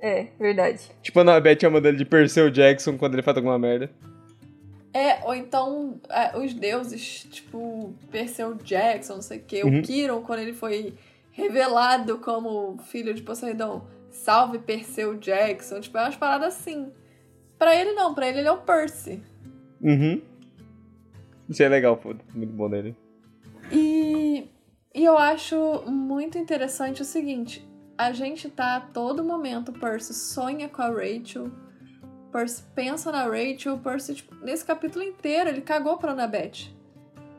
É, 0.00 0.26
verdade. 0.38 0.80
Tipo 1.02 1.18
a 1.18 1.22
Annabeth 1.22 1.58
chamando 1.60 1.86
ele 1.86 1.96
de 1.96 2.04
Perseu 2.04 2.48
Jackson 2.50 2.96
quando 2.96 3.14
ele 3.14 3.22
faz 3.22 3.36
alguma 3.36 3.58
merda. 3.58 3.90
É, 4.94 5.18
ou 5.24 5.34
então 5.34 6.00
é, 6.08 6.38
os 6.38 6.54
deuses, 6.54 7.26
tipo, 7.30 7.92
Perseu 8.10 8.54
Jackson, 8.54 9.14
não 9.16 9.22
sei 9.22 9.38
o 9.38 9.42
quê, 9.46 9.62
Uhum. 9.64 9.80
o 9.80 9.82
Kiron, 9.82 10.22
quando 10.22 10.40
ele 10.40 10.52
foi 10.52 10.94
revelado 11.36 12.18
como 12.18 12.78
filho 12.78 13.12
de 13.12 13.22
Poseidon, 13.22 13.86
salve 14.10 14.58
Perseu 14.58 15.14
Jackson, 15.16 15.80
tipo, 15.80 15.98
é 15.98 16.02
umas 16.02 16.16
paradas 16.16 16.56
assim. 16.56 16.90
Pra 17.58 17.76
ele 17.76 17.92
não, 17.92 18.14
pra 18.14 18.26
ele 18.26 18.38
ele 18.38 18.48
é 18.48 18.52
o 18.52 18.62
Percy. 18.62 19.22
Uhum. 19.82 20.22
Isso 21.48 21.62
é 21.62 21.68
legal, 21.68 21.98
pô. 21.98 22.14
Muito 22.34 22.52
bom 22.54 22.70
dele. 22.70 22.96
E, 23.70 24.48
e 24.94 25.04
eu 25.04 25.18
acho 25.18 25.84
muito 25.86 26.38
interessante 26.38 27.02
o 27.02 27.04
seguinte: 27.04 27.66
a 27.98 28.12
gente 28.12 28.48
tá 28.48 28.76
a 28.76 28.80
todo 28.80 29.22
momento, 29.22 29.68
o 29.68 29.78
Percy 29.78 30.14
sonha 30.14 30.70
com 30.70 30.80
a 30.80 30.88
Rachel, 30.88 31.50
Percy 32.32 32.62
pensa 32.74 33.12
na 33.12 33.24
Rachel, 33.24 33.78
Percy, 33.78 34.14
tipo, 34.14 34.34
nesse 34.36 34.64
capítulo 34.64 35.04
inteiro, 35.04 35.50
ele 35.50 35.60
cagou 35.60 35.98
pra 35.98 36.12
Annabeth. 36.12 36.74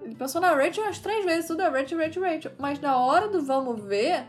Ele 0.08 0.16
pensou 0.16 0.40
na 0.40 0.54
Rachel 0.54 0.86
umas 0.86 1.00
três 1.00 1.26
vezes, 1.26 1.48
tudo 1.48 1.62
é 1.62 1.68
Rachel, 1.68 2.00
Rachel, 2.00 2.24
Rachel. 2.24 2.52
Mas 2.58 2.80
na 2.80 2.98
hora 2.98 3.28
do 3.28 3.42
vamos 3.42 3.84
ver, 3.84 4.24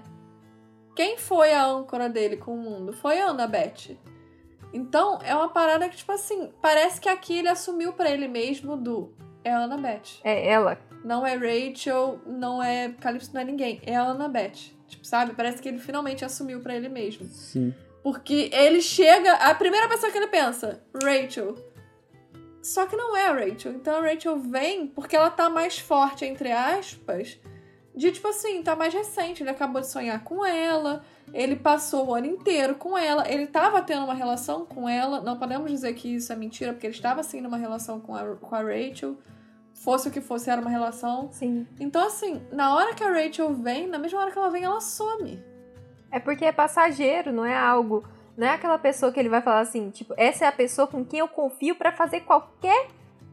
quem 0.97 1.17
foi 1.17 1.53
a 1.53 1.65
âncora 1.65 2.09
dele 2.09 2.37
com 2.37 2.53
o 2.53 2.59
mundo? 2.59 2.93
Foi 2.93 3.21
a 3.21 3.29
Annabeth. 3.29 3.97
Então, 4.73 5.21
é 5.23 5.33
uma 5.37 5.49
parada 5.49 5.89
que, 5.89 5.97
tipo 5.97 6.11
assim, 6.11 6.53
parece 6.61 7.01
que 7.01 7.09
aqui 7.09 7.39
ele 7.39 7.49
assumiu 7.49 7.93
pra 7.93 8.11
ele 8.11 8.27
mesmo 8.27 8.77
do. 8.77 9.15
É 9.45 9.53
a 9.53 9.61
Annabeth. 9.61 10.19
É 10.25 10.51
ela. 10.51 10.77
Não 11.05 11.25
é 11.25 11.37
Rachel, 11.37 12.19
não 12.27 12.61
é 12.61 12.89
Calypso, 13.01 13.33
não 13.33 13.41
é 13.41 13.45
ninguém. 13.45 13.81
É 13.87 13.95
a 13.95 14.03
Annabeth. 14.03 14.75
Tipo, 14.89 15.07
sabe? 15.07 15.33
Parece 15.33 15.63
que 15.63 15.69
ele 15.69 15.79
finalmente 15.79 16.25
assumiu 16.25 16.59
pra 16.61 16.75
ele 16.75 16.89
mesmo. 16.89 17.25
Sim. 17.27 17.73
Porque 18.03 18.51
ele 18.53 18.83
chega, 18.83 19.33
a 19.35 19.55
primeira 19.55 19.89
pessoa 19.89 20.11
que 20.11 20.19
ele 20.19 20.27
pensa, 20.27 20.83
Rachel. 20.93 21.55
Só 22.69 22.85
que 22.85 22.97
não 22.97 23.17
é 23.17 23.27
a 23.27 23.33
Rachel. 23.33 23.73
Então 23.73 23.97
a 23.97 24.01
Rachel 24.03 24.39
vem 24.39 24.87
porque 24.87 25.17
ela 25.17 25.31
tá 25.31 25.49
mais 25.49 25.79
forte, 25.79 26.27
entre 26.27 26.53
aspas, 26.53 27.41
de 27.97 28.13
tipo 28.13 28.29
assim, 28.29 28.63
tá 28.63 28.77
mais 28.77 28.93
recente. 28.93 29.43
Ele 29.43 29.49
acabou 29.49 29.81
de 29.81 29.87
sonhar 29.87 30.23
com 30.23 30.45
ela, 30.45 31.03
ele 31.33 31.57
passou 31.57 32.09
o 32.09 32.15
ano 32.15 32.27
inteiro 32.27 32.75
com 32.75 32.97
ela, 32.97 33.27
ele 33.27 33.47
tava 33.47 33.81
tendo 33.81 34.05
uma 34.05 34.13
relação 34.13 34.67
com 34.67 34.87
ela. 34.87 35.23
Não 35.23 35.39
podemos 35.39 35.71
dizer 35.71 35.95
que 35.95 36.15
isso 36.17 36.31
é 36.31 36.37
mentira, 36.37 36.75
porque 36.75 36.87
ele 36.87 36.95
estava 36.95 37.23
sim 37.23 37.41
numa 37.41 37.57
relação 37.57 38.01
com 38.01 38.15
a, 38.15 38.37
com 38.37 38.55
a 38.55 38.61
Rachel. 38.61 39.17
Fosse 39.73 40.09
o 40.09 40.11
que 40.11 40.21
fosse, 40.21 40.51
era 40.51 40.61
uma 40.61 40.71
relação. 40.71 41.31
Sim. 41.33 41.67
Então, 41.81 42.07
assim, 42.07 42.43
na 42.53 42.75
hora 42.75 42.95
que 42.95 43.03
a 43.03 43.11
Rachel 43.11 43.55
vem, 43.55 43.87
na 43.87 43.99
mesma 43.99 44.21
hora 44.21 44.31
que 44.31 44.39
ela 44.39 44.51
vem, 44.51 44.65
ela 44.65 44.81
some. 44.81 45.43
É 46.11 46.21
porque 46.21 46.45
é 46.45 46.53
passageiro, 46.53 47.33
não 47.33 47.47
é 47.47 47.57
algo. 47.57 48.05
Não 48.39 48.47
é 48.47 48.51
aquela 48.51 48.79
pessoa 48.79 49.11
que 49.11 49.19
ele 49.19 49.29
vai 49.29 49.43
falar 49.43 49.59
assim, 49.59 49.91
tipo, 49.91 50.15
essa 50.17 50.45
é 50.45 50.49
a 50.49 50.53
pessoa 50.53 50.87
com 50.87 51.05
quem 51.05 51.19
eu 51.19 51.27
confio 51.27 51.75
pra 51.75 51.91
fazer 51.91 52.21
qualquer 52.21 52.87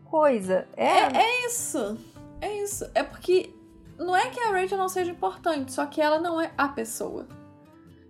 coisa. 0.05 0.67
É. 0.75 1.15
É 1.15 1.45
isso. 1.45 1.95
É 2.41 2.57
isso. 2.63 2.89
É 2.95 3.03
porque 3.03 3.53
não 3.99 4.15
é 4.15 4.27
que 4.31 4.39
a 4.39 4.49
Rachel 4.49 4.79
não 4.79 4.89
seja 4.89 5.11
importante, 5.11 5.71
só 5.71 5.85
que 5.85 6.01
ela 6.01 6.19
não 6.19 6.41
é 6.41 6.51
a 6.57 6.67
pessoa. 6.67 7.27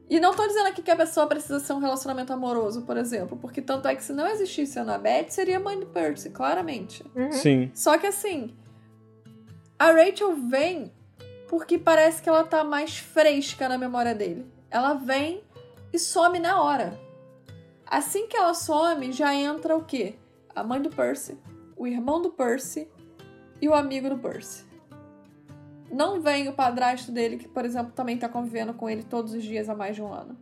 E 0.10 0.22
não 0.22 0.34
tô 0.34 0.48
dizendo 0.48 0.68
aqui 0.68 0.82
que 0.82 0.90
a 0.90 0.96
pessoa 0.96 1.28
precisa 1.28 1.60
ser 1.60 1.74
um 1.74 1.80
relacionamento 1.80 2.32
amoroso, 2.32 2.84
por 2.84 2.96
exemplo, 2.96 3.36
porque 3.42 3.62
tanto 3.62 3.90
é 3.90 3.96
que 3.96 4.04
se 4.04 4.14
não 4.14 4.26
existisse 4.26 4.80
a 4.80 4.84
Annabeth, 4.84 5.32
seria 5.32 5.58
a 5.58 5.60
mãe 5.60 5.78
do 5.78 5.88
Percy, 5.88 6.30
claramente. 6.30 7.04
Uhum. 7.14 7.32
Sim. 7.34 7.72
Só 7.74 7.98
que 7.98 8.08
assim, 8.08 8.56
a 9.78 9.92
Rachel 9.92 10.34
vem 10.50 10.94
porque 11.50 11.78
parece 11.78 12.22
que 12.24 12.30
ela 12.30 12.46
tá 12.46 12.64
mais 12.64 12.98
fresca 12.98 13.68
na 13.68 13.78
memória 13.78 14.16
dele. 14.16 14.46
Ela 14.72 14.94
vem 14.94 15.44
e 15.96 16.00
some 16.00 16.40
na 16.40 16.62
hora. 16.62 17.00
Assim 17.86 18.28
que 18.28 18.36
ela 18.36 18.54
some, 18.54 19.12
já 19.12 19.34
entra 19.34 19.76
o 19.76 19.84
quê? 19.84 20.16
A 20.54 20.64
mãe 20.64 20.82
do 20.82 20.90
Percy, 20.90 21.38
o 21.76 21.88
irmão 21.88 22.22
do 22.22 22.30
Percy 22.30 22.88
e 23.62 23.70
o 23.70 23.74
amigo 23.74 24.10
do 24.10 24.18
Percy. 24.18 24.66
Não 25.92 26.20
vem 26.20 26.50
o 26.50 26.54
padrasto 26.54 27.12
dele, 27.12 27.38
que, 27.38 27.48
por 27.48 27.64
exemplo, 27.64 27.94
também 27.94 28.18
tá 28.18 28.28
convivendo 28.28 28.74
com 28.74 28.90
ele 28.90 29.04
todos 29.04 29.34
os 29.34 29.44
dias 29.44 29.70
há 29.70 29.76
mais 29.76 29.96
de 29.96 30.02
um 30.02 30.12
ano. 30.12 30.36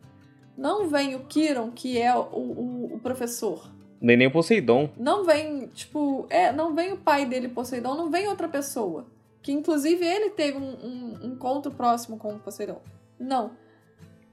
Não 0.57 0.87
vem 0.87 1.15
o 1.15 1.25
Kiron, 1.25 1.71
que 1.71 1.99
é 1.99 2.15
o, 2.15 2.21
o, 2.21 2.95
o 2.95 2.99
professor. 2.99 3.69
Nem 4.01 4.17
nem 4.17 4.27
o 4.27 4.31
Poseidon. 4.31 4.89
Não 4.97 5.23
vem, 5.23 5.67
tipo, 5.67 6.25
é, 6.29 6.51
não 6.51 6.73
vem 6.73 6.93
o 6.93 6.97
pai 6.97 7.25
dele, 7.25 7.49
Poseidon, 7.49 7.95
não 7.95 8.09
vem 8.09 8.27
outra 8.27 8.47
pessoa. 8.47 9.05
Que 9.41 9.51
inclusive 9.51 10.05
ele 10.05 10.29
teve 10.31 10.57
um, 10.57 10.61
um, 10.63 11.19
um 11.21 11.27
encontro 11.33 11.71
próximo 11.71 12.17
com 12.17 12.33
o 12.33 12.39
Poseidon. 12.39 12.81
Não. 13.19 13.51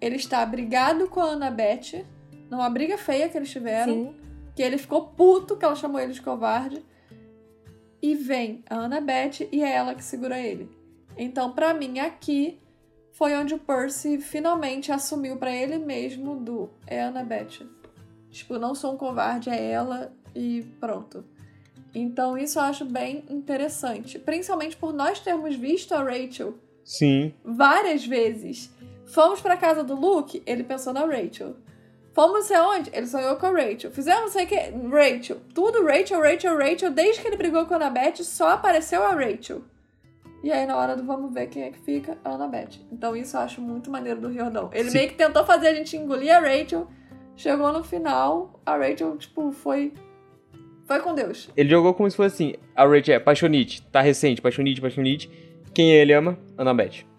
Ele 0.00 0.16
está 0.16 0.44
brigado 0.44 1.08
com 1.08 1.20
a 1.20 1.32
Annabeth. 1.32 2.04
Numa 2.50 2.68
briga 2.70 2.96
feia 2.96 3.28
que 3.28 3.36
eles 3.36 3.50
tiveram. 3.50 3.92
Sim. 3.92 4.14
Que 4.54 4.62
ele 4.62 4.78
ficou 4.78 5.08
puto 5.08 5.56
que 5.56 5.64
ela 5.64 5.76
chamou 5.76 6.00
ele 6.00 6.12
de 6.12 6.22
covarde. 6.22 6.84
E 8.02 8.14
vem 8.14 8.64
a 8.68 8.76
Annabeth 8.76 9.48
e 9.52 9.62
é 9.62 9.72
ela 9.72 9.94
que 9.94 10.02
segura 10.02 10.40
ele. 10.40 10.70
Então, 11.16 11.52
pra 11.52 11.74
mim, 11.74 11.98
aqui 11.98 12.58
foi 13.12 13.36
onde 13.36 13.52
o 13.52 13.58
Percy 13.58 14.18
finalmente 14.18 14.90
assumiu 14.90 15.36
pra 15.36 15.54
ele 15.54 15.76
mesmo 15.78 16.36
do 16.36 16.70
é 16.86 17.02
a 17.02 17.08
Annabeth. 17.08 17.66
Tipo, 18.30 18.58
não 18.58 18.74
sou 18.74 18.94
um 18.94 18.96
covarde, 18.96 19.50
é 19.50 19.70
ela 19.70 20.14
e 20.34 20.62
pronto. 20.80 21.24
Então, 21.94 22.38
isso 22.38 22.58
eu 22.58 22.62
acho 22.62 22.84
bem 22.84 23.24
interessante. 23.28 24.18
Principalmente 24.18 24.76
por 24.76 24.92
nós 24.92 25.20
termos 25.20 25.56
visto 25.56 25.92
a 25.92 26.02
Rachel 26.02 26.54
Sim. 26.84 27.34
várias 27.44 28.06
vezes. 28.06 28.72
Fomos 29.12 29.40
pra 29.40 29.56
casa 29.56 29.82
do 29.82 29.94
Luke, 29.94 30.42
ele 30.46 30.62
pensou 30.62 30.92
na 30.92 31.04
Rachel. 31.04 31.56
Fomos 32.12 32.46
sei 32.46 32.58
onde, 32.58 32.90
ele 32.92 33.06
sonhou 33.06 33.36
com 33.36 33.46
a 33.46 33.50
Rachel. 33.50 33.90
Fizemos 33.90 34.32
sei 34.32 34.44
o 34.44 34.48
que, 34.48 34.56
Rachel. 34.56 35.38
Tudo 35.54 35.84
Rachel, 35.84 36.20
Rachel, 36.20 36.56
Rachel. 36.56 36.90
Desde 36.90 37.20
que 37.20 37.28
ele 37.28 37.36
brigou 37.36 37.66
com 37.66 37.74
a 37.74 37.76
Annabeth, 37.76 38.22
só 38.22 38.50
apareceu 38.50 39.02
a 39.02 39.12
Rachel. 39.12 39.62
E 40.42 40.50
aí, 40.50 40.66
na 40.66 40.76
hora 40.76 40.96
do 40.96 41.04
vamos 41.04 41.32
ver 41.32 41.48
quem 41.48 41.64
é 41.64 41.70
que 41.70 41.78
fica, 41.80 42.18
a 42.24 42.30
Annabeth. 42.30 42.80
Então, 42.90 43.14
isso 43.14 43.36
eu 43.36 43.40
acho 43.40 43.60
muito 43.60 43.90
maneiro 43.90 44.20
do 44.20 44.28
Riordão. 44.28 44.70
Ele 44.72 44.90
Sim. 44.90 44.98
meio 44.98 45.10
que 45.10 45.16
tentou 45.16 45.44
fazer 45.44 45.68
a 45.68 45.74
gente 45.74 45.96
engolir 45.96 46.34
a 46.34 46.40
Rachel. 46.40 46.88
Chegou 47.36 47.72
no 47.72 47.82
final, 47.84 48.60
a 48.64 48.76
Rachel, 48.76 49.16
tipo, 49.16 49.52
foi. 49.52 49.92
Foi 50.86 51.00
com 51.00 51.14
Deus. 51.14 51.48
Ele 51.56 51.68
jogou 51.68 51.94
como 51.94 52.10
se 52.10 52.16
fosse 52.16 52.34
assim: 52.34 52.54
a 52.74 52.84
Rachel 52.84 53.16
é 53.16 53.20
paixonite, 53.20 53.82
tá 53.90 54.00
recente, 54.00 54.40
paixonite, 54.40 54.80
paixonite. 54.80 55.30
Quem 55.72 55.92
ele 55.92 56.12
ama? 56.12 56.38
Annabeth. 56.58 57.09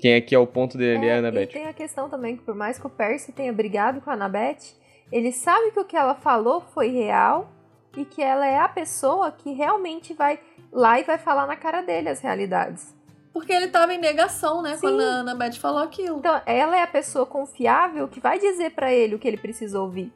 Quem 0.00 0.14
aqui 0.14 0.34
é 0.34 0.38
o 0.38 0.46
ponto 0.46 0.78
dele 0.78 1.06
é, 1.06 1.12
a 1.12 1.16
e 1.16 1.18
Annabeth. 1.18 1.46
tem 1.48 1.66
a 1.66 1.72
questão 1.72 2.08
também 2.08 2.36
que 2.36 2.42
por 2.42 2.54
mais 2.54 2.78
que 2.78 2.86
o 2.86 2.90
Percy 2.90 3.32
tenha 3.32 3.52
brigado 3.52 4.00
com 4.00 4.10
a 4.10 4.14
Annabeth, 4.14 4.74
ele 5.12 5.32
sabe 5.32 5.70
que 5.72 5.80
o 5.80 5.84
que 5.84 5.96
ela 5.96 6.14
falou 6.14 6.60
foi 6.60 6.88
real 6.88 7.52
e 7.96 8.04
que 8.04 8.22
ela 8.22 8.46
é 8.46 8.58
a 8.58 8.68
pessoa 8.68 9.30
que 9.30 9.52
realmente 9.52 10.14
vai 10.14 10.38
lá 10.72 11.00
e 11.00 11.04
vai 11.04 11.18
falar 11.18 11.46
na 11.46 11.56
cara 11.56 11.82
dele 11.82 12.08
as 12.08 12.20
realidades. 12.20 12.94
Porque 13.32 13.52
ele 13.52 13.68
tava 13.68 13.94
em 13.94 13.98
negação, 13.98 14.62
né? 14.62 14.74
Sim. 14.74 14.80
Quando 14.80 15.00
a 15.00 15.20
Annabeth 15.20 15.54
falou 15.54 15.82
aquilo. 15.82 16.18
Então, 16.18 16.40
ela 16.46 16.76
é 16.76 16.82
a 16.82 16.86
pessoa 16.86 17.24
confiável 17.24 18.08
que 18.08 18.20
vai 18.20 18.38
dizer 18.38 18.70
pra 18.70 18.92
ele 18.92 19.14
o 19.14 19.18
que 19.18 19.28
ele 19.28 19.36
precisa 19.36 19.80
ouvir. 19.80 20.12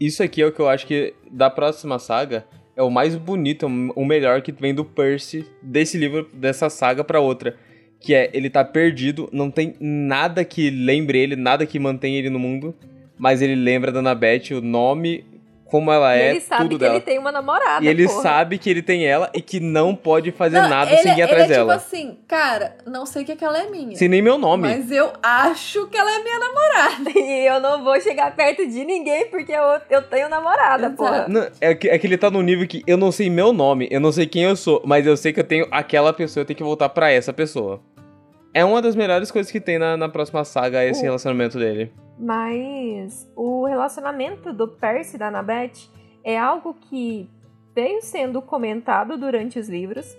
Isso 0.00 0.22
aqui 0.22 0.40
é 0.42 0.46
o 0.46 0.52
que 0.52 0.60
eu 0.60 0.68
acho 0.68 0.86
que 0.86 1.14
da 1.30 1.50
próxima 1.50 1.98
saga 1.98 2.46
é 2.76 2.82
o 2.82 2.90
mais 2.90 3.16
bonito, 3.16 3.66
o 3.66 4.04
melhor 4.04 4.40
que 4.40 4.52
vem 4.52 4.72
do 4.72 4.84
Percy 4.84 5.44
desse 5.60 5.98
livro, 5.98 6.28
dessa 6.32 6.70
saga 6.70 7.02
pra 7.02 7.20
outra. 7.20 7.58
Que 8.00 8.14
é, 8.14 8.30
ele 8.32 8.48
tá 8.48 8.64
perdido, 8.64 9.28
não 9.32 9.50
tem 9.50 9.74
nada 9.80 10.44
que 10.44 10.70
lembre 10.70 11.18
ele, 11.18 11.36
nada 11.36 11.66
que 11.66 11.78
mantenha 11.78 12.18
ele 12.18 12.30
no 12.30 12.38
mundo, 12.38 12.74
mas 13.18 13.42
ele 13.42 13.56
lembra 13.56 13.90
da 13.90 13.98
Annabeth, 13.98 14.52
o 14.52 14.60
nome, 14.60 15.24
como 15.70 15.92
ela 15.92 16.16
e 16.16 16.20
é, 16.20 16.30
ele 16.30 16.40
sabe 16.40 16.62
tudo 16.62 16.72
que 16.72 16.78
dela. 16.78 16.94
ele 16.94 17.04
tem 17.04 17.18
uma 17.18 17.30
namorada. 17.30 17.84
E 17.84 17.88
ele 17.88 18.06
porra. 18.08 18.22
sabe 18.22 18.58
que 18.58 18.70
ele 18.70 18.82
tem 18.82 19.06
ela 19.06 19.30
e 19.34 19.40
que 19.40 19.60
não 19.60 19.94
pode 19.94 20.32
fazer 20.32 20.60
Não, 20.60 20.68
nada 20.68 20.90
ele, 20.92 21.02
sem 21.02 21.10
ir 21.12 21.14
ele 21.14 21.22
atrás 21.22 21.44
é 21.44 21.46
dela. 21.48 21.76
tipo 21.78 21.86
assim, 21.86 22.18
cara, 22.26 22.76
não 22.86 23.04
sei 23.06 23.22
o 23.22 23.26
que, 23.26 23.36
que 23.36 23.44
ela 23.44 23.58
é 23.58 23.68
minha. 23.68 23.96
Sem 23.96 24.08
nem 24.08 24.22
meu 24.22 24.38
nome. 24.38 24.68
Mas 24.68 24.90
eu 24.90 25.12
acho 25.22 25.86
que 25.88 25.96
ela 25.96 26.10
é 26.10 26.22
minha 26.22 26.38
namorada. 26.38 27.10
E 27.28 27.46
eu 27.46 27.60
não 27.60 27.84
vou 27.84 28.00
chegar 28.00 28.34
perto 28.34 28.66
de 28.66 28.84
ninguém 28.84 29.26
porque 29.28 29.52
eu, 29.52 29.80
eu 29.90 30.02
tenho 30.02 30.28
namorada, 30.28 30.86
Exato. 30.86 30.96
porra. 30.96 31.26
Não, 31.28 31.46
é, 31.60 31.74
que, 31.74 31.88
é 31.88 31.98
que 31.98 32.06
ele 32.06 32.16
tá 32.16 32.30
num 32.30 32.42
nível 32.42 32.66
que 32.66 32.82
eu 32.86 32.96
não 32.96 33.12
sei 33.12 33.28
meu 33.28 33.52
nome, 33.52 33.86
eu 33.90 34.00
não 34.00 34.10
sei 34.12 34.26
quem 34.26 34.44
eu 34.44 34.56
sou, 34.56 34.80
mas 34.84 35.06
eu 35.06 35.16
sei 35.16 35.32
que 35.32 35.40
eu 35.40 35.44
tenho 35.44 35.66
aquela 35.70 36.12
pessoa, 36.12 36.42
eu 36.42 36.46
tenho 36.46 36.56
que 36.56 36.62
voltar 36.62 36.88
pra 36.88 37.10
essa 37.10 37.32
pessoa. 37.32 37.80
É 38.52 38.64
uma 38.64 38.80
das 38.80 38.96
melhores 38.96 39.30
coisas 39.30 39.52
que 39.52 39.60
tem 39.60 39.78
na, 39.78 39.96
na 39.96 40.08
próxima 40.08 40.44
saga, 40.44 40.84
esse 40.84 41.00
Uh. 41.00 41.04
relacionamento 41.04 41.58
dele. 41.58 41.92
Mas 42.18 43.30
o 43.36 43.64
relacionamento 43.66 44.52
do 44.52 44.66
Percy 44.66 45.16
e 45.16 45.18
da 45.18 45.28
Annabeth 45.28 45.88
é 46.24 46.36
algo 46.36 46.74
que 46.74 47.30
veio 47.74 48.02
sendo 48.02 48.42
comentado 48.42 49.16
durante 49.16 49.58
os 49.58 49.68
livros. 49.68 50.16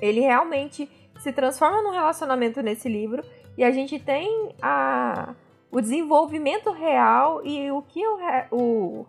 Ele 0.00 0.20
realmente 0.20 0.88
se 1.18 1.32
transforma 1.32 1.82
num 1.82 1.92
relacionamento 1.92 2.62
nesse 2.62 2.88
livro 2.88 3.22
e 3.56 3.64
a 3.64 3.70
gente 3.70 3.98
tem 3.98 4.54
a, 4.60 5.34
o 5.70 5.80
desenvolvimento 5.80 6.70
real 6.70 7.44
e 7.44 7.70
o 7.70 7.82
que 7.82 8.06
o, 8.06 8.18
o, 8.52 9.06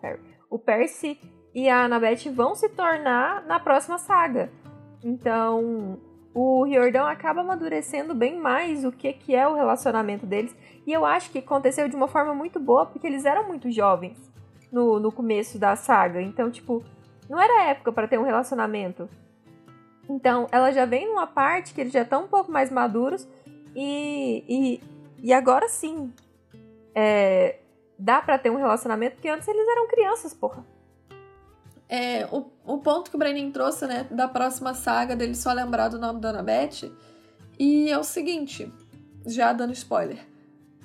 o 0.48 0.58
Percy 0.58 1.20
e 1.54 1.68
a 1.68 1.84
Annabeth 1.84 2.30
vão 2.32 2.54
se 2.54 2.68
tornar 2.70 3.44
na 3.44 3.60
próxima 3.60 3.98
saga. 3.98 4.50
Então, 5.04 6.00
o 6.32 6.64
Riordão 6.64 7.06
acaba 7.06 7.40
amadurecendo 7.40 8.14
bem 8.14 8.38
mais 8.38 8.84
o 8.84 8.92
que, 8.92 9.12
que 9.12 9.34
é 9.34 9.46
o 9.48 9.54
relacionamento 9.54 10.26
deles. 10.26 10.54
E 10.86 10.92
eu 10.92 11.04
acho 11.04 11.30
que 11.30 11.38
aconteceu 11.38 11.88
de 11.88 11.96
uma 11.96 12.06
forma 12.06 12.34
muito 12.34 12.60
boa, 12.60 12.86
porque 12.86 13.06
eles 13.06 13.24
eram 13.24 13.48
muito 13.48 13.70
jovens 13.70 14.16
no, 14.70 15.00
no 15.00 15.10
começo 15.10 15.58
da 15.58 15.74
saga. 15.74 16.22
Então, 16.22 16.50
tipo, 16.50 16.84
não 17.28 17.40
era 17.40 17.70
época 17.70 17.92
para 17.92 18.06
ter 18.06 18.18
um 18.18 18.22
relacionamento. 18.22 19.08
Então, 20.08 20.46
ela 20.52 20.70
já 20.70 20.84
vem 20.84 21.08
numa 21.08 21.26
parte 21.26 21.74
que 21.74 21.80
eles 21.80 21.92
já 21.92 22.02
estão 22.02 22.24
um 22.24 22.28
pouco 22.28 22.50
mais 22.50 22.70
maduros. 22.70 23.28
E, 23.74 24.44
e, 24.48 24.80
e 25.22 25.32
agora 25.32 25.68
sim, 25.68 26.12
é, 26.94 27.58
dá 27.98 28.22
pra 28.22 28.38
ter 28.38 28.50
um 28.50 28.56
relacionamento, 28.56 29.16
porque 29.16 29.28
antes 29.28 29.46
eles 29.46 29.68
eram 29.68 29.88
crianças, 29.88 30.32
porra. 30.32 30.64
É, 31.92 32.24
o, 32.30 32.46
o 32.64 32.78
ponto 32.78 33.10
que 33.10 33.16
o 33.16 33.18
Brenin 33.18 33.50
trouxe, 33.50 33.84
né, 33.84 34.04
da 34.12 34.28
próxima 34.28 34.74
saga, 34.74 35.16
dele 35.16 35.34
só 35.34 35.52
lembrar 35.52 35.88
do 35.88 35.98
nome 35.98 36.20
da 36.20 36.30
Annabeth. 36.30 36.92
E 37.58 37.90
é 37.90 37.98
o 37.98 38.04
seguinte, 38.04 38.72
já 39.26 39.52
dando 39.52 39.72
spoiler. 39.72 40.24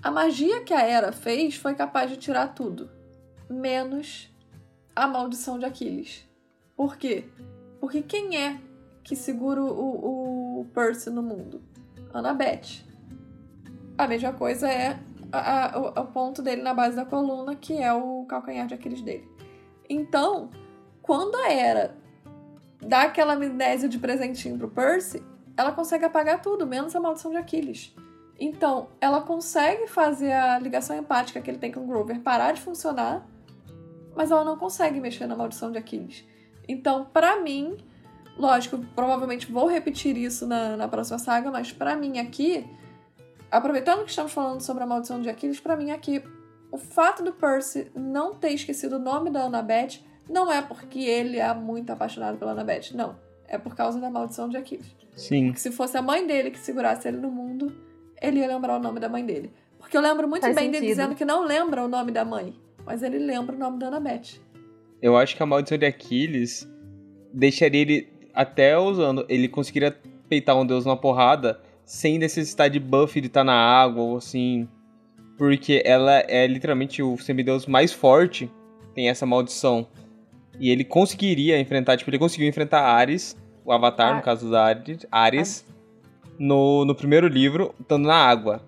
A 0.01 0.09
magia 0.09 0.63
que 0.63 0.73
a 0.73 0.81
Era 0.81 1.11
fez 1.11 1.55
foi 1.55 1.75
capaz 1.75 2.09
de 2.09 2.17
tirar 2.17 2.55
tudo, 2.55 2.89
menos 3.47 4.33
a 4.95 5.07
maldição 5.07 5.59
de 5.59 5.65
Aquiles. 5.65 6.27
Por 6.75 6.97
quê? 6.97 7.25
Porque 7.79 8.01
quem 8.01 8.35
é 8.37 8.59
que 9.03 9.15
segura 9.15 9.63
o, 9.63 10.61
o 10.61 10.65
Percy 10.73 11.11
no 11.11 11.21
mundo? 11.21 11.61
Annabeth. 12.11 12.83
A 13.97 14.07
mesma 14.07 14.33
coisa 14.33 14.67
é 14.67 14.99
a- 15.31 15.75
a- 15.75 15.79
o, 15.79 15.87
o 16.01 16.05
ponto 16.07 16.41
dele 16.41 16.61
na 16.63 16.73
base 16.73 16.95
da 16.95 17.05
coluna, 17.05 17.55
que 17.55 17.73
é 17.77 17.93
o 17.93 18.25
calcanhar 18.25 18.65
de 18.67 18.73
Aquiles 18.73 19.01
dele. 19.01 19.29
Então, 19.87 20.49
quando 21.05 21.35
a 21.35 21.51
Era 21.51 21.95
dá 22.81 23.03
aquela 23.03 23.33
amnésia 23.33 23.87
de 23.87 23.99
presentinho 23.99 24.57
pro 24.57 24.67
Percy, 24.67 25.23
ela 25.55 25.71
consegue 25.71 26.03
apagar 26.03 26.41
tudo, 26.41 26.65
menos 26.65 26.95
a 26.95 26.99
maldição 26.99 27.29
de 27.29 27.37
Aquiles. 27.37 27.95
Então, 28.39 28.87
ela 28.99 29.21
consegue 29.21 29.87
fazer 29.87 30.31
a 30.31 30.57
ligação 30.57 30.97
empática 30.97 31.39
que 31.39 31.49
ele 31.49 31.59
tem 31.59 31.71
com 31.71 31.81
o 31.81 31.87
Grover 31.87 32.19
parar 32.21 32.53
de 32.53 32.61
funcionar, 32.61 33.23
mas 34.15 34.31
ela 34.31 34.43
não 34.43 34.57
consegue 34.57 34.99
mexer 34.99 35.27
na 35.27 35.35
maldição 35.35 35.71
de 35.71 35.77
Aquiles. 35.77 36.25
Então, 36.67 37.05
pra 37.05 37.39
mim, 37.39 37.77
lógico, 38.35 38.79
provavelmente 38.95 39.51
vou 39.51 39.67
repetir 39.67 40.17
isso 40.17 40.47
na, 40.47 40.75
na 40.75 40.87
próxima 40.87 41.19
saga, 41.19 41.51
mas 41.51 41.71
pra 41.71 41.95
mim 41.95 42.17
aqui, 42.17 42.67
aproveitando 43.51 44.03
que 44.03 44.09
estamos 44.09 44.31
falando 44.31 44.61
sobre 44.61 44.83
a 44.83 44.87
maldição 44.87 45.21
de 45.21 45.29
Aquiles, 45.29 45.59
pra 45.59 45.77
mim 45.77 45.91
aqui, 45.91 46.23
o 46.71 46.79
fato 46.79 47.23
do 47.23 47.31
Percy 47.31 47.91
não 47.95 48.33
ter 48.33 48.49
esquecido 48.49 48.95
o 48.95 48.99
nome 48.99 49.29
da 49.29 49.43
Annabeth 49.43 50.03
não 50.29 50.51
é 50.51 50.61
porque 50.61 50.99
ele 50.99 51.37
é 51.37 51.53
muito 51.53 51.91
apaixonado 51.91 52.37
pela 52.37 52.51
Annabeth, 52.51 52.93
não. 52.93 53.15
É 53.47 53.57
por 53.57 53.75
causa 53.75 53.99
da 53.99 54.09
maldição 54.09 54.49
de 54.49 54.57
Aquiles. 54.57 54.95
Sim. 55.15 55.47
Porque 55.47 55.59
se 55.59 55.71
fosse 55.71 55.97
a 55.97 56.01
mãe 56.01 56.25
dele 56.25 56.51
que 56.51 56.59
segurasse 56.59 57.07
ele 57.07 57.17
no 57.17 57.29
mundo, 57.29 57.71
ele 58.21 58.39
ia 58.39 58.47
lembrar 58.47 58.77
o 58.77 58.81
nome 58.81 58.99
da 58.99 59.07
mãe 59.07 59.25
dele. 59.25 59.51
Porque 59.77 59.95
eu 59.95 60.01
lembro 60.01 60.27
muito 60.27 60.41
Faz 60.41 60.55
bem 60.55 60.65
dele 60.71 60.87
sentido. 60.87 60.95
dizendo 60.97 61.15
que 61.15 61.23
não 61.23 61.45
lembra 61.45 61.83
o 61.83 61.87
nome 61.87 62.11
da 62.11 62.25
mãe, 62.25 62.55
mas 62.85 63.03
ele 63.03 63.19
lembra 63.19 63.55
o 63.55 63.59
nome 63.59 63.77
da 63.77 63.87
Annabeth. 63.87 64.41
Eu 65.01 65.15
acho 65.15 65.35
que 65.35 65.43
a 65.43 65.45
maldição 65.45 65.77
de 65.77 65.85
Aquiles 65.85 66.67
deixaria 67.31 67.81
ele 67.81 68.09
até 68.33 68.77
usando. 68.77 69.25
Ele 69.29 69.47
conseguiria 69.47 69.95
peitar 70.27 70.57
um 70.57 70.65
deus 70.65 70.85
na 70.85 70.95
porrada 70.95 71.59
sem 71.85 72.17
necessitar 72.17 72.69
de 72.69 72.79
buff 72.79 73.21
de 73.21 73.27
estar 73.27 73.43
na 73.43 73.53
água 73.53 74.01
ou 74.01 74.17
assim. 74.17 74.67
Porque 75.37 75.83
ela 75.85 76.23
é 76.27 76.47
literalmente 76.47 77.03
o 77.03 77.17
semideus 77.17 77.67
mais 77.67 77.93
forte. 77.93 78.49
Tem 78.95 79.09
essa 79.09 79.25
maldição. 79.25 79.87
E 80.59 80.69
ele 80.69 80.83
conseguiria 80.83 81.59
enfrentar, 81.59 81.97
tipo, 81.97 82.09
ele 82.09 82.19
conseguiu 82.19 82.47
enfrentar 82.47 82.81
Ares, 82.81 83.35
o 83.63 83.71
Avatar, 83.71 84.13
Ah. 84.13 84.15
no 84.17 84.21
caso 84.21 84.49
da 84.49 84.63
Ares, 84.65 85.05
Ares 85.11 85.65
no, 86.39 86.85
no 86.85 86.95
primeiro 86.95 87.27
livro, 87.27 87.73
estando 87.79 88.05
na 88.07 88.15
água. 88.15 88.61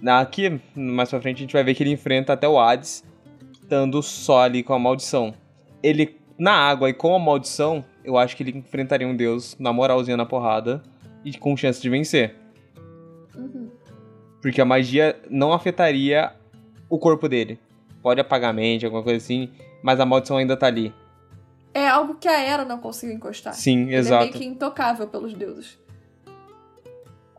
Na- 0.00 0.20
Aqui, 0.20 0.60
mais 0.74 1.08
pra 1.10 1.20
frente, 1.20 1.36
a 1.38 1.40
gente 1.40 1.52
vai 1.52 1.62
ver 1.64 1.74
que 1.74 1.82
ele 1.82 1.90
enfrenta 1.92 2.32
até 2.32 2.48
o 2.48 2.58
Hades, 2.58 3.04
estando 3.52 4.02
só 4.02 4.42
ali 4.42 4.62
com 4.62 4.72
a 4.74 4.78
maldição. 4.78 5.32
Ele, 5.82 6.16
na 6.38 6.52
água 6.52 6.88
e 6.90 6.92
com 6.94 7.14
a 7.14 7.18
maldição, 7.18 7.84
eu 8.04 8.16
acho 8.18 8.36
que 8.36 8.42
ele 8.42 8.58
enfrentaria 8.58 9.06
um 9.06 9.16
deus 9.16 9.56
na 9.58 9.72
moralzinha 9.72 10.16
na 10.16 10.26
porrada. 10.26 10.82
e 11.24 11.36
com 11.36 11.56
chance 11.56 11.82
de 11.82 11.90
vencer. 11.90 12.36
Uhum. 13.34 13.68
Porque 14.40 14.60
a 14.60 14.64
magia 14.64 15.16
não 15.28 15.52
afetaria 15.52 16.32
o 16.88 17.00
corpo 17.00 17.28
dele. 17.28 17.58
Pode 18.00 18.20
apagar 18.20 18.50
a 18.50 18.52
mente, 18.52 18.84
alguma 18.84 19.02
coisa 19.02 19.16
assim, 19.16 19.50
mas 19.82 20.00
a 20.00 20.06
maldição 20.06 20.36
ainda 20.36 20.56
tá 20.56 20.66
ali. 20.66 20.94
É 21.72 21.86
algo 21.88 22.14
que 22.14 22.26
a 22.26 22.40
Era 22.40 22.64
não 22.64 22.78
conseguiu 22.78 23.14
encostar. 23.14 23.54
Sim, 23.54 23.82
Ele 23.82 23.96
é 23.96 23.98
exato. 23.98 24.24
meio 24.24 24.32
que 24.32 24.44
intocável 24.44 25.06
pelos 25.06 25.34
deuses. 25.34 25.78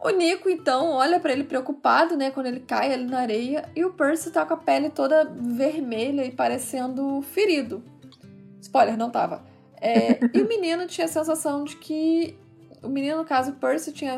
O 0.03 0.09
Nico, 0.11 0.47
então, 0.47 0.91
olha 0.91 1.19
pra 1.19 1.33
ele 1.33 1.43
preocupado, 1.43 2.15
né, 2.15 2.29
quando 2.29 2.45
ele 2.45 2.59
cai 2.59 2.93
ali 2.93 3.05
na 3.05 3.19
areia, 3.19 3.67
e 3.75 3.83
o 3.83 3.91
Percy 3.91 4.29
tá 4.29 4.45
com 4.45 4.53
a 4.53 4.57
pele 4.57 4.89
toda 4.89 5.25
vermelha 5.25 6.23
e 6.23 6.31
parecendo 6.31 7.21
ferido. 7.23 7.83
Spoiler, 8.61 8.95
não 8.95 9.09
tava. 9.09 9.43
É, 9.81 10.19
e 10.33 10.41
o 10.41 10.47
menino 10.47 10.85
tinha 10.85 11.05
a 11.05 11.09
sensação 11.09 11.63
de 11.63 11.75
que. 11.77 12.37
O 12.83 12.89
menino, 12.89 13.17
no 13.17 13.25
caso, 13.25 13.51
o 13.51 13.55
Percy, 13.55 13.91
tinha 13.91 14.17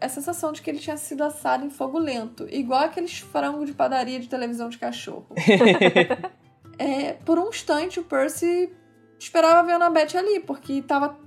a 0.00 0.08
sensação 0.08 0.52
de 0.52 0.60
que 0.60 0.68
ele 0.68 0.78
tinha 0.78 0.98
sido 0.98 1.24
assado 1.24 1.64
em 1.64 1.70
fogo 1.70 1.98
lento, 1.98 2.46
igual 2.50 2.82
aqueles 2.82 3.18
frangos 3.18 3.66
de 3.66 3.72
padaria 3.72 4.20
de 4.20 4.28
televisão 4.28 4.68
de 4.68 4.76
cachorro. 4.76 5.26
É, 6.78 7.14
por 7.14 7.38
um 7.38 7.48
instante, 7.48 8.00
o 8.00 8.04
Percy 8.04 8.72
esperava 9.18 9.66
ver 9.66 9.72
a 9.72 9.76
Annabeth 9.76 10.16
ali, 10.16 10.40
porque 10.40 10.82
tava. 10.82 11.18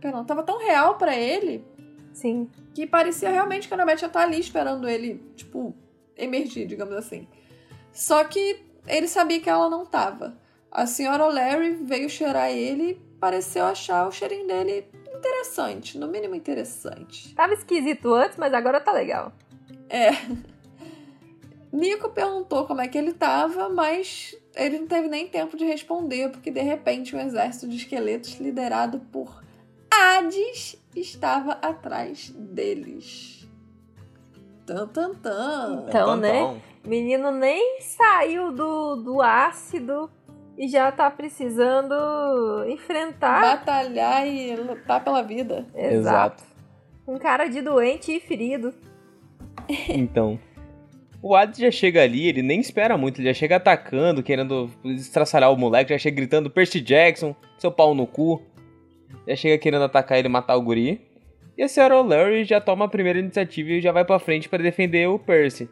Perdão, 0.00 0.24
tava 0.24 0.42
tão 0.42 0.58
real 0.58 0.96
pra 0.96 1.16
ele 1.16 1.64
Sim. 2.12 2.48
que 2.72 2.86
parecia 2.86 3.30
realmente 3.30 3.66
que 3.66 3.74
a 3.74 3.76
Annabeth 3.76 4.02
ia 4.02 4.06
estar 4.06 4.22
ali 4.22 4.38
esperando 4.38 4.88
ele, 4.88 5.20
tipo, 5.34 5.74
emergir, 6.16 6.66
digamos 6.66 6.94
assim. 6.94 7.26
Só 7.92 8.22
que 8.24 8.64
ele 8.86 9.08
sabia 9.08 9.40
que 9.40 9.50
ela 9.50 9.68
não 9.68 9.84
tava. 9.84 10.38
A 10.70 10.86
senhora 10.86 11.24
O'Leary 11.24 11.74
veio 11.82 12.08
cheirar 12.08 12.50
ele 12.50 12.90
e 12.90 12.94
pareceu 13.18 13.64
achar 13.64 14.06
o 14.06 14.12
cheirinho 14.12 14.46
dele 14.46 14.86
interessante, 15.18 15.98
no 15.98 16.06
mínimo 16.06 16.34
interessante. 16.34 17.34
Tava 17.34 17.54
esquisito 17.54 18.14
antes, 18.14 18.36
mas 18.36 18.54
agora 18.54 18.80
tá 18.80 18.92
legal. 18.92 19.32
É. 19.88 20.10
Nico 21.72 22.08
perguntou 22.10 22.66
como 22.66 22.80
é 22.80 22.88
que 22.88 22.96
ele 22.96 23.12
tava, 23.12 23.68
mas 23.68 24.34
ele 24.58 24.80
não 24.80 24.86
teve 24.86 25.08
nem 25.08 25.28
tempo 25.28 25.56
de 25.56 25.64
responder, 25.64 26.30
porque 26.30 26.50
de 26.50 26.60
repente 26.60 27.14
um 27.14 27.20
exército 27.20 27.68
de 27.68 27.76
esqueletos 27.76 28.38
liderado 28.40 28.98
por 29.12 29.42
Hades 29.90 30.76
estava 30.94 31.52
atrás 31.52 32.30
deles. 32.30 33.48
Tan, 34.66 34.86
tan, 34.88 35.14
tan. 35.14 35.84
Então, 35.88 36.16
né? 36.16 36.60
Menino 36.84 37.30
nem 37.30 37.80
saiu 37.80 38.52
do, 38.52 38.96
do 38.96 39.22
ácido 39.22 40.10
e 40.56 40.68
já 40.68 40.90
tá 40.90 41.10
precisando 41.10 41.94
enfrentar. 42.66 43.40
Batalhar 43.40 44.26
e 44.26 44.56
lutar 44.56 45.02
pela 45.02 45.22
vida. 45.22 45.66
Exato. 45.74 46.42
Um 47.06 47.16
cara 47.16 47.46
de 47.46 47.62
doente 47.62 48.12
e 48.12 48.20
ferido. 48.20 48.74
Então. 49.88 50.38
O 51.20 51.34
Hades 51.34 51.58
já 51.58 51.70
chega 51.70 52.02
ali, 52.02 52.28
ele 52.28 52.42
nem 52.42 52.60
espera 52.60 52.96
muito, 52.96 53.20
ele 53.20 53.28
já 53.28 53.34
chega 53.34 53.56
atacando, 53.56 54.22
querendo 54.22 54.70
estraçalhar 54.84 55.52
o 55.52 55.56
moleque, 55.56 55.92
já 55.92 55.98
chega 55.98 56.16
gritando 56.16 56.48
Percy 56.48 56.80
Jackson, 56.80 57.34
seu 57.58 57.72
pau 57.72 57.94
no 57.94 58.06
cu. 58.06 58.40
Já 59.26 59.34
chega 59.34 59.58
querendo 59.58 59.84
atacar 59.84 60.18
ele 60.18 60.28
e 60.28 60.30
matar 60.30 60.56
o 60.56 60.62
guri. 60.62 61.00
E 61.56 61.62
a 61.62 61.68
senhora 61.68 61.98
O'Leary 61.98 62.44
já 62.44 62.60
toma 62.60 62.84
a 62.84 62.88
primeira 62.88 63.18
iniciativa 63.18 63.70
e 63.70 63.80
já 63.80 63.90
vai 63.90 64.04
pra 64.04 64.20
frente 64.20 64.48
para 64.48 64.62
defender 64.62 65.08
o 65.08 65.18
Percy. 65.18 65.68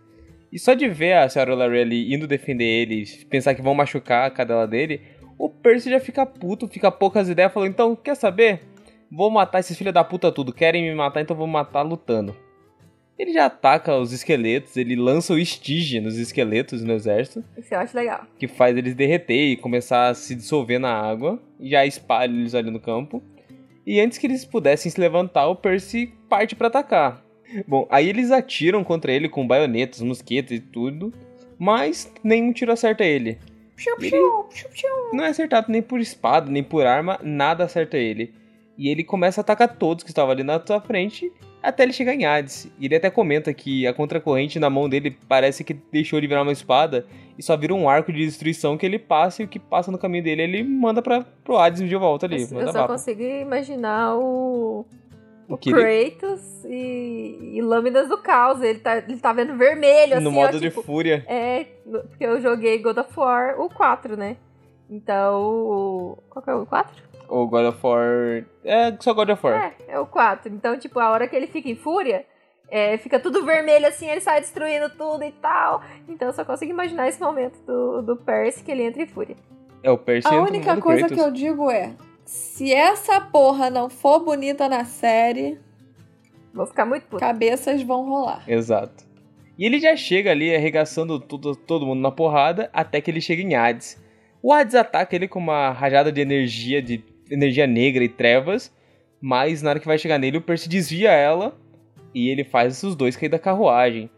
E 0.50 0.58
só 0.58 0.74
de 0.74 0.88
ver 0.88 1.12
a 1.12 1.28
senhora 1.28 1.54
O'Leary 1.54 1.80
ali 1.80 2.14
indo 2.14 2.26
defender 2.26 2.64
ele, 2.64 3.04
pensar 3.30 3.54
que 3.54 3.62
vão 3.62 3.74
machucar 3.74 4.26
a 4.26 4.30
cadela 4.30 4.66
dele, 4.66 5.00
o 5.38 5.48
Percy 5.48 5.90
já 5.90 6.00
fica 6.00 6.26
puto, 6.26 6.66
fica 6.66 6.90
poucas 6.90 7.28
ideias, 7.28 7.52
falou, 7.52 7.68
então, 7.68 7.94
quer 7.94 8.16
saber? 8.16 8.62
Vou 9.10 9.30
matar 9.30 9.60
esses 9.60 9.78
filhos 9.78 9.94
da 9.94 10.02
puta 10.02 10.32
tudo, 10.32 10.52
querem 10.52 10.82
me 10.82 10.94
matar, 10.94 11.20
então 11.20 11.36
vou 11.36 11.46
matar 11.46 11.82
lutando. 11.82 12.34
Ele 13.18 13.32
já 13.32 13.46
ataca 13.46 13.96
os 13.96 14.12
esqueletos, 14.12 14.76
ele 14.76 14.94
lança 14.94 15.32
o 15.32 15.38
estige 15.38 16.00
nos 16.00 16.18
esqueletos 16.18 16.82
no 16.82 16.92
exército, 16.92 17.42
Isso 17.56 17.72
eu 17.72 17.78
acho 17.78 17.96
legal. 17.96 18.26
que 18.38 18.46
faz 18.46 18.76
eles 18.76 18.94
derreter 18.94 19.52
e 19.52 19.56
começar 19.56 20.08
a 20.08 20.14
se 20.14 20.34
dissolver 20.34 20.78
na 20.78 20.92
água, 20.92 21.40
e 21.58 21.70
já 21.70 21.86
espalha 21.86 22.30
eles 22.30 22.54
ali 22.54 22.70
no 22.70 22.78
campo. 22.78 23.22
E 23.86 24.00
antes 24.00 24.18
que 24.18 24.26
eles 24.26 24.44
pudessem 24.44 24.90
se 24.90 25.00
levantar, 25.00 25.46
o 25.46 25.56
Percy 25.56 26.12
parte 26.28 26.54
pra 26.54 26.66
atacar. 26.66 27.24
Bom, 27.66 27.86
aí 27.90 28.08
eles 28.08 28.30
atiram 28.30 28.84
contra 28.84 29.12
ele 29.12 29.28
com 29.28 29.46
baionetas, 29.46 30.02
mosquetas 30.02 30.58
e 30.58 30.60
tudo, 30.60 31.12
mas 31.58 32.12
nenhum 32.22 32.52
tiro 32.52 32.72
acerta 32.72 33.04
ele. 33.04 33.38
Ele-. 34.00 34.20
Não 35.12 35.24
é 35.24 35.28
acertado 35.28 35.70
nem 35.70 35.80
por 35.80 36.00
espada, 36.00 36.50
nem 36.50 36.62
por 36.62 36.84
arma, 36.86 37.18
nada 37.22 37.64
acerta 37.64 37.96
ele. 37.96 38.34
E 38.78 38.88
ele 38.88 39.02
começa 39.02 39.40
a 39.40 39.42
atacar 39.42 39.76
todos 39.76 40.04
que 40.04 40.10
estavam 40.10 40.30
ali 40.30 40.42
na 40.42 40.64
sua 40.64 40.80
frente, 40.80 41.32
até 41.62 41.82
ele 41.82 41.92
chegar 41.92 42.14
em 42.14 42.26
Hades. 42.26 42.70
E 42.78 42.84
ele 42.86 42.96
até 42.96 43.08
comenta 43.10 43.52
que 43.54 43.86
a 43.86 43.94
contracorrente 43.94 44.58
na 44.58 44.68
mão 44.68 44.88
dele 44.88 45.16
parece 45.28 45.64
que 45.64 45.74
deixou 45.74 46.18
ele 46.18 46.26
virar 46.28 46.42
uma 46.42 46.52
espada 46.52 47.06
e 47.38 47.42
só 47.42 47.56
vira 47.56 47.74
um 47.74 47.88
arco 47.88 48.12
de 48.12 48.24
destruição 48.24 48.76
que 48.76 48.84
ele 48.84 48.98
passa 48.98 49.42
e 49.42 49.44
o 49.44 49.48
que 49.48 49.58
passa 49.58 49.90
no 49.90 49.98
caminho 49.98 50.24
dele 50.24 50.42
ele 50.42 50.62
manda 50.62 51.02
pra, 51.02 51.24
pro 51.42 51.56
Hades 51.56 51.86
de 51.88 51.96
volta 51.96 52.26
ali. 52.26 52.42
Eu, 52.50 52.60
eu 52.60 52.72
só 52.72 52.86
consigo 52.86 53.22
imaginar 53.22 54.14
o, 54.16 54.86
O 55.48 55.54
o 55.54 55.56
que 55.56 55.70
ele- 55.70 56.10
Kratos 56.10 56.64
e, 56.64 57.52
e 57.54 57.62
Lâminas 57.62 58.08
do 58.08 58.18
Caos. 58.18 58.62
Ele 58.62 58.78
tá, 58.78 58.98
ele 58.98 59.16
tá 59.18 59.32
vendo 59.32 59.56
vermelho, 59.56 60.14
assim, 60.14 60.24
no 60.24 60.30
ó, 60.30 60.32
modo 60.32 60.60
de 60.60 60.68
tipo, 60.68 60.82
fúria. 60.82 61.24
É, 61.26 61.64
porque 61.84 62.24
eu 62.24 62.40
joguei 62.40 62.78
God 62.78 62.98
of 62.98 63.10
War, 63.18 63.60
o 63.60 63.68
4, 63.70 64.16
né? 64.16 64.36
Então, 64.88 65.42
o... 65.42 66.18
qual 66.30 66.42
que 66.44 66.50
é 66.50 66.54
o 66.54 66.64
4? 66.64 67.05
O 67.28 67.46
God 67.46 67.66
of 67.66 67.78
War. 67.82 68.44
É 68.64 68.96
só 69.00 69.12
God 69.14 69.30
of 69.30 69.44
War. 69.46 69.74
É, 69.88 69.94
é 69.94 69.98
o 70.00 70.06
4. 70.06 70.52
Então, 70.52 70.78
tipo, 70.78 70.98
a 70.98 71.10
hora 71.10 71.26
que 71.28 71.34
ele 71.36 71.46
fica 71.46 71.68
em 71.68 71.76
fúria, 71.76 72.24
é, 72.68 72.96
fica 72.98 73.18
tudo 73.20 73.44
vermelho 73.44 73.86
assim, 73.86 74.08
ele 74.08 74.20
sai 74.20 74.40
destruindo 74.40 74.90
tudo 74.90 75.24
e 75.24 75.32
tal. 75.32 75.82
Então, 76.08 76.28
eu 76.28 76.34
só 76.34 76.44
consigo 76.44 76.70
imaginar 76.70 77.08
esse 77.08 77.20
momento 77.20 77.58
do, 77.66 78.02
do 78.02 78.16
Percy 78.16 78.62
que 78.62 78.70
ele 78.70 78.82
entra 78.84 79.02
em 79.02 79.06
fúria. 79.06 79.36
É, 79.82 79.90
o 79.90 79.98
Percy 79.98 80.28
A 80.28 80.42
única 80.42 80.76
coisa 80.80 81.06
Kratos. 81.06 81.16
que 81.16 81.22
eu 81.22 81.30
digo 81.32 81.70
é: 81.70 81.92
se 82.24 82.72
essa 82.72 83.20
porra 83.20 83.70
não 83.70 83.88
for 83.88 84.20
bonita 84.24 84.68
na 84.68 84.84
série, 84.84 85.60
Vou 86.52 86.66
ficar 86.66 86.86
muito 86.86 87.04
puta. 87.06 87.20
cabeças 87.20 87.82
vão 87.82 88.08
rolar. 88.08 88.42
Exato. 88.48 89.04
E 89.58 89.64
ele 89.64 89.78
já 89.78 89.96
chega 89.96 90.30
ali 90.30 90.54
arregaçando 90.54 91.18
tudo, 91.18 91.54
todo 91.54 91.86
mundo 91.86 92.00
na 92.00 92.10
porrada 92.10 92.68
até 92.72 93.00
que 93.00 93.10
ele 93.10 93.20
chega 93.20 93.42
em 93.42 93.54
Hades. 93.54 94.02
O 94.42 94.52
Hades 94.52 94.74
ataca 94.74 95.14
ele 95.16 95.28
com 95.28 95.38
uma 95.38 95.70
rajada 95.70 96.12
de 96.12 96.20
energia, 96.20 96.82
de 96.82 97.02
energia 97.30 97.66
negra 97.66 98.04
e 98.04 98.08
trevas, 98.08 98.72
mas 99.20 99.62
na 99.62 99.70
hora 99.70 99.80
que 99.80 99.86
vai 99.86 99.98
chegar 99.98 100.18
nele, 100.18 100.38
o 100.38 100.42
Percy 100.42 100.68
desvia 100.68 101.10
ela 101.10 101.56
e 102.14 102.28
ele 102.28 102.44
faz 102.44 102.82
os 102.82 102.94
dois 102.94 103.16
cair 103.16 103.28
da 103.28 103.38
carruagem. 103.38 104.10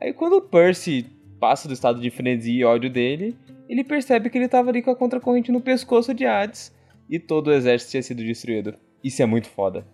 Aí 0.00 0.12
quando 0.12 0.34
o 0.34 0.42
Percy 0.42 1.06
passa 1.38 1.68
do 1.68 1.74
estado 1.74 2.00
de 2.00 2.10
frenesi 2.10 2.52
e 2.52 2.64
ódio 2.64 2.90
dele, 2.90 3.36
ele 3.68 3.84
percebe 3.84 4.28
que 4.28 4.36
ele 4.36 4.48
tava 4.48 4.70
ali 4.70 4.82
com 4.82 4.90
a 4.90 4.96
contracorrente 4.96 5.52
no 5.52 5.60
pescoço 5.60 6.12
de 6.12 6.26
Hades 6.26 6.74
e 7.08 7.18
todo 7.18 7.48
o 7.48 7.52
exército 7.52 7.92
tinha 7.92 8.02
sido 8.02 8.22
destruído. 8.22 8.74
Isso 9.02 9.22
é 9.22 9.26
muito 9.26 9.48
foda. 9.48 9.86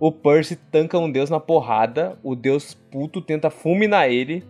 O 0.00 0.10
Percy 0.10 0.56
tanca 0.56 0.98
um 0.98 1.10
deus 1.10 1.30
na 1.30 1.38
porrada, 1.38 2.18
o 2.22 2.34
deus 2.34 2.74
puto 2.74 3.20
tenta 3.20 3.50
fulminar 3.50 4.10
ele, 4.10 4.42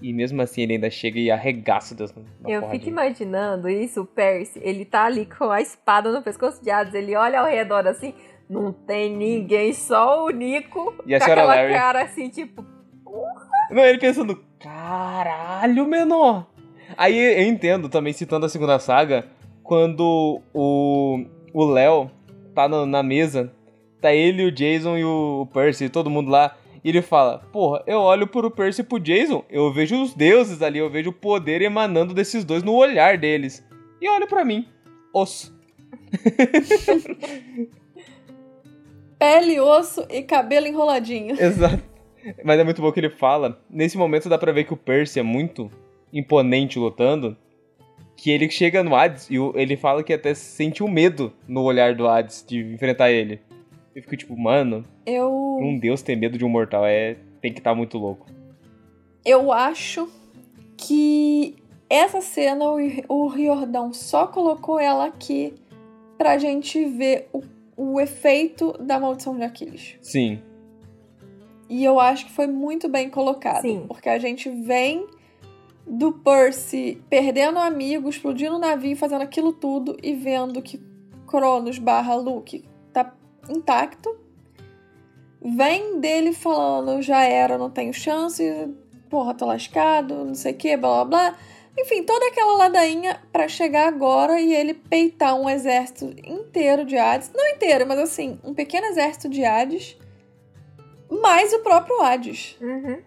e 0.00 0.12
mesmo 0.12 0.40
assim 0.42 0.62
ele 0.62 0.74
ainda 0.74 0.90
chega 0.90 1.18
e 1.18 1.30
arregaça 1.30 1.94
na 2.40 2.50
Eu 2.50 2.68
fico 2.70 2.88
imaginando 2.88 3.68
isso, 3.68 4.02
o 4.02 4.06
Percy, 4.06 4.60
ele 4.62 4.84
tá 4.84 5.04
ali 5.04 5.26
com 5.26 5.50
a 5.50 5.60
espada 5.60 6.10
no 6.12 6.22
pescoço 6.22 6.62
de 6.62 6.70
Hades, 6.70 6.94
ele 6.94 7.14
olha 7.16 7.40
ao 7.40 7.46
redor 7.46 7.86
assim, 7.86 8.14
não 8.48 8.72
tem 8.72 9.14
ninguém, 9.16 9.72
só 9.72 10.24
o 10.24 10.30
Nico, 10.30 10.94
E 11.06 11.14
a 11.14 11.18
com 11.18 11.24
aquela 11.24 11.54
Larry? 11.54 11.72
cara 11.72 12.02
assim, 12.02 12.28
tipo, 12.28 12.64
Não, 13.70 13.84
ele 13.84 13.98
pensando, 13.98 14.42
caralho, 14.58 15.86
menor. 15.86 16.46
Aí 16.96 17.16
eu 17.16 17.48
entendo 17.48 17.88
também, 17.88 18.12
citando 18.12 18.46
a 18.46 18.48
segunda 18.48 18.78
saga, 18.78 19.26
quando 19.62 20.40
o 20.52 21.24
o 21.52 21.64
Léo 21.64 22.10
tá 22.54 22.68
na 22.68 23.02
mesa, 23.02 23.52
tá 24.00 24.12
ele, 24.12 24.44
o 24.44 24.52
Jason 24.52 24.96
e 24.96 25.04
o 25.04 25.46
Percy, 25.52 25.88
todo 25.88 26.10
mundo 26.10 26.30
lá, 26.30 26.56
e 26.82 26.88
ele 26.88 27.02
fala, 27.02 27.38
porra, 27.52 27.82
eu 27.86 27.98
olho 28.00 28.26
pro 28.26 28.50
Percy 28.50 28.80
e 28.80 28.84
pro 28.84 28.98
Jason, 28.98 29.44
eu 29.50 29.72
vejo 29.72 30.02
os 30.02 30.14
deuses 30.14 30.62
ali, 30.62 30.78
eu 30.78 30.88
vejo 30.90 31.10
o 31.10 31.12
poder 31.14 31.60
emanando 31.62 32.14
desses 32.14 32.44
dois 32.44 32.62
no 32.62 32.74
olhar 32.74 33.18
deles. 33.18 33.64
E 34.00 34.08
olha 34.08 34.26
pra 34.26 34.44
mim, 34.44 34.66
osso. 35.12 35.54
Pele, 39.18 39.60
osso 39.60 40.06
e 40.08 40.22
cabelo 40.22 40.66
enroladinho. 40.66 41.36
Exato. 41.40 41.82
Mas 42.44 42.58
é 42.58 42.64
muito 42.64 42.80
bom 42.80 42.90
que 42.92 43.00
ele 43.00 43.10
fala. 43.10 43.60
Nesse 43.68 43.96
momento 43.98 44.28
dá 44.28 44.38
pra 44.38 44.52
ver 44.52 44.64
que 44.64 44.72
o 44.72 44.76
Percy 44.76 45.20
é 45.20 45.22
muito 45.22 45.70
imponente 46.12 46.78
lutando. 46.78 47.36
Que 48.16 48.30
ele 48.30 48.50
chega 48.50 48.82
no 48.82 48.94
Hades 48.94 49.28
e 49.30 49.38
o- 49.38 49.52
ele 49.56 49.76
fala 49.76 50.02
que 50.02 50.12
até 50.12 50.34
sentiu 50.34 50.86
medo 50.88 51.32
no 51.48 51.62
olhar 51.62 51.94
do 51.94 52.06
Hades 52.08 52.44
de 52.46 52.58
enfrentar 52.74 53.10
ele. 53.10 53.40
Eu 53.94 54.02
fico 54.02 54.16
tipo, 54.16 54.36
mano, 54.36 54.84
Eu, 55.04 55.58
um 55.60 55.78
deus 55.78 56.00
ter 56.02 56.16
medo 56.16 56.38
de 56.38 56.44
um 56.44 56.48
mortal 56.48 56.86
é. 56.86 57.16
tem 57.40 57.52
que 57.52 57.58
estar 57.58 57.74
muito 57.74 57.98
louco. 57.98 58.26
eu 59.24 59.52
acho 59.52 60.08
que 60.76 61.56
essa 61.88 62.20
cena 62.20 62.64
o, 62.70 62.78
o 63.08 63.26
Riordão 63.28 63.92
só 63.92 64.26
colocou 64.26 64.78
ela 64.78 65.06
aqui 65.06 65.54
pra 66.16 66.38
gente 66.38 66.84
ver 66.84 67.28
o, 67.32 67.42
o 67.76 68.00
efeito 68.00 68.72
da 68.80 68.98
maldição 69.00 69.36
de 69.36 69.42
Aquiles. 69.42 69.96
Sim. 70.00 70.40
E 71.68 71.84
eu 71.84 71.98
acho 71.98 72.26
que 72.26 72.32
foi 72.32 72.46
muito 72.46 72.88
bem 72.88 73.10
colocado. 73.10 73.62
Sim. 73.62 73.84
Porque 73.88 74.08
a 74.08 74.18
gente 74.18 74.48
vem 74.48 75.06
do 75.86 76.12
Percy 76.12 77.02
perdendo 77.08 77.58
amigos, 77.58 78.14
explodindo 78.16 78.56
o 78.56 78.58
navio, 78.58 78.96
fazendo 78.96 79.22
aquilo 79.22 79.52
tudo 79.52 79.96
e 80.02 80.14
vendo 80.14 80.62
que 80.62 80.80
Cronos 81.26 81.78
barra 81.78 82.14
Luke 82.14 82.60
tá 82.60 82.69
intacto. 83.48 84.18
Vem 85.42 86.00
dele 86.00 86.32
falando, 86.32 87.00
já 87.00 87.22
era, 87.22 87.56
não 87.56 87.70
tenho 87.70 87.94
chance, 87.94 88.44
porra, 89.08 89.34
tô 89.34 89.46
lascado, 89.46 90.24
não 90.24 90.34
sei 90.34 90.52
o 90.52 90.56
que, 90.56 90.76
blá 90.76 91.04
blá 91.04 91.04
blá. 91.04 91.38
Enfim, 91.78 92.02
toda 92.02 92.26
aquela 92.26 92.56
ladainha 92.56 93.20
para 93.32 93.48
chegar 93.48 93.88
agora 93.88 94.40
e 94.40 94.52
ele 94.52 94.74
peitar 94.74 95.34
um 95.34 95.48
exército 95.48 96.14
inteiro 96.24 96.84
de 96.84 96.98
Hades. 96.98 97.30
Não 97.34 97.46
inteiro, 97.48 97.86
mas 97.86 97.98
assim, 97.98 98.38
um 98.44 98.52
pequeno 98.52 98.86
exército 98.88 99.28
de 99.28 99.44
Hades. 99.44 99.96
Mais 101.08 101.52
o 101.52 101.60
próprio 101.60 102.02
Hades. 102.02 102.56
Uhum. 102.60 103.00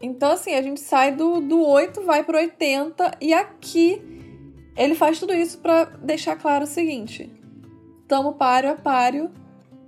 Então, 0.00 0.32
assim, 0.32 0.54
a 0.54 0.62
gente 0.62 0.80
sai 0.80 1.12
do, 1.12 1.40
do 1.40 1.62
8, 1.62 2.02
vai 2.02 2.24
pro 2.24 2.38
80, 2.38 3.18
e 3.20 3.34
aqui 3.34 4.02
ele 4.76 4.94
faz 4.94 5.20
tudo 5.20 5.34
isso 5.34 5.58
para 5.58 5.84
deixar 5.84 6.36
claro 6.36 6.64
o 6.64 6.66
seguinte: 6.66 7.30
tamo 8.08 8.32
páreo 8.32 8.70
a 8.70 8.76
páreo, 8.76 9.30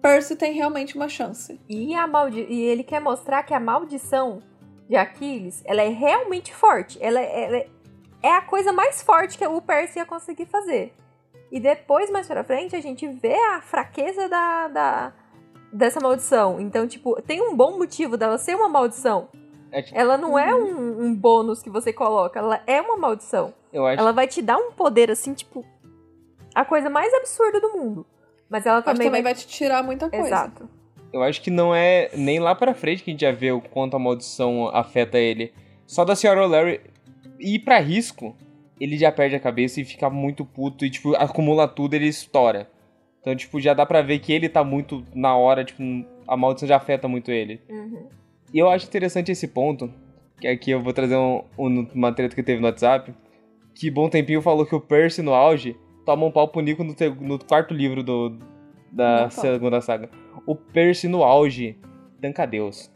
Percy 0.02 0.34
tem 0.34 0.52
realmente 0.52 0.96
uma 0.96 1.08
chance. 1.08 1.60
E, 1.68 1.94
a 1.94 2.06
maldi 2.08 2.44
e 2.48 2.60
ele 2.60 2.82
quer 2.82 3.00
mostrar 3.00 3.44
que 3.44 3.54
a 3.54 3.60
maldição 3.60 4.42
de 4.88 4.96
Aquiles, 4.96 5.62
ela 5.64 5.80
é 5.80 5.88
realmente 5.88 6.52
forte. 6.52 6.98
Ela, 7.00 7.20
ela 7.20 7.56
é, 7.56 7.68
é 8.20 8.34
a 8.34 8.42
coisa 8.42 8.72
mais 8.72 9.00
forte 9.00 9.38
que 9.38 9.46
o 9.46 9.62
Percy 9.62 10.00
ia 10.00 10.04
conseguir 10.04 10.46
fazer. 10.46 10.92
E 11.52 11.60
depois, 11.60 12.10
mais 12.10 12.26
pra 12.26 12.42
frente, 12.42 12.74
a 12.74 12.80
gente 12.80 13.06
vê 13.06 13.34
a 13.34 13.60
fraqueza 13.60 14.28
da, 14.28 14.68
da 14.68 15.12
dessa 15.72 16.00
maldição. 16.00 16.60
Então, 16.60 16.86
tipo, 16.88 17.20
tem 17.22 17.40
um 17.40 17.56
bom 17.56 17.78
motivo 17.78 18.16
dela 18.16 18.38
ser 18.38 18.56
uma 18.56 18.68
maldição. 18.68 19.28
É, 19.70 19.82
tipo, 19.82 19.98
Ela 19.98 20.18
não 20.18 20.38
é 20.38 20.54
um, 20.54 21.02
um 21.04 21.14
bônus 21.14 21.62
que 21.62 21.70
você 21.70 21.92
coloca, 21.92 22.38
ela 22.38 22.60
é 22.66 22.80
uma 22.80 22.96
maldição. 22.96 23.54
eu 23.72 23.86
acho 23.86 24.00
Ela 24.00 24.12
vai 24.12 24.26
te 24.26 24.42
dar 24.42 24.58
um 24.58 24.72
poder, 24.72 25.10
assim, 25.10 25.32
tipo, 25.32 25.64
a 26.54 26.64
coisa 26.64 26.90
mais 26.90 27.12
absurda 27.14 27.60
do 27.60 27.72
mundo. 27.72 28.06
Mas 28.52 28.66
ela 28.66 28.76
Mas 28.76 28.84
também, 28.84 29.06
também 29.08 29.22
vai 29.22 29.34
te 29.34 29.46
tirar 29.48 29.82
muita 29.82 30.10
coisa. 30.10 30.26
Exato. 30.26 30.68
Eu 31.10 31.22
acho 31.22 31.40
que 31.40 31.50
não 31.50 31.74
é 31.74 32.10
nem 32.14 32.38
lá 32.38 32.54
pra 32.54 32.74
frente 32.74 33.02
que 33.02 33.10
a 33.10 33.12
gente 33.14 33.22
já 33.22 33.32
vê 33.32 33.50
o 33.50 33.62
quanto 33.62 33.96
a 33.96 33.98
maldição 33.98 34.68
afeta 34.68 35.18
ele. 35.18 35.52
Só 35.86 36.04
da 36.04 36.14
senhora 36.14 36.44
O'Leary 36.44 36.80
ir 37.40 37.60
pra 37.60 37.78
risco, 37.80 38.36
ele 38.78 38.98
já 38.98 39.10
perde 39.10 39.34
a 39.36 39.40
cabeça 39.40 39.80
e 39.80 39.84
fica 39.84 40.10
muito 40.10 40.44
puto 40.44 40.84
e, 40.84 40.90
tipo, 40.90 41.14
acumula 41.16 41.66
tudo 41.66 41.94
e 41.94 41.96
ele 41.96 42.08
estoura. 42.08 42.70
Então, 43.20 43.34
tipo, 43.34 43.58
já 43.58 43.72
dá 43.72 43.86
pra 43.86 44.02
ver 44.02 44.18
que 44.18 44.32
ele 44.32 44.48
tá 44.50 44.62
muito 44.62 45.02
na 45.14 45.34
hora, 45.34 45.64
tipo, 45.64 45.82
a 46.28 46.36
maldição 46.36 46.68
já 46.68 46.76
afeta 46.76 47.08
muito 47.08 47.30
ele. 47.30 47.58
Uhum. 47.70 48.06
E 48.52 48.58
eu 48.58 48.68
acho 48.68 48.86
interessante 48.86 49.32
esse 49.32 49.48
ponto, 49.48 49.90
que 50.40 50.46
aqui 50.46 50.70
eu 50.72 50.82
vou 50.82 50.92
trazer 50.92 51.16
um, 51.16 51.42
um- 51.58 51.88
uma 51.94 52.12
treta 52.12 52.34
que 52.34 52.42
teve 52.42 52.60
no 52.60 52.66
WhatsApp, 52.66 53.14
que 53.74 53.90
Bom 53.90 54.08
Tempinho 54.10 54.42
falou 54.42 54.66
que 54.66 54.74
o 54.74 54.80
Percy 54.80 55.22
no 55.22 55.32
auge 55.32 55.74
toma 56.04 56.26
um 56.26 56.30
pau 56.30 56.48
pro 56.48 56.60
Nico 56.60 56.82
no, 56.84 56.94
no 57.20 57.38
quarto 57.38 57.72
livro 57.74 58.02
do, 58.02 58.38
da 58.90 59.28
toma. 59.28 59.30
segunda 59.30 59.80
saga. 59.80 60.08
O 60.46 60.54
Percy 60.54 61.08
no 61.08 61.22
auge, 61.22 61.78
tanca 62.20 62.46
Deus. 62.46 62.90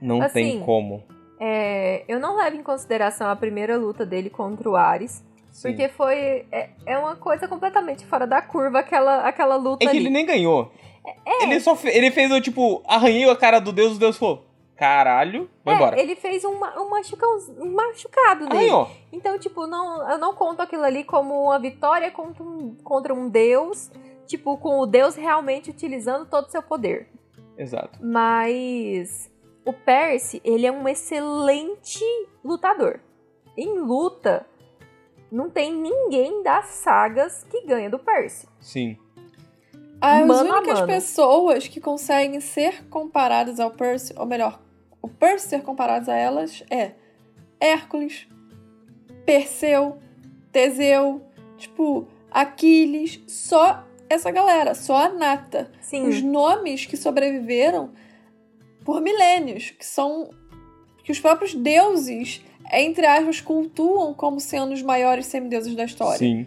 Não 0.00 0.20
Assim, 0.22 0.32
tem 0.34 0.60
como. 0.60 1.04
É, 1.40 2.04
eu 2.08 2.18
não 2.20 2.36
levo 2.36 2.56
em 2.56 2.62
consideração 2.62 3.28
a 3.28 3.36
primeira 3.36 3.76
luta 3.76 4.04
dele 4.06 4.30
contra 4.30 4.68
o 4.68 4.76
Ares, 4.76 5.24
Sim. 5.50 5.68
porque 5.70 5.88
foi. 5.88 6.44
É, 6.52 6.70
é 6.86 6.98
uma 6.98 7.16
coisa 7.16 7.46
completamente 7.48 8.04
fora 8.06 8.26
da 8.26 8.40
curva 8.42 8.80
aquela, 8.80 9.20
aquela 9.26 9.56
luta 9.56 9.84
É 9.84 9.86
que 9.88 9.90
ali. 9.96 9.98
ele 10.06 10.10
nem 10.10 10.24
ganhou. 10.26 10.72
Ele 11.40 11.58
só 11.60 11.74
fe- 11.74 11.88
ele 11.90 12.10
fez 12.12 12.30
o 12.30 12.40
tipo, 12.40 12.80
arranhei 12.86 13.28
a 13.28 13.34
cara 13.34 13.58
do 13.60 13.72
Deus, 13.72 13.96
o 13.96 13.98
Deus 13.98 14.16
falou, 14.16 14.44
caralho, 14.82 15.48
vai 15.64 15.74
É, 15.74 15.76
embora. 15.76 16.00
ele 16.00 16.16
fez 16.16 16.44
um, 16.44 16.54
um, 16.56 16.90
machucão, 16.90 17.38
um 17.56 17.72
machucado 17.72 18.46
nele. 18.46 18.56
Arranhou. 18.56 18.90
Então, 19.12 19.38
tipo, 19.38 19.64
não, 19.68 20.10
eu 20.10 20.18
não 20.18 20.34
conto 20.34 20.60
aquilo 20.60 20.82
ali 20.82 21.04
como 21.04 21.40
uma 21.44 21.58
vitória 21.60 22.10
contra 22.10 22.42
um, 22.42 22.74
contra 22.82 23.14
um 23.14 23.28
deus, 23.28 23.92
tipo, 24.26 24.56
com 24.58 24.80
o 24.80 24.86
deus 24.86 25.14
realmente 25.14 25.70
utilizando 25.70 26.26
todo 26.26 26.46
o 26.46 26.50
seu 26.50 26.62
poder. 26.64 27.08
Exato. 27.56 27.96
Mas 28.04 29.30
o 29.64 29.72
Percy, 29.72 30.40
ele 30.44 30.66
é 30.66 30.72
um 30.72 30.88
excelente 30.88 32.04
lutador. 32.44 32.98
Em 33.56 33.78
luta, 33.78 34.44
não 35.30 35.48
tem 35.48 35.72
ninguém 35.72 36.42
das 36.42 36.66
sagas 36.66 37.44
que 37.44 37.64
ganha 37.64 37.88
do 37.88 38.00
Percy. 38.00 38.48
Sim. 38.58 38.98
As 40.00 40.26
Mano 40.26 40.52
a 40.52 40.56
únicas 40.56 40.80
mano. 40.80 40.92
pessoas 40.92 41.68
que 41.68 41.80
conseguem 41.80 42.40
ser 42.40 42.84
comparadas 42.88 43.60
ao 43.60 43.70
Percy, 43.70 44.12
ou 44.18 44.26
melhor, 44.26 44.58
o 45.02 45.08
Percy 45.08 45.48
ser 45.48 45.62
comparado 45.62 46.10
a 46.10 46.14
elas 46.14 46.62
é 46.70 46.92
Hércules, 47.60 48.28
Perseu, 49.26 49.98
Teseu, 50.52 51.20
tipo, 51.58 52.06
Aquiles, 52.30 53.20
só 53.26 53.84
essa 54.08 54.30
galera, 54.30 54.74
só 54.74 54.96
a 54.96 55.08
nata. 55.08 55.70
Sim, 55.80 56.06
Os 56.06 56.22
nomes 56.22 56.86
que 56.86 56.96
sobreviveram 56.96 57.90
por 58.84 59.00
milênios, 59.00 59.70
que 59.70 59.84
são 59.84 60.30
que 61.02 61.10
os 61.10 61.18
próprios 61.18 61.52
deuses, 61.52 62.44
entre 62.72 63.04
aspas, 63.06 63.40
cultuam 63.40 64.14
como 64.14 64.38
sendo 64.38 64.72
os 64.72 64.82
maiores 64.82 65.26
semideuses 65.26 65.74
da 65.74 65.84
história. 65.84 66.18
Sim. 66.18 66.46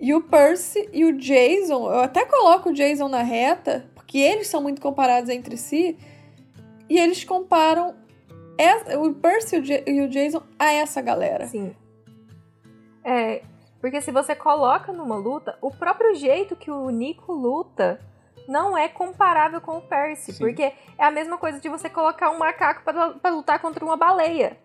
E 0.00 0.12
o 0.12 0.20
Percy 0.20 0.88
e 0.92 1.04
o 1.04 1.16
Jason, 1.16 1.86
eu 1.86 2.00
até 2.00 2.24
coloco 2.24 2.70
o 2.70 2.72
Jason 2.72 3.08
na 3.08 3.22
reta, 3.22 3.88
porque 3.94 4.18
eles 4.18 4.48
são 4.48 4.60
muito 4.60 4.80
comparados 4.80 5.30
entre 5.30 5.56
si, 5.56 5.96
e 6.88 6.98
eles 6.98 7.24
comparam 7.24 7.94
essa- 8.58 8.98
o 8.98 9.14
Percy 9.14 9.56
e 9.56 9.58
o 9.60 9.64
Ja- 9.64 9.82
o 10.04 10.08
Jason 10.08 10.42
a 10.58 10.72
essa 10.72 11.00
galera. 11.02 11.46
sim. 11.46 11.74
É, 13.04 13.42
porque 13.80 14.00
se 14.00 14.10
você 14.10 14.34
coloca 14.34 14.92
numa 14.92 15.16
luta, 15.16 15.58
o 15.60 15.70
próprio 15.70 16.14
jeito 16.14 16.56
que 16.56 16.70
o 16.70 16.88
Nico 16.88 17.32
luta 17.32 18.00
não 18.48 18.76
é 18.76 18.88
comparável 18.88 19.60
com 19.60 19.76
o 19.78 19.82
Percy. 19.82 20.32
Sim. 20.32 20.38
Porque 20.44 20.62
é 20.62 21.04
a 21.04 21.10
mesma 21.10 21.36
coisa 21.36 21.60
de 21.60 21.68
você 21.68 21.88
colocar 21.90 22.30
um 22.30 22.38
macaco 22.38 22.82
pra 22.82 23.10
pra 23.10 23.30
lutar 23.30 23.60
contra 23.60 23.84
uma 23.84 23.96
baleia. 23.96 24.56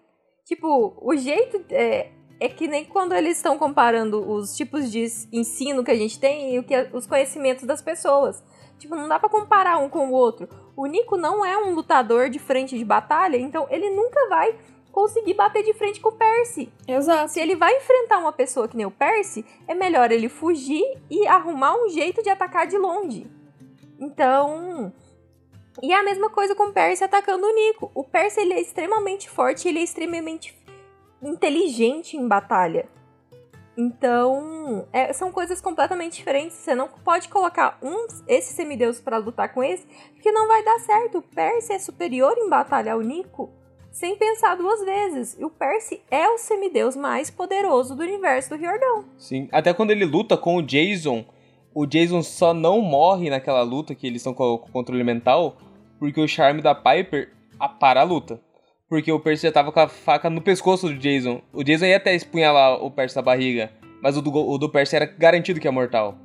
Tipo, 0.45 0.97
o 1.01 1.15
jeito 1.17 1.63
é, 1.69 2.11
é 2.39 2.47
que 2.47 2.67
nem 2.67 2.85
quando 2.85 3.13
eles 3.13 3.37
estão 3.37 3.57
comparando 3.57 4.25
os 4.31 4.55
tipos 4.55 4.89
de 4.89 5.03
ensino 5.33 5.83
que 5.83 5.91
a 5.91 5.95
gente 5.97 6.17
tem 6.19 6.55
e 6.55 6.59
o 6.59 6.63
que, 6.63 6.75
os 6.93 7.05
conhecimentos 7.05 7.65
das 7.65 7.81
pessoas. 7.81 8.41
Tipo, 8.77 8.95
não 8.95 9.09
dá 9.09 9.19
pra 9.19 9.27
comparar 9.29 9.77
um 9.79 9.89
com 9.89 10.07
o 10.09 10.13
outro. 10.13 10.47
O 10.79 10.85
Nico 10.85 11.17
não 11.17 11.45
é 11.45 11.57
um 11.57 11.73
lutador 11.73 12.29
de 12.29 12.39
frente 12.39 12.77
de 12.77 12.85
batalha, 12.85 13.35
então 13.35 13.67
ele 13.69 13.89
nunca 13.89 14.29
vai 14.29 14.57
conseguir 14.93 15.33
bater 15.33 15.61
de 15.61 15.73
frente 15.73 15.99
com 15.99 16.07
o 16.07 16.13
Percy. 16.13 16.71
Exato. 16.87 17.33
Se 17.33 17.39
ele 17.41 17.53
vai 17.53 17.75
enfrentar 17.75 18.17
uma 18.17 18.31
pessoa 18.31 18.65
que 18.65 18.77
nem 18.77 18.85
o 18.85 18.91
Percy, 18.91 19.45
é 19.67 19.75
melhor 19.75 20.09
ele 20.09 20.29
fugir 20.29 20.85
e 21.09 21.27
arrumar 21.27 21.75
um 21.75 21.89
jeito 21.89 22.23
de 22.23 22.29
atacar 22.29 22.65
de 22.65 22.77
longe. 22.77 23.27
Então. 23.99 24.93
E 25.83 25.91
é 25.91 25.97
a 25.97 26.03
mesma 26.03 26.29
coisa 26.29 26.55
com 26.55 26.69
o 26.69 26.73
Percy 26.73 27.03
atacando 27.03 27.45
o 27.45 27.53
Nico. 27.53 27.91
O 27.93 28.05
Percy 28.05 28.39
ele 28.39 28.53
é 28.53 28.61
extremamente 28.61 29.29
forte, 29.29 29.67
ele 29.67 29.79
é 29.79 29.83
extremamente 29.83 30.57
inteligente 31.21 32.15
em 32.15 32.25
batalha. 32.25 32.87
Então, 33.79 34.85
é- 34.91 35.13
são 35.13 35.31
coisas 35.31 35.61
completamente 35.61 36.17
diferentes. 36.17 36.57
Você 36.57 36.75
não 36.75 36.89
pode 36.89 37.29
colocar 37.29 37.77
um, 37.81 38.07
esse 38.27 38.53
semideus 38.53 38.99
pra 38.99 39.17
lutar 39.17 39.53
com 39.53 39.63
esse, 39.63 39.87
porque 40.13 40.33
não 40.33 40.49
vai 40.49 40.63
dar 40.65 40.79
certo. 40.79 41.19
O 41.19 41.21
Percy 41.21 41.71
é 41.71 41.79
superior 41.79 42.35
em 42.37 42.49
batalha 42.49 42.91
ao 42.91 42.99
Nico 43.01 43.49
sem 43.89 44.17
pensar 44.17 44.55
duas 44.55 44.83
vezes. 44.83 45.37
E 45.39 45.45
o 45.45 45.49
Percy 45.49 46.01
é 46.11 46.27
o 46.27 46.37
semideus 46.37 46.95
mais 46.95 47.29
poderoso 47.31 47.95
do 47.95 48.03
universo 48.03 48.49
do 48.49 48.55
Riordão. 48.57 49.05
Sim. 49.17 49.47
Até 49.51 49.73
quando 49.73 49.91
ele 49.91 50.05
luta 50.05 50.35
com 50.35 50.57
o 50.57 50.61
Jason, 50.61 51.23
o 51.73 51.85
Jason 51.85 52.21
só 52.21 52.53
não 52.53 52.81
morre 52.81 53.29
naquela 53.29 53.61
luta 53.61 53.95
que 53.95 54.05
eles 54.05 54.21
estão 54.21 54.33
com 54.33 54.43
o 54.55 54.59
controle 54.59 55.03
mental, 55.05 55.55
porque 55.97 56.19
o 56.19 56.27
charme 56.27 56.61
da 56.61 56.75
Piper 56.75 57.31
para 57.79 58.01
a 58.01 58.03
luta. 58.03 58.41
Porque 58.89 59.11
o 59.11 59.19
Percy 59.19 59.43
já 59.43 59.51
tava 59.51 59.71
com 59.71 59.79
a 59.79 59.87
faca 59.87 60.29
no 60.29 60.41
pescoço 60.41 60.87
do 60.87 60.95
Jason. 60.95 61.41
O 61.53 61.63
Jason 61.63 61.85
ia 61.85 61.97
até 61.97 62.15
espunhalar 62.15 62.83
o 62.83 62.89
Percy 62.89 63.15
na 63.15 63.21
barriga, 63.21 63.71
mas 64.01 64.17
o 64.17 64.21
do, 64.21 64.33
o 64.33 64.57
do 64.57 64.67
Percy 64.69 64.95
era 64.95 65.05
garantido 65.05 65.59
que 65.59 65.67
é 65.67 65.71
mortal. 65.71 66.17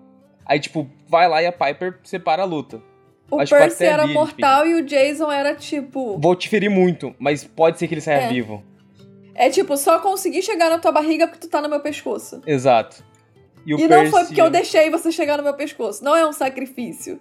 Aí, 0.46 0.58
tipo, 0.58 0.88
vai 1.08 1.28
lá 1.28 1.42
e 1.42 1.46
a 1.46 1.52
Piper 1.52 1.98
separa 2.02 2.42
a 2.42 2.46
luta. 2.46 2.80
O 3.30 3.38
que 3.38 3.46
Percy 3.50 3.84
era 3.84 4.06
mortal 4.06 4.66
e 4.66 4.74
o 4.74 4.84
Jason 4.84 5.30
era 5.30 5.54
tipo. 5.54 6.18
Vou 6.18 6.34
te 6.36 6.48
ferir 6.48 6.70
muito, 6.70 7.14
mas 7.18 7.44
pode 7.44 7.78
ser 7.78 7.86
que 7.88 7.94
ele 7.94 8.00
saia 8.00 8.22
É. 8.24 8.28
vivo. 8.28 8.62
É 9.34 9.50
tipo, 9.50 9.76
só 9.76 9.98
consegui 9.98 10.40
chegar 10.42 10.70
na 10.70 10.78
tua 10.78 10.92
barriga 10.92 11.26
porque 11.26 11.40
tu 11.46 11.50
tá 11.50 11.60
no 11.60 11.68
meu 11.68 11.80
pescoço. 11.80 12.40
Exato. 12.46 13.02
E, 13.66 13.74
o 13.74 13.78
E 13.78 13.82
não 13.88 14.02
foi 14.02 14.10
Percy- 14.10 14.26
porque 14.26 14.40
eu 14.40 14.50
deixei 14.50 14.90
você 14.90 15.10
chegar 15.10 15.36
no 15.38 15.42
meu 15.42 15.54
pescoço. 15.54 16.04
Não 16.04 16.14
é 16.14 16.26
um 16.26 16.32
sacrifício. 16.32 17.18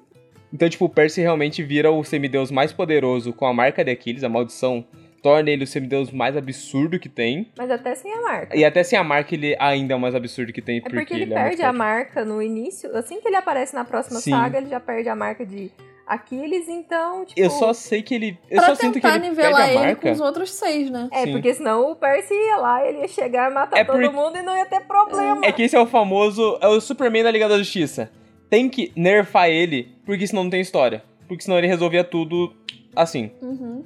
Então, 0.54 0.70
tipo, 0.70 0.86
o 0.86 0.90
Percy 0.90 1.22
realmente 1.22 1.64
vira 1.64 1.90
o 1.92 2.04
semideus 2.04 2.52
mais 2.52 2.72
poderoso 2.72 3.34
com 3.34 3.46
a 3.48 3.54
marca 3.54 3.84
de 3.84 3.90
Aquiles, 3.90 4.24
a 4.24 4.30
maldição, 4.30 4.86
torna 5.24 5.50
ele 5.50 5.64
o 5.64 5.68
semideus 5.68 6.12
mais 6.12 6.38
absurdo 6.38 7.00
que 7.00 7.10
tem. 7.10 7.48
Mas 7.58 7.72
até 7.72 7.96
sem 7.96 8.14
a 8.14 8.22
marca. 8.22 8.56
E 8.56 8.64
até 8.64 8.84
sem 8.84 9.00
a 9.00 9.04
marca, 9.04 9.34
ele 9.34 9.56
ainda 9.58 9.94
é 9.94 9.98
o 9.98 10.00
mais 10.00 10.14
absurdo 10.14 10.52
que 10.54 10.62
tem, 10.62 10.78
É 10.78 10.82
porque, 10.82 10.98
porque 10.98 11.14
ele 11.14 11.24
é 11.24 11.26
muito 11.28 11.36
perde 11.40 11.62
a 11.64 11.66
forte. 11.68 11.78
marca 11.78 12.26
no 12.26 12.42
início. 12.42 12.96
Assim 12.96 13.20
que 13.22 13.28
ele 13.30 13.38
aparece 13.38 13.74
na 13.74 13.86
próxima 13.86 14.20
Sim. 14.20 14.32
saga, 14.32 14.58
ele 14.60 14.68
já 14.70 14.80
perde 14.82 15.08
a 15.10 15.16
marca 15.16 15.46
de 15.46 15.72
Aquiles, 16.06 16.68
então, 16.68 17.24
tipo... 17.24 17.40
Eu 17.40 17.50
só 17.50 17.72
sei 17.72 18.02
que 18.04 18.14
ele. 18.14 18.38
Eu 18.52 18.58
pra 18.58 18.68
só 18.68 18.76
sinto 18.76 18.96
que 18.96 19.00
tentar 19.02 19.16
ele 19.16 19.30
nivelar 19.30 19.54
pega 19.54 19.64
a 19.64 19.68
ele 19.70 19.80
marca. 19.94 20.02
com 20.02 20.12
os 20.12 20.20
outros 20.20 20.52
seis, 20.52 20.90
né? 20.90 21.08
É, 21.14 21.24
Sim. 21.24 21.32
porque 21.32 21.54
senão 21.54 21.90
o 21.92 21.96
Percy 21.96 22.34
ia 22.34 22.58
lá, 22.58 22.86
ele 22.86 22.98
ia 23.00 23.08
chegar 23.08 23.50
matar 23.50 23.80
É 23.80 23.86
todo 23.86 24.02
por- 24.02 24.12
mundo 24.12 24.38
e 24.38 24.42
não 24.42 24.56
ia 24.58 24.66
ter 24.66 24.82
problema. 24.82 25.40
É 25.46 25.52
que 25.54 25.62
esse 25.64 25.78
é 25.78 25.80
o 25.80 25.86
famoso. 25.88 26.60
É 26.62 26.68
o 26.68 26.82
Superman 26.82 27.24
da 27.24 27.32
Liga 27.32 27.48
da 27.48 27.58
Justiça. 27.58 28.12
Tem 28.50 28.68
que 28.68 28.92
nerfar 28.98 29.48
ele, 29.50 29.96
porque 30.06 30.28
senão 30.28 30.44
não 30.44 30.50
tem 30.52 30.60
história. 30.60 31.02
Porque 31.26 31.42
senão 31.46 31.58
ele 31.58 31.68
resolvia 31.68 32.04
tudo 32.04 32.54
assim. 32.94 33.32
Uhum. 33.42 33.86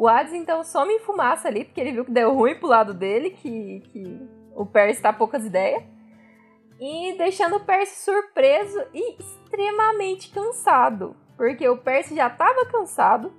O 0.00 0.08
Hades, 0.08 0.32
então, 0.32 0.64
some 0.64 0.94
em 0.94 0.98
fumaça 1.00 1.46
ali, 1.46 1.62
porque 1.62 1.78
ele 1.78 1.92
viu 1.92 2.06
que 2.06 2.10
deu 2.10 2.32
ruim 2.32 2.54
pro 2.54 2.66
lado 2.66 2.94
dele, 2.94 3.32
que, 3.32 3.80
que 3.80 4.26
o 4.56 4.64
Percy 4.64 5.02
tá 5.02 5.12
poucas 5.12 5.44
ideias. 5.44 5.84
E 6.80 7.18
deixando 7.18 7.56
o 7.56 7.60
Percy 7.60 8.02
surpreso 8.02 8.82
e 8.94 9.18
extremamente 9.20 10.30
cansado. 10.30 11.14
Porque 11.36 11.68
o 11.68 11.76
Percy 11.76 12.16
já 12.16 12.30
tava 12.30 12.64
cansado. 12.64 13.30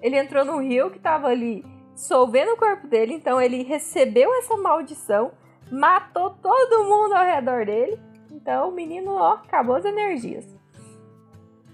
Ele 0.00 0.16
entrou 0.16 0.42
no 0.42 0.56
rio 0.56 0.90
que 0.90 0.98
tava 0.98 1.26
ali 1.26 1.62
solvendo 1.94 2.52
o 2.52 2.56
corpo 2.56 2.86
dele, 2.86 3.12
então 3.12 3.38
ele 3.38 3.62
recebeu 3.62 4.32
essa 4.36 4.56
maldição, 4.56 5.32
matou 5.70 6.30
todo 6.30 6.84
mundo 6.84 7.12
ao 7.12 7.26
redor 7.26 7.66
dele. 7.66 8.00
Então 8.32 8.70
o 8.70 8.72
menino, 8.72 9.12
ó, 9.12 9.34
acabou 9.34 9.76
as 9.76 9.84
energias. 9.84 10.55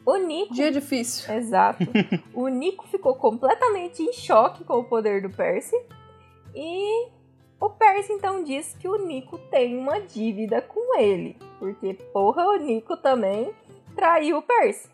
O 0.04 0.16
Nico 0.16 0.54
Dia 0.54 0.70
difícil. 0.70 1.32
Exato. 1.34 1.84
o 2.34 2.48
Nico 2.48 2.86
ficou 2.88 3.14
completamente 3.14 4.02
em 4.02 4.12
choque 4.12 4.64
com 4.64 4.78
o 4.78 4.84
poder 4.84 5.22
do 5.22 5.30
Percy. 5.30 5.76
E 6.54 7.08
o 7.60 7.70
Percy 7.70 8.12
então 8.12 8.42
diz 8.42 8.74
que 8.78 8.88
o 8.88 8.96
Nico 9.06 9.38
tem 9.50 9.78
uma 9.78 10.00
dívida 10.00 10.60
com 10.60 10.98
ele. 10.98 11.36
Porque, 11.58 11.94
porra, 12.12 12.44
o 12.48 12.56
Nico 12.56 12.96
também 12.96 13.52
traiu 13.94 14.38
o 14.38 14.42
Percy. 14.42 14.90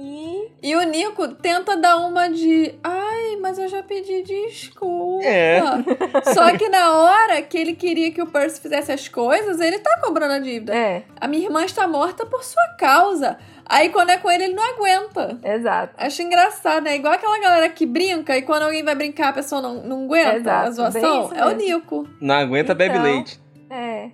E 0.00 0.52
E 0.62 0.76
o 0.76 0.82
Nico 0.84 1.26
tenta 1.34 1.76
dar 1.76 1.96
uma 1.96 2.28
de. 2.28 2.72
Ai, 2.84 3.36
mas 3.40 3.58
eu 3.58 3.66
já 3.68 3.82
pedi 3.82 4.22
desculpa. 4.22 5.24
É. 5.26 5.60
Só 6.32 6.56
que 6.56 6.68
na 6.68 6.92
hora 7.00 7.42
que 7.42 7.58
ele 7.58 7.74
queria 7.74 8.12
que 8.12 8.22
o 8.22 8.26
Percy 8.26 8.60
fizesse 8.60 8.92
as 8.92 9.08
coisas, 9.08 9.58
ele 9.60 9.80
tá 9.80 10.00
cobrando 10.00 10.34
a 10.34 10.38
dívida. 10.38 10.72
é, 10.72 11.04
A 11.20 11.26
minha 11.26 11.44
irmã 11.44 11.64
está 11.64 11.88
morta 11.88 12.24
por 12.24 12.44
sua 12.44 12.76
causa. 12.78 13.38
Aí 13.68 13.90
quando 13.90 14.10
é 14.10 14.16
com 14.16 14.30
ele, 14.30 14.44
ele 14.44 14.54
não 14.54 14.62
aguenta. 14.74 15.38
exato. 15.44 15.94
Acho 15.98 16.22
engraçado, 16.22 16.84
né? 16.84 16.96
Igual 16.96 17.12
aquela 17.14 17.38
galera 17.38 17.68
que 17.68 17.84
brinca 17.84 18.36
e 18.36 18.42
quando 18.42 18.62
alguém 18.62 18.82
vai 18.82 18.94
brincar, 18.94 19.28
a 19.28 19.32
pessoa 19.34 19.60
não, 19.60 19.82
não 19.82 20.04
aguenta 20.04 20.36
Exato, 20.36 20.66
a 20.66 20.70
zoação. 20.70 21.30
É 21.34 21.44
o. 21.46 21.50
Nico. 21.50 22.08
Não 22.20 22.34
aguenta, 22.36 22.74
bebe 22.74 22.92
Então- 22.94 23.02
leite. 23.04 23.40
É. 23.70 24.10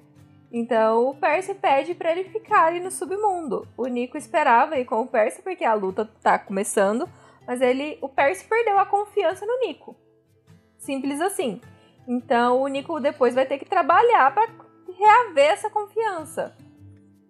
Então 0.52 1.08
o 1.08 1.14
Percy 1.14 1.54
pede 1.54 1.94
pra 1.94 2.12
ele 2.12 2.24
ficar 2.24 2.66
ali 2.66 2.80
no 2.80 2.90
submundo. 2.90 3.66
O 3.76 3.86
Nico 3.86 4.16
esperava 4.16 4.76
ir 4.78 4.84
com 4.84 5.00
o 5.02 5.06
Percy 5.06 5.42
porque 5.42 5.64
a 5.64 5.74
luta 5.74 6.08
tá 6.22 6.38
começando, 6.38 7.08
mas 7.46 7.60
ele, 7.60 7.98
o 8.00 8.08
Percy 8.08 8.44
perdeu 8.44 8.78
a 8.78 8.86
confiança 8.86 9.44
no 9.46 9.60
Nico. 9.66 9.96
Simples 10.78 11.20
assim. 11.20 11.60
Então 12.06 12.60
o 12.60 12.68
Nico 12.68 13.00
depois 13.00 13.34
vai 13.34 13.46
ter 13.46 13.58
que 13.58 13.64
trabalhar 13.64 14.32
pra 14.34 14.46
reaver 14.98 15.50
essa 15.52 15.70
confiança. 15.70 16.54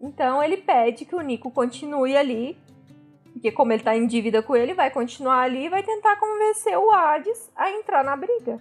Então 0.04 0.42
ele 0.42 0.58
pede 0.58 1.06
que 1.06 1.16
o 1.16 1.20
Nico 1.22 1.50
continue 1.50 2.14
ali, 2.14 2.58
porque 3.32 3.50
como 3.50 3.72
ele 3.72 3.82
tá 3.82 3.96
em 3.96 4.06
dívida 4.06 4.42
com 4.42 4.54
ele, 4.54 4.74
vai 4.74 4.90
continuar 4.90 5.40
ali 5.40 5.64
e 5.64 5.68
vai 5.70 5.82
tentar 5.82 6.16
convencer 6.16 6.76
o 6.76 6.90
Hades 6.90 7.50
a 7.56 7.70
entrar 7.70 8.04
na 8.04 8.14
briga. 8.14 8.60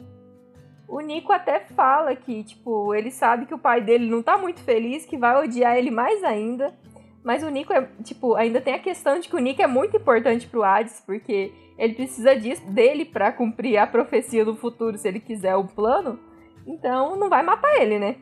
O 0.87 1.01
Nico 1.01 1.33
até 1.33 1.59
fala 1.59 2.15
que, 2.15 2.45
tipo, 2.45 2.95
ele 2.95 3.11
sabe 3.11 3.45
que 3.45 3.53
o 3.53 3.59
pai 3.59 3.81
dele 3.81 4.09
não 4.09 4.23
tá 4.23 4.37
muito 4.37 4.61
feliz, 4.61 5.05
que 5.05 5.17
vai 5.17 5.35
odiar 5.43 5.77
ele 5.77 5.91
mais 5.91 6.23
ainda. 6.23 6.73
Mas 7.21 7.43
o 7.43 7.49
Nico 7.49 7.73
é, 7.73 7.89
tipo, 8.03 8.35
ainda 8.35 8.61
tem 8.61 8.75
a 8.75 8.79
questão 8.79 9.19
de 9.19 9.27
que 9.27 9.35
o 9.35 9.39
Nico 9.39 9.61
é 9.61 9.67
muito 9.67 9.97
importante 9.97 10.47
pro 10.47 10.63
Hades, 10.63 11.01
porque 11.05 11.51
ele 11.77 11.93
precisa 11.93 12.37
disso, 12.37 12.65
dele 12.71 13.03
pra 13.03 13.33
cumprir 13.33 13.77
a 13.77 13.87
profecia 13.87 14.45
do 14.45 14.55
futuro, 14.55 14.97
se 14.97 15.09
ele 15.09 15.19
quiser 15.19 15.57
o 15.57 15.67
plano. 15.67 16.17
Então 16.65 17.17
não 17.17 17.29
vai 17.29 17.43
matar 17.43 17.81
ele, 17.81 17.99
né? 17.99 18.15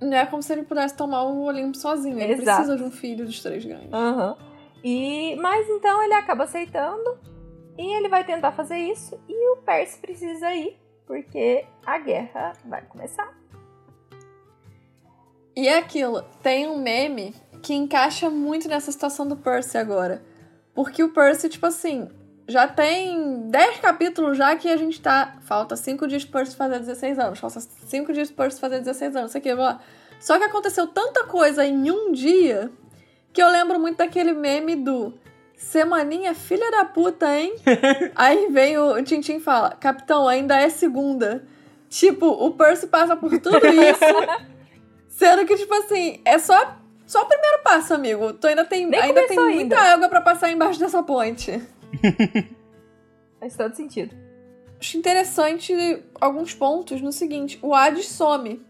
Não 0.00 0.16
é 0.16 0.24
como 0.26 0.42
se 0.42 0.52
ele 0.52 0.62
pudesse 0.62 0.96
tomar 0.96 1.24
o 1.24 1.42
Olimpo 1.42 1.76
sozinho. 1.76 2.18
Ele 2.18 2.34
Exato. 2.34 2.56
precisa 2.56 2.76
de 2.76 2.82
um 2.82 2.90
filho 2.90 3.26
dos 3.26 3.42
três 3.42 3.64
grandes. 3.64 3.92
Aham. 3.92 4.36
E 4.82 5.36
mas 5.36 5.68
então 5.68 6.02
ele 6.02 6.14
acaba 6.14 6.44
aceitando 6.44 7.18
e 7.76 7.96
ele 7.96 8.08
vai 8.08 8.24
tentar 8.24 8.52
fazer 8.52 8.78
isso 8.78 9.20
e 9.28 9.52
o 9.52 9.58
Percy 9.58 9.98
precisa 9.98 10.54
ir 10.54 10.78
porque 11.06 11.66
a 11.84 11.98
guerra 11.98 12.52
vai 12.64 12.82
começar. 12.82 13.34
E 15.54 15.68
é 15.68 15.76
aquilo, 15.76 16.22
tem 16.42 16.66
um 16.68 16.78
meme 16.78 17.34
que 17.62 17.74
encaixa 17.74 18.30
muito 18.30 18.68
nessa 18.68 18.90
situação 18.92 19.26
do 19.26 19.36
Percy 19.36 19.76
agora. 19.76 20.22
Porque 20.72 21.02
o 21.02 21.12
Percy, 21.12 21.48
tipo 21.48 21.66
assim, 21.66 22.08
já 22.50 22.66
tem 22.68 23.48
10 23.48 23.78
capítulos 23.78 24.36
já 24.36 24.54
que 24.56 24.68
a 24.68 24.76
gente 24.76 25.00
tá. 25.00 25.36
Falta 25.42 25.76
5 25.76 26.06
dias 26.06 26.24
Percy 26.24 26.56
fazer 26.56 26.78
16 26.80 27.18
anos. 27.18 27.38
Falta 27.38 27.60
5 27.60 28.12
dias 28.12 28.30
Percy 28.30 28.60
fazer 28.60 28.78
16 28.80 29.16
anos, 29.16 29.30
isso 29.30 29.38
aqui, 29.38 29.54
blá. 29.54 29.80
Só 30.18 30.38
que 30.38 30.44
aconteceu 30.44 30.86
tanta 30.86 31.24
coisa 31.24 31.64
em 31.64 31.90
um 31.90 32.12
dia 32.12 32.70
que 33.32 33.42
eu 33.42 33.48
lembro 33.48 33.78
muito 33.78 33.98
daquele 33.98 34.32
meme 34.32 34.76
do. 34.76 35.14
Semaninha 35.56 36.34
filha 36.34 36.70
da 36.70 36.86
puta, 36.86 37.26
hein? 37.38 37.54
Aí 38.16 38.48
vem 38.50 38.78
o 38.78 39.02
Tintin 39.02 39.36
e 39.36 39.40
fala: 39.40 39.76
Capitão, 39.78 40.26
ainda 40.26 40.58
é 40.58 40.70
segunda. 40.70 41.44
Tipo, 41.90 42.26
o 42.26 42.52
Percy 42.52 42.86
passa 42.86 43.14
por 43.14 43.38
tudo 43.38 43.66
isso. 43.66 44.50
sendo 45.08 45.44
que, 45.44 45.56
tipo 45.56 45.74
assim, 45.74 46.20
é 46.24 46.38
só, 46.38 46.76
só 47.06 47.22
o 47.22 47.26
primeiro 47.26 47.62
passo, 47.62 47.92
amigo. 47.92 48.32
Tu 48.32 48.46
ainda 48.46 48.64
tem, 48.64 48.86
Nem 48.86 49.00
ainda 49.00 49.26
tem 49.26 49.36
começou 49.36 49.54
muita 49.54 49.76
ainda. 49.76 49.92
água 49.94 50.08
pra 50.08 50.20
passar 50.22 50.50
embaixo 50.50 50.80
dessa 50.80 51.02
ponte. 51.02 51.60
Faz 53.40 53.56
todo 53.56 53.74
sentido. 53.74 54.14
Acho 54.78 54.96
interessante 54.96 55.74
alguns 56.20 56.54
pontos 56.54 57.00
no 57.00 57.12
seguinte: 57.12 57.58
o 57.62 57.74
Hades 57.74 58.08
some. 58.08 58.64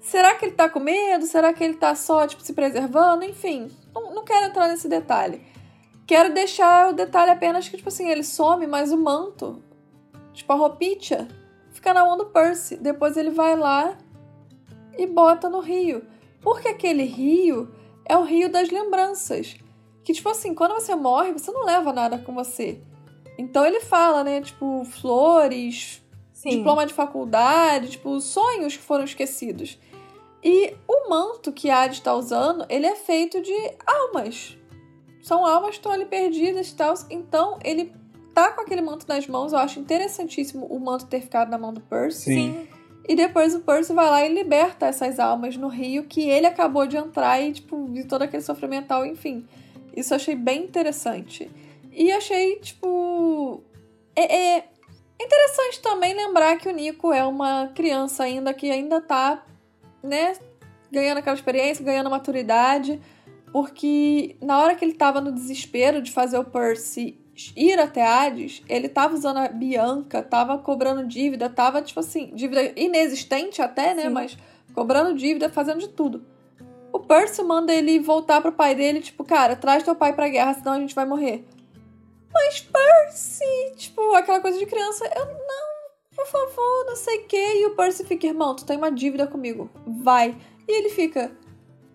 Será 0.00 0.34
que 0.34 0.46
ele 0.46 0.54
tá 0.54 0.68
com 0.68 0.80
medo? 0.80 1.26
Será 1.26 1.52
que 1.52 1.62
ele 1.62 1.74
tá 1.74 1.94
só, 1.94 2.26
tipo, 2.26 2.42
se 2.42 2.54
preservando? 2.54 3.24
Enfim, 3.24 3.70
não, 3.94 4.14
não 4.14 4.24
quero 4.24 4.46
entrar 4.46 4.68
nesse 4.68 4.88
detalhe. 4.88 5.42
Quero 6.06 6.32
deixar 6.32 6.88
o 6.88 6.92
detalhe 6.92 7.30
apenas 7.30 7.68
que, 7.68 7.76
tipo 7.76 7.88
assim, 7.88 8.08
ele 8.08 8.24
some, 8.24 8.66
mas 8.66 8.90
o 8.90 8.98
manto, 8.98 9.62
tipo 10.32 10.52
a 10.52 10.56
roupinha, 10.56 11.28
fica 11.70 11.94
na 11.94 12.04
mão 12.04 12.16
do 12.16 12.26
Percy. 12.26 12.76
Depois 12.76 13.16
ele 13.16 13.30
vai 13.30 13.54
lá 13.56 13.96
e 14.98 15.06
bota 15.06 15.48
no 15.48 15.60
rio. 15.60 16.02
Porque 16.40 16.68
aquele 16.68 17.04
rio 17.04 17.72
é 18.06 18.16
o 18.16 18.24
rio 18.24 18.50
das 18.50 18.70
lembranças. 18.70 19.56
Que, 20.04 20.12
tipo 20.12 20.28
assim, 20.28 20.54
quando 20.54 20.72
você 20.72 20.94
morre, 20.94 21.32
você 21.32 21.50
não 21.52 21.64
leva 21.64 21.92
nada 21.92 22.18
com 22.18 22.32
você. 22.34 22.80
Então 23.38 23.64
ele 23.64 23.80
fala, 23.80 24.24
né? 24.24 24.40
Tipo, 24.40 24.84
flores, 24.84 26.02
Sim. 26.32 26.50
diploma 26.50 26.86
de 26.86 26.92
faculdade, 26.92 27.90
tipo, 27.90 28.20
sonhos 28.20 28.76
que 28.76 28.82
foram 28.82 29.04
esquecidos. 29.04 29.78
E 30.42 30.74
o 30.88 31.08
manto 31.10 31.52
que 31.52 31.68
a 31.68 31.82
Hades 31.82 31.98
está 31.98 32.14
usando, 32.14 32.64
ele 32.68 32.86
é 32.86 32.96
feito 32.96 33.40
de 33.42 33.54
almas. 33.86 34.56
São 35.22 35.44
almas 35.44 35.70
que 35.70 35.76
estão 35.76 35.92
ali 35.92 36.06
perdidas 36.06 36.70
e 36.70 36.74
tal. 36.74 36.94
Então, 37.10 37.58
ele 37.62 37.92
tá 38.34 38.52
com 38.52 38.62
aquele 38.62 38.80
manto 38.80 39.06
nas 39.06 39.26
mãos. 39.26 39.52
Eu 39.52 39.58
acho 39.58 39.78
interessantíssimo 39.78 40.66
o 40.66 40.78
manto 40.80 41.06
ter 41.06 41.20
ficado 41.20 41.50
na 41.50 41.58
mão 41.58 41.72
do 41.74 41.80
Percy. 41.80 42.34
Sim. 42.34 42.68
E 43.06 43.14
depois 43.14 43.54
o 43.54 43.60
Percy 43.60 43.92
vai 43.92 44.08
lá 44.08 44.24
e 44.24 44.32
liberta 44.32 44.86
essas 44.86 45.18
almas 45.18 45.56
no 45.56 45.68
rio 45.68 46.04
que 46.04 46.28
ele 46.28 46.46
acabou 46.46 46.86
de 46.86 46.96
entrar 46.96 47.40
e, 47.40 47.52
tipo, 47.52 47.86
viu 47.86 48.06
todo 48.06 48.22
aquele 48.22 48.42
sofrimento 48.42 48.94
enfim. 49.04 49.46
Isso 49.96 50.12
eu 50.12 50.16
achei 50.16 50.34
bem 50.34 50.64
interessante. 50.64 51.50
E 51.92 52.12
achei, 52.12 52.56
tipo. 52.56 53.62
É, 54.14 54.58
é 54.58 54.64
interessante 55.20 55.80
também 55.82 56.14
lembrar 56.14 56.56
que 56.56 56.68
o 56.68 56.72
Nico 56.72 57.12
é 57.12 57.24
uma 57.24 57.68
criança 57.74 58.24
ainda 58.24 58.54
que 58.54 58.70
ainda 58.70 59.00
tá, 59.00 59.44
né, 60.02 60.34
ganhando 60.90 61.18
aquela 61.18 61.36
experiência, 61.36 61.84
ganhando 61.84 62.10
maturidade. 62.10 63.00
Porque 63.52 64.36
na 64.40 64.58
hora 64.60 64.74
que 64.74 64.84
ele 64.84 64.94
tava 64.94 65.20
no 65.20 65.32
desespero 65.32 66.00
de 66.00 66.12
fazer 66.12 66.38
o 66.38 66.44
Percy 66.44 67.18
ir 67.56 67.78
até 67.78 68.06
Hades, 68.06 68.62
ele 68.68 68.88
tava 68.88 69.14
usando 69.14 69.38
a 69.38 69.48
Bianca, 69.48 70.22
tava 70.22 70.58
cobrando 70.58 71.06
dívida, 71.06 71.48
tava, 71.48 71.82
tipo 71.82 72.00
assim, 72.00 72.30
dívida 72.34 72.72
inexistente 72.76 73.62
até, 73.62 73.94
né? 73.94 74.04
Sim. 74.04 74.10
Mas 74.10 74.38
cobrando 74.74 75.14
dívida, 75.14 75.48
fazendo 75.48 75.80
de 75.80 75.88
tudo. 75.88 76.24
O 76.92 76.98
Percy 76.98 77.42
manda 77.42 77.72
ele 77.72 77.98
voltar 78.00 78.40
pro 78.40 78.52
pai 78.52 78.74
dele, 78.74 79.00
tipo, 79.00 79.24
cara, 79.24 79.54
traz 79.56 79.82
teu 79.82 79.94
pai 79.94 80.12
pra 80.12 80.28
guerra, 80.28 80.54
senão 80.54 80.72
a 80.72 80.80
gente 80.80 80.94
vai 80.94 81.06
morrer. 81.06 81.44
Mas 82.32 82.60
Percy, 82.60 83.74
tipo, 83.76 84.14
aquela 84.14 84.40
coisa 84.40 84.58
de 84.58 84.66
criança, 84.66 85.04
eu 85.16 85.26
não, 85.26 86.16
por 86.16 86.26
favor, 86.26 86.86
não 86.86 86.96
sei 86.96 87.18
o 87.18 87.26
quê. 87.26 87.54
E 87.56 87.66
o 87.66 87.76
Percy 87.76 88.04
fica, 88.04 88.26
irmão, 88.26 88.54
tu 88.54 88.64
tem 88.64 88.76
uma 88.76 88.90
dívida 88.90 89.26
comigo, 89.26 89.68
vai. 89.86 90.36
E 90.68 90.72
ele 90.72 90.88
fica, 90.88 91.32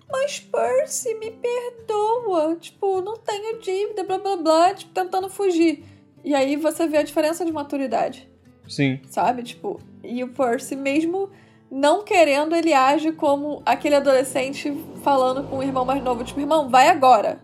mas 0.09 0.39
Percy, 0.39 1.13
me 1.15 1.31
perdoa, 1.31 2.55
tipo, 2.55 3.01
não 3.01 3.15
tenho 3.17 3.59
dívida, 3.59 4.03
blá 4.03 4.17
blá 4.17 4.37
blá, 4.37 4.73
tipo, 4.73 4.93
tentando 4.93 5.29
fugir. 5.29 5.83
E 6.23 6.33
aí 6.33 6.55
você 6.55 6.87
vê 6.87 6.97
a 6.97 7.03
diferença 7.03 7.45
de 7.45 7.51
maturidade 7.51 8.27
Sim. 8.67 8.99
sabe? 9.09 9.43
Tipo, 9.43 9.79
e 10.03 10.23
o 10.23 10.29
Percy, 10.29 10.75
mesmo 10.75 11.29
não 11.69 12.03
querendo, 12.03 12.55
ele 12.55 12.73
age 12.73 13.11
como 13.11 13.61
aquele 13.65 13.95
adolescente 13.95 14.71
falando 15.03 15.47
com 15.49 15.57
o 15.57 15.63
irmão 15.63 15.85
mais 15.85 16.03
novo, 16.03 16.23
tipo, 16.23 16.39
irmão, 16.39 16.69
vai 16.69 16.87
agora. 16.87 17.43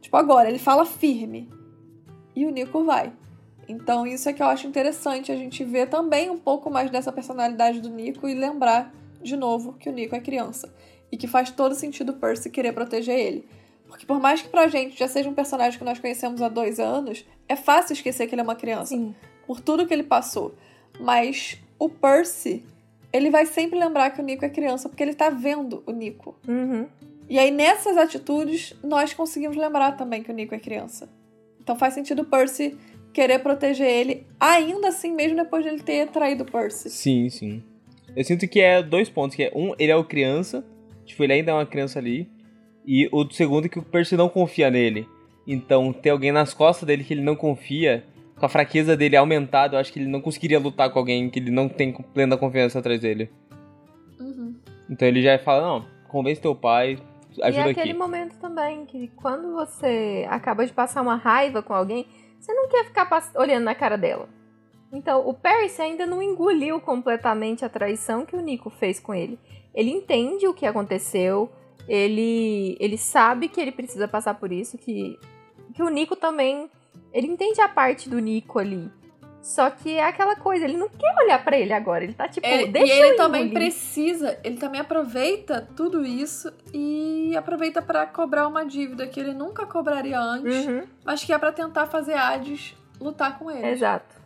Tipo, 0.00 0.16
agora, 0.16 0.48
ele 0.48 0.58
fala 0.58 0.84
firme. 0.84 1.48
E 2.36 2.44
o 2.46 2.50
Nico 2.50 2.84
vai. 2.84 3.12
Então, 3.68 4.06
isso 4.06 4.28
é 4.28 4.32
que 4.32 4.42
eu 4.42 4.46
acho 4.46 4.66
interessante 4.66 5.32
a 5.32 5.36
gente 5.36 5.64
ver 5.64 5.88
também 5.88 6.30
um 6.30 6.38
pouco 6.38 6.70
mais 6.70 6.90
dessa 6.90 7.12
personalidade 7.12 7.80
do 7.80 7.88
Nico 7.88 8.28
e 8.28 8.34
lembrar 8.34 8.92
de 9.22 9.36
novo 9.36 9.72
que 9.74 9.88
o 9.88 9.92
Nico 9.92 10.14
é 10.14 10.20
criança. 10.20 10.72
E 11.10 11.16
que 11.16 11.26
faz 11.26 11.50
todo 11.50 11.74
sentido 11.74 12.10
o 12.10 12.16
Percy 12.16 12.50
querer 12.50 12.72
proteger 12.72 13.18
ele. 13.18 13.48
Porque 13.88 14.04
por 14.04 14.20
mais 14.20 14.42
que 14.42 14.48
pra 14.48 14.68
gente 14.68 14.98
já 14.98 15.06
seja 15.08 15.28
um 15.28 15.34
personagem 15.34 15.78
que 15.78 15.84
nós 15.84 15.98
conhecemos 15.98 16.42
há 16.42 16.48
dois 16.48 16.80
anos, 16.80 17.24
é 17.48 17.56
fácil 17.56 17.92
esquecer 17.92 18.26
que 18.26 18.34
ele 18.34 18.40
é 18.40 18.44
uma 18.44 18.56
criança. 18.56 18.86
Sim. 18.86 19.14
Por 19.46 19.60
tudo 19.60 19.86
que 19.86 19.94
ele 19.94 20.02
passou. 20.02 20.54
Mas 20.98 21.58
o 21.78 21.88
Percy, 21.88 22.64
ele 23.14 23.30
vai 23.30 23.46
sempre 23.46 23.78
lembrar 23.78 24.10
que 24.10 24.20
o 24.20 24.24
Nico 24.24 24.44
é 24.44 24.48
criança, 24.48 24.88
porque 24.88 25.00
ele 25.00 25.14
tá 25.14 25.30
vendo 25.30 25.84
o 25.86 25.92
Nico. 25.92 26.36
Uhum. 26.48 26.88
E 27.30 27.38
aí, 27.38 27.52
nessas 27.52 27.96
atitudes, 27.96 28.74
nós 28.82 29.14
conseguimos 29.14 29.56
lembrar 29.56 29.92
também 29.92 30.20
que 30.20 30.32
o 30.32 30.34
Nico 30.34 30.52
é 30.52 30.58
criança. 30.58 31.08
Então 31.62 31.76
faz 31.76 31.94
sentido 31.94 32.22
o 32.22 32.24
Percy 32.24 32.76
querer 33.12 33.38
proteger 33.38 33.86
ele, 33.86 34.26
ainda 34.38 34.88
assim, 34.88 35.12
mesmo 35.12 35.36
depois 35.36 35.62
de 35.62 35.70
ele 35.70 35.80
ter 35.80 36.08
traído 36.08 36.42
o 36.42 36.50
Percy. 36.50 36.90
Sim, 36.90 37.30
sim. 37.30 37.62
Eu 38.16 38.24
sinto 38.24 38.48
que 38.48 38.60
é 38.60 38.82
dois 38.82 39.08
pontos, 39.08 39.36
que 39.36 39.44
é 39.44 39.52
um, 39.54 39.72
ele 39.78 39.92
é 39.92 39.96
o 39.96 40.04
criança, 40.04 40.66
tipo, 41.06 41.22
ele 41.22 41.34
ainda 41.34 41.52
é 41.52 41.54
uma 41.54 41.64
criança 41.64 42.00
ali, 42.00 42.28
e 42.84 43.08
o 43.12 43.30
segundo 43.30 43.66
é 43.66 43.68
que 43.68 43.78
o 43.78 43.82
Percy 43.82 44.16
não 44.16 44.28
confia 44.28 44.68
nele. 44.68 45.08
Então, 45.46 45.92
ter 45.92 46.10
alguém 46.10 46.32
nas 46.32 46.52
costas 46.52 46.84
dele 46.84 47.04
que 47.04 47.14
ele 47.14 47.22
não 47.22 47.36
confia, 47.36 48.04
com 48.38 48.46
a 48.46 48.48
fraqueza 48.48 48.96
dele 48.96 49.16
aumentada, 49.16 49.76
eu 49.76 49.80
acho 49.80 49.92
que 49.92 49.98
ele 49.98 50.08
não 50.08 50.20
conseguiria 50.20 50.58
lutar 50.58 50.90
com 50.90 50.98
alguém 50.98 51.30
que 51.30 51.38
ele 51.38 51.50
não 51.50 51.68
tem 51.68 51.92
plena 51.92 52.36
confiança 52.36 52.78
atrás 52.78 53.00
dele. 53.00 53.30
Uhum. 54.18 54.56
Então 54.90 55.06
ele 55.06 55.22
já 55.22 55.38
fala, 55.38 55.62
não, 55.62 55.86
convence 56.08 56.40
teu 56.40 56.54
pai, 56.54 56.98
E 57.36 57.42
ajuda 57.42 57.68
é 57.68 57.70
aquele 57.70 57.90
aqui. 57.90 57.98
momento 57.98 58.36
também 58.38 58.84
que 58.86 59.08
quando 59.16 59.52
você 59.52 60.26
acaba 60.28 60.66
de 60.66 60.72
passar 60.72 61.02
uma 61.02 61.16
raiva 61.16 61.62
com 61.62 61.72
alguém, 61.74 62.06
você 62.40 62.52
não 62.52 62.68
quer 62.68 62.84
ficar 62.84 63.08
olhando 63.36 63.64
na 63.64 63.74
cara 63.74 63.96
dela. 63.96 64.28
Então, 64.92 65.26
o 65.26 65.34
Percy 65.34 65.82
ainda 65.82 66.06
não 66.06 66.22
engoliu 66.22 66.80
completamente 66.80 67.64
a 67.64 67.68
traição 67.68 68.24
que 68.24 68.36
o 68.36 68.40
Nico 68.40 68.70
fez 68.70 69.00
com 69.00 69.12
ele. 69.12 69.38
Ele 69.74 69.90
entende 69.90 70.46
o 70.46 70.54
que 70.54 70.64
aconteceu, 70.66 71.50
ele, 71.88 72.76
ele 72.78 72.96
sabe 72.96 73.48
que 73.48 73.60
ele 73.60 73.72
precisa 73.72 74.06
passar 74.06 74.34
por 74.34 74.52
isso, 74.52 74.78
que, 74.78 75.18
que 75.74 75.82
o 75.82 75.88
Nico 75.88 76.14
também. 76.14 76.70
Ele 77.12 77.26
entende 77.26 77.60
a 77.60 77.68
parte 77.68 78.08
do 78.08 78.18
Nico 78.18 78.58
ali. 78.58 78.90
Só 79.40 79.68
que 79.68 79.90
é 79.94 80.04
aquela 80.06 80.36
coisa, 80.36 80.64
ele 80.64 80.76
não 80.78 80.88
quer 80.88 81.14
olhar 81.22 81.44
pra 81.44 81.58
ele 81.58 81.72
agora. 81.74 82.02
Ele 82.02 82.14
tá 82.14 82.26
tipo, 82.26 82.46
É, 82.46 82.66
deixa 82.66 82.94
e 82.94 82.98
ele 82.98 83.10
eu 83.12 83.16
também 83.16 83.42
engolir. 83.42 83.58
precisa, 83.62 84.38
ele 84.42 84.56
também 84.56 84.80
aproveita 84.80 85.68
tudo 85.76 86.02
isso 86.04 86.50
e 86.72 87.36
aproveita 87.36 87.82
pra 87.82 88.06
cobrar 88.06 88.48
uma 88.48 88.64
dívida 88.64 89.06
que 89.06 89.20
ele 89.20 89.34
nunca 89.34 89.66
cobraria 89.66 90.18
antes, 90.18 90.64
Uhum, 90.66 90.84
mas 91.04 91.22
que 91.22 91.30
é 91.32 91.38
pra 91.38 91.52
tentar 91.52 91.86
fazer 91.86 92.14
Hades 92.14 92.74
lutar 92.98 93.38
com 93.38 93.50
ele. 93.50 93.66
exato. 93.68 94.16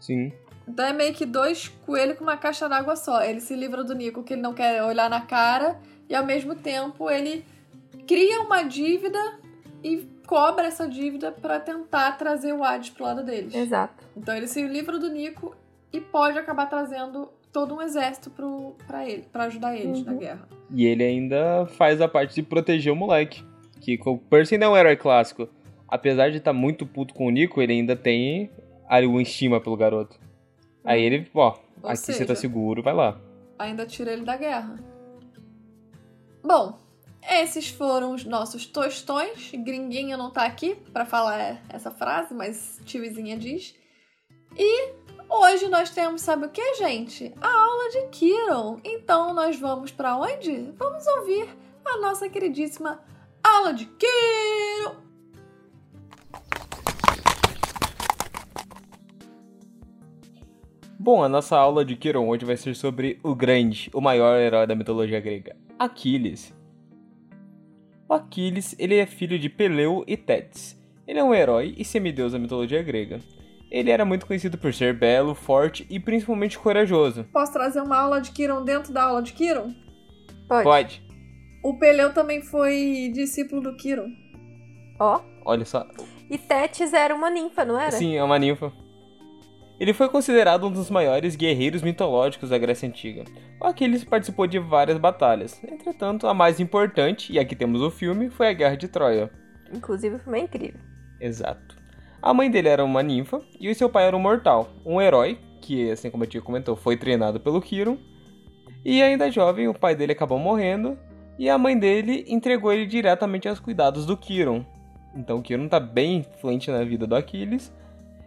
Sim. 0.00 0.32
Então 0.66 0.86
é 0.86 0.94
meio 0.94 1.12
que 1.12 1.26
dois 1.26 1.68
coelhos 1.84 2.16
com 2.16 2.24
uma 2.24 2.38
caixa 2.38 2.66
d'água 2.66 2.96
só. 2.96 3.22
Ele 3.22 3.40
se 3.40 3.54
livra 3.54 3.84
do 3.84 3.94
Nico, 3.94 4.22
que 4.22 4.32
ele 4.32 4.40
não 4.40 4.54
quer 4.54 4.82
olhar 4.82 5.10
na 5.10 5.20
cara, 5.20 5.78
e 6.08 6.14
ao 6.14 6.24
mesmo 6.24 6.54
tempo 6.54 7.10
ele 7.10 7.44
cria 8.08 8.40
uma 8.40 8.62
dívida 8.62 9.18
e 9.82 10.08
cobra 10.26 10.66
essa 10.66 10.88
dívida 10.88 11.30
pra 11.32 11.60
tentar 11.60 12.12
trazer 12.18 12.52
o 12.52 12.62
Hades 12.64 12.90
pro 12.90 13.04
lado 13.04 13.22
deles. 13.24 13.54
Exato. 13.54 14.04
Então 14.16 14.34
ele 14.36 14.46
se 14.46 14.62
livra 14.66 14.98
do 14.98 15.10
Nico 15.10 15.54
e 15.92 16.00
pode 16.00 16.38
acabar 16.38 16.66
trazendo 16.66 17.28
todo 17.52 17.74
um 17.76 17.80
exército 17.82 18.30
pro, 18.30 18.74
pra 18.86 19.08
ele, 19.08 19.22
para 19.32 19.44
ajudar 19.44 19.76
eles 19.76 19.98
Uhum. 19.98 20.04
na 20.04 20.14
guerra. 20.14 20.48
E 20.70 20.84
ele 20.86 21.04
ainda 21.04 21.66
faz 21.66 22.00
a 22.00 22.08
parte 22.08 22.34
de 22.34 22.42
proteger 22.42 22.92
o 22.92 22.96
moleque. 22.96 23.44
Que 23.80 24.00
o 24.04 24.18
Percy 24.18 24.54
ainda 24.54 24.66
é 24.66 24.68
um 24.68 24.76
herói 24.76 24.96
clássico. 24.96 25.48
Apesar 25.86 26.30
de 26.30 26.38
estar 26.38 26.52
muito 26.52 26.84
puto 26.86 27.14
com 27.14 27.26
o 27.26 27.30
Nico, 27.30 27.60
ele 27.62 27.74
ainda 27.74 27.94
tem 27.94 28.50
ali 28.88 29.06
uma 29.06 29.22
estima 29.22 29.60
pelo 29.60 29.76
garoto. 29.76 30.18
Aí 30.82 31.00
ele, 31.02 31.30
ó, 31.34 31.54
Ou 31.82 31.88
aqui 31.90 31.96
você 31.98 32.12
tá 32.12 32.18
seja, 32.18 32.34
seguro, 32.34 32.82
vai 32.82 32.92
lá. 32.94 33.20
ainda 33.58 33.86
tira 33.86 34.12
ele 34.12 34.24
da 34.24 34.36
guerra. 34.36 34.76
Bom, 36.42 36.78
esses 37.30 37.68
foram 37.68 38.12
os 38.12 38.24
nossos 38.24 38.66
tostões. 38.66 39.50
Gringuinha 39.52 40.16
não 40.16 40.30
tá 40.30 40.44
aqui 40.44 40.74
pra 40.92 41.06
falar 41.06 41.62
essa 41.68 41.90
frase, 41.90 42.34
mas 42.34 42.80
tiozinha 42.84 43.36
diz. 43.36 43.74
E 44.56 44.92
hoje 45.28 45.68
nós 45.68 45.90
temos, 45.90 46.20
sabe 46.20 46.46
o 46.46 46.50
que, 46.50 46.74
gente? 46.74 47.32
A 47.40 47.48
aula 47.48 47.90
de 47.90 48.08
Kiron. 48.08 48.80
Então 48.84 49.32
nós 49.32 49.58
vamos 49.58 49.90
pra 49.90 50.16
onde? 50.16 50.72
Vamos 50.78 51.06
ouvir 51.06 51.48
a 51.84 51.98
nossa 51.98 52.28
queridíssima 52.28 53.00
aula 53.42 53.72
de 53.72 53.86
Kiron. 53.86 55.04
Bom, 60.98 61.22
a 61.22 61.28
nossa 61.28 61.56
aula 61.56 61.84
de 61.84 61.96
Kiron 61.96 62.28
hoje 62.28 62.46
vai 62.46 62.56
ser 62.56 62.74
sobre 62.74 63.18
o 63.22 63.34
grande, 63.34 63.90
o 63.92 64.00
maior 64.00 64.38
herói 64.38 64.66
da 64.66 64.74
mitologia 64.74 65.20
grega, 65.20 65.54
Aquiles. 65.78 66.54
O 68.08 68.14
Aquiles, 68.14 68.74
ele 68.78 68.96
é 68.96 69.06
filho 69.06 69.38
de 69.38 69.48
Peleu 69.48 70.04
e 70.06 70.16
Tétis. 70.16 70.78
Ele 71.06 71.18
é 71.18 71.24
um 71.24 71.34
herói 71.34 71.74
e 71.76 71.84
semideus 71.84 72.32
da 72.32 72.38
mitologia 72.38 72.82
grega. 72.82 73.20
Ele 73.70 73.90
era 73.90 74.04
muito 74.04 74.26
conhecido 74.26 74.56
por 74.56 74.72
ser 74.72 74.94
belo, 74.94 75.34
forte 75.34 75.86
e 75.90 75.98
principalmente 75.98 76.58
corajoso. 76.58 77.24
Posso 77.32 77.52
trazer 77.52 77.80
uma 77.80 77.96
aula 77.96 78.20
de 78.20 78.30
Kiron 78.30 78.62
dentro 78.62 78.92
da 78.92 79.04
aula 79.04 79.22
de 79.22 79.32
Kiron? 79.32 79.74
Pode. 80.48 80.64
Pode. 80.64 81.02
O 81.62 81.78
Peleu 81.78 82.12
também 82.12 82.42
foi 82.42 83.10
discípulo 83.12 83.62
do 83.62 83.76
Kiron. 83.76 84.08
Ó. 85.00 85.20
Olha 85.44 85.64
só. 85.64 85.86
E 86.30 86.38
Tétis 86.38 86.92
era 86.92 87.14
uma 87.14 87.30
ninfa, 87.30 87.64
não 87.64 87.78
era? 87.78 87.92
Sim, 87.92 88.16
é 88.16 88.22
uma 88.22 88.38
ninfa. 88.38 88.72
Ele 89.78 89.92
foi 89.92 90.08
considerado 90.08 90.66
um 90.66 90.70
dos 90.70 90.88
maiores 90.88 91.34
guerreiros 91.34 91.82
mitológicos 91.82 92.50
da 92.50 92.58
Grécia 92.58 92.88
Antiga. 92.88 93.24
O 93.60 93.66
Aquiles 93.66 94.04
participou 94.04 94.46
de 94.46 94.58
várias 94.58 94.98
batalhas. 94.98 95.62
Entretanto, 95.64 96.28
a 96.28 96.34
mais 96.34 96.60
importante, 96.60 97.32
e 97.32 97.38
aqui 97.38 97.56
temos 97.56 97.82
o 97.82 97.90
filme, 97.90 98.30
foi 98.30 98.48
a 98.48 98.52
Guerra 98.52 98.76
de 98.76 98.86
Troia. 98.86 99.30
Inclusive, 99.72 100.16
o 100.16 100.18
filme 100.18 100.38
é 100.38 100.42
incrível. 100.42 100.80
Exato. 101.20 101.76
A 102.22 102.32
mãe 102.32 102.50
dele 102.50 102.68
era 102.68 102.84
uma 102.84 103.02
ninfa 103.02 103.42
e 103.60 103.68
o 103.68 103.74
seu 103.74 103.90
pai 103.90 104.06
era 104.06 104.16
um 104.16 104.20
mortal, 104.20 104.70
um 104.86 105.00
herói, 105.00 105.38
que, 105.60 105.90
assim 105.90 106.10
como 106.10 106.24
a 106.24 106.26
tia 106.26 106.40
comentou, 106.40 106.76
foi 106.76 106.96
treinado 106.96 107.40
pelo 107.40 107.60
Kiron. 107.60 107.98
E 108.84 109.02
ainda 109.02 109.30
jovem, 109.30 109.68
o 109.68 109.74
pai 109.74 109.94
dele 109.96 110.12
acabou 110.12 110.38
morrendo 110.38 110.96
e 111.38 111.50
a 111.50 111.58
mãe 111.58 111.76
dele 111.76 112.24
entregou 112.28 112.72
ele 112.72 112.86
diretamente 112.86 113.48
aos 113.48 113.58
cuidados 113.58 114.06
do 114.06 114.16
Kiron. 114.16 114.64
Então 115.14 115.38
o 115.38 115.42
Kiron 115.42 115.68
tá 115.68 115.80
bem 115.80 116.18
influente 116.18 116.70
na 116.70 116.84
vida 116.84 117.06
do 117.06 117.16
Aquiles. 117.16 117.72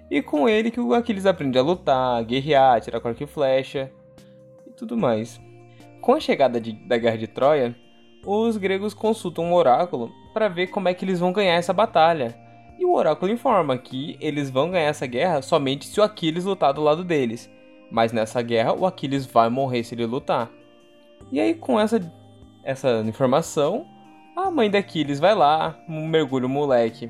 E 0.10 0.22
com 0.22 0.48
ele 0.48 0.72
que 0.72 0.80
o 0.80 0.94
Aquiles 0.94 1.26
aprende 1.26 1.58
a 1.60 1.62
lutar, 1.62 2.18
a 2.18 2.24
guerrear, 2.24 2.80
tirar 2.82 3.00
com 3.00 3.10
e 3.10 3.26
flecha 3.28 3.92
e 4.66 4.72
tudo 4.72 4.96
mais. 4.98 5.40
Com 6.02 6.14
a 6.14 6.20
chegada 6.20 6.62
de- 6.62 6.72
da 6.88 6.98
Guerra 6.98 7.18
de 7.18 7.28
Troia, 7.28 7.76
os 8.26 8.56
gregos 8.58 8.94
consultam 8.94 9.46
um 9.46 9.54
oráculo 9.54 10.12
para 10.34 10.48
ver 10.48 10.68
como 10.68 10.88
é 10.88 10.94
que 10.94 11.04
eles 11.04 11.20
vão 11.20 11.34
ganhar 11.34 11.56
essa 11.56 11.74
batalha. 11.74 12.38
E 12.80 12.86
o 12.86 12.94
oráculo 12.94 13.32
informa 13.32 13.78
que 13.78 14.18
eles 14.22 14.50
vão 14.50 14.70
ganhar 14.70 14.88
essa 14.90 15.08
guerra 15.08 15.42
somente 15.42 15.86
se 15.86 16.00
o 16.00 16.04
Aquiles 16.04 16.46
lutar 16.46 16.74
do 16.74 16.82
lado 16.82 17.04
deles. 17.04 17.50
Mas 17.92 18.12
nessa 18.14 18.42
guerra 18.42 18.74
o 18.74 18.86
Aquiles 18.86 19.26
vai 19.26 19.50
morrer 19.50 19.84
se 19.84 19.96
ele 19.96 20.06
lutar. 20.06 20.50
E 21.32 21.40
aí 21.40 21.54
com 21.54 21.80
essa 21.80 22.00
essa 22.64 23.00
informação, 23.08 23.86
a 24.36 24.52
mãe 24.52 24.70
da 24.70 24.80
Aquiles 24.80 25.20
vai 25.20 25.34
lá, 25.34 25.78
mergulha 25.88 26.46
o 26.46 26.50
moleque 26.50 27.10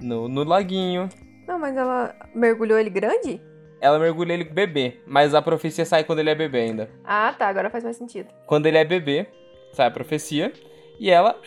no, 0.00 0.28
no 0.28 0.44
laguinho. 0.44 1.08
Não, 1.48 1.58
mas 1.58 1.74
ela 1.76 2.14
mergulhou 2.34 2.78
ele 2.78 2.90
grande? 2.90 3.40
Ela 3.80 3.98
mergulha 3.98 4.34
ele 4.34 4.44
bebê, 4.44 5.00
mas 5.06 5.34
a 5.34 5.40
profecia 5.40 5.84
sai 5.86 6.04
quando 6.04 6.18
ele 6.18 6.28
é 6.28 6.34
bebê 6.34 6.60
ainda. 6.60 6.90
Ah, 7.02 7.34
tá. 7.36 7.48
Agora 7.48 7.70
faz 7.70 7.82
mais 7.84 7.96
sentido. 7.96 8.28
Quando 8.46 8.66
ele 8.66 8.76
é 8.76 8.84
bebê, 8.84 9.26
sai 9.72 9.86
a 9.86 9.90
profecia 9.90 10.52
e 11.00 11.10
ela 11.10 11.40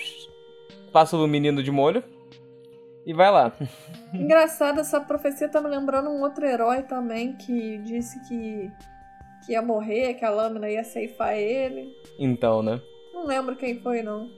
passa 0.91 1.15
o 1.15 1.27
menino 1.27 1.61
de 1.61 1.69
molho 1.69 2.03
e 3.05 3.13
vai 3.13 3.29
lá. 3.31 3.51
Engraçado, 4.13 4.79
essa 4.79 4.99
profecia 4.99 5.49
tá 5.49 5.61
me 5.61 5.69
lembrando 5.69 6.09
um 6.09 6.21
outro 6.21 6.43
herói 6.45 6.81
também 6.81 7.35
que 7.37 7.77
disse 7.79 8.19
que, 8.27 8.71
que 9.45 9.51
ia 9.51 9.61
morrer, 9.61 10.15
que 10.15 10.25
a 10.25 10.29
lâmina 10.31 10.67
ia 10.69 10.83
ceifar 10.83 11.37
ele. 11.37 11.93
Então, 12.17 12.63
né? 12.63 12.81
Não 13.13 13.25
lembro 13.27 13.55
quem 13.55 13.79
foi, 13.81 14.01
não. 14.01 14.29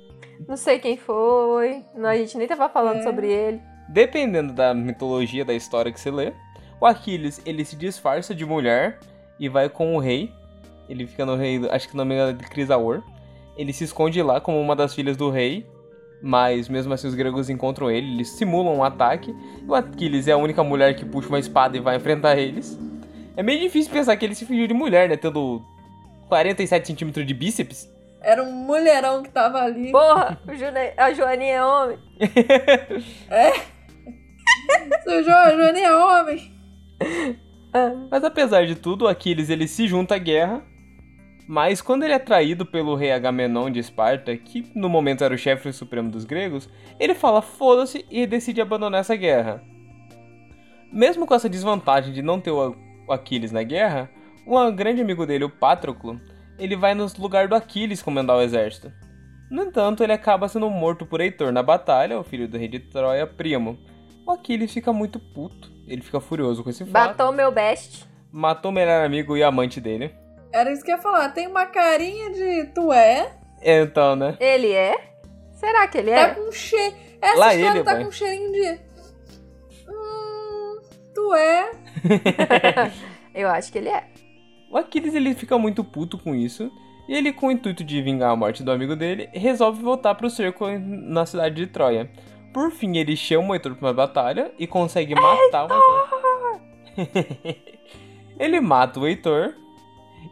Não 0.48 0.58
sei 0.58 0.80
quem 0.80 0.98
foi. 0.98 1.86
Não, 1.96 2.10
a 2.10 2.18
gente 2.18 2.38
nem 2.38 2.48
tava 2.48 2.68
falando 2.68 2.98
É. 2.98 3.04
sobre 3.04 3.32
ele. 3.32 3.62
Dependendo 3.88 4.54
da 4.54 4.74
mitologia 4.74 5.44
da 5.44 5.54
história 5.54 5.92
que 5.92 6.00
você 6.00 6.10
lê, 6.10 6.34
o 6.80 6.86
Aquiles 6.86 7.42
ele 7.46 7.64
se 7.64 7.76
disfarça 7.76 8.34
de 8.34 8.46
mulher 8.46 9.00
e 9.40 9.48
vai 9.50 9.70
com 9.70 9.96
o 9.96 10.00
rei. 10.00 10.32
Ele 10.90 11.08
fica 11.08 11.26
no 11.26 11.36
rei, 11.36 11.62
acho 11.70 11.88
que 11.88 11.94
o 11.94 11.98
nome 11.98 12.16
é 12.16 12.34
de 12.34 12.44
Crisaor. 12.46 13.02
Ele 13.56 13.72
se 13.72 13.84
esconde 13.84 14.22
lá 14.22 14.42
como 14.42 14.60
uma 14.60 14.76
das 14.76 14.94
filhas 14.94 15.16
do 15.16 15.30
rei, 15.30 15.66
mas 16.22 16.68
mesmo 16.68 16.94
assim 16.94 17.08
os 17.08 17.16
gregos 17.16 17.50
encontram 17.50 17.92
ele, 17.92 18.14
eles 18.14 18.30
simulam 18.30 18.76
um 18.76 18.84
ataque. 18.84 19.36
E 19.62 19.66
o 19.66 19.76
Aquiles 19.76 20.28
é 20.28 20.32
a 20.32 20.38
única 20.38 20.64
mulher 20.64 20.96
que 20.96 21.06
puxa 21.06 21.30
uma 21.30 21.40
espada 21.40 21.78
e 21.78 21.80
vai 21.80 21.96
enfrentar 21.96 22.38
eles. 22.38 22.80
É 23.36 23.44
meio 23.44 23.60
difícil 23.60 23.92
pensar 23.92 24.16
que 24.16 24.26
ele 24.26 24.36
se 24.36 24.46
fingiu 24.46 24.68
de 24.68 24.74
mulher, 24.74 25.10
né? 25.10 25.18
Tendo 25.18 25.62
47 26.30 26.88
centímetros 26.88 27.26
de 27.26 27.34
bíceps. 27.34 27.92
Era 28.22 28.42
um 28.42 28.52
mulherão 28.52 29.22
que 29.22 29.30
tava 29.30 29.60
ali. 29.60 29.92
Porra, 29.92 30.40
a 30.98 31.14
Joaninha 31.14 31.56
é 31.56 31.66
homem. 31.66 32.00
Seu 35.04 35.24
Jo- 35.24 35.58
Joaninha 35.58 35.88
é 35.88 35.96
homem. 35.96 36.52
Mas 38.10 38.24
apesar 38.24 38.66
de 38.66 38.76
tudo, 38.76 39.08
Aquiles 39.08 39.50
ele 39.50 39.68
se 39.68 39.88
junta 39.88 40.16
à 40.16 40.18
guerra. 40.18 40.64
Mas 41.48 41.82
quando 41.82 42.04
ele 42.04 42.14
é 42.14 42.20
traído 42.20 42.66
pelo 42.66 42.96
rei 42.96 43.12
Agamenon 43.12 43.70
de 43.70 43.80
Esparta, 43.80 44.36
que 44.38 44.72
no 44.74 44.88
momento 44.88 45.24
era 45.26 45.34
o 45.34 45.38
chefe 45.38 45.74
supremo 45.74 46.10
dos 46.10 46.24
gregos, 46.24 46.70
ele 47.00 47.14
fala 47.14 47.42
foda-se 47.42 48.06
e 48.10 48.26
decide 48.26 48.62
abandonar 48.62 49.02
essa 49.02 49.16
guerra. 49.16 49.62
Mesmo 50.92 51.26
com 51.26 51.36
essa 51.36 51.50
desvantagem 51.50 52.14
de 52.14 52.22
não 52.22 52.40
ter 52.40 52.52
o 52.52 52.76
Aquiles 53.10 53.52
na 53.52 53.62
guerra, 53.62 54.10
um 54.48 54.72
grande 54.74 55.02
amigo 55.02 55.26
dele, 55.26 55.44
o 55.44 55.50
Patroclo, 55.50 56.20
ele 56.58 56.78
vai 56.78 56.94
no 56.94 57.08
lugar 57.20 57.48
do 57.48 57.56
Aquiles 57.56 58.02
comandar 58.02 58.38
o 58.38 58.42
exército. 58.42 58.92
No 59.52 59.64
entanto, 59.64 60.02
ele 60.02 60.14
acaba 60.14 60.48
sendo 60.48 60.70
morto 60.70 61.06
por 61.06 61.20
Heitor 61.20 61.52
na 61.52 61.62
batalha, 61.62 62.18
o 62.18 62.24
filho 62.24 62.48
do 62.48 62.58
rei 62.58 62.68
de 62.68 62.80
Troia, 62.80 63.28
Primo. 63.28 63.78
O 64.26 64.32
Aquiles 64.32 64.72
fica 64.72 64.92
muito 64.94 65.20
puto, 65.20 65.72
ele 65.88 66.02
fica 66.02 66.20
furioso 66.20 66.64
com 66.64 66.70
esse 66.70 66.86
fato 66.86 67.18
Batom 67.18 67.32
meu 67.32 67.52
best. 67.52 68.06
matou 68.32 68.72
o 68.72 68.74
melhor 68.74 69.06
amigo 69.06 69.36
e 69.36 69.44
amante 69.44 69.82
dele. 69.82 70.14
Era 70.52 70.72
isso 70.72 70.84
que 70.84 70.92
eu 70.92 70.96
ia 70.98 71.02
falar. 71.02 71.30
Tem 71.30 71.48
uma 71.48 71.66
carinha 71.66 72.30
de 72.32 72.66
tu 72.74 72.94
é. 72.94 73.36
Então, 73.62 74.16
né? 74.16 74.38
Ele 74.40 74.72
é? 74.72 74.96
Será 75.54 75.88
que 75.88 75.98
ele 75.98 76.12
Tá 76.12 76.18
é? 76.20 76.36
com 76.36 76.52
cheiro. 76.52 76.96
Essa 77.22 77.40
Lá 77.40 77.54
história 77.56 77.78
ele, 77.80 77.84
tá 77.86 77.94
vai. 77.96 78.04
com 78.06 78.12
cheirinho 78.12 78.52
de. 78.52 78.80
Hum, 79.90 80.82
tu 81.14 81.34
é. 81.34 81.72
Eu 83.34 83.50
acho 83.50 83.72
que 83.72 83.78
ele 83.78 83.90
é. 83.90 84.04
O 84.70 84.78
Aquiles 84.78 85.14
ele 85.16 85.34
fica 85.34 85.58
muito 85.58 85.84
puto 85.84 86.18
com 86.18 86.36
isso. 86.36 86.72
E 87.08 87.14
ele, 87.16 87.34
com 87.34 87.48
o 87.48 87.52
intuito 87.52 87.84
de 87.84 88.02
vingar 88.02 88.32
a 88.32 88.36
morte 88.36 88.64
do 88.64 88.72
amigo 88.72 88.96
dele, 88.96 89.30
resolve 89.34 89.82
voltar 89.82 90.16
pro 90.16 90.30
cerco 90.30 90.66
na 90.80 91.26
cidade 91.26 91.56
de 91.56 91.68
Troia. 91.68 92.10
Por 92.54 92.72
fim, 92.72 92.98
ele 92.98 93.16
chama 93.16 93.50
o 93.50 93.54
Heitor 93.56 93.76
pra 93.76 93.88
uma 93.88 93.94
batalha 93.94 94.52
e 94.60 94.68
consegue 94.68 95.16
matar 95.16 95.66
o 95.66 95.74
Heitor. 95.74 96.62
ele 98.40 98.60
mata 98.62 99.00
o 99.00 99.08
Heitor 99.08 99.54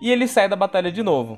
e 0.01 0.11
ele 0.11 0.27
sai 0.27 0.47
da 0.47 0.55
batalha 0.55 0.91
de 0.91 1.01
novo. 1.03 1.37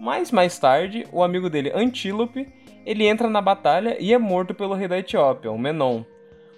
Mas 0.00 0.30
mais 0.30 0.58
tarde, 0.58 1.06
o 1.12 1.22
amigo 1.22 1.48
dele, 1.48 1.72
Antílope, 1.74 2.46
ele 2.84 3.06
entra 3.06 3.28
na 3.28 3.40
batalha 3.40 3.96
e 3.98 4.12
é 4.12 4.18
morto 4.18 4.54
pelo 4.54 4.74
rei 4.74 4.86
da 4.86 4.98
Etiópia, 4.98 5.50
o 5.50 5.58
Menon. 5.58 6.02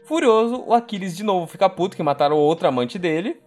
Furioso, 0.05 0.65
o 0.67 0.75
Aquiles 0.75 1.17
de 1.17 1.23
novo 1.23 1.47
fica 1.47 1.69
puto 1.69 1.97
que 1.97 2.03
mataram 2.03 2.37
o 2.37 2.41
outro 2.41 2.67
amante 2.67 2.99
dele. 2.99 3.41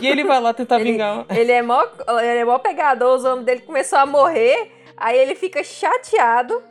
e 0.00 0.06
ele 0.06 0.22
vai 0.24 0.40
lá 0.40 0.52
tentar 0.54 0.76
Ele- 0.80 0.92
vingar. 0.92 1.26
Ele 1.30 1.50
é 1.52 1.62
mó, 1.62 1.82
ele 2.20 2.38
é 2.40 2.44
mó 2.44 2.58
pegador, 2.58 3.16
os 3.16 3.24
homens 3.24 3.44
dele 3.44 3.60
começou 3.62 3.98
a 3.98 4.06
morrer, 4.06 4.70
aí 4.96 5.18
ele 5.18 5.34
fica 5.34 5.64
chateado, 5.64 6.62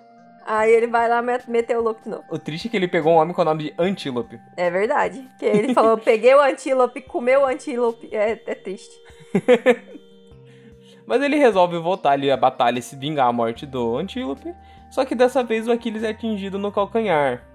aí 0.48 0.72
ele 0.72 0.88
vai 0.88 1.08
lá 1.10 1.22
met- 1.22 1.50
meter 1.50 1.78
o 1.78 1.82
louco 1.82 2.02
de 2.04 2.10
novo. 2.10 2.24
O 2.32 2.40
triste 2.40 2.68
é 2.68 2.72
que 2.72 2.78
ele 2.78 2.88
pegou 2.88 3.14
um 3.14 3.18
homem 3.18 3.34
com 3.34 3.42
o 3.42 3.46
nome 3.46 3.66
de 3.66 3.74
Antílope. 3.78 4.40
É 4.56 4.72
verdade. 4.72 5.22
Porque 5.30 5.46
ele 5.46 5.74
falou, 5.74 5.98
peguei 5.98 6.34
o 6.34 6.42
antílope, 6.42 7.02
comeu 7.02 7.42
o 7.42 7.46
antílope. 7.46 8.10
É, 8.12 8.32
é 8.32 8.56
triste. 8.56 8.96
Mas 11.06 11.22
ele 11.22 11.38
resolve 11.38 11.78
voltar 11.80 12.12
ali 12.12 12.30
à 12.30 12.36
batalha 12.36 12.80
e 12.80 12.82
se 12.82 12.96
vingar 12.96 13.28
a 13.28 13.32
morte 13.34 13.66
do 13.66 13.96
Antílope. 13.96 14.54
Só 14.92 15.06
que 15.06 15.16
dessa 15.16 15.42
vez 15.42 15.66
o 15.68 15.72
Aquiles 15.72 16.04
é 16.04 16.10
atingido 16.10 16.58
no 16.58 16.72
calcanhar. 16.72 17.48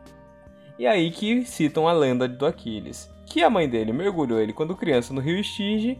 E 0.78 0.86
aí 0.86 1.10
que 1.10 1.44
citam 1.44 1.86
a 1.86 1.92
lenda 1.92 2.26
do 2.26 2.46
Aquiles. 2.46 3.10
Que 3.26 3.42
a 3.42 3.50
mãe 3.50 3.68
dele 3.68 3.92
mergulhou 3.92 4.40
ele 4.40 4.54
quando 4.54 4.74
criança 4.74 5.12
no 5.12 5.20
rio 5.20 5.38
Estige. 5.38 5.98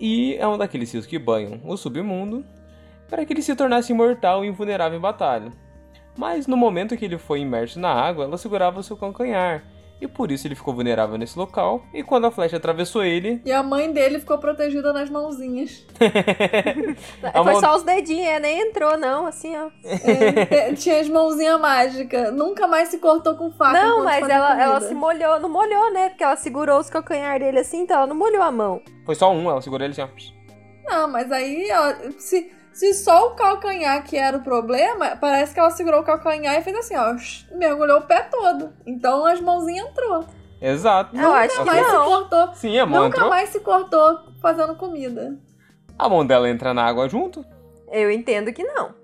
E 0.00 0.34
é 0.36 0.46
um 0.48 0.58
daqueles 0.58 0.92
rios 0.92 1.06
que 1.06 1.20
banham 1.20 1.60
o 1.64 1.76
submundo. 1.76 2.44
Para 3.08 3.24
que 3.24 3.32
ele 3.32 3.42
se 3.42 3.54
tornasse 3.54 3.92
imortal 3.92 4.44
e 4.44 4.48
invulnerável 4.48 4.98
em 4.98 5.00
batalha. 5.02 5.52
Mas 6.16 6.46
no 6.46 6.56
momento 6.56 6.96
que 6.96 7.04
ele 7.04 7.18
foi 7.18 7.40
imerso 7.40 7.78
na 7.80 7.90
água, 7.92 8.24
ela 8.24 8.36
segurava 8.38 8.80
o 8.80 8.82
seu 8.82 8.96
calcanhar. 8.96 9.64
E 10.00 10.08
por 10.08 10.32
isso 10.32 10.48
ele 10.48 10.56
ficou 10.56 10.74
vulnerável 10.74 11.16
nesse 11.16 11.38
local. 11.38 11.80
E 11.94 12.02
quando 12.02 12.24
a 12.26 12.30
flecha 12.32 12.56
atravessou 12.56 13.04
ele, 13.04 13.40
E 13.44 13.52
a 13.52 13.62
mãe 13.62 13.92
dele 13.92 14.18
ficou 14.18 14.36
protegida 14.36 14.92
nas 14.92 15.08
mãozinhas. 15.08 15.86
A 17.22 17.42
Foi 17.44 17.52
mão- 17.52 17.60
só 17.60 17.76
os 17.76 17.84
dedinhos, 17.84 18.26
é, 18.26 18.40
nem 18.40 18.60
entrou, 18.68 18.98
não, 18.98 19.26
assim, 19.26 19.56
ó. 19.56 19.70
É, 19.84 20.72
tinha 20.74 21.00
as 21.00 21.08
mãozinhas 21.08 21.60
mágicas. 21.60 22.32
Nunca 22.34 22.66
mais 22.66 22.88
se 22.88 22.98
cortou 22.98 23.36
com 23.36 23.52
faca. 23.52 23.80
não, 23.80 24.02
mas 24.04 24.28
ela, 24.28 24.60
ela 24.60 24.80
se 24.80 24.92
molhou, 24.92 25.38
não 25.38 25.48
molhou, 25.48 25.92
né? 25.92 26.08
Porque 26.08 26.24
ela 26.24 26.36
segurou 26.36 26.80
os 26.80 26.90
calcanhar 26.90 27.38
dele 27.38 27.60
assim, 27.60 27.82
então 27.82 27.98
ela 27.98 28.06
não 28.08 28.16
molhou 28.16 28.42
a 28.42 28.50
mão. 28.50 28.82
foi 29.06 29.14
só 29.14 29.32
um, 29.32 29.48
ela 29.48 29.62
segurou 29.62 29.84
ele 29.86 29.92
assim, 29.92 30.02
ó. 30.02 30.90
Não, 30.90 31.08
mas 31.08 31.30
aí, 31.30 31.68
ó, 31.72 32.10
se, 32.18 32.50
se 32.72 32.94
só 32.94 33.28
o 33.28 33.30
calcanhar 33.30 34.02
que 34.04 34.16
era 34.16 34.36
o 34.36 34.42
problema, 34.42 35.16
parece 35.16 35.52
que 35.54 35.60
ela 35.60 35.70
segurou 35.70 36.00
o 36.00 36.04
calcanhar 36.04 36.56
e 36.56 36.62
fez 36.62 36.76
assim, 36.76 36.96
ó, 36.96 37.14
mergulhou 37.56 37.98
o 37.98 38.02
pé 38.02 38.22
todo. 38.22 38.72
Então 38.86 39.24
as 39.26 39.40
mãozinhas 39.40 39.88
entrou. 39.88 40.24
Exato. 40.60 41.16
Eu 41.16 41.32
acho 41.34 41.58
Nunca 41.58 41.70
que 41.70 41.76
mais 41.76 41.92
não. 41.92 42.04
se 42.04 42.10
cortou. 42.10 42.54
Sim, 42.54 42.78
a 42.78 42.86
mão 42.86 43.04
Nunca 43.04 43.16
entrou. 43.16 43.30
mais 43.30 43.48
se 43.48 43.60
cortou 43.60 44.20
fazendo 44.40 44.74
comida. 44.76 45.36
A 45.98 46.08
mão 46.08 46.24
dela 46.24 46.48
entra 46.48 46.72
na 46.72 46.84
água 46.84 47.08
junto. 47.08 47.44
Eu 47.90 48.10
entendo 48.10 48.52
que 48.52 48.62
não. 48.64 48.94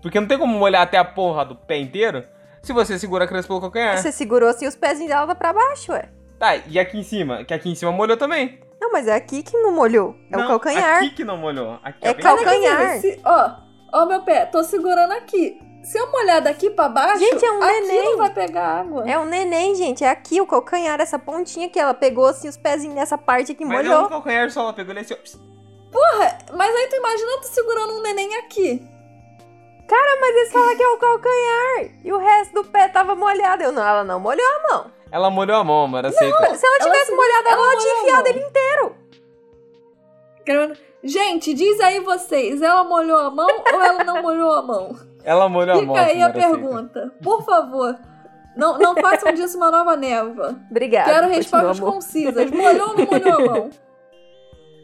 Porque 0.00 0.18
não 0.18 0.26
tem 0.26 0.38
como 0.38 0.58
molhar 0.58 0.82
até 0.82 0.96
a 0.96 1.04
porra 1.04 1.44
do 1.44 1.54
pé 1.54 1.78
inteiro 1.78 2.24
se 2.62 2.72
você 2.72 2.98
segura 2.98 3.24
a 3.24 3.28
criança 3.28 3.46
pelo 3.48 3.60
calcanhar. 3.60 3.98
Você 3.98 4.10
segurou 4.10 4.48
assim 4.48 4.66
os 4.66 4.74
pezinhos 4.74 5.10
dela 5.10 5.34
pra 5.34 5.52
baixo, 5.52 5.92
ué. 5.92 6.08
Tá, 6.38 6.56
e 6.56 6.78
aqui 6.78 6.98
em 6.98 7.02
cima? 7.02 7.44
Que 7.44 7.52
aqui 7.52 7.68
em 7.70 7.74
cima 7.74 7.92
molhou 7.92 8.16
também. 8.16 8.60
Não, 8.88 8.92
mas 8.92 9.06
é 9.06 9.14
aqui 9.14 9.42
que 9.42 9.54
não 9.58 9.70
molhou. 9.72 10.14
É 10.32 10.36
Não, 10.36 10.44
o 10.44 10.48
calcanhar. 10.48 10.96
Aqui 10.98 11.10
que 11.10 11.24
não 11.24 11.36
molhou. 11.36 11.78
Aqui 11.84 11.98
É 12.08 12.14
cal- 12.14 12.36
Calcanhar. 12.36 12.98
Se- 13.00 13.20
ó, 13.22 13.50
ó 13.92 14.06
meu 14.06 14.22
pé, 14.22 14.46
tô 14.46 14.64
segurando 14.64 15.12
aqui. 15.12 15.60
Se 15.82 15.98
eu 15.98 16.10
molhar 16.10 16.40
daqui 16.42 16.70
pra 16.70 16.88
baixo, 16.88 17.18
Gente, 17.18 17.44
é 17.44 17.50
um 17.52 17.62
aqui 17.62 17.80
neném. 17.80 18.04
não 18.04 18.16
vai 18.18 18.30
pegar 18.30 18.80
água. 18.80 19.04
É 19.08 19.18
um 19.18 19.24
neném, 19.26 19.74
gente. 19.74 20.02
É 20.04 20.08
aqui 20.10 20.40
o 20.40 20.46
calcanhar, 20.46 20.98
essa 21.00 21.18
pontinha 21.18 21.68
que 21.68 21.78
ela 21.78 21.92
pegou 21.94 22.26
assim 22.26 22.48
os 22.48 22.56
pezinhos 22.56 22.94
nessa 22.96 23.16
parte 23.18 23.52
aqui 23.52 23.64
Mas 23.64 23.84
não 23.84 23.90
molhou. 23.92 24.02
no 24.04 24.08
calcanhar 24.08 24.50
só, 24.50 24.60
ela 24.62 24.72
pegou 24.72 24.92
ele 24.92 25.00
assim, 25.00 25.14
ó. 25.14 26.54
Mas 26.56 26.74
aí 26.74 26.86
tu 26.88 26.96
imagina 26.96 27.30
tu 27.42 27.48
segurando 27.48 27.92
um 27.94 28.02
neném 28.02 28.34
aqui. 28.36 28.82
Mas 30.20 30.36
eles 30.36 30.52
falam 30.52 30.76
que 30.76 30.82
é 30.82 30.88
o 30.88 30.98
calcanhar. 30.98 31.90
E 32.04 32.12
o 32.12 32.18
resto 32.18 32.54
do 32.54 32.64
pé 32.64 32.88
tava 32.88 33.14
molhado. 33.14 33.62
Eu 33.62 33.72
não, 33.72 33.86
ela 33.86 34.04
não 34.04 34.20
molhou 34.20 34.44
a 34.46 34.72
mão. 34.72 34.90
Ela 35.10 35.30
molhou 35.30 35.56
a 35.56 35.64
mão, 35.64 35.86
mas 35.88 36.04
aceita. 36.06 36.54
Se 36.56 36.66
ela 36.66 36.78
tivesse 36.78 37.06
segura- 37.06 37.16
molhado, 37.26 37.48
ela, 37.48 37.62
ela 37.72 37.80
tinha 37.80 37.94
a 37.94 37.98
enfiado 38.02 38.28
ele 38.28 38.40
inteiro. 38.40 38.96
Gente, 41.02 41.54
diz 41.54 41.78
aí 41.80 42.00
vocês, 42.00 42.60
ela 42.62 42.82
molhou 42.84 43.18
a 43.18 43.30
mão 43.30 43.46
ou 43.72 43.82
ela 43.82 44.04
não 44.04 44.22
molhou 44.22 44.54
a 44.54 44.62
mão? 44.62 44.96
Ela 45.24 45.48
molhou 45.48 45.74
a 45.76 45.78
Fica 45.80 45.86
mão. 45.92 45.96
aí 45.96 46.22
a 46.22 46.28
mas 46.28 46.36
aceita. 46.36 46.58
pergunta. 46.58 47.12
Por 47.22 47.44
favor, 47.44 47.96
não, 48.56 48.78
não 48.78 48.94
façam 48.96 49.32
disso 49.32 49.56
uma 49.56 49.70
nova 49.70 49.96
névoa. 49.96 50.56
Obrigada. 50.70 51.10
Quero 51.12 51.28
respostas 51.28 51.78
concisas. 51.80 52.50
Molhou 52.50 52.90
ou 52.90 52.96
não 52.96 53.06
molhou 53.06 53.34
a 53.34 53.54
mão? 53.54 53.70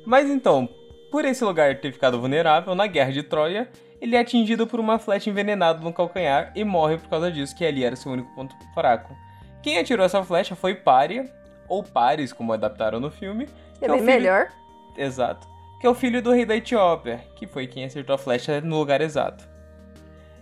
Mas 0.07 0.29
então, 0.31 0.69
por 1.11 1.25
esse 1.25 1.43
lugar 1.45 1.81
ter 1.81 1.93
ficado 1.93 2.21
vulnerável, 2.21 2.75
na 2.75 2.87
guerra 2.87 3.11
de 3.11 3.23
Troia, 3.23 3.69
ele 4.01 4.15
é 4.17 4.21
atingido 4.21 4.67
por 4.67 4.79
uma 4.79 4.99
flecha 4.99 5.31
envenenada 5.31 5.81
no 5.81 5.93
calcanhar 5.93 6.53
e 6.55 6.63
morre 6.63 6.99
por 6.99 7.09
causa 7.09 7.33
disso, 7.33 7.57
que 7.57 7.65
ali 7.65 7.83
era 7.85 7.97
seu 7.97 8.13
único 8.13 8.33
ponto 8.35 8.55
fraco. 8.75 9.17
Quem 9.65 9.79
atirou 9.79 10.05
essa 10.05 10.23
flecha 10.23 10.55
foi 10.55 10.75
Pária, 10.75 11.25
ou 11.67 11.83
Paris, 11.83 12.35
como 12.35 12.53
adaptaram 12.53 13.01
no 13.01 13.11
filme. 13.11 13.49
É 13.77 13.79
que 13.79 13.85
é 13.87 13.89
bem 13.89 13.97
filho- 13.97 14.05
melhor. 14.05 14.49
Exato. 14.95 15.49
Que 15.81 15.87
é 15.87 15.91
o 15.91 15.95
filho 15.95 16.21
do 16.21 16.33
rei 16.33 16.45
da 16.45 16.55
Etiópia, 16.55 17.25
que 17.35 17.47
foi 17.47 17.67
quem 17.67 17.83
acertou 17.83 18.15
a 18.15 18.19
flecha 18.19 18.61
no 18.61 18.77
lugar 18.79 19.01
exato. 19.01 19.49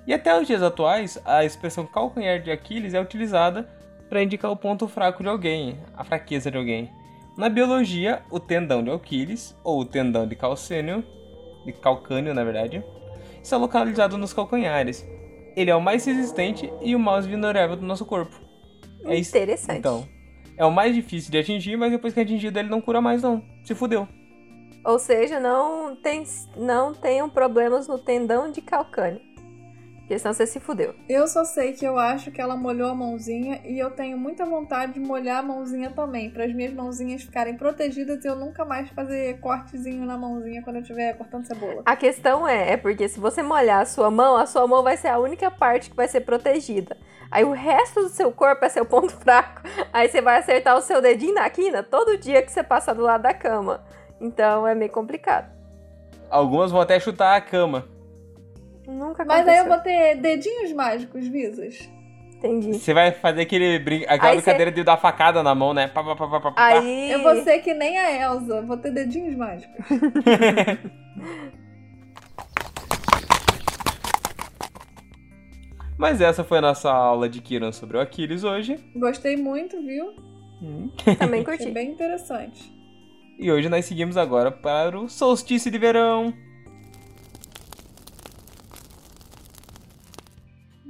E 0.09 0.13
até 0.13 0.37
os 0.37 0.45
dias 0.49 0.61
atuais, 0.61 1.23
a 1.25 1.45
expressão 1.45 1.87
calcanhar 1.87 2.41
de 2.43 2.51
Aquiles 2.51 2.95
é 2.95 3.01
utilizada 3.01 3.69
para 4.09 4.25
indicar 4.25 4.51
o 4.51 4.57
ponto 4.57 4.89
fraco 4.89 5.23
de 5.23 5.29
alguém, 5.29 5.79
a 5.97 6.03
fraqueza 6.03 6.51
de 6.51 6.59
alguém. 6.59 6.91
Na 7.37 7.49
biologia, 7.49 8.23
o 8.29 8.41
tendão 8.41 8.83
de 8.83 8.91
Aquiles, 8.91 9.57
ou 9.63 9.79
o 9.83 9.85
tendão 9.85 10.27
de 10.27 10.35
calcânio, 10.35 11.05
de 11.65 11.73
calcânio 11.73 12.35
na 12.35 12.43
verdade, 12.43 12.85
está 13.41 13.57
localizado 13.57 14.19
nos 14.19 14.33
calcanhares. 14.33 15.07
Ele 15.55 15.71
é 15.71 15.77
o 15.77 15.81
mais 15.81 16.05
resistente 16.05 16.73
e 16.81 16.97
o 16.97 16.99
mais 16.99 17.25
vulnerável 17.25 17.77
do 17.77 17.87
nosso 17.87 18.05
corpo. 18.05 18.51
É. 19.05 19.19
Interessante. 19.19 19.79
Então, 19.79 20.09
é 20.57 20.65
o 20.65 20.71
mais 20.71 20.95
difícil 20.95 21.31
de 21.31 21.39
atingir, 21.39 21.77
mas 21.77 21.91
depois 21.91 22.15
que 22.15 22.21
é 22.21 22.23
atingido 22.23 22.59
ele 22.59 22.69
não 22.69 22.81
cura 22.81 23.01
mais 23.01 23.23
não. 23.23 23.43
Se 23.65 23.75
fudeu. 23.75 24.07
Ou 24.85 24.99
seja, 24.99 25.39
não, 25.39 25.95
tem, 25.95 26.25
não 26.57 26.93
tenham 26.93 27.29
problemas 27.29 27.87
no 27.87 27.99
tendão 27.99 28.51
de 28.51 28.61
calcânio. 28.61 29.21
Porque 30.13 30.19
senão 30.19 30.35
você 30.35 30.47
se 30.47 30.61
fudeu. 30.61 30.95
Eu 31.09 31.27
só 31.27 31.43
sei 31.43 31.73
que 31.73 31.87
eu 31.87 31.99
acho 31.99 32.31
que 32.31 32.39
ela 32.39 32.55
molhou 32.55 32.91
a 32.91 32.95
mãozinha 32.95 33.63
e 33.65 33.79
eu 33.79 33.91
tenho 33.91 34.19
muita 34.19 34.45
vontade 34.45 34.93
de 34.93 35.01
molhar 35.01 35.39
a 35.39 35.43
mãozinha 35.43 35.91
também, 35.91 36.29
para 36.31 36.45
as 36.45 36.53
minhas 36.53 36.75
mãozinhas 36.75 37.23
ficarem 37.23 37.57
protegidas 37.57 38.23
e 38.23 38.29
eu 38.29 38.37
nunca 38.37 38.63
mais 38.63 38.91
fazer 38.91 39.41
cortezinho 39.41 40.05
na 40.05 40.19
mãozinha 40.19 40.63
quando 40.63 40.77
eu 40.77 40.83
estiver 40.83 41.17
cortando 41.17 41.47
cebola. 41.47 41.81
A 41.87 41.97
questão 41.97 42.47
é, 42.47 42.73
é 42.73 42.77
porque 42.77 43.09
se 43.09 43.19
você 43.19 43.43
molhar 43.43 43.81
a 43.81 43.87
sua 43.87 44.11
mão, 44.11 44.37
a 44.37 44.45
sua 44.45 44.67
mão 44.67 44.83
vai 44.83 44.99
ser 44.99 45.09
a 45.09 45.19
única 45.19 45.51
parte 45.51 45.89
que 45.89 45.97
vai 45.97 46.07
ser 46.07 46.21
protegida. 46.21 46.95
Aí 47.31 47.43
o 47.43 47.53
resto 47.53 48.03
do 48.03 48.11
seu 48.11 48.31
corpo 48.31 48.63
é 48.67 48.69
seu 48.69 48.85
ponto 48.85 49.15
fraco. 49.17 49.63
Aí 49.95 50.11
você 50.11 50.21
vai 50.21 50.41
acertar 50.41 50.77
o 50.77 50.83
seu 50.83 51.01
dedinho 51.01 51.37
na 51.37 51.49
quina 51.49 51.83
todo 51.83 52.19
dia 52.19 52.43
que 52.43 52.53
você 52.53 52.63
passar 52.63 52.93
do 52.93 53.01
lado 53.01 53.23
da 53.23 53.33
cama. 53.33 53.83
Então 54.21 54.67
é 54.67 54.75
meio 54.75 54.93
complicado. 54.93 55.51
Algumas 56.29 56.71
vão 56.71 56.83
até 56.83 57.01
chutar 57.01 57.35
a 57.35 57.41
cama. 57.41 57.92
Nunca 58.87 59.25
Mas 59.25 59.47
aí 59.47 59.59
eu 59.59 59.65
aconteceu. 59.65 59.69
vou 59.69 59.79
ter 59.79 60.17
dedinhos 60.21 60.73
mágicos, 60.73 61.27
Visas. 61.29 61.89
Entendi. 62.37 62.73
Você 62.73 62.93
vai 62.93 63.13
fazer 63.13 63.43
aquele 63.43 63.79
brin... 63.79 64.03
aquela 64.03 64.31
Aí 64.31 64.37
brincadeira 64.37 64.73
de 64.73 64.83
dar 64.83 64.97
facada 64.97 65.43
na 65.45 65.55
mão, 65.55 65.73
né? 65.73 65.87
Pá, 65.87 66.03
pá, 66.03 66.17
pá, 66.17 66.41
pá. 66.41 66.53
Aí. 66.57 67.13
Eu 67.13 67.23
vou 67.23 67.37
ser 67.45 67.61
que 67.61 67.73
nem 67.73 67.97
a 67.97 68.11
Elsa, 68.11 68.63
vou 68.63 68.77
ter 68.77 68.91
dedinhos 68.91 69.37
mágicos. 69.37 69.77
Mas 75.97 76.21
essa 76.21 76.43
foi 76.43 76.59
a 76.59 76.63
nossa 76.63 76.91
aula 76.91 77.29
de 77.29 77.41
Kiran 77.41 77.71
sobre 77.71 77.97
o 77.97 78.01
Aquiles 78.01 78.43
hoje. 78.43 78.77
Gostei 78.97 79.37
muito, 79.37 79.81
viu? 79.81 80.13
Também 81.19 81.43
Achei 81.43 81.59
curti. 81.59 81.71
bem 81.71 81.91
interessante. 81.93 82.73
E 83.39 83.51
hoje 83.51 83.69
nós 83.69 83.85
seguimos 83.85 84.17
agora 84.17 84.51
para 84.51 84.99
o 84.99 85.09
solstício 85.09 85.71
de 85.71 85.79
verão. 85.79 86.35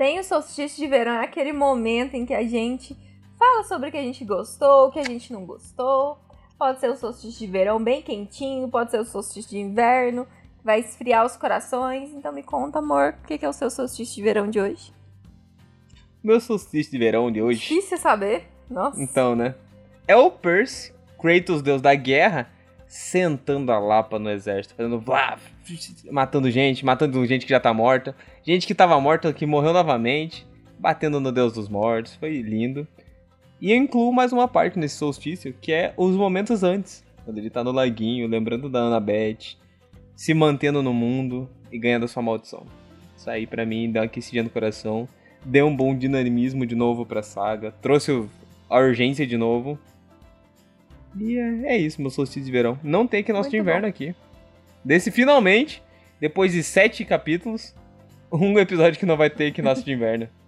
Bem, 0.03 0.19
o 0.19 0.24
solstício 0.24 0.83
de 0.83 0.89
verão 0.89 1.12
é 1.12 1.24
aquele 1.24 1.53
momento 1.53 2.15
em 2.15 2.27
que 2.27 2.35
a 2.35 2.43
gente 2.43 2.99
fala 3.39 3.62
sobre 3.62 3.89
o 3.89 3.93
que 3.93 3.97
a 3.97 4.03
gente 4.03 4.24
gostou, 4.24 4.89
o 4.89 4.91
que 4.91 4.99
a 4.99 5.05
gente 5.05 5.33
não 5.33 5.47
gostou. 5.47 6.19
Pode 6.59 6.81
ser 6.81 6.91
o 6.91 6.97
solstício 6.97 7.39
de 7.39 7.47
verão 7.47 7.81
bem 7.81 8.03
quentinho, 8.03 8.69
pode 8.69 8.91
ser 8.91 8.99
o 8.99 9.05
solstício 9.05 9.53
de 9.53 9.59
inverno, 9.59 10.27
vai 10.65 10.81
esfriar 10.81 11.24
os 11.24 11.37
corações. 11.37 12.11
Então 12.11 12.33
me 12.33 12.43
conta, 12.43 12.81
amor, 12.81 13.15
o 13.23 13.27
que 13.29 13.39
que 13.39 13.45
é 13.45 13.49
o 13.49 13.53
seu 13.53 13.70
solstício 13.70 14.16
de 14.16 14.23
verão 14.23 14.51
de 14.51 14.61
hoje? 14.61 14.93
Meu 16.20 16.41
solstício 16.41 16.91
de 16.91 16.99
verão 16.99 17.31
de 17.31 17.41
hoje. 17.41 17.61
Difícil 17.61 17.97
saber. 17.97 18.49
Nossa. 18.69 19.01
Então, 19.01 19.37
né? 19.37 19.55
É 20.09 20.16
o 20.16 20.33
Percy, 20.33 20.93
Kratos, 21.16 21.62
deus 21.62 21.81
da 21.81 21.95
guerra, 21.95 22.51
sentando 22.89 23.70
a 23.70 23.79
lapa 23.79 24.19
no 24.19 24.31
exército, 24.31 24.74
fazendo 24.74 24.99
vá, 24.99 25.39
matando 26.10 26.51
gente, 26.51 26.84
matando 26.84 27.24
gente 27.26 27.47
que 27.47 27.51
já 27.51 27.60
tá 27.60 27.72
morta, 27.72 28.14
gente 28.43 28.66
que 28.66 28.74
tava 28.74 29.01
morta 29.01 29.32
que 29.32 29.47
morreu 29.47 29.72
novamente, 29.72 30.47
batendo 30.78 31.20
no 31.20 31.30
deus 31.30 31.52
dos 31.52 31.68
mortos, 31.68 32.14
foi 32.16 32.40
lindo. 32.43 32.86
E 33.60 33.70
eu 33.70 33.76
incluo 33.76 34.12
mais 34.12 34.32
uma 34.32 34.48
parte 34.48 34.78
nesse 34.78 34.97
solstício, 34.97 35.55
que 35.60 35.72
é 35.72 35.94
os 35.97 36.16
momentos 36.16 36.64
antes, 36.64 37.05
quando 37.24 37.39
ele 37.39 37.48
tá 37.48 37.62
no 37.62 37.70
laguinho, 37.70 38.26
lembrando 38.26 38.68
da 38.68 38.80
Annabeth, 38.80 39.56
se 40.16 40.34
mantendo 40.34 40.82
no 40.82 40.93
mundo 40.93 41.48
e 41.70 41.78
ganhando 41.78 42.05
a 42.05 42.09
sua 42.09 42.22
maldição. 42.22 42.66
Isso 43.16 43.30
aí 43.30 43.47
pra 43.47 43.64
mim 43.64 43.90
dá 43.90 44.01
uma 44.01 44.06
aquecidinha 44.06 44.43
no 44.43 44.51
coração, 44.51 45.09
deu 45.44 45.66
um 45.66 45.76
bom 45.76 45.97
dinamismo 45.97 46.66
de 46.66 46.74
novo 46.74 47.06
pra 47.06 47.22
saga, 47.22 47.72
trouxe 47.80 48.28
a 48.68 48.78
urgência 48.78 49.24
de 49.26 49.36
novo. 49.36 49.78
E 51.16 51.39
é, 51.39 51.74
é 51.74 51.78
isso, 51.78 52.01
meu 52.01 52.10
solstício 52.10 52.44
de 52.44 52.51
verão. 52.51 52.78
Não 52.82 53.06
tem 53.06 53.22
que 53.22 53.32
nosso 53.32 53.51
de 53.51 53.59
inverno 53.59 53.86
aqui. 53.86 54.14
Desse 54.85 55.11
finalmente, 55.11 55.83
depois 56.21 56.53
de 56.53 56.63
sete 56.63 57.05
capítulos, 57.05 57.75
um 58.33 58.59
episódio 58.59 58.99
que 58.99 59.07
não 59.07 59.17
vai 59.17 59.31
ter 59.31 59.53
que 59.53 59.63
nosso 59.63 59.85
de 59.85 59.93
inverno. 59.93 60.29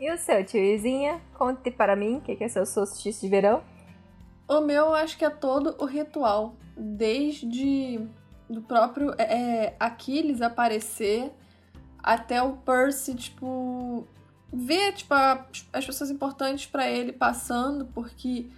E 0.00 0.10
o 0.12 0.18
seu, 0.18 0.44
tiozinha? 0.44 1.20
Conte 1.32 1.70
para 1.70 1.94
mim 1.94 2.16
o 2.16 2.20
que 2.20 2.34
que 2.34 2.42
é 2.42 2.48
seu 2.48 2.66
solstício 2.66 3.20
de 3.20 3.28
verão. 3.28 3.62
O 4.48 4.60
meu, 4.60 4.86
eu 4.86 4.94
acho 4.96 5.16
que 5.16 5.24
é 5.24 5.30
todo 5.30 5.76
o 5.78 5.84
ritual. 5.84 6.56
Desde 6.76 8.00
do 8.50 8.60
próprio 8.62 9.14
é, 9.16 9.22
é, 9.66 9.76
Aquiles 9.78 10.42
aparecer 10.42 11.30
até 12.02 12.42
o 12.42 12.54
Percy, 12.56 13.14
tipo, 13.14 14.04
ver 14.52 14.92
tipo, 14.94 15.14
a- 15.14 15.46
as 15.72 15.86
pessoas 15.86 16.10
importantes 16.10 16.66
pra 16.66 16.90
ele 16.90 17.12
passando, 17.12 17.84
porque 17.94 18.48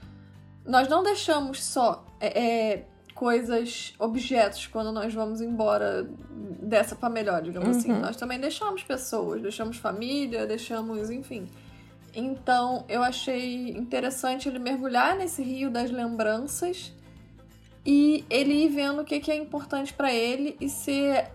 nós 0.65 0.89
não 0.89 1.03
deixamos 1.03 1.63
só 1.63 2.07
é, 2.21 2.41
é, 2.43 2.85
coisas, 3.15 3.95
objetos 3.99 4.67
quando 4.67 4.91
nós 4.91 5.15
vamos 5.15 5.41
embora 5.41 6.09
dessa 6.61 6.97
pra 6.97 7.09
melhor, 7.09 7.41
digamos 7.43 7.77
assim. 7.77 7.93
Uhum. 7.93 8.01
Nós 8.01 8.17
também 8.17 8.39
deixamos 8.41 8.83
pessoas, 8.83 9.41
deixamos 9.41 9.77
família, 9.77 10.47
deixamos, 10.47 11.11
enfim. 11.11 11.49
Então, 12.15 12.85
eu 12.89 13.03
achei 13.03 13.71
interessante 13.71 14.49
ele 14.49 14.59
mergulhar 14.59 15.17
nesse 15.17 15.43
rio 15.43 15.71
das 15.71 15.91
lembranças 15.91 16.93
e 17.85 18.25
ele 18.31 18.65
ir 18.65 18.69
vendo 18.69 19.03
o 19.03 19.05
que, 19.05 19.21
que 19.21 19.31
é 19.31 19.37
importante 19.37 19.93
pra 19.93 20.13
ele 20.13 20.57
e 20.61 20.69
ser 20.69 21.31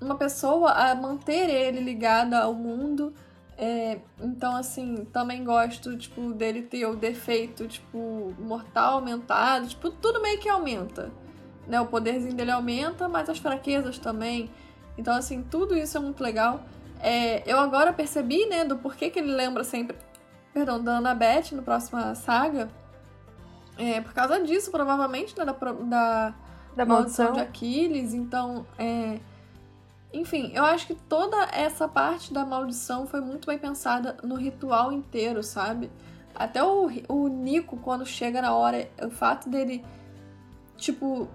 uma 0.00 0.16
pessoa 0.16 0.70
a 0.72 0.94
manter 0.94 1.48
ele 1.48 1.80
ligada 1.80 2.38
ao 2.38 2.54
mundo. 2.54 3.14
É, 3.56 3.98
então, 4.20 4.56
assim, 4.56 5.04
também 5.12 5.44
gosto, 5.44 5.96
tipo, 5.96 6.32
dele 6.32 6.62
ter 6.62 6.86
o 6.86 6.96
defeito, 6.96 7.68
tipo, 7.68 8.34
mortal 8.38 8.94
aumentado. 8.94 9.66
Tipo, 9.68 9.90
tudo 9.90 10.20
meio 10.20 10.38
que 10.40 10.48
aumenta. 10.48 11.12
Né? 11.66 11.80
O 11.80 11.86
poderzinho 11.86 12.34
dele 12.34 12.50
aumenta, 12.50 13.08
mas 13.08 13.28
as 13.28 13.38
fraquezas 13.38 13.98
também. 13.98 14.50
Então, 14.98 15.14
assim, 15.14 15.42
tudo 15.42 15.76
isso 15.76 15.96
é 15.96 16.00
muito 16.00 16.22
legal. 16.22 16.64
É, 17.00 17.42
eu 17.50 17.58
agora 17.58 17.92
percebi, 17.92 18.46
né, 18.46 18.64
do 18.64 18.76
porquê 18.76 19.10
que 19.10 19.18
ele 19.18 19.32
lembra 19.32 19.62
sempre, 19.62 19.96
perdão, 20.52 20.82
da 20.82 20.96
Annabeth 20.98 21.52
no 21.52 21.62
próxima 21.62 22.14
saga. 22.14 22.68
É, 23.76 24.00
por 24.00 24.12
causa 24.12 24.40
disso, 24.40 24.70
provavelmente, 24.70 25.36
né, 25.36 25.44
da, 25.44 25.52
da, 25.52 26.34
Da 26.76 26.86
maldição 26.86 27.26
maldição. 27.26 27.32
de 27.32 27.40
Aquiles. 27.40 28.14
Então, 28.14 28.66
é... 28.78 29.18
enfim, 30.14 30.52
eu 30.54 30.64
acho 30.64 30.86
que 30.86 30.94
toda 30.94 31.36
essa 31.52 31.86
parte 31.88 32.32
da 32.32 32.44
maldição 32.44 33.06
foi 33.06 33.20
muito 33.20 33.46
bem 33.46 33.58
pensada 33.58 34.16
no 34.22 34.36
ritual 34.36 34.92
inteiro, 34.92 35.42
sabe? 35.42 35.90
Até 36.34 36.62
o, 36.62 36.88
o 37.08 37.28
Nico, 37.28 37.76
quando 37.76 38.04
chega 38.06 38.40
na 38.42 38.54
hora, 38.54 38.88
o 39.02 39.10
fato 39.10 39.48
dele, 39.48 39.84
tipo, 40.76 41.28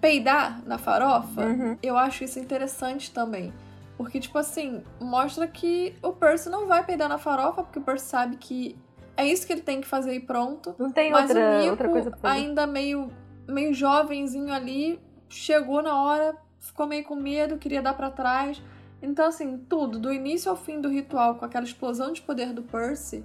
peidar 0.00 0.60
na 0.66 0.78
farofa, 0.78 1.42
Uhum. 1.42 1.76
eu 1.82 1.96
acho 1.96 2.24
isso 2.24 2.38
interessante 2.38 3.10
também. 3.12 3.52
Porque, 3.96 4.18
tipo 4.18 4.38
assim, 4.38 4.82
mostra 5.00 5.46
que 5.46 5.94
o 6.02 6.12
Percy 6.12 6.48
não 6.48 6.66
vai 6.66 6.82
peidar 6.84 7.08
na 7.08 7.18
farofa, 7.18 7.62
porque 7.62 7.78
o 7.78 7.82
Percy 7.82 8.06
sabe 8.06 8.36
que 8.36 8.76
é 9.16 9.26
isso 9.26 9.46
que 9.46 9.52
ele 9.52 9.60
tem 9.60 9.80
que 9.80 9.86
fazer 9.86 10.14
e 10.14 10.20
pronto. 10.20 10.74
Não 10.78 10.90
tem 10.90 11.10
Mas 11.10 11.28
outra, 11.28 11.46
o 11.46 11.58
Nico, 11.58 11.70
outra 11.70 11.88
coisa 11.88 12.18
ainda 12.22 12.66
meio, 12.66 13.12
meio 13.46 13.74
jovenzinho 13.74 14.52
ali, 14.52 14.98
chegou 15.28 15.82
na 15.82 16.02
hora, 16.02 16.34
ficou 16.70 16.86
meio 16.86 17.04
com 17.04 17.14
medo, 17.14 17.58
queria 17.58 17.82
dar 17.82 17.94
pra 17.94 18.10
trás. 18.10 18.62
Então, 19.02 19.26
assim, 19.26 19.58
tudo, 19.68 19.98
do 19.98 20.12
início 20.12 20.50
ao 20.50 20.56
fim 20.56 20.80
do 20.80 20.88
ritual, 20.88 21.34
com 21.34 21.44
aquela 21.44 21.64
explosão 21.64 22.12
de 22.12 22.22
poder 22.22 22.52
do 22.52 22.62
Percy, 22.62 23.24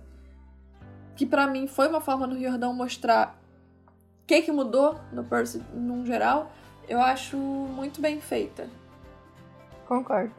que 1.15 1.25
pra 1.25 1.47
mim 1.47 1.67
foi 1.67 1.87
uma 1.87 2.01
forma 2.01 2.27
do 2.27 2.35
Riordão 2.35 2.73
mostrar 2.73 3.39
o 3.87 4.27
que, 4.27 4.41
que 4.41 4.51
mudou 4.51 4.99
no 5.11 5.23
Percy 5.23 5.61
num 5.73 6.05
geral, 6.05 6.51
eu 6.87 6.99
acho 6.99 7.37
muito 7.37 8.01
bem 8.01 8.19
feita. 8.19 8.67
Concordo. 9.87 10.33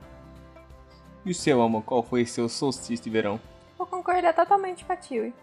E 1.25 1.31
o 1.31 1.35
seu, 1.35 1.63
amor, 1.63 1.83
qual 1.85 2.03
foi 2.03 2.25
seu 2.27 2.49
solstício 2.49 3.05
de 3.05 3.11
verão? 3.11 3.41
Vou 3.79 3.87
concordar 3.87 4.33
totalmente 4.33 4.85
com 4.85 4.93
a 4.93 4.97
Tilly. 4.97 5.35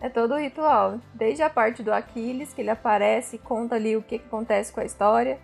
É 0.00 0.08
todo 0.08 0.34
o 0.34 0.38
ritual. 0.38 1.00
Desde 1.12 1.42
a 1.42 1.50
parte 1.50 1.82
do 1.82 1.92
Aquiles, 1.92 2.54
que 2.54 2.60
ele 2.60 2.70
aparece 2.70 3.36
e 3.36 3.38
conta 3.38 3.74
ali 3.74 3.96
o 3.96 4.02
que, 4.02 4.18
que 4.18 4.26
acontece 4.26 4.72
com 4.72 4.80
a 4.80 4.84
história. 4.84 5.38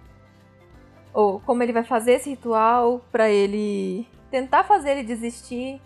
Ou 1.15 1.41
como 1.41 1.63
ele 1.63 1.73
vai 1.73 1.85
fazer 1.85 2.15
esse 2.15 2.31
ritual 2.31 3.01
pra 3.11 3.31
ele 3.31 4.07
tentar 4.31 4.65
fazer 4.65 4.91
ele 4.91 5.05
desistir. 5.05 5.81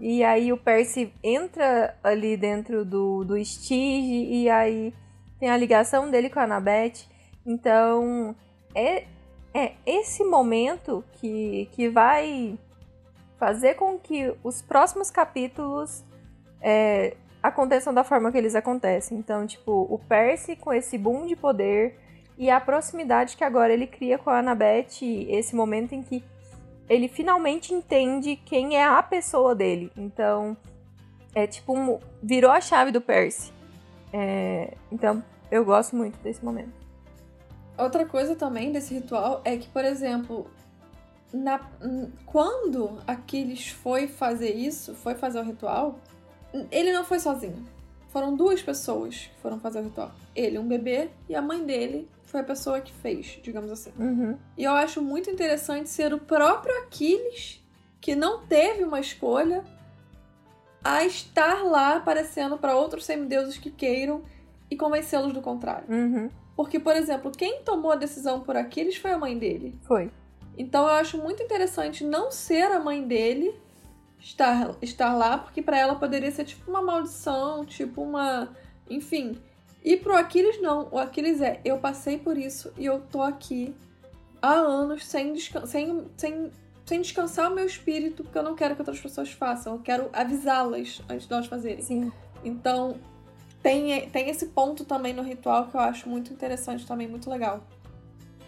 E 0.00 0.22
aí 0.24 0.52
o 0.52 0.56
Percy 0.56 1.12
entra 1.22 1.96
ali 2.02 2.36
dentro 2.36 2.84
do, 2.84 3.24
do 3.24 3.42
Stige 3.44 4.26
e 4.30 4.50
aí 4.50 4.92
tem 5.38 5.48
a 5.48 5.56
ligação 5.56 6.10
dele 6.10 6.28
com 6.28 6.40
a 6.40 6.44
Annabeth. 6.44 7.06
Então 7.46 8.34
é, 8.74 9.04
é 9.54 9.74
esse 9.86 10.24
momento 10.24 11.04
que, 11.12 11.68
que 11.72 11.88
vai 11.88 12.58
fazer 13.38 13.74
com 13.74 13.98
que 13.98 14.34
os 14.42 14.60
próximos 14.60 15.10
capítulos 15.10 16.04
é, 16.60 17.16
aconteçam 17.42 17.92
da 17.92 18.02
forma 18.02 18.32
que 18.32 18.38
eles 18.38 18.54
acontecem. 18.54 19.18
Então, 19.18 19.46
tipo, 19.46 19.86
o 19.90 19.98
Percy 19.98 20.56
com 20.56 20.72
esse 20.72 20.96
boom 20.96 21.26
de 21.26 21.36
poder 21.36 21.98
e 22.36 22.50
a 22.50 22.60
proximidade 22.60 23.36
que 23.36 23.44
agora 23.44 23.72
ele 23.72 23.86
cria 23.86 24.18
com 24.18 24.30
a 24.30 24.38
Annabeth, 24.38 25.02
esse 25.28 25.54
momento 25.54 25.94
em 25.94 26.02
que 26.02 26.22
ele 26.88 27.08
finalmente 27.08 27.72
entende 27.72 28.36
quem 28.36 28.76
é 28.76 28.84
a 28.84 29.02
pessoa 29.02 29.54
dele. 29.54 29.90
Então, 29.96 30.56
é 31.34 31.46
tipo, 31.46 31.76
um- 31.76 31.98
virou 32.22 32.50
a 32.50 32.60
chave 32.60 32.90
do 32.90 33.00
Percy. 33.00 33.52
É, 34.12 34.74
então, 34.92 35.22
eu 35.50 35.64
gosto 35.64 35.96
muito 35.96 36.18
desse 36.18 36.44
momento. 36.44 36.72
Outra 37.76 38.04
coisa 38.06 38.36
também 38.36 38.70
desse 38.70 38.94
ritual 38.94 39.40
é 39.44 39.56
que, 39.56 39.68
por 39.68 39.84
exemplo, 39.84 40.46
na, 41.32 41.60
quando 42.26 42.98
Aquiles 43.06 43.68
foi 43.68 44.06
fazer 44.06 44.54
isso, 44.54 44.94
foi 44.94 45.14
fazer 45.14 45.40
o 45.40 45.42
ritual, 45.42 45.98
ele 46.70 46.92
não 46.92 47.04
foi 47.04 47.18
sozinho. 47.18 47.66
Foram 48.10 48.36
duas 48.36 48.62
pessoas 48.62 49.28
que 49.34 49.40
foram 49.40 49.58
fazer 49.58 49.80
o 49.80 49.84
ritual. 49.84 50.12
Ele, 50.36 50.58
um 50.58 50.68
bebê, 50.68 51.10
e 51.28 51.34
a 51.34 51.42
mãe 51.42 51.64
dele 51.64 52.08
foi 52.34 52.40
a 52.40 52.44
pessoa 52.44 52.80
que 52.80 52.92
fez, 52.92 53.38
digamos 53.44 53.70
assim. 53.70 53.92
Uhum. 53.96 54.36
E 54.58 54.64
eu 54.64 54.72
acho 54.72 55.00
muito 55.00 55.30
interessante 55.30 55.88
ser 55.88 56.12
o 56.12 56.18
próprio 56.18 56.76
Aquiles, 56.78 57.64
que 58.00 58.16
não 58.16 58.44
teve 58.44 58.82
uma 58.82 58.98
escolha, 58.98 59.62
a 60.82 61.04
estar 61.04 61.62
lá 61.62 61.94
aparecendo 61.94 62.58
para 62.58 62.74
outros 62.74 63.04
semideuses 63.04 63.56
que 63.56 63.70
queiram 63.70 64.24
e 64.68 64.76
convencê-los 64.76 65.32
do 65.32 65.40
contrário. 65.40 65.86
Uhum. 65.88 66.28
Porque, 66.56 66.80
por 66.80 66.96
exemplo, 66.96 67.30
quem 67.30 67.62
tomou 67.62 67.92
a 67.92 67.96
decisão 67.96 68.40
por 68.40 68.56
Aquiles 68.56 68.96
foi 68.96 69.12
a 69.12 69.18
mãe 69.18 69.38
dele. 69.38 69.78
Foi. 69.82 70.10
Então 70.58 70.82
eu 70.82 70.94
acho 70.94 71.16
muito 71.16 71.40
interessante 71.40 72.02
não 72.02 72.32
ser 72.32 72.64
a 72.72 72.80
mãe 72.80 73.06
dele 73.06 73.54
estar, 74.18 74.74
estar 74.82 75.14
lá, 75.14 75.38
porque 75.38 75.62
para 75.62 75.78
ela 75.78 75.94
poderia 75.94 76.32
ser 76.32 76.44
tipo 76.44 76.68
uma 76.68 76.82
maldição, 76.82 77.64
tipo 77.64 78.02
uma. 78.02 78.48
Enfim. 78.90 79.38
E 79.84 79.96
pro 79.98 80.16
Aquiles 80.16 80.60
não. 80.62 80.88
O 80.90 80.98
Aquiles 80.98 81.42
é, 81.42 81.60
eu 81.62 81.78
passei 81.78 82.18
por 82.18 82.38
isso 82.38 82.72
e 82.78 82.86
eu 82.86 83.00
tô 83.00 83.20
aqui 83.20 83.76
há 84.40 84.52
anos 84.52 85.04
sem, 85.04 85.34
descan 85.34 85.66
sem, 85.66 86.06
sem, 86.16 86.50
sem 86.86 87.00
descansar 87.02 87.52
o 87.52 87.54
meu 87.54 87.66
espírito, 87.66 88.24
porque 88.24 88.38
eu 88.38 88.42
não 88.42 88.54
quero 88.54 88.74
que 88.74 88.80
outras 88.80 88.98
pessoas 88.98 89.30
façam. 89.30 89.74
Eu 89.74 89.80
quero 89.80 90.08
avisá-las 90.12 91.02
antes 91.08 91.26
de 91.26 91.32
elas 91.34 91.46
fazerem. 91.46 91.82
Sim. 91.82 92.10
Então, 92.42 92.96
tem, 93.62 94.08
tem 94.08 94.30
esse 94.30 94.46
ponto 94.46 94.84
também 94.84 95.12
no 95.12 95.22
ritual 95.22 95.68
que 95.68 95.76
eu 95.76 95.80
acho 95.80 96.08
muito 96.08 96.32
interessante 96.32 96.86
também, 96.86 97.06
muito 97.06 97.28
legal. 97.28 97.62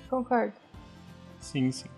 Concordo. 0.08 0.54
Sim, 1.38 1.70
sim. 1.70 1.88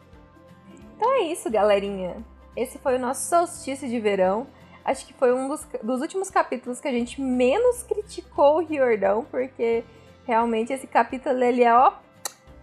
Então 0.96 1.12
é 1.14 1.32
isso, 1.32 1.48
galerinha. 1.48 2.16
Esse 2.56 2.76
foi 2.78 2.96
o 2.96 2.98
nosso 2.98 3.28
solstício 3.28 3.88
de 3.88 4.00
verão. 4.00 4.48
Acho 4.88 5.06
que 5.06 5.12
foi 5.12 5.34
um 5.34 5.48
dos, 5.48 5.66
dos 5.82 6.00
últimos 6.00 6.30
capítulos 6.30 6.80
que 6.80 6.88
a 6.88 6.90
gente 6.90 7.20
menos 7.20 7.82
criticou 7.82 8.56
o 8.56 8.64
Riordão, 8.64 9.22
porque 9.30 9.84
realmente 10.26 10.72
esse 10.72 10.86
capítulo 10.86 11.44
ele 11.44 11.62
é, 11.62 11.74
ó, 11.74 11.92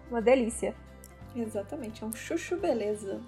uma 0.10 0.24
delícia. 0.24 0.74
Exatamente, 1.36 2.04
é 2.04 2.08
um 2.08 2.12
chuchu 2.12 2.58
beleza. 2.58 3.22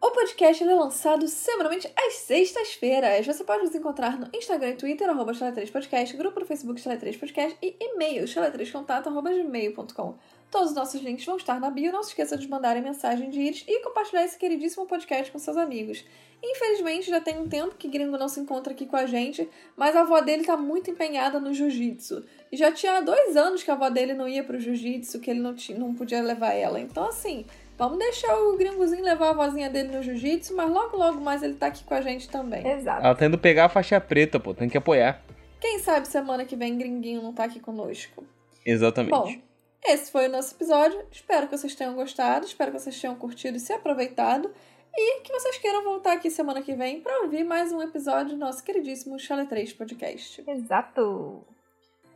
O 0.00 0.10
podcast 0.12 0.64
é 0.64 0.74
lançado 0.74 1.28
semanalmente 1.28 1.92
às 1.94 2.14
sextas-feiras. 2.14 3.26
Você 3.26 3.44
pode 3.44 3.62
nos 3.62 3.74
encontrar 3.74 4.18
no 4.18 4.30
Instagram 4.34 4.70
e 4.70 4.76
Twitter, 4.76 5.10
arroba 5.10 5.34
3 5.34 5.68
podcast 5.68 6.16
grupo 6.16 6.40
no 6.40 6.46
Facebook 6.46 6.80
Chala 6.80 6.96
3 6.96 7.14
podcast 7.18 7.58
e 7.60 7.76
e-mail 7.78 8.24
chala3contato.gmail.com. 8.24 10.16
Todos 10.50 10.70
os 10.70 10.76
nossos 10.76 11.02
links 11.02 11.24
vão 11.24 11.36
estar 11.36 11.60
na 11.60 11.70
bio. 11.70 11.92
Não 11.92 12.02
se 12.02 12.10
esqueça 12.10 12.36
de 12.36 12.48
mandarem 12.48 12.82
mensagem 12.82 13.30
de 13.30 13.40
íris 13.40 13.64
e 13.66 13.82
compartilhar 13.82 14.24
esse 14.24 14.38
queridíssimo 14.38 14.86
podcast 14.86 15.30
com 15.32 15.38
seus 15.38 15.56
amigos. 15.56 16.04
Infelizmente, 16.42 17.10
já 17.10 17.20
tem 17.20 17.38
um 17.38 17.48
tempo 17.48 17.74
que 17.76 17.88
Gringo 17.88 18.16
não 18.16 18.28
se 18.28 18.38
encontra 18.38 18.72
aqui 18.72 18.86
com 18.86 18.96
a 18.96 19.06
gente, 19.06 19.48
mas 19.76 19.96
a 19.96 20.02
avó 20.02 20.20
dele 20.20 20.44
tá 20.44 20.56
muito 20.56 20.90
empenhada 20.90 21.40
no 21.40 21.52
jiu-jitsu. 21.52 22.24
E 22.52 22.56
já 22.56 22.70
tinha 22.70 23.00
dois 23.00 23.36
anos 23.36 23.62
que 23.62 23.70
a 23.70 23.74
avó 23.74 23.88
dele 23.88 24.14
não 24.14 24.28
ia 24.28 24.44
pro 24.44 24.58
jiu-jitsu, 24.58 25.18
que 25.20 25.30
ele 25.30 25.40
não, 25.40 25.54
tinha, 25.54 25.78
não 25.78 25.94
podia 25.94 26.22
levar 26.22 26.52
ela. 26.52 26.78
Então, 26.78 27.08
assim, 27.08 27.44
vamos 27.76 27.98
deixar 27.98 28.36
o 28.36 28.56
gringozinho 28.56 29.02
levar 29.02 29.30
a 29.30 29.32
vozinha 29.32 29.68
dele 29.68 29.96
no 29.96 30.02
jiu-jitsu, 30.02 30.54
mas 30.54 30.70
logo, 30.70 30.96
logo 30.96 31.20
mais 31.20 31.42
ele 31.42 31.54
tá 31.54 31.66
aqui 31.66 31.82
com 31.82 31.94
a 31.94 32.00
gente 32.00 32.28
também. 32.28 32.66
Exato. 32.66 33.04
Ela 33.04 33.14
tá 33.14 33.26
indo 33.26 33.38
pegar 33.38 33.64
a 33.64 33.68
faixa 33.68 34.00
preta, 34.00 34.38
pô, 34.38 34.54
tem 34.54 34.68
que 34.68 34.78
apoiar. 34.78 35.22
Quem 35.60 35.78
sabe 35.78 36.06
semana 36.06 36.44
que 36.44 36.54
vem 36.54 36.76
Gringuinho 36.76 37.22
não 37.22 37.32
tá 37.32 37.44
aqui 37.44 37.58
conosco. 37.58 38.24
Exatamente. 38.64 39.10
Bom, 39.10 39.34
esse 39.84 40.10
foi 40.10 40.28
o 40.28 40.30
nosso 40.30 40.54
episódio. 40.54 41.04
Espero 41.10 41.46
que 41.46 41.56
vocês 41.56 41.74
tenham 41.74 41.94
gostado, 41.94 42.46
espero 42.46 42.72
que 42.72 42.78
vocês 42.78 43.00
tenham 43.00 43.14
curtido 43.16 43.56
e 43.56 43.60
se 43.60 43.72
aproveitado. 43.72 44.50
E 44.98 45.20
que 45.20 45.32
vocês 45.32 45.58
queiram 45.58 45.84
voltar 45.84 46.12
aqui 46.12 46.30
semana 46.30 46.62
que 46.62 46.74
vem 46.74 47.00
para 47.00 47.22
ouvir 47.22 47.44
mais 47.44 47.70
um 47.70 47.82
episódio 47.82 48.32
do 48.32 48.38
nosso 48.38 48.64
queridíssimo 48.64 49.18
Chale 49.18 49.46
3 49.46 49.74
Podcast. 49.74 50.42
Exato. 50.46 51.44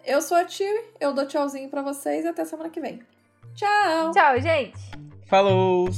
Eu 0.05 0.23
sou 0.23 0.37
a 0.37 0.45
Tiri, 0.47 0.83
eu 0.99 1.13
dou 1.13 1.27
tchauzinho 1.27 1.69
para 1.69 1.83
vocês 1.83 2.25
e 2.25 2.29
até 2.29 2.45
semana 2.45 2.71
que 2.71 2.81
vem. 2.81 3.03
Tchau! 3.55 4.13
Tchau, 4.13 4.41
gente! 4.41 4.79
Falou! 5.27 5.91